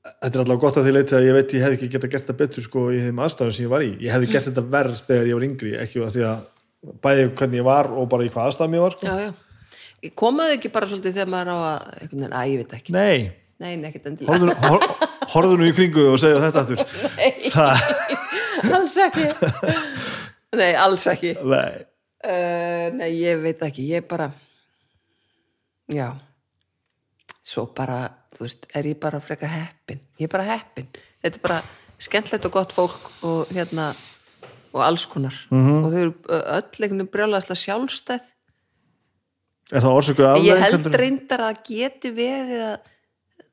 [0.08, 2.28] Þetta er allavega gott að því leiti að ég veit ég hefði ekki geta gert
[2.28, 3.90] það betur sko í þeim aðstæðum sem ég var í.
[4.04, 6.46] Ég hefði gert þetta verð þegar ég var yngri ekki að því að
[7.04, 9.10] bæði hvernig ég var og bara í hvað aðstæðum ég var sko.
[9.10, 10.12] Já, já.
[10.22, 12.94] komaðu ekki bara svolítið þegar maður á að einhvern veginn, að ég veit ekki.
[12.94, 13.18] Nei,
[13.58, 13.90] nei, nei,
[14.30, 14.86] horfðu, hor,
[15.34, 16.78] horfðu nú í kringu og segja þetta aftur.
[17.58, 17.84] Það,
[18.78, 19.28] alls ekki
[20.56, 21.34] nei, alls ekki.
[21.44, 21.84] Nei.
[22.18, 24.30] Uh, nei, ég veit ekki, ég bara
[25.92, 26.08] já.
[27.46, 28.00] Svo bara,
[28.36, 30.88] þú veist, er ég bara frekar heppin, ég er bara heppin.
[31.22, 31.60] Þetta er bara
[31.98, 33.92] skemmtlegt og gott fólk og hérna,
[34.72, 35.34] og alls konar.
[35.50, 35.84] -hmm.
[35.84, 38.26] og þau eru öll einhvern veginn brjálæðslega sjálfstæð.
[39.72, 42.76] Er það orsökuð En ég afleiðing held reyndar að það geti verið að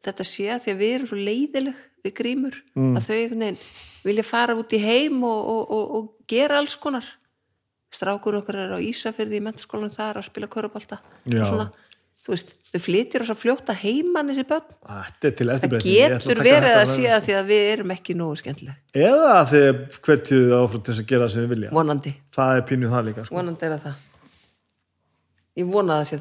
[0.10, 2.96] þetta sé að því að við erum svo leiðileg við grímur, Mm.
[2.98, 3.62] að þau einhvern veginn
[4.06, 7.06] vilja fara út í heim og, og, og, og gera alls konar.
[7.96, 10.48] Strákur okkar er á Ísafyrði í mentaskólan þar að spila
[11.48, 11.70] svona,
[12.26, 16.92] þú veist, þau flytjur og svo fljóta heiman þessi börn, það getur verið þetta að
[16.92, 20.94] sé að því að við erum ekki nógu skemmtileg, eða að þið hvetjuðu áfram til
[20.94, 21.70] þess að gera það sem þið vilja.
[21.78, 22.14] Vonandi.
[22.36, 23.36] Það er pínuð það líka sko.
[23.40, 23.96] vonandi er það það.
[25.56, 26.20] Ég vona að það sé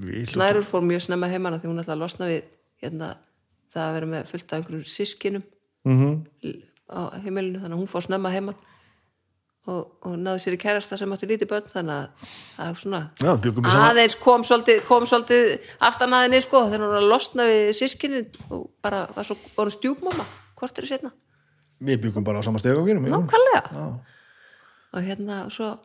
[0.00, 2.42] Við hljótum- Snærur fór mjög snemma heimana því hún ætlaði að losna við
[2.82, 3.12] hérna,
[3.74, 5.42] það að vera með fullt af einhverjum sískinum
[5.84, 6.26] Mhm.
[6.90, 8.56] á heimilinu þannig að hún fór snemma heiman
[9.70, 13.30] og, og náði sér í kærasta sem átti lítið börn þannig að það svona Já,
[13.88, 18.26] aðeins kom svolítið, kom svolítið aftan aðinni sko þegar hún var að losna við sískinin
[18.50, 20.24] og bara var svo voru stjúpmamma
[20.60, 21.12] hvort er setna,
[21.80, 24.00] Við byggum bara á sama steg og gerum nákvæmlega.
[24.92, 25.78] Og hérna og svo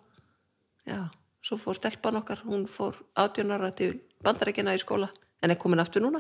[0.88, 1.06] já,
[1.42, 5.08] svo fór stelpan okkar hún fór 18 ára til bandarækina í skóla
[5.42, 6.20] en er komin aftur núna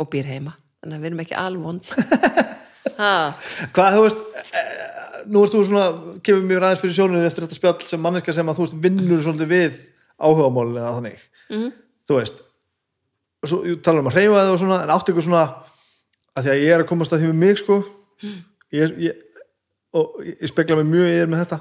[0.00, 0.54] og býr heima.
[0.82, 1.92] Þannig að við erum ekki alvond.
[3.74, 4.72] Hvað, þú veist, eh,
[5.32, 5.86] nú erst þú svona
[6.26, 9.22] kemur mjög ræðis fyrir sjóninu eftir þetta spjall sem manneska sem að þú veist vinnur
[9.24, 9.78] svolítið við
[10.20, 11.22] áhugamálin eða þannig.
[11.50, 11.70] Mhm.
[12.04, 12.42] þú veist
[13.48, 15.44] svo, ég tala um að hreyfa það og svona en áttu ykkur svona
[16.34, 17.78] að því að ég er að komast að því með mig sko.
[18.74, 19.18] Ég, ég,
[19.94, 21.60] og ég, ég spekla mig mjög yfir með þetta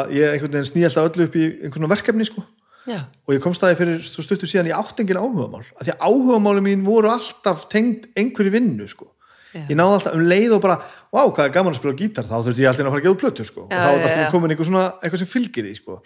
[0.00, 2.44] að ég einhvern veginn sný alltaf öllu upp í einhvern verkefni sko
[2.88, 5.94] já, og ég komst að því fyrir stuttu síðan ég átt engin áhugamál að því
[5.94, 9.10] að áhugamáli mín voru alltaf tengd einhverju vinnu sko.
[9.50, 10.76] Ég náði alltaf um leið og bara
[11.10, 13.20] vá, hvað er gaman að spila gítar, þá þurfti ég alltaf að fara að gefa
[13.24, 15.96] plötu sko, og þá er alltaf komin einhver svona, eitthvað sem fylgir því sko.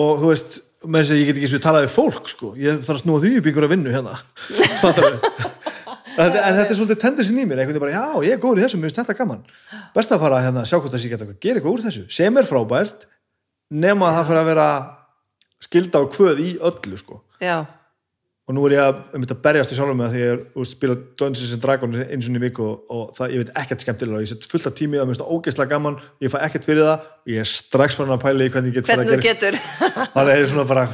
[0.00, 2.52] Og þú veist, með þess að ég get ekki eins og talað við fólk sko,
[2.62, 4.14] ég þarf að snúa því upp í einhverja vinnu hérna.
[6.18, 8.58] En, en þetta er svolítið tendensin í mér einhvern veginn bara, já, ég er góður
[8.60, 9.44] í þessu, mér finnst þetta gaman.
[9.94, 12.40] Best að fara að hérna, sjá hvort það sé geta gera eitthvað úr þessu, sem
[12.40, 13.06] er frábært
[13.70, 14.66] nema að það fyrir að vera
[15.62, 17.22] skilda á kvöð í öllu sko.
[17.40, 17.64] Já,
[18.50, 20.40] og nú er ég að, um að berjast í sjálfum með því að ég er
[20.58, 23.84] og spila Dungeons and Dragons eins og í viku og, og það, ég veit ekkert
[23.84, 24.18] skemmtilega.
[24.18, 26.88] Og ég set fullt af tími í það, það ógeðslega gaman ég fæ ekkert fyrir
[26.88, 29.22] það og ég er strax farin að pæla í hvernig ég get hvernig þú að
[29.28, 29.62] gera
[30.16, 30.84] það er svona bara,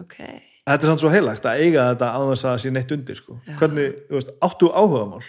[0.00, 0.18] ok,
[0.64, 3.38] þetta er samt svo heilagt að eiga þetta þess að sé neitt undir sko.
[3.60, 5.22] hvernig, þú veist, áttu áhugamál?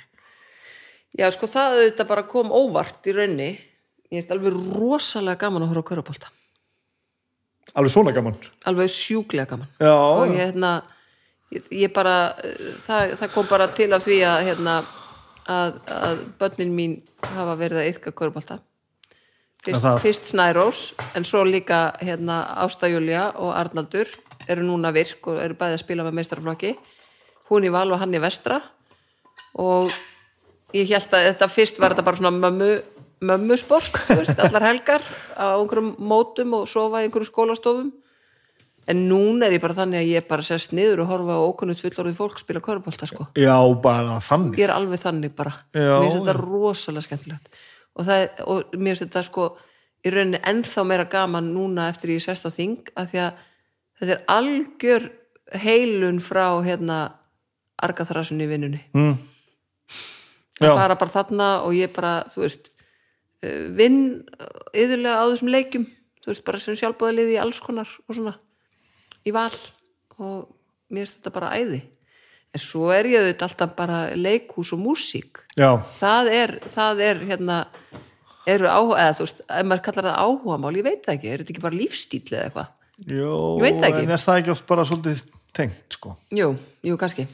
[1.15, 5.75] Já sko það auðvitað bara kom óvart í raunni ég veist alveg rosalega gaman að
[5.75, 6.34] horfa á körubólta
[7.75, 8.35] alveg svona gaman.
[8.65, 9.67] Alveg sjúklega gaman.
[9.79, 10.71] Já, og ég, hérna,
[11.53, 12.15] ég, ég bara
[12.85, 14.75] það, það kom bara til af því að hérna,
[15.47, 16.95] að, að börnin mín
[17.35, 18.59] hafa verið að yfka körbólta
[19.65, 20.79] fyrst, það- fyrst Snærós
[21.17, 24.09] en svo líka hérna, Ásta Júlia og Arnaldur
[24.47, 26.75] eru núna virk og eru bæði að spila með meistarflokki
[27.49, 28.59] hún í val og hann í vestra.
[29.57, 29.91] Og
[30.75, 32.69] ég held að þetta fyrst var þetta bara svona mömmu
[33.23, 35.03] mömmusport, veist, allar helgar
[35.37, 37.93] á einhverjum mótum og sofa í einhverjum skólastofum.
[38.85, 41.79] En núna er ég bara þannig að ég bara sest niður og horfa á ókunnut
[41.81, 43.25] fullorðið fólk spila körbólta sko.
[43.33, 44.59] Já, bara þannig.
[44.59, 45.55] Ég er alveg þannig bara.
[45.73, 47.49] Já, mér finnst þetta rosalega skemmtilegt.
[47.95, 49.47] Og, það, og mér finnst þetta sko
[50.05, 53.41] í rauninni ennþá meira gaman núna eftir ég sest á þing að því að
[54.01, 55.07] þetta er algjör
[55.65, 56.99] heilun frá hérna
[57.85, 58.83] argaþrasun í vinnunni.
[58.93, 59.17] Mm.
[60.61, 62.69] að já, fara bara þarna og ég bara, þú veist
[63.77, 63.99] vinn
[64.73, 65.85] yðurlega á þessum leikjum
[66.25, 68.33] þú veist, bara sem sjálfbóðaliði í alls konar og svona
[69.25, 69.51] í val.
[70.17, 70.47] Og
[70.89, 71.81] mér finnst þetta bara æði.
[72.55, 75.43] En svo er ég auðvitað alltaf bara leikhús og músík.
[75.59, 77.59] Já, það er, það er hérna
[78.47, 81.31] eru áhuga, eða þú veist, ef maður kallar það áhuga mál, ég veit það ekki,
[81.31, 82.71] er þetta ekki bara lífstíl eða eitthvað?
[82.95, 84.03] Ekki.
[84.05, 85.23] en er það ekki oft bara svolítið
[85.55, 86.13] tengt sko?
[86.31, 86.53] Jú,
[86.85, 87.25] jú, kannski.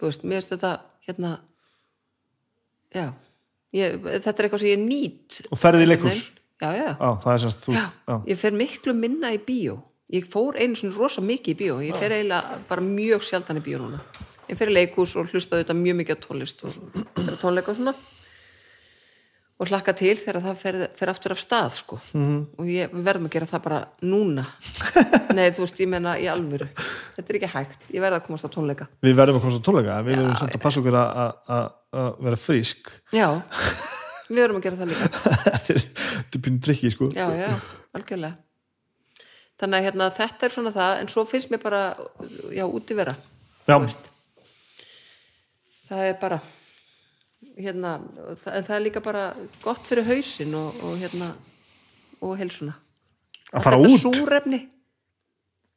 [0.00, 0.72] Þú veist, mér finnst þetta
[1.04, 1.34] hérna
[2.94, 3.10] já,
[3.76, 5.40] ég, þetta er eitthvað sem ég nýt.
[5.50, 6.24] Og ferði í leikhús?
[6.60, 6.90] já, já,
[7.32, 7.76] er semst þú
[8.28, 9.78] ég fer miklu minna í bíó.
[10.10, 11.78] Ég fór einu svona rosa mikið í bíó.
[11.86, 14.00] Ég fer eiginlega bara mjög sjaldan í bíó núna.
[14.50, 16.74] Ég fer í leikhús og hlusta þetta mjög mikið á tónlist og
[17.14, 17.94] á tónleika og svona
[19.60, 21.98] og hlakka til þegar það fer, fer aftur af stað sko.
[22.14, 22.40] -hmm.
[22.58, 24.46] og ég, verðum að gera það bara núna.
[25.36, 26.68] Nei, þú veist, ég menna í alvöru.
[27.16, 28.88] Þetta er ekki hægt, ég verð að komast á tónleika.
[29.04, 30.02] Við verðum að komast á tónleika.
[30.02, 31.70] Við verðum samt að passa okkur að-
[32.24, 32.88] vera frísk.
[33.12, 33.28] Já,
[34.30, 35.08] við verðum að gera það líka.
[35.44, 35.82] Þetta er
[36.34, 37.10] er pínu trikki sko.
[37.12, 37.50] Já, já,
[37.92, 38.36] algjörlega.
[39.60, 41.82] Þannig að hérna, þetta er svona það en svo finnst mér bara,
[42.48, 43.12] já, úti vera
[43.68, 43.76] Já.
[45.90, 46.40] það er bara
[47.58, 47.96] hérna,
[48.42, 49.24] það, en það er líka bara
[49.64, 51.32] gott fyrir hausinn og, og hérna
[52.20, 52.76] og helsuna
[53.50, 54.60] að fara út, súrefni.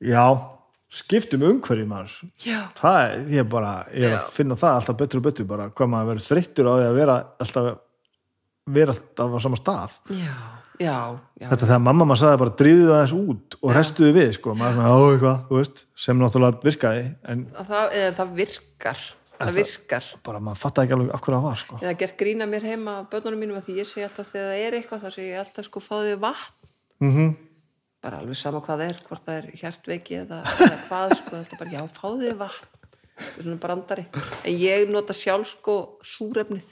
[0.03, 0.25] Já
[0.93, 2.17] skiptum umhverju maður.
[2.43, 4.19] Já, það er, ég er bara, ég er Já.
[4.19, 6.99] að finna það alltaf betur og betur, bara hvað maður verður þreyttur á því að
[6.99, 7.69] vera alltaf
[8.73, 9.95] vera alltaf á sama stað.
[10.13, 10.35] Já,
[10.77, 10.97] já,
[11.41, 11.47] já.
[11.47, 14.69] þetta þegar mamma maður sagði bara dríðu það eins út og restuðu við, sko, maður
[14.69, 17.03] er svona, ó, eitthvað þú veist, sem náttúrulega virkaði
[17.33, 19.03] en Að það, eða, það virkar
[19.49, 20.09] það virkar.
[20.23, 21.79] bara maður fattaði ekki alveg akkur það var, sko.
[21.83, 24.67] Eða gert grína mér heima af börnunum mínum að því ég segi alltaf þegar það
[24.67, 26.69] er eitthvað þá segi ég alltaf sko fáðu vatn.
[27.03, 27.33] Mm
[28.03, 31.43] bara alveg sama hvað það er, hvort það er hjartveiki eða, eða hvað sko, það
[31.43, 32.71] er bara já, fáðu þið vatn.
[33.13, 34.05] Það er svona brandari.
[34.43, 36.71] En ég nota sjálf sko súrefnið.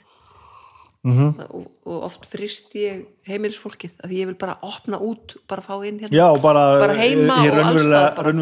[1.02, 1.32] Mhm.
[1.50, 5.98] og, og oft frist ég heimilisfólkið að ég vil bara opna út bara fá inn
[5.98, 6.14] hérna.
[6.14, 8.36] Já, bara, Bara heima og staðar bara.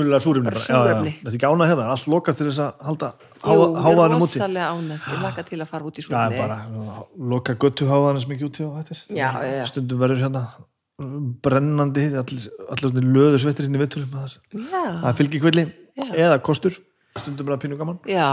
[0.45, 1.15] Bara súrefni.
[1.23, 3.11] Þetta er ekki ánað hérna, það er allt lokað til þess að halda
[3.41, 6.09] Jú, ég er hávaðanum úti rosalega ánægt, ég laka til að fara út í Já,
[6.09, 6.59] súrefni bara
[7.33, 9.65] loka göttu hávaðanum sem ekki úti og þetta er Já, já, já.
[9.71, 10.43] Stundum verður hérna
[11.45, 15.65] brennandi allir, allir svona löðu svettir inn í vitturum það já, það fylgir kvilli
[15.97, 16.11] Já.
[16.27, 16.77] eða kostur.
[17.19, 18.01] Stundum bara pínu gaman.
[18.09, 18.29] Já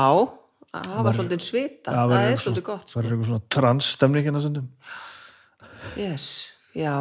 [0.76, 3.00] það var svolítið svita, Já, það verður er svolítið gott sko.
[3.00, 4.68] verður eitthvað svona transstemning hérna stundum.
[5.98, 6.26] Yes,
[6.76, 6.94] já,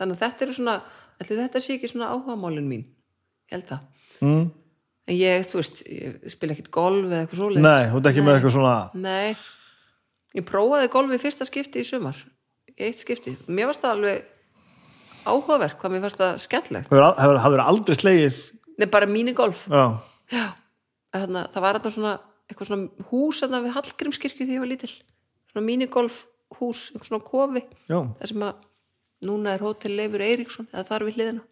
[0.00, 0.74] þannig að þetta eru svona
[1.22, 2.84] ætli þetta sé ekki svona áhugamálin mín
[3.52, 3.86] held það.
[4.20, 4.44] Mm.
[5.08, 7.66] En ég, þú veist, ég spila ekkit golf eða eitthvað svoleiðis.
[7.66, 9.36] Nei, þú ekki með eitthvað svona Nei,
[10.38, 12.18] ég prófaði golf í fyrsta skipti í sumar.
[12.72, 14.28] Eitt skipti, mér varst það alveg
[15.28, 16.90] áhugavert hvað mér varst það skemmtilegt.
[16.90, 18.42] Hefur, hefur, hefur aldrei slegið
[18.80, 19.82] Nei, bara mínigolf Já,
[20.32, 20.46] Já,
[21.12, 22.12] þarna, það var þarna svona
[22.48, 24.90] eitthvað svona hús þarna við Hallgrímskirkju því ég var lítil
[25.52, 26.22] svona mínigolf
[26.58, 27.62] hús, eitthvað svona kofi.
[27.88, 28.68] Já, það sem að
[29.28, 31.44] núna er hótel Leifur Eiríksson eða þar við hliðina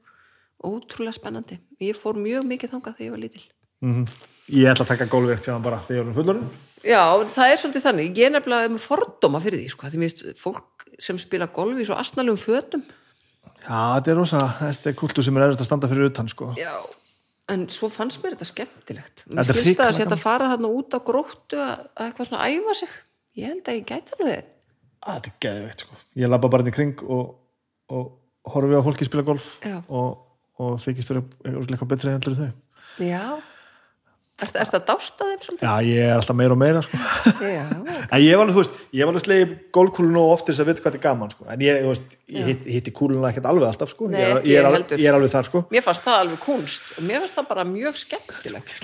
[0.65, 1.61] ótrúlega spennandi.
[1.81, 3.47] Ég fór mjög mikið þangað þegar ég var lítil.
[3.85, 4.05] Mm
[4.51, 6.47] Ég ætla að taka gólfið sem bara þegar ég er fullorinn
[6.81, 10.09] Já, það er svolítið þannig, ég er nefnilega með fordóma fyrir því, sko, því mér
[10.15, 12.85] finnst fólk sem spila í svo asnalegum fötum.
[13.61, 16.49] Já, þetta er rosa, þetta er kultur sem er erfitt að standa fyrir utan sko.
[16.57, 16.73] Já,
[17.53, 19.25] en svo fannst mér þetta skemmtilegt.
[19.29, 22.49] Mér skilst það að setja að fara þarna út á gróttu að, að eitthvað svona
[22.49, 22.97] æfa sig.
[23.37, 24.51] Ég held að ég gæti alveg.
[25.01, 26.01] Að Þetta er geðveikt sko.
[26.25, 27.37] Ég labba bara inn í kring og,
[27.93, 28.11] og
[28.55, 29.83] horfi á fólki spila golf Já.
[29.85, 30.25] og,
[30.61, 31.25] og þykist vera
[31.55, 32.51] eitthvað betri heldur en þau
[33.01, 33.23] Já,
[34.41, 35.65] er, er það dást að þeim svolítið?
[35.65, 37.01] Já, ég er alltaf meira og meira sko.
[37.45, 37.63] Já,
[38.15, 40.65] En ég var alveg, þú veist, ég var alveg slegið golfkúlun og oft til þess
[40.65, 41.47] að vita hvað þetta er gaman sko.
[41.55, 44.09] En ég, þú veist, ég hitt, hitti kúluna ekkert alveg alltaf sko.
[44.13, 45.63] Nei, ég, er, ég, er alveg, ég er alveg þar sko.
[45.71, 48.75] mér fannst það alveg kunst og mér fannst það bara mjög skemmtilegt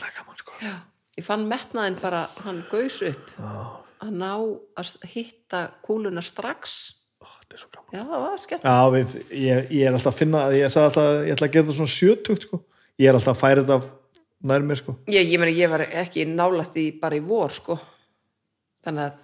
[0.41, 0.61] sko.
[0.63, 0.77] Já,
[1.19, 3.35] ég fann metnaðin bara, hann gaus upp
[4.07, 4.33] að ná
[4.79, 6.79] að hitta kúluna strax
[7.47, 7.93] Þetta er svo gaman.
[7.95, 11.11] Já, það var skemmt Já, við, ég, ég er alltaf að finna ég sagði alltaf,
[11.23, 12.59] ég ætla að gera þetta svona sjötugt sko.
[12.99, 13.79] Ég er alltaf að færa þetta
[14.51, 14.97] nær mér sko.
[15.07, 17.79] ég, ég, meni, ég var ekki nálægt í bara í vor sko.
[18.83, 19.23] Þannig að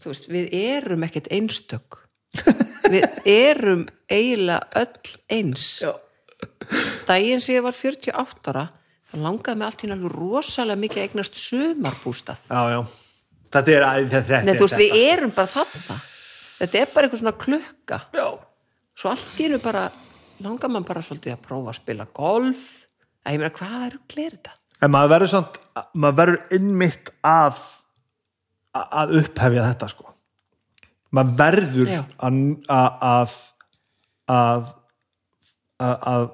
[0.00, 1.98] þú veist, við erum ekkert einstök.
[2.90, 5.66] Við erum eiginlega öll eins.
[5.82, 5.92] Já.
[7.08, 8.68] daginn sem ég var 48 ára
[9.10, 12.44] þá langaði mig allt í alveg rosalega mikið að eignast sumarbústað.
[12.46, 12.80] Já, já.
[13.50, 15.96] Þetta er, þetta, þetta Nei, þú veist, við þetta, erum bara þarna
[16.60, 18.28] þetta er bara eitthvað svona klukka Já,
[19.00, 19.88] svo allt í einu bara
[20.44, 22.64] langar mann bara svolítið að prófa að spila golf
[23.24, 24.56] að ég meina, hvað er glerið þetta?
[24.80, 25.58] En maður verður samt,
[25.92, 27.58] maður verður innmitt að
[28.70, 30.12] að upphefja þetta sko.
[31.16, 31.90] Maður verður
[32.22, 32.36] að
[32.70, 33.34] að
[34.30, 34.68] að
[35.80, 36.28] að,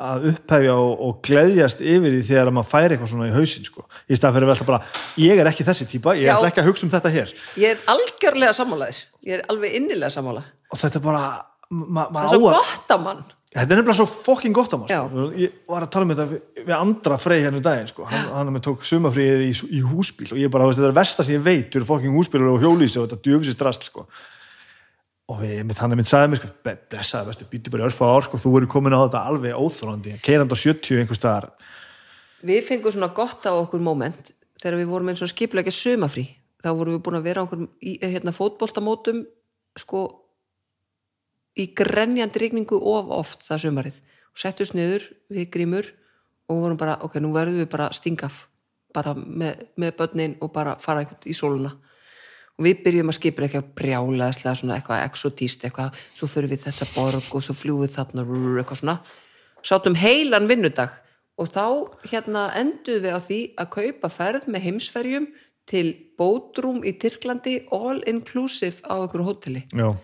[0.00, 3.66] að að upphefja og, og gleðjast yfir því þegar maður færi eitthvað svona í hausinn
[3.66, 3.84] sko.
[4.08, 4.80] í stað fyrir að velta bara,
[5.20, 6.34] ég er ekki þessi típa ég Já.
[6.36, 10.14] ætla ekki að hugsa um þetta hér Ég er algjörlega sammálaðir ég er alveg innilega
[10.14, 11.26] sammála og þetta er bara
[11.68, 14.74] ma, ma, það er svo að, gott að mann þetta er nefnilega svo fokking gott
[14.76, 15.28] að maður sko.
[15.42, 18.08] ég var að tala um þetta við, við andra frey hérna í daginn sko.
[18.10, 21.38] hann, hann með tók sumafríið í, í húsbíl og ég bara, þetta er versta sem
[21.38, 24.06] ég veit fyrir fokking húsbílur og hjólísi og þetta djöfisist drast sko.
[25.30, 28.24] Og hann er mynd sagði mér sko, "Be- blessaði, veistu, býti bara í örfá ár
[28.26, 31.50] sko, þú verður komin á þetta alveg óþróndi keirandi á 70 einhvers staðar.
[32.42, 36.26] Við fengum svona gott á okkur moment þegar við vorum eins og skiplega sumafrí
[36.62, 39.26] þá vorum við búin að vera á okkur hérna, fótboltamótum
[39.76, 40.20] sko
[41.56, 44.00] í grenjandi rigningu of oft það sumarið.
[44.32, 45.86] Og settust niður við grímur
[46.48, 48.48] og vorum bara, ok, nú verðum við bara stingaf
[48.92, 51.76] bara með, með börnin og bara fara í sóluna
[52.60, 56.88] og við byrjum að skipa eitthvað brjálaðslega svona eitthvað exotíst eitthvað, svo fyrir við þessa
[56.92, 58.24] borg og svo fljúum við þarna
[58.60, 58.96] eitthvað svona.
[59.64, 60.92] Sátum heilan vinnudag
[61.40, 61.64] og þá
[62.10, 65.30] hérna enduðum við á því að kaupa ferð með heimsferjum
[65.70, 65.86] til
[66.20, 69.64] bótrúm í Tyrklandi all inclusive á einhverju hóteli.
[69.72, 69.94] Já,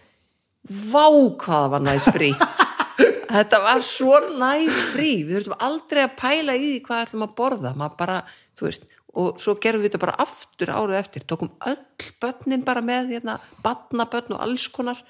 [0.65, 2.33] vá hvað það var næs frí.
[3.37, 5.11] Þetta var svo næs frí.
[5.27, 7.73] Við þurftum aldrei að pæla í hvað ætlum að borða.
[7.77, 8.21] Maður bara,
[8.57, 8.87] þú veist
[9.17, 13.39] og svo gerum við þetta bara aftur árið eftir tókum öll börnin bara með hérna,
[13.65, 15.01] batnabörn og alls konar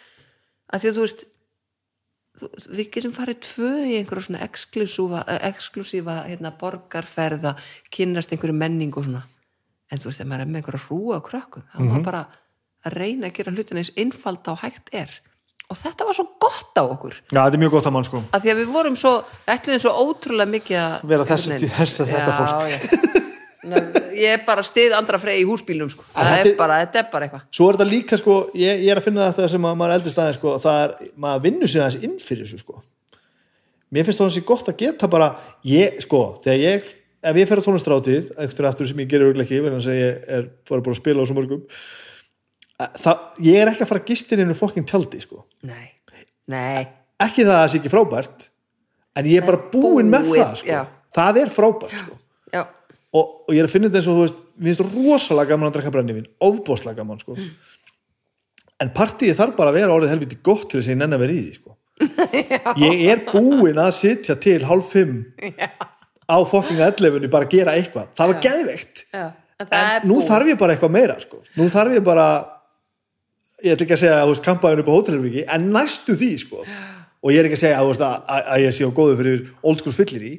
[0.72, 1.24] að því að þú veist
[2.68, 7.54] við getum farið tvö í einhverju svona exklusífa, exklusífa hérna, borgarferða,
[7.94, 9.22] kynnast einhverju menning og svona
[9.90, 12.04] en þú veist, þegar maður er með einhverju hrúa á krökkum þá mm -hmm.
[12.04, 12.26] bara
[12.86, 15.10] að reyna að gera hlutina eins innfalda og hægt er
[15.66, 18.22] og þetta var svo gott á okkur já, þetta er mjög gott að mann sko
[18.32, 22.32] að því að við vorum svo, ætluðum svo ótrúlega mikið að Vera Nei, þessi- þetta
[22.32, 22.68] já, fólk.
[22.70, 22.78] já.
[23.16, 23.35] Ná,
[24.16, 26.04] ég er bara stið andra frey í húsbílum sko.
[26.14, 27.46] þetta er bara, þetta er bara eitthvað.
[27.58, 30.20] Svo er þetta líka sko, ég, ég er að finna þetta sem að maður eldist
[30.22, 30.94] aðeins sko, það er,
[31.26, 32.84] maður vinnur sér aðeins inn fyrir þessu sko.
[33.94, 35.32] Mér finnst það þessi gott að geta bara
[35.66, 36.94] ég, sko, þegar ég
[37.26, 40.26] ef ég fer á tónlistráttið, eitthvað aftur sem ég gerir auðvitað ekki, verðan að ég
[40.36, 41.62] er bara búin að spila á svo mörgum
[42.76, 45.88] að það, ég er ekki að fara að gistin inn um fokkin tjaldi sko, nei,
[46.52, 46.84] nei,
[47.24, 48.46] ekki það að það sé ekki frábært
[49.16, 50.80] en ég er bara búinn með Búið, það sko,
[51.16, 52.18] það er frábært sko
[53.16, 55.70] og, og ég er að finna þetta eins og þú veist mér finnst rosalega gaman
[55.70, 57.36] að drekka brennivinn ofbóðslega gaman sko.
[58.82, 61.24] En partíið þarf bara að vera orðið helviti gott til þess að ég nenni að
[61.24, 61.76] vera í því sko.
[62.82, 65.22] Ég er búinn að sitja til hálf fimm
[66.28, 69.06] á fokking 11 bara að gera eitthvað, það var geðveikt.
[69.14, 69.24] Já.
[69.56, 71.40] En en nú þarf ég bara eitthvað meira sko.
[71.56, 72.26] Nú þarf ég bara
[73.64, 76.30] ég ætla ekki að segja að þú veist kampaðin upp á hótelherbyggi en næstu því
[76.42, 76.66] sko.
[77.24, 79.80] Og ég er ekki að segja að, að, að, ég sé á góðu fyrir old
[79.80, 80.34] school fyllir í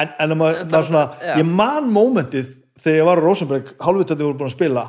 [0.00, 1.34] en, en að maður, maður svona, já.
[1.40, 2.50] ég man mómentið
[2.82, 4.84] þegar ég var á Rosenberg hálfvitandi voru búin að spila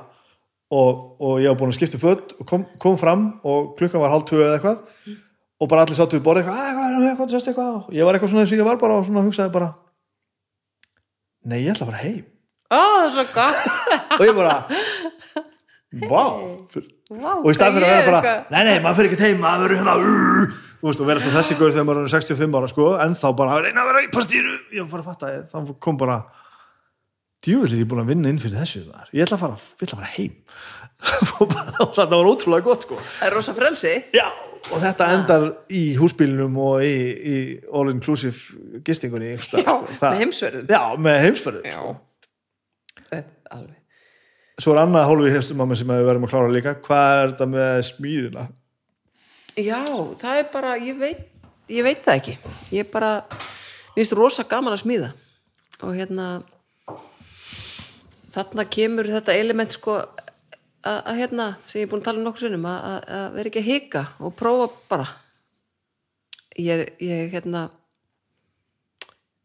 [0.73, 4.01] og, og ég var búin að skipta um föt og kom, kom fram og klukkan
[4.03, 4.83] var hálf tvö eða eitthvað
[5.63, 8.05] og bara allir sáttu við borðið eitthvað, "Æ, hvað, hvað, hvað, hvað, hvað, og ég
[8.07, 9.69] var eitthvað svona eins og ég var bara og svona hugsaði bara
[11.45, 12.25] nei, ég ætla að fara heim.
[13.35, 13.57] Gott.
[14.19, 14.53] Og ég bara
[16.11, 16.23] vá.
[17.13, 19.11] Vá, og í stað fyrir að vera ég er bara eitthvað- nei nei, maður fyrir
[19.11, 22.57] ekki heim, maður verður hérna uh, og vera svo þessi gaur þegar maður er 65
[22.59, 25.29] ára sko, en þá bara að reyna að vera í pastíru ég var að fatta,
[25.51, 26.17] þá kom bara
[27.43, 29.09] djúvill er ég búin að vinna inn fyrir þessu þar.
[29.15, 30.33] ég ætla að fara, ætla að fara heim
[31.43, 31.53] og
[31.97, 34.25] þetta var ótrúlega gott sko Það er rosa frelsi já,
[34.71, 35.45] og þetta endar
[35.75, 36.95] í húsbílnum og í,
[37.33, 37.37] í
[37.71, 39.63] all inclusive gistingunni Já, sko.
[39.63, 40.67] Það- með heimsverðum.
[40.71, 41.95] já, með heimsferðum Já sko.
[43.13, 47.31] Er svo er annað hólfi hefstum að sem við verðum að klára líka hvað er
[47.33, 48.43] þetta með smíðina
[49.59, 49.83] Já,
[50.17, 51.29] það er bara, ég veit
[51.69, 52.33] ég veit það ekki.
[52.75, 53.11] Ég bara,
[53.93, 55.11] mér finnst rosa gaman að smíða.
[55.83, 56.25] Og hérna
[58.33, 59.99] þarna kemur þetta element sko
[60.83, 63.69] að hérna, sem ég er búin að tala um nokkuð sinnum að vera ekki að
[63.69, 65.05] hika og prófa bara.
[66.59, 67.67] Ég, er- ég hérna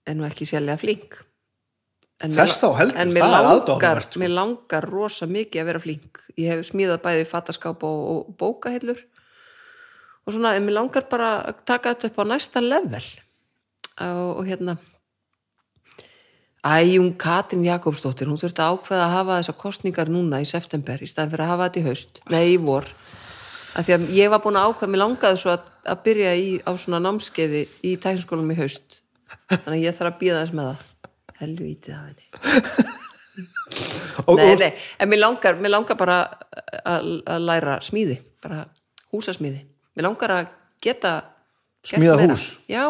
[0.08, 1.20] er nú ekki sérlega flink.
[2.24, 4.20] En Þess þá heldur, en mér það er langar, aðdáunarvert, sko.
[4.24, 6.18] mér langar rosa mikið að vera flink.
[6.34, 9.04] Ég hef smíðað bæði fattaskáp og, og bókahillur
[10.28, 13.04] og svona, en mér langar bara að taka þetta upp á næsta level.
[14.04, 14.76] Og, og hérna
[16.68, 21.00] Æ, hún Katrin Jakobsdóttir, hún þurfti að ákveða að hafa þessar kostningar núna í september
[21.00, 22.88] í staðan fyrir að hafa þetta í haust, nei í vor.
[23.78, 26.50] Að því að ég var búin að ákveða mér langaði svo að, að byrja í,
[26.66, 29.00] á svona námskeiði í tækniskólum í haust.
[29.54, 30.84] Þannig að ég þarf að býða þess með það.
[31.38, 32.96] Helvítið af henni
[34.26, 36.18] nei, nei, en mér langar, mér langar bara
[36.82, 38.64] að læra smíði bara
[39.12, 39.62] húsasmíði
[39.98, 40.54] mér langar að
[40.84, 41.12] geta
[41.88, 42.46] Smíða hús?
[42.70, 42.86] já,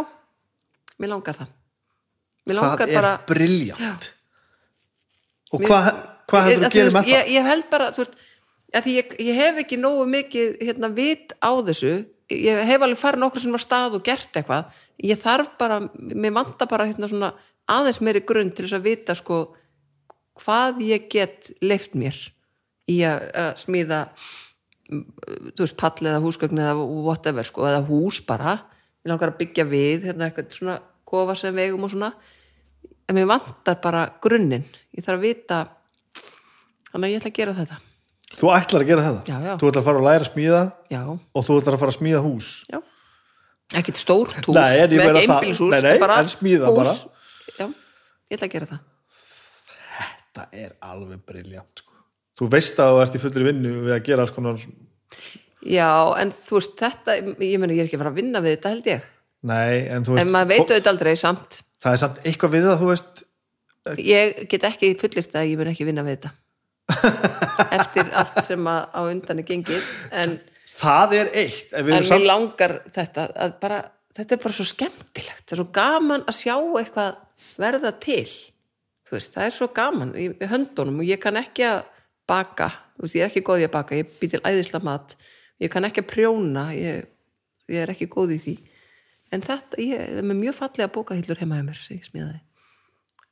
[1.01, 1.51] mér langar það.
[2.45, 4.09] Mér það langar er bara briljant
[5.49, 5.91] og hvað
[6.29, 7.33] hva að þú gera veist, með það?
[7.33, 8.17] ég held bara þú veist,
[8.93, 11.93] ég, ég hef ekki nógu mikið hérna, vit á þessu.
[12.29, 14.75] Ég hef alveg farið nokkur sem var stað og gert eitthvað.
[15.01, 17.31] Ég þarf bara, mér vantar bara hérna, svona,
[17.69, 19.39] aðeins meiri grunn til þess að vita sko,
[20.43, 22.19] hvað ég get leift mér
[22.89, 24.03] í að, að smíða
[24.89, 28.57] þú veist, pall eða húsgögn eða whatever, sko, eða hús bara.
[29.05, 32.13] Ég langar að byggja við hérna, eitthvað svona kofa sem vegum og svona.
[33.09, 34.65] En mér vantar bara grunninn.
[34.97, 35.61] Ég þarf að vita
[36.93, 37.79] þannig að ég ætla að gera þetta.
[38.39, 39.23] Þú ætlar að gera þetta?
[39.25, 39.55] Já, já.
[39.57, 40.61] þú ætlar að fara að læra að smíða?
[40.93, 42.49] Já, og þú ætlar að fara að smíða hús?
[42.69, 42.79] Já.
[43.79, 46.77] Ekkert stórt hús, Nei, en ég ekki það- nei, nei, bara en smíða hús.
[46.77, 46.95] bara.
[47.59, 47.67] já,
[48.29, 48.81] ég ætla að gera það.
[50.39, 51.83] Það er alveg briljant.
[52.39, 54.61] Þú veist að þú ert í fullri vinnu við að gera alls konar
[55.65, 58.57] já, en þú veist þetta ég meni ég er ekki að fara að vinna við
[58.57, 59.09] þetta held ég.
[59.49, 61.63] Nei, en þú en veist maður veit auðvitað aldrei samt.
[61.79, 63.25] Það er samt eitthvað við það þú veist
[64.03, 66.35] ég get ekki fullirt að ég mun ekki vinna við þetta.
[67.79, 70.39] Eftir allt sem að á undan er gengið en,
[70.79, 73.81] það er eitt við en mér samt langar þetta að bara,
[74.17, 75.45] þetta er bara svo skemmtilegt.
[75.45, 77.19] Það er svo gaman að sjá eitthvað
[77.61, 78.25] verða til.
[79.09, 81.79] Þú veist, það er svo gaman í höndunum og ég kann ekki að
[82.29, 82.71] baka.
[82.97, 85.15] Þú veist, ég er ekki góð í að baka, ég bý til æðisla mat.
[85.63, 87.09] Ég kann ekki að prjóna ég,
[87.71, 88.57] ég er ekki góð í því.
[89.35, 92.41] En þetta, ég er með mjög fallega bókahillur heima hjá mér sem ég smíðaði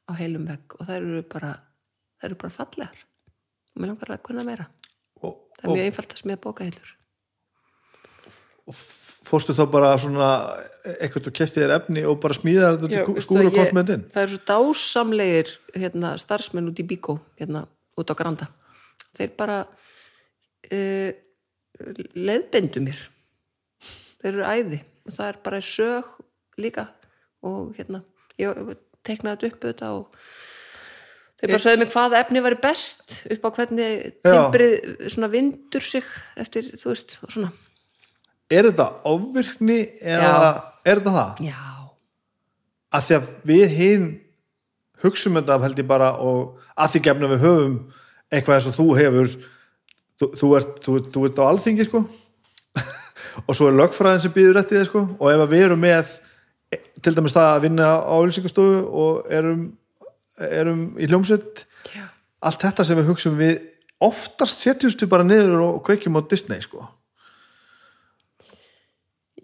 [0.06, 1.54] á heilum vegg og það eru bara
[2.20, 3.00] það eru bara fallegar.
[3.72, 4.68] Og mér langar að kunna meira.
[5.22, 6.92] Og, það er mjög einfalt að smíða bókahillur.
[8.66, 8.78] Og
[9.26, 10.28] fórstu þá bara svona
[11.00, 14.42] eitthvað og kefti þér efni og bara smíðar þetta skúra og inn það eru svo
[14.50, 17.64] dásamlegir hérna, starfsmenn út í Bíkó hérna,
[17.98, 18.48] út á Granda
[19.16, 21.10] þeir bara uh,
[22.16, 23.00] leiðbendu mér
[24.20, 26.12] þeir eru æði og það er bara sög
[26.60, 26.88] líka
[27.46, 28.02] og hérna
[28.40, 30.06] ég teknaði þetta upp auðvitað og
[31.36, 34.76] þeir bara sögðu mig hvaða efni væri best upp á hvernig timbrið
[35.12, 37.52] svona vindur sig eftir, þú veist, og svona
[38.50, 40.50] er þetta ofvirkni eða Já.
[40.86, 41.42] er þetta það?
[41.50, 41.64] já,
[42.96, 44.08] að því að við hinn
[45.04, 47.78] hugsum þetta held ég bara og að því gefnum við höfum
[48.32, 49.30] eitthvað eins og þú hefur
[50.20, 52.02] þú, þú, ert, þú, þú ert á alþingi sko.
[53.46, 55.04] Og svo er lögfræðin sem býður rétt í þið sko.
[55.20, 56.16] Og ef við erum með
[56.72, 59.64] e, til dæmis það að vinna á auðlýsingastofu og erum,
[60.50, 61.64] erum í hljómsveit
[62.46, 63.56] allt þetta sem við hugsum við
[64.02, 66.84] oftast setjumst við bara niður og kveikjum á Disney sko.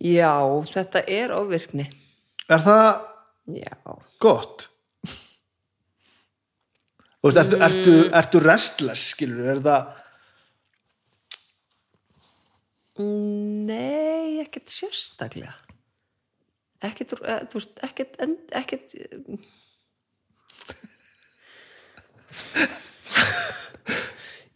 [0.02, 0.34] Já
[0.66, 1.86] þetta er ofvirkni.
[2.50, 2.88] Er það
[3.54, 3.72] já.
[4.20, 4.68] gott?
[7.22, 9.82] Þú veist, ertu, ertu, ertu restless, skilur, er það
[13.02, 15.54] Nei, ekkert sérstaklega.
[16.82, 17.46] Ekkert, eh,
[17.86, 18.18] ekkert
[18.58, 18.92] ekkert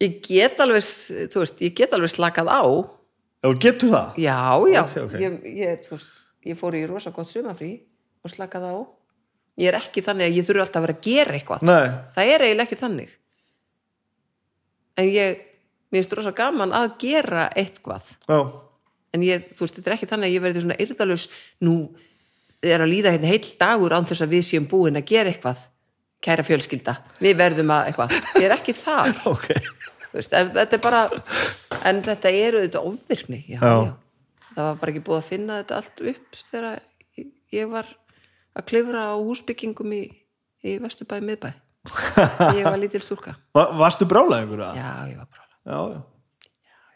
[0.02, 2.62] ég get alveg veist, ég get alveg slakað á.
[3.46, 4.18] Já, getur það?
[4.18, 4.38] já,
[4.72, 5.18] já, Ok, ok.
[5.22, 6.08] Ég, ég, veist,
[6.44, 7.72] ég fór í rosa gott sumafrí
[8.26, 8.74] og slakað á
[9.60, 11.64] ég er ekki þannig að ég þurfi alltaf að vera að gera eitthvað.
[11.68, 11.86] Nei,
[12.16, 13.14] það er eiginlega ekki þannig.
[14.96, 15.42] En ég
[15.92, 18.10] mér finnst rosa gaman að gera eitthvað.
[18.28, 18.38] Já,
[19.16, 21.26] en ég, þú veist, þetta er ekki þannig að ég verði svona yrðalus
[21.64, 21.76] nú
[22.66, 25.66] er að líða hérna heill dagur án þess að við séum búin að gera eitthvað
[26.26, 28.16] kæra fjölskylda, við verðum að eitthvað.
[28.40, 29.50] Ég er ekki þar, ok.
[30.06, 31.02] Þú veist en þetta er bara,
[31.92, 36.38] en þetta er auðvitað ofvirkni, það var bara ekki búið að finna þetta allt upp
[36.50, 36.78] þegar
[37.52, 37.90] ég var
[38.56, 40.02] að klifra á húsbyggingum í,
[40.64, 41.50] í Vesturbæ miðbæ.
[42.56, 43.36] Ég var lítil stúlka.
[43.56, 44.78] Va Varstu brálaði ykkur að?
[44.80, 46.04] já, ég var já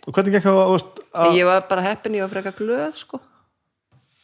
[0.08, 3.18] Og hvernig það að, að, að ég var bara heppin, ég var freka glöð sko.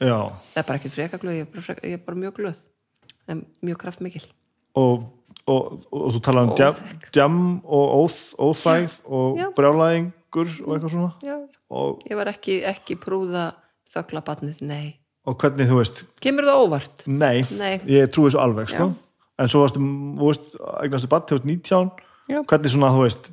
[0.00, 0.16] Já,
[0.54, 2.62] það er bara ekki freka glöð, ég er bara, freka, ég er bara mjög glöð.
[3.28, 4.24] En mjög kraftmikil.
[4.80, 5.04] Og,
[5.44, 6.80] og, og, þú talaði um djam,
[7.12, 9.46] djam og óþ, óþægð og Já.
[9.60, 11.12] brjálæðingur og eitthvað svona?
[11.28, 11.36] Já,
[11.68, 13.50] og, ég var ekki, ekki prúða
[13.92, 14.86] þögla batnið, nei
[15.26, 17.06] og hvernig þú veist kemur það óvart?
[17.06, 17.74] Nei, Nei.
[17.90, 18.90] ég trúi þessu alveg sko.
[19.36, 19.80] En svo varstu,
[20.16, 21.90] þú veist, eignastu batt hefur 19,
[22.30, 22.38] Já.
[22.48, 23.28] hvernig svona þú veist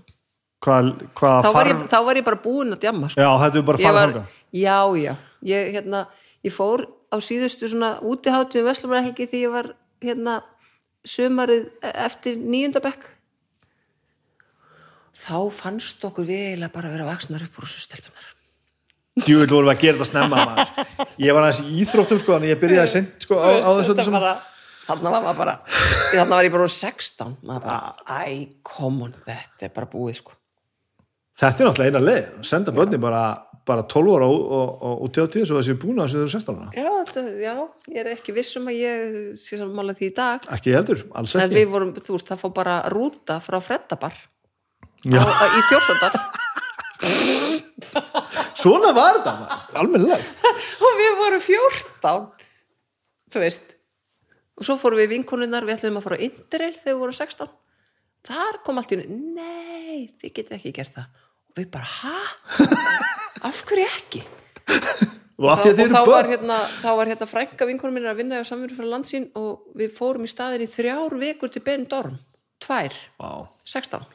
[0.64, 3.24] hvað, hvað þá var, ég, þá var ég bara búin að djamma sko.
[3.24, 5.14] Já, þetta er bara þangað já, já
[5.54, 6.04] ég, hérna,
[6.46, 9.74] ég fór á síðustu svona útiháttu Vestlumræðhelgi því ég var
[10.04, 10.38] hérna
[11.08, 13.10] sumarið eftir níundabekk
[15.24, 18.33] þá fannst okkur við eiginlega bara að vera vaksnar upp úr þessu stelpunar
[19.22, 20.88] Djúvill vorum við að gera þetta snemma maður.
[21.22, 23.94] Ég var aðeins í íþróttum sko, en ég byrjaði sent sko, á, á þessu
[24.88, 25.56] þarna var bara
[26.12, 30.20] þarna var ég bara úr 16 maður bara, æ, come on, þetta er bara búið
[30.20, 30.36] sko.
[31.40, 33.22] Þetta er náttúrulega eina leið, senda börni bara,
[33.66, 36.22] bara 12 ára og, og, og út í á tíð svo þessi búin að þessu
[36.22, 36.68] eru 16 ára.
[36.78, 37.54] Já, þetta, já,
[37.94, 40.46] ég er ekki viss um að ég sé saman mála því í dag.
[40.58, 41.58] Ekki heldur, alls en ekki.
[41.62, 43.60] við vorum, þú veist, það fór bara rúta frá
[45.04, 46.20] á, í Þjórsöndar
[48.58, 50.46] Svona var þetta, maður, almennilegt.
[50.86, 52.28] Og við vorum 14
[53.34, 53.76] þú veist
[54.54, 57.54] og svo fórum við vinkonunnar, við ætlum að fara á Interrail þegar við vorum 16
[58.28, 61.24] þar kom allt í henni, nei þið getið ekki gert það.
[61.50, 62.20] Og við bara, ha?
[63.50, 64.22] af hverju ekki?
[65.44, 68.40] Og því að og þá var hérna, þá var hérna frænka vinkonum minna að vinna
[68.40, 72.16] á samverju fyrir landsín og við fórum í staðin í þrjár vikur til Benidorm,
[72.64, 72.96] tvær.
[73.20, 74.08] Vá, 16,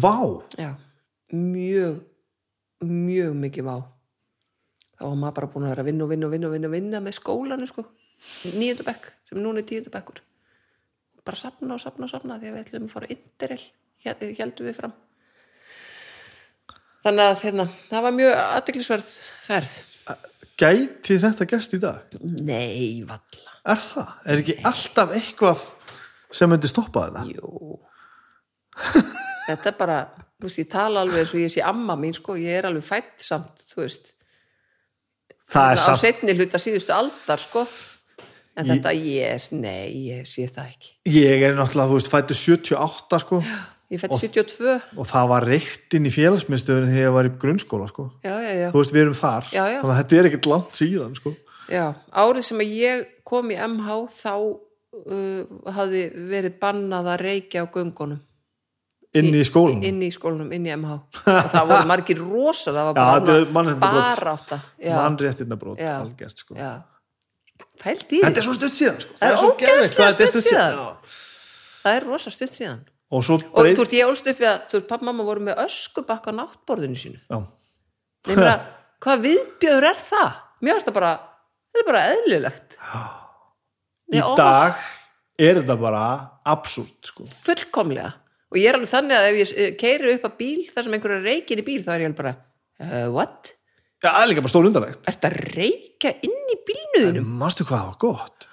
[0.00, 0.16] Vá.
[0.56, 0.72] já
[1.32, 2.00] mjög
[2.82, 3.76] mjög mikið vá.
[4.98, 6.72] Þá var maður bara búin að vera að vinna og vinna og vinna og vinna,
[6.72, 7.84] vinna með skólanu sko.
[8.54, 10.20] Nýjöndu bekk, sem núna er tíundu bekkur.
[11.22, 13.62] Bara sapna og sapna og sapna því að við ætlum að fara interil
[14.02, 14.94] heldum við fram.
[17.02, 19.12] Þannig að hérna, það var mjög aðdeglisverð
[19.46, 19.76] ferð.
[20.62, 22.18] Gæti þetta gest í dag?
[22.44, 24.10] nei, valla Er það?
[24.26, 25.62] Er ekki alltaf eitthvað
[26.34, 27.22] sem myndi stoppa þetta?
[27.30, 27.78] jú.
[29.46, 29.96] Þetta er bara,
[30.42, 32.82] þú veist, ég tala alveg eins og ég sé amma mín, sko, ég er alveg
[32.82, 34.12] fætt samt, þú veist,
[35.52, 37.62] það er á samt, setni hluta síðustu aldar, sko.
[38.58, 40.90] En þetta, ég, nei, ég sé það ekki.
[41.08, 43.38] Ég er náttúrulega, þú veist, fættu 78 sko.
[43.92, 47.86] Ég fætt 72, og það var reykt inn í félagsmyndstöðun þegar ég var í grunnskóla
[47.88, 48.10] sko.
[48.24, 48.66] Já, já, já.
[48.74, 49.78] Þú veist, við erum þar, Já, já.
[49.78, 51.32] þannig að þetta er ekkert langt síðan sko.
[51.72, 51.84] Já,
[52.24, 58.20] árið sem ég kom í MH þá uh, hafði verið bannað að reykja á göngunum
[59.18, 60.92] inn í skólanum inn í skólanum, inn í MH
[61.28, 65.82] og það voru margir rosa, það var Já, þetta er bara bara átta já, mannréttindabrót,
[65.82, 65.94] Já.
[66.00, 66.70] algjört sko já.
[67.82, 69.16] Pælt í þetta því, er svo stutt síðan sko.
[69.20, 70.78] Það er svo ógeðslega þetta er stutt síðan.
[70.78, 71.18] Já.
[71.82, 72.80] það er rosa stutt síðan
[73.12, 75.08] og svo og breyt þú veist, ég ólst upp við að, þú veist, pappa og
[75.10, 77.38] mamma voru með öskubakka á náttborðinu sínu Já.
[78.22, 78.56] Nei, meina,
[79.02, 80.32] hvað viðbjöður er það?
[80.62, 81.12] Mér finnst það bara,
[81.74, 82.76] þetta er bara eðlilegt
[84.12, 84.82] í Já, og- dag
[85.42, 86.02] er þetta bara
[86.46, 87.24] absúrt sko.
[87.26, 88.12] fullkomlega
[88.52, 91.24] og ég er alveg þannig að ef ég keiri upp að bíl þar sem einhverju
[91.24, 93.54] reikin í bíl þá er ég alveg bara uh, what?
[94.02, 97.24] Já, það er líka bara stór undarlegt Ertu að reykja inn í bílnuðinu?
[97.40, 98.46] Manstu hvað það var gott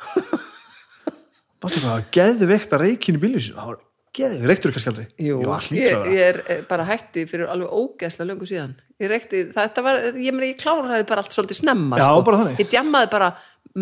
[1.60, 3.80] Manstu hvað það var geðveikt að reikin í bílinu sínu Það var
[4.20, 5.40] geðveikt, reyktur kannski aldrei Jú,
[5.74, 9.84] ég, að ég er eh, bara hætti fyrir alveg ógeðslega löngu síðan ég reykti, þetta
[9.86, 12.24] var, ég meni ég kláraði bara allt svolítið snemma Já, sko.
[12.30, 12.62] bara þannig.
[12.62, 13.30] ég djammaði bara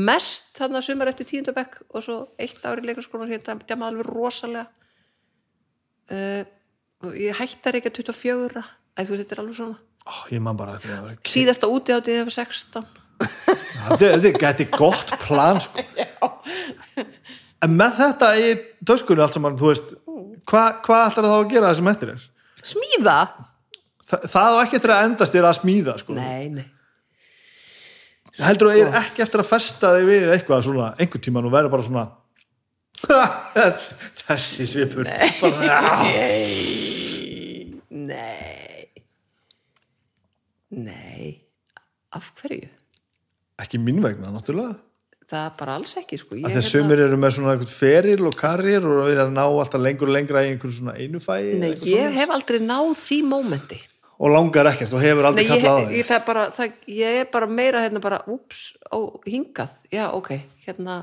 [0.08, 4.68] mest þarna sumar eftir tíundabekk og svo eitt ári leikarskóla ég djammaði alveg rosalega
[6.12, 9.78] uh, ég hætti að reykja 24 æ, þú þetta er alveg svona
[10.08, 12.88] Ó, Ég man bara að þetta var síðasta úti átið þegar ég var 16
[13.18, 15.84] Þetta er- er- er gott plan sko.
[17.66, 18.50] En með þetta í
[18.86, 19.94] töskunni allt saman, þú veist
[20.48, 22.26] hvað hva ætlar það að gera það sem eftir er?
[22.68, 23.16] smíða?
[24.08, 26.14] Þa, það á ekki eftir að endast þér að smíða sko.
[26.18, 26.68] Nei, nei
[28.38, 31.54] heldur þú að er ekki eftir að festa þig við eitthvað svona, einhvern tíman og
[31.56, 32.04] verður bara svona
[34.28, 35.06] þessi svipur.
[35.06, 35.30] Nei.
[37.90, 38.88] Nei.
[40.78, 41.30] Nei.
[42.18, 42.68] Af hverju?
[43.58, 44.78] ekki mín vegna náttúrulega.
[45.28, 46.38] Það er bara alls ekki sko.
[46.40, 49.42] Ég, því að sumir eru með svona eitthvað feril og karrir og við að ná
[49.44, 53.18] alltaf lengur og lengra í einhverjum svona einu fæi Nei, ég hef aldrei náð því
[53.28, 53.80] mómenti.
[54.24, 56.08] Og langar ekkert og hefur Nei, aldrei ég, kallað ég, þig.
[56.08, 59.76] það er bara, það, ég er bara meira hérna bara, úps, ó, hingað.
[59.92, 60.32] Já, ok,
[60.64, 60.96] hérna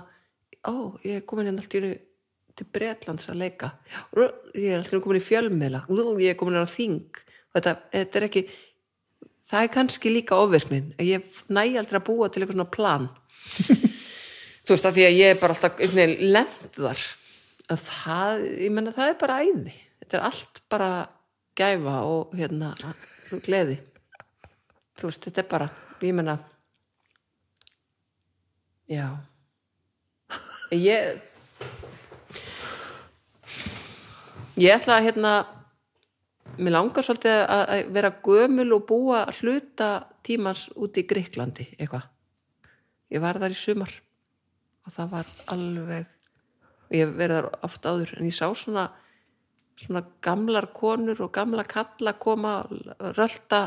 [0.69, 1.95] ó, ég er komin hérna allt í einu
[2.55, 3.73] til Bretlands að leika.
[4.15, 5.85] Ég er alltaf komin í fjölmiðla.
[6.23, 7.21] Ég er komin hérna á þing.
[7.55, 8.45] Þetta, þetta er ekki
[9.51, 10.93] það er kannski líka ofvirknin.
[10.99, 13.11] Að ég næ aldrei að búa til eitthvað svona plan.
[14.65, 17.05] Þú veist að því að ég er bara alltaf þar.
[17.65, 19.75] Að það, ég menna það er bara æði.
[20.03, 20.89] Þetta er allt bara
[21.57, 22.73] gæfa og hérna,
[23.25, 23.79] þú gleði.
[24.99, 25.71] Þú veist, þetta er bara
[26.05, 26.39] ég menna
[28.91, 29.07] já
[30.73, 31.21] ég
[34.57, 35.35] ég ætla að hérna
[36.59, 39.91] mér langar svolítið að vera gömul og búa hluta
[40.25, 42.07] tímans út í Gríklandi eitthvað.
[43.13, 43.95] Ég var þar í sumar
[44.85, 48.89] og það var alveg ég hef verið þar oft áður en ég sá svona
[49.75, 52.61] svona gamlar konur og gamla kalla koma
[53.19, 53.63] rölda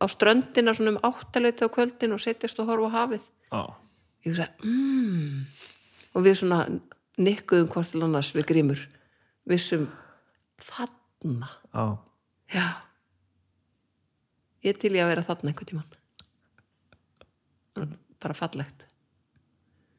[0.00, 3.28] á ströndina svona um áttaleiti á kvöldin og setjast og horfa á hafið.
[3.52, 3.62] Já.
[4.24, 5.73] ég hugsa, mmm
[6.14, 6.64] og við svona
[7.20, 8.80] nikkuðum hvort til annars við grímur.
[9.48, 9.88] Vissum
[10.62, 11.50] þarna.
[11.74, 11.84] Já.
[12.54, 12.66] já.
[14.64, 15.90] Ég til ég að vera þarna einhvern tímann.
[18.22, 18.86] Bara fallegt.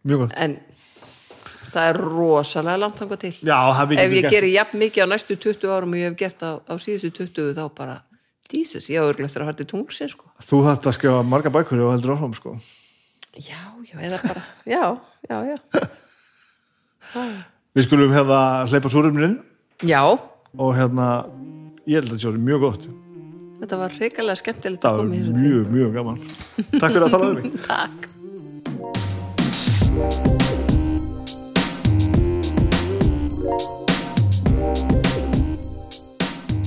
[0.05, 0.35] Mjög gott.
[0.39, 0.57] En
[1.75, 3.33] það er rosalega langt þangað til.
[3.45, 6.51] Já, ef ég geri jafn mikið á næstu 20 árum og ég hef gert á,
[6.61, 7.99] á síðustu 20 þá bara,
[8.51, 10.31] Jesus, ég á örglega eftir að fara til tungsin sko.
[10.45, 12.55] Þú þarft að skrifa marga bækur og heldur áfram sko.
[13.35, 14.83] Já, já, eða bara já,
[15.29, 15.57] já, já.
[17.75, 18.39] Við skulum hefða
[18.71, 19.39] hleypa súrumnin
[19.83, 20.01] já,
[20.55, 21.07] og hérna
[21.85, 22.87] ég held að þetta sé orðið mjög gott.
[23.59, 26.19] Þetta var reikalega skemmtilegt að koma hér mjög, mjög gaman.
[26.79, 27.45] Takk fyrir að tala um mig.
[27.69, 27.99] Takk.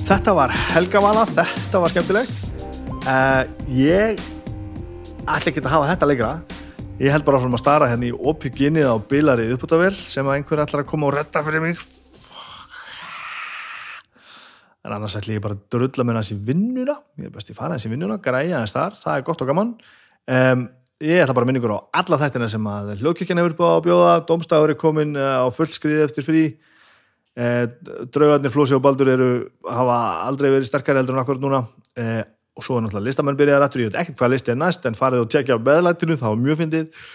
[0.09, 2.33] Þetta var helgavala, þetta var skemmtilegt.
[3.09, 4.21] Uh, Ég
[5.29, 6.31] ætla ekki að hafa þetta lengra
[6.99, 10.65] Ég held bara frá að stara henni í opið á bilari uppbútavél sem að einhver
[10.65, 11.78] ætlar að koma og redda fyrir mig.
[14.83, 16.97] En annars ætla ég bara að drulla með hans í vinnuna.
[17.20, 18.99] Ég er best að fara hans í vinnuna, græja hans þar.
[18.99, 19.70] Það er gott og gaman.
[20.27, 20.67] Um,
[20.99, 23.85] Ég ætla bara að minna ykkur á alla þættina sem að hljókirkjan hefur búið að
[23.85, 24.15] bjóða.
[24.27, 26.41] Dómstafur er komin eh, á fullskriði eftir frí.
[27.39, 27.67] Eh,
[28.10, 29.28] draugarnir Flósi og Baldur eru
[29.62, 31.60] hafa aldrei verið sterkari heldur en akkur núna.
[31.94, 32.25] Eh,
[32.59, 34.99] og svo er náttúrulega listamenn byrjaðar aftur, ég veit ekkert hvað listi er næst en
[34.99, 37.07] farið og tjekkja á beðlætinu, það var mjög fyndið.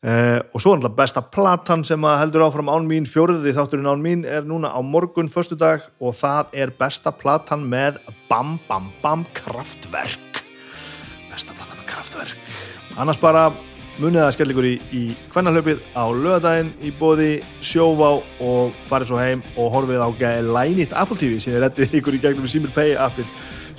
[0.00, 4.00] Uh, og svo er alltaf besta platan sem heldur áfram án mín, fjóriði þátturinn án
[4.00, 7.98] mín er núna á morgun, föstudag og það er besta platan með
[8.30, 10.40] Bam Bam Bam Kraftwerk
[11.28, 13.50] besta platan með Kraftwerk annars bara
[14.00, 15.02] munið að skella ykkur í, í
[15.34, 17.30] kvennarhlaupið á lögadaginn í bóði
[17.60, 20.08] sjóvá og farið svo heim og horfið á
[20.48, 23.28] lænýtt Apple TV sem er reddið ykkur í gegnum Simil Pay appið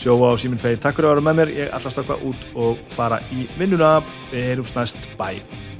[0.01, 2.47] sjóvá og Simil Pay takk fyrir að vera með mér, ég ætla að stakka út
[2.55, 3.99] og fara í vinnuna.
[4.31, 5.70] Við heyrums næst, bye